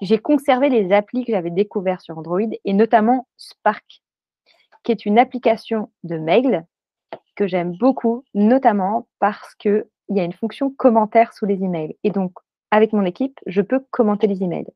j'ai 0.01 0.19
conservé 0.19 0.69
les 0.69 0.91
applis 0.91 1.25
que 1.25 1.31
j'avais 1.31 1.49
découvertes 1.49 2.01
sur 2.01 2.17
Android 2.17 2.41
et 2.41 2.73
notamment 2.73 3.27
Spark, 3.37 4.03
qui 4.83 4.91
est 4.91 5.05
une 5.05 5.17
application 5.17 5.89
de 6.03 6.17
mail 6.17 6.65
que 7.35 7.47
j'aime 7.47 7.75
beaucoup, 7.77 8.23
notamment 8.33 9.07
parce 9.19 9.55
qu'il 9.55 9.85
y 10.09 10.19
a 10.19 10.23
une 10.23 10.33
fonction 10.33 10.71
commentaire 10.71 11.33
sous 11.33 11.45
les 11.45 11.63
emails. 11.63 11.97
Et 12.03 12.11
donc, 12.11 12.33
avec 12.71 12.93
mon 12.93 13.05
équipe, 13.05 13.39
je 13.45 13.61
peux 13.61 13.79
commenter 13.91 14.27
les 14.27 14.43
emails. 14.43 14.67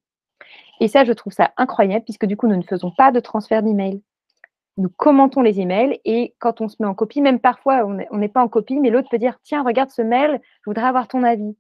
Et 0.79 0.87
ça, 0.87 1.03
je 1.03 1.13
trouve 1.13 1.33
ça 1.33 1.51
incroyable 1.57 2.05
puisque 2.05 2.25
du 2.25 2.37
coup, 2.37 2.47
nous 2.47 2.57
ne 2.57 2.63
faisons 2.63 2.91
pas 2.91 3.11
de 3.11 3.19
transfert 3.19 3.63
d'emails 3.63 4.01
nous 4.77 4.89
commentons 4.89 5.41
les 5.41 5.59
emails 5.59 5.99
et 6.05 6.35
quand 6.39 6.61
on 6.61 6.67
se 6.67 6.77
met 6.79 6.87
en 6.87 6.93
copie, 6.93 7.21
même 7.21 7.39
parfois 7.39 7.85
on 7.85 8.17
n'est 8.17 8.29
pas 8.29 8.43
en 8.43 8.47
copie, 8.47 8.79
mais 8.79 8.89
l'autre 8.89 9.09
peut 9.09 9.17
dire 9.17 9.39
tiens, 9.43 9.63
regarde 9.63 9.89
ce 9.89 10.01
mail, 10.01 10.39
je 10.61 10.69
voudrais 10.69 10.85
avoir 10.85 11.07
ton 11.07 11.23
avis. 11.23 11.55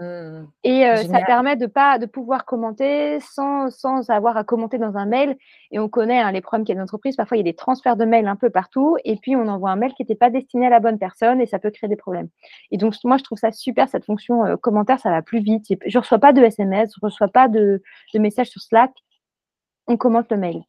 Mmh. 0.00 0.46
et 0.64 0.86
euh, 0.86 0.96
ça 1.04 1.20
permet 1.20 1.54
de 1.54 1.66
pas 1.66 1.98
de 1.98 2.06
pouvoir 2.06 2.46
commenter 2.46 3.20
sans, 3.20 3.68
sans, 3.70 4.08
avoir 4.08 4.38
à 4.38 4.44
commenter 4.44 4.78
dans 4.78 4.96
un 4.96 5.04
mail. 5.06 5.36
Et 5.70 5.78
on 5.78 5.88
connaît 5.88 6.20
hein, 6.20 6.32
les 6.32 6.40
problèmes 6.40 6.64
qu'il 6.64 6.74
y 6.74 6.78
a 6.78 6.80
d'entreprise. 6.80 7.16
Parfois, 7.16 7.36
il 7.36 7.40
y 7.40 7.48
a 7.48 7.50
des 7.50 7.54
transferts 7.54 7.96
de 7.96 8.04
mails 8.04 8.26
un 8.26 8.36
peu 8.36 8.48
partout. 8.48 8.96
Et 9.04 9.16
puis, 9.16 9.36
on 9.36 9.48
envoie 9.48 9.70
un 9.70 9.76
mail 9.76 9.92
qui 9.94 10.02
n'était 10.02 10.14
pas 10.14 10.30
destiné 10.30 10.66
à 10.66 10.70
la 10.70 10.80
bonne 10.80 10.98
personne 10.98 11.40
et 11.40 11.46
ça 11.46 11.58
peut 11.58 11.70
créer 11.70 11.88
des 11.88 11.96
problèmes. 11.96 12.28
Et 12.70 12.78
donc, 12.78 12.94
moi, 13.04 13.18
je 13.18 13.24
trouve 13.24 13.38
ça 13.38 13.52
super, 13.52 13.88
cette 13.88 14.06
fonction 14.06 14.44
euh, 14.46 14.56
commentaire, 14.56 14.98
ça 14.98 15.10
va 15.10 15.20
plus 15.20 15.40
vite. 15.40 15.66
Je 15.68 15.98
ne 15.98 16.00
reçois 16.00 16.18
pas 16.18 16.32
de 16.32 16.42
SMS, 16.42 16.90
je 16.94 17.00
ne 17.02 17.10
reçois 17.10 17.28
pas 17.28 17.48
de, 17.48 17.82
de 18.14 18.18
messages 18.18 18.48
sur 18.48 18.62
Slack. 18.62 18.92
On 19.86 19.96
commente 19.96 20.30
le 20.30 20.38
mail. 20.38 20.62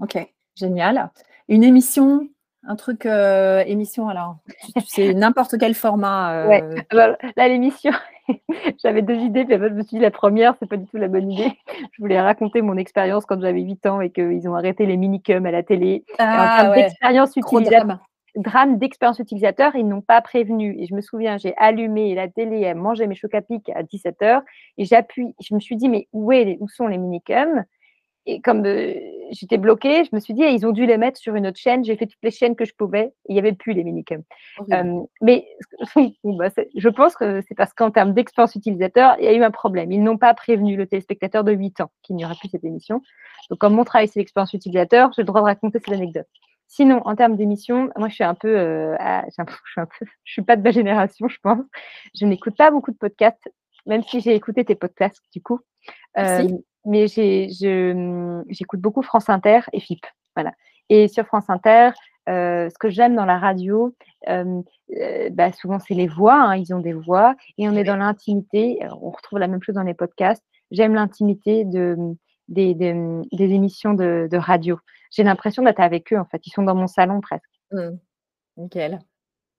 Ok, 0.00 0.18
génial 0.54 1.10
une 1.48 1.64
émission, 1.64 2.28
un 2.66 2.76
truc 2.76 3.06
euh, 3.06 3.62
émission, 3.66 4.08
alors, 4.08 4.38
c'est 4.86 5.14
n'importe 5.14 5.56
quel 5.58 5.74
format. 5.74 6.44
Euh... 6.44 6.48
Ouais, 6.48 6.64
là, 7.36 7.48
l'émission, 7.48 7.92
j'avais 8.82 9.02
deux 9.02 9.16
idées, 9.16 9.44
puis 9.44 9.54
je 9.54 9.62
me 9.62 9.82
suis 9.82 9.96
dit, 9.96 10.02
la 10.02 10.10
première, 10.10 10.54
c'est 10.58 10.68
pas 10.68 10.76
du 10.76 10.86
tout 10.86 10.96
la 10.96 11.08
bonne 11.08 11.30
idée. 11.30 11.52
Je 11.92 12.02
voulais 12.02 12.20
raconter 12.20 12.62
mon 12.62 12.76
expérience 12.76 13.24
quand 13.24 13.40
j'avais 13.40 13.60
8 13.60 13.86
ans 13.86 14.00
et 14.00 14.10
qu'ils 14.10 14.48
ont 14.48 14.54
arrêté 14.54 14.86
les 14.86 14.96
minicums 14.96 15.46
à 15.46 15.50
la 15.50 15.62
télé. 15.62 16.04
Ah, 16.18 16.70
ouais. 16.70 16.82
d'expérience 16.82 17.36
utilisateur, 17.36 17.98
drame 18.36 18.78
d'expérience 18.78 19.18
utilisateur, 19.18 19.74
ils 19.74 19.86
n'ont 19.86 20.02
pas 20.02 20.20
prévenu. 20.20 20.76
Et 20.78 20.86
je 20.86 20.94
me 20.94 21.00
souviens, 21.00 21.38
j'ai 21.38 21.54
allumé 21.56 22.14
la 22.14 22.28
télé, 22.28 22.66
à 22.66 22.74
manger 22.74 23.06
mes 23.06 23.14
chocs 23.14 23.34
à 23.34 23.42
pic 23.42 23.68
à 23.70 23.82
17h, 23.82 24.42
et 24.78 24.84
j'appuie, 24.84 25.34
je 25.40 25.54
me 25.54 25.60
suis 25.60 25.76
dit, 25.76 25.88
mais 25.88 26.08
où, 26.12 26.32
est, 26.32 26.56
où 26.60 26.68
sont 26.68 26.86
les 26.86 26.98
minicums? 26.98 27.64
Et 28.26 28.40
comme 28.40 28.66
euh, 28.66 28.92
j'étais 29.30 29.56
bloquée, 29.56 30.04
je 30.04 30.10
me 30.12 30.18
suis 30.20 30.34
dit, 30.34 30.42
ah, 30.42 30.50
ils 30.50 30.66
ont 30.66 30.72
dû 30.72 30.84
les 30.84 30.98
mettre 30.98 31.18
sur 31.18 31.36
une 31.36 31.46
autre 31.46 31.58
chaîne. 31.58 31.84
J'ai 31.84 31.96
fait 31.96 32.06
toutes 32.06 32.22
les 32.22 32.32
chaînes 32.32 32.56
que 32.56 32.64
je 32.64 32.74
pouvais. 32.74 33.12
il 33.28 33.34
n'y 33.34 33.38
avait 33.38 33.52
plus 33.52 33.72
les 33.72 33.84
minicums. 33.84 34.24
Euh, 34.72 35.00
mais 35.22 35.46
bah, 36.24 36.48
je 36.76 36.88
pense 36.88 37.14
que 37.14 37.40
c'est 37.42 37.54
parce 37.54 37.72
qu'en 37.72 37.92
termes 37.92 38.14
d'expérience 38.14 38.56
utilisateur, 38.56 39.16
il 39.20 39.24
y 39.24 39.28
a 39.28 39.32
eu 39.32 39.44
un 39.44 39.52
problème. 39.52 39.92
Ils 39.92 40.02
n'ont 40.02 40.18
pas 40.18 40.34
prévenu 40.34 40.76
le 40.76 40.86
téléspectateur 40.86 41.44
de 41.44 41.52
8 41.52 41.80
ans 41.82 41.90
qu'il 42.02 42.16
n'y 42.16 42.24
aurait 42.24 42.34
plus 42.34 42.48
cette 42.48 42.64
émission. 42.64 43.00
Donc, 43.48 43.60
comme 43.60 43.74
mon 43.74 43.84
travail, 43.84 44.08
c'est 44.08 44.18
l'expérience 44.18 44.52
utilisateur, 44.52 45.12
j'ai 45.14 45.22
le 45.22 45.26
droit 45.26 45.40
de 45.40 45.46
raconter 45.46 45.78
cette 45.78 45.94
anecdote. 45.94 46.26
Sinon, 46.66 47.00
en 47.04 47.14
termes 47.14 47.36
d'émission, 47.36 47.90
moi, 47.96 48.08
je 48.08 48.14
suis 48.14 48.24
un 48.24 48.34
peu, 48.34 48.58
euh, 48.58 48.96
je 48.98 49.30
suis 49.30 49.42
un 49.80 49.86
peu, 49.86 50.06
je 50.24 50.32
suis 50.32 50.42
pas 50.42 50.56
de 50.56 50.62
ma 50.62 50.72
génération, 50.72 51.28
je 51.28 51.38
pense. 51.40 51.64
Je 52.18 52.26
n'écoute 52.26 52.56
pas 52.56 52.72
beaucoup 52.72 52.90
de 52.90 52.96
podcasts, 52.96 53.48
même 53.86 54.02
si 54.02 54.20
j'ai 54.20 54.34
écouté 54.34 54.64
tes 54.64 54.74
podcasts, 54.74 55.22
du 55.32 55.40
coup. 55.40 55.60
Euh, 56.18 56.48
mais 56.86 57.06
j'écoute 57.08 58.80
beaucoup 58.80 59.02
France 59.02 59.28
Inter 59.28 59.60
et 59.72 59.80
FIP. 59.80 60.06
Voilà. 60.34 60.52
Et 60.88 61.08
sur 61.08 61.26
France 61.26 61.48
Inter, 61.48 61.90
euh, 62.28 62.68
ce 62.70 62.78
que 62.78 62.88
j'aime 62.88 63.14
dans 63.14 63.24
la 63.24 63.38
radio, 63.38 63.94
euh, 64.28 64.62
bah, 65.30 65.52
souvent 65.52 65.78
c'est 65.78 65.94
les 65.94 66.06
voix, 66.06 66.34
hein, 66.34 66.56
ils 66.56 66.74
ont 66.74 66.80
des 66.80 66.92
voix, 66.92 67.34
et 67.58 67.68
on 67.68 67.72
est 67.72 67.84
dans 67.84 67.96
l'intimité. 67.96 68.78
On 69.02 69.10
retrouve 69.10 69.38
la 69.38 69.48
même 69.48 69.62
chose 69.62 69.74
dans 69.74 69.82
les 69.82 69.94
podcasts. 69.94 70.44
J'aime 70.70 70.94
l'intimité 70.94 71.64
de, 71.64 71.96
des, 72.48 72.74
des, 72.74 72.94
émissions 73.32 73.94
de, 73.94 74.28
de 74.30 74.36
radio. 74.36 74.78
J'ai 75.10 75.22
l'impression 75.22 75.62
d'être 75.62 75.80
avec 75.80 76.12
eux, 76.12 76.18
en 76.18 76.24
fait. 76.24 76.44
Ils 76.46 76.50
sont 76.50 76.62
dans 76.62 76.74
mon 76.74 76.88
salon 76.88 77.20
presque. 77.20 77.44
Mmh. 77.72 77.90
Nickel. 78.56 78.98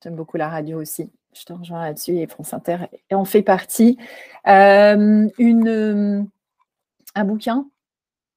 J'aime 0.04 0.16
beaucoup 0.16 0.38
la 0.38 0.50
radio 0.50 0.80
aussi. 0.80 1.12
Je 1.34 1.44
te 1.44 1.54
rejoins 1.54 1.84
là-dessus 1.84 2.18
et 2.18 2.28
France 2.28 2.54
Inter 2.54 2.78
en 3.12 3.26
fait 3.26 3.44
partie. 3.44 3.98
Euh, 4.48 5.28
une 5.38 6.28
un 7.18 7.26
bouquin? 7.26 7.66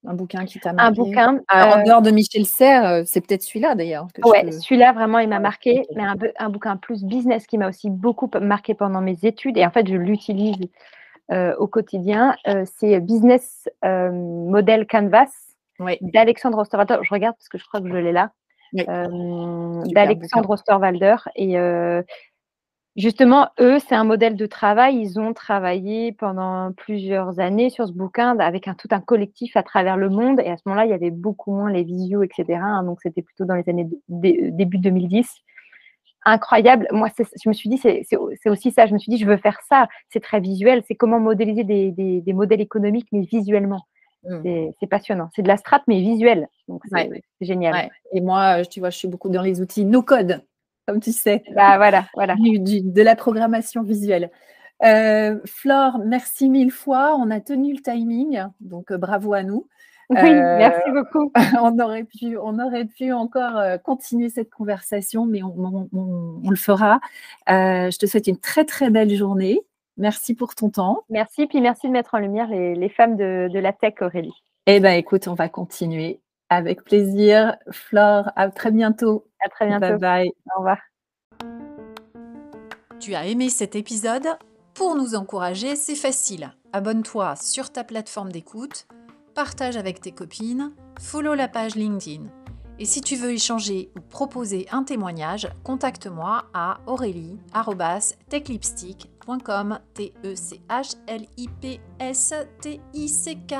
Un 0.06 0.14
bouquin 0.14 0.46
qui 0.46 0.58
t'a 0.58 0.72
marqué? 0.72 1.00
Un 1.00 1.04
bouquin. 1.04 1.40
En 1.52 1.80
euh, 1.80 1.82
dehors 1.84 2.02
de 2.02 2.10
Michel 2.10 2.46
Serres, 2.46 2.86
euh, 2.86 3.02
c'est 3.04 3.20
peut-être 3.20 3.42
celui-là 3.42 3.74
d'ailleurs. 3.74 4.06
Celui-là 4.24 4.92
vraiment, 4.92 5.18
il 5.18 5.28
m'a 5.28 5.40
marqué. 5.40 5.82
Mais 5.94 6.04
un, 6.38 6.48
bouquin 6.48 6.76
plus 6.76 7.04
business 7.04 7.46
qui 7.46 7.58
m'a 7.58 7.68
aussi 7.68 7.90
beaucoup 7.90 8.30
marqué 8.40 8.74
pendant 8.74 9.02
mes 9.02 9.18
études. 9.22 9.58
Et 9.58 9.66
en 9.66 9.70
fait, 9.70 9.86
je 9.86 9.96
l'utilise 9.96 10.56
euh, 11.30 11.54
au 11.56 11.66
quotidien. 11.66 12.34
c'est 12.64 12.98
Business 13.00 13.68
Model 13.82 14.86
Canvas 14.86 15.30
d'Alexandre 16.00 16.58
Osterwalder. 16.58 16.98
Je 17.02 17.12
regarde 17.12 17.36
parce 17.36 17.48
que 17.48 17.58
je 17.58 17.66
crois 17.66 17.80
que 17.80 17.88
je 17.88 17.96
l'ai 17.96 18.12
là. 18.12 18.30
D'Alexandre 18.72 20.48
Osterwalder. 20.48 21.16
Et 21.36 21.56
justement, 23.00 23.48
eux, 23.60 23.78
c'est 23.78 23.94
un 23.94 24.04
modèle 24.04 24.36
de 24.36 24.46
travail. 24.46 24.96
Ils 24.96 25.18
ont 25.18 25.32
travaillé 25.32 26.12
pendant 26.12 26.72
plusieurs 26.72 27.40
années 27.40 27.70
sur 27.70 27.86
ce 27.86 27.92
bouquin 27.92 28.38
avec 28.38 28.68
un, 28.68 28.74
tout 28.74 28.88
un 28.90 29.00
collectif 29.00 29.56
à 29.56 29.62
travers 29.62 29.96
le 29.96 30.08
monde. 30.08 30.40
Et 30.40 30.50
à 30.50 30.56
ce 30.56 30.62
moment-là, 30.66 30.86
il 30.86 30.90
y 30.90 30.94
avait 30.94 31.10
beaucoup 31.10 31.52
moins 31.52 31.70
les 31.70 31.84
visios, 31.84 32.22
etc. 32.22 32.58
Hein. 32.62 32.84
donc, 32.84 32.98
c'était 33.02 33.22
plutôt 33.22 33.44
dans 33.44 33.54
les 33.54 33.68
années 33.68 33.88
début 34.08 34.78
2010. 34.78 35.28
Incroyable. 36.24 36.86
Moi, 36.92 37.08
je 37.18 37.48
me 37.48 37.54
suis 37.54 37.70
dit, 37.70 37.78
c'est 37.78 38.16
aussi 38.46 38.70
ça. 38.70 38.86
Je 38.86 38.92
me 38.92 38.98
suis 38.98 39.10
dit, 39.10 39.18
je 39.18 39.26
veux 39.26 39.38
faire 39.38 39.58
ça. 39.68 39.88
C'est 40.10 40.20
très 40.20 40.40
visuel. 40.40 40.82
C'est 40.86 40.94
comment 40.94 41.18
modéliser 41.18 41.64
des, 41.64 42.32
modèles 42.32 42.60
économiques, 42.60 43.08
mais 43.12 43.22
visuellement. 43.22 43.86
Mmh. 44.24 44.70
C'est 44.78 44.86
passionnant. 44.86 45.30
C'est 45.34 45.42
de 45.42 45.48
la 45.48 45.56
strate, 45.56 45.82
mais 45.86 46.00
visuelle. 46.00 46.46
Donc, 46.68 46.82
c'est 46.90 47.22
génial. 47.40 47.90
Et 48.12 48.20
moi, 48.20 48.64
tu 48.66 48.80
vois, 48.80 48.90
je 48.90 48.98
suis 48.98 49.08
beaucoup 49.08 49.30
dans 49.30 49.42
les 49.42 49.62
outils 49.62 49.86
no-code 49.86 50.42
comme 50.90 51.00
tu 51.00 51.12
sais. 51.12 51.44
Bah, 51.54 51.76
voilà, 51.76 52.06
voilà. 52.14 52.34
de 52.36 53.02
la 53.02 53.14
programmation 53.14 53.82
visuelle. 53.84 54.30
Euh, 54.82 55.38
Flore, 55.44 56.00
merci 56.04 56.48
mille 56.48 56.72
fois. 56.72 57.16
On 57.16 57.30
a 57.30 57.40
tenu 57.40 57.74
le 57.74 57.80
timing, 57.80 58.42
donc 58.60 58.90
euh, 58.90 58.98
bravo 58.98 59.34
à 59.34 59.44
nous. 59.44 59.68
Oui, 60.08 60.18
euh, 60.18 60.58
merci 60.58 60.90
beaucoup. 60.90 61.30
on, 61.62 61.78
aurait 61.78 62.02
pu, 62.02 62.36
on 62.38 62.58
aurait 62.58 62.86
pu 62.86 63.12
encore 63.12 63.62
continuer 63.84 64.30
cette 64.30 64.50
conversation, 64.50 65.26
mais 65.26 65.42
on, 65.44 65.88
le 66.50 66.56
fera. 66.56 66.98
je 67.46 67.96
te 67.96 68.06
souhaite 68.06 68.26
une 68.26 68.38
très 68.38 68.64
très 68.64 68.90
belle 68.90 69.14
journée. 69.14 69.60
Merci 69.96 70.34
pour 70.34 70.56
ton 70.56 70.70
temps. 70.70 71.04
Merci, 71.08 71.46
puis 71.46 71.60
merci 71.60 71.86
de 71.86 71.92
mettre 71.92 72.14
en 72.14 72.18
lumière 72.18 72.48
les, 72.48 72.88
femmes 72.88 73.16
de, 73.16 73.48
de, 73.52 73.58
la 73.60 73.72
tech, 73.72 73.94
Aurélie. 74.00 74.34
Eh 74.66 74.80
bien, 74.80 74.94
écoute, 74.94 75.28
on 75.28 75.34
va 75.34 75.48
continuer 75.48 76.18
avec 76.50 76.84
plaisir. 76.84 77.56
Flore, 77.70 78.30
à 78.36 78.50
très 78.50 78.70
bientôt. 78.70 79.26
À 79.44 79.48
très 79.48 79.66
bientôt. 79.66 79.86
Bye 79.86 79.98
bye. 79.98 80.30
Au 80.54 80.58
revoir. 80.58 80.76
Tu 82.98 83.14
as 83.14 83.26
aimé 83.26 83.48
cet 83.48 83.76
épisode? 83.76 84.26
Pour 84.74 84.94
nous 84.94 85.14
encourager, 85.14 85.74
c'est 85.76 85.94
facile. 85.94 86.52
Abonne-toi 86.72 87.34
sur 87.36 87.72
ta 87.72 87.82
plateforme 87.82 88.30
d'écoute, 88.30 88.86
partage 89.34 89.76
avec 89.76 90.00
tes 90.00 90.12
copines, 90.12 90.72
follow 91.00 91.34
la 91.34 91.48
page 91.48 91.74
LinkedIn. 91.74 92.26
Et 92.78 92.84
si 92.84 93.00
tu 93.00 93.16
veux 93.16 93.32
échanger 93.32 93.90
ou 93.96 94.00
proposer 94.00 94.68
un 94.70 94.84
témoignage, 94.84 95.48
contacte-moi 95.64 96.44
à 96.54 96.78
aurélie.techlipstick.com 96.86 99.80
T 99.92 100.14
E 100.24 100.34
C 100.34 100.60
H 100.68 100.96
L 101.06 101.26
I 101.36 101.48
P 101.60 101.80
S 101.98 102.32
T 102.60 102.80
I 102.94 103.08
C 103.08 103.36
K. 103.46 103.54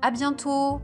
À 0.00 0.10
bientôt. 0.10 0.80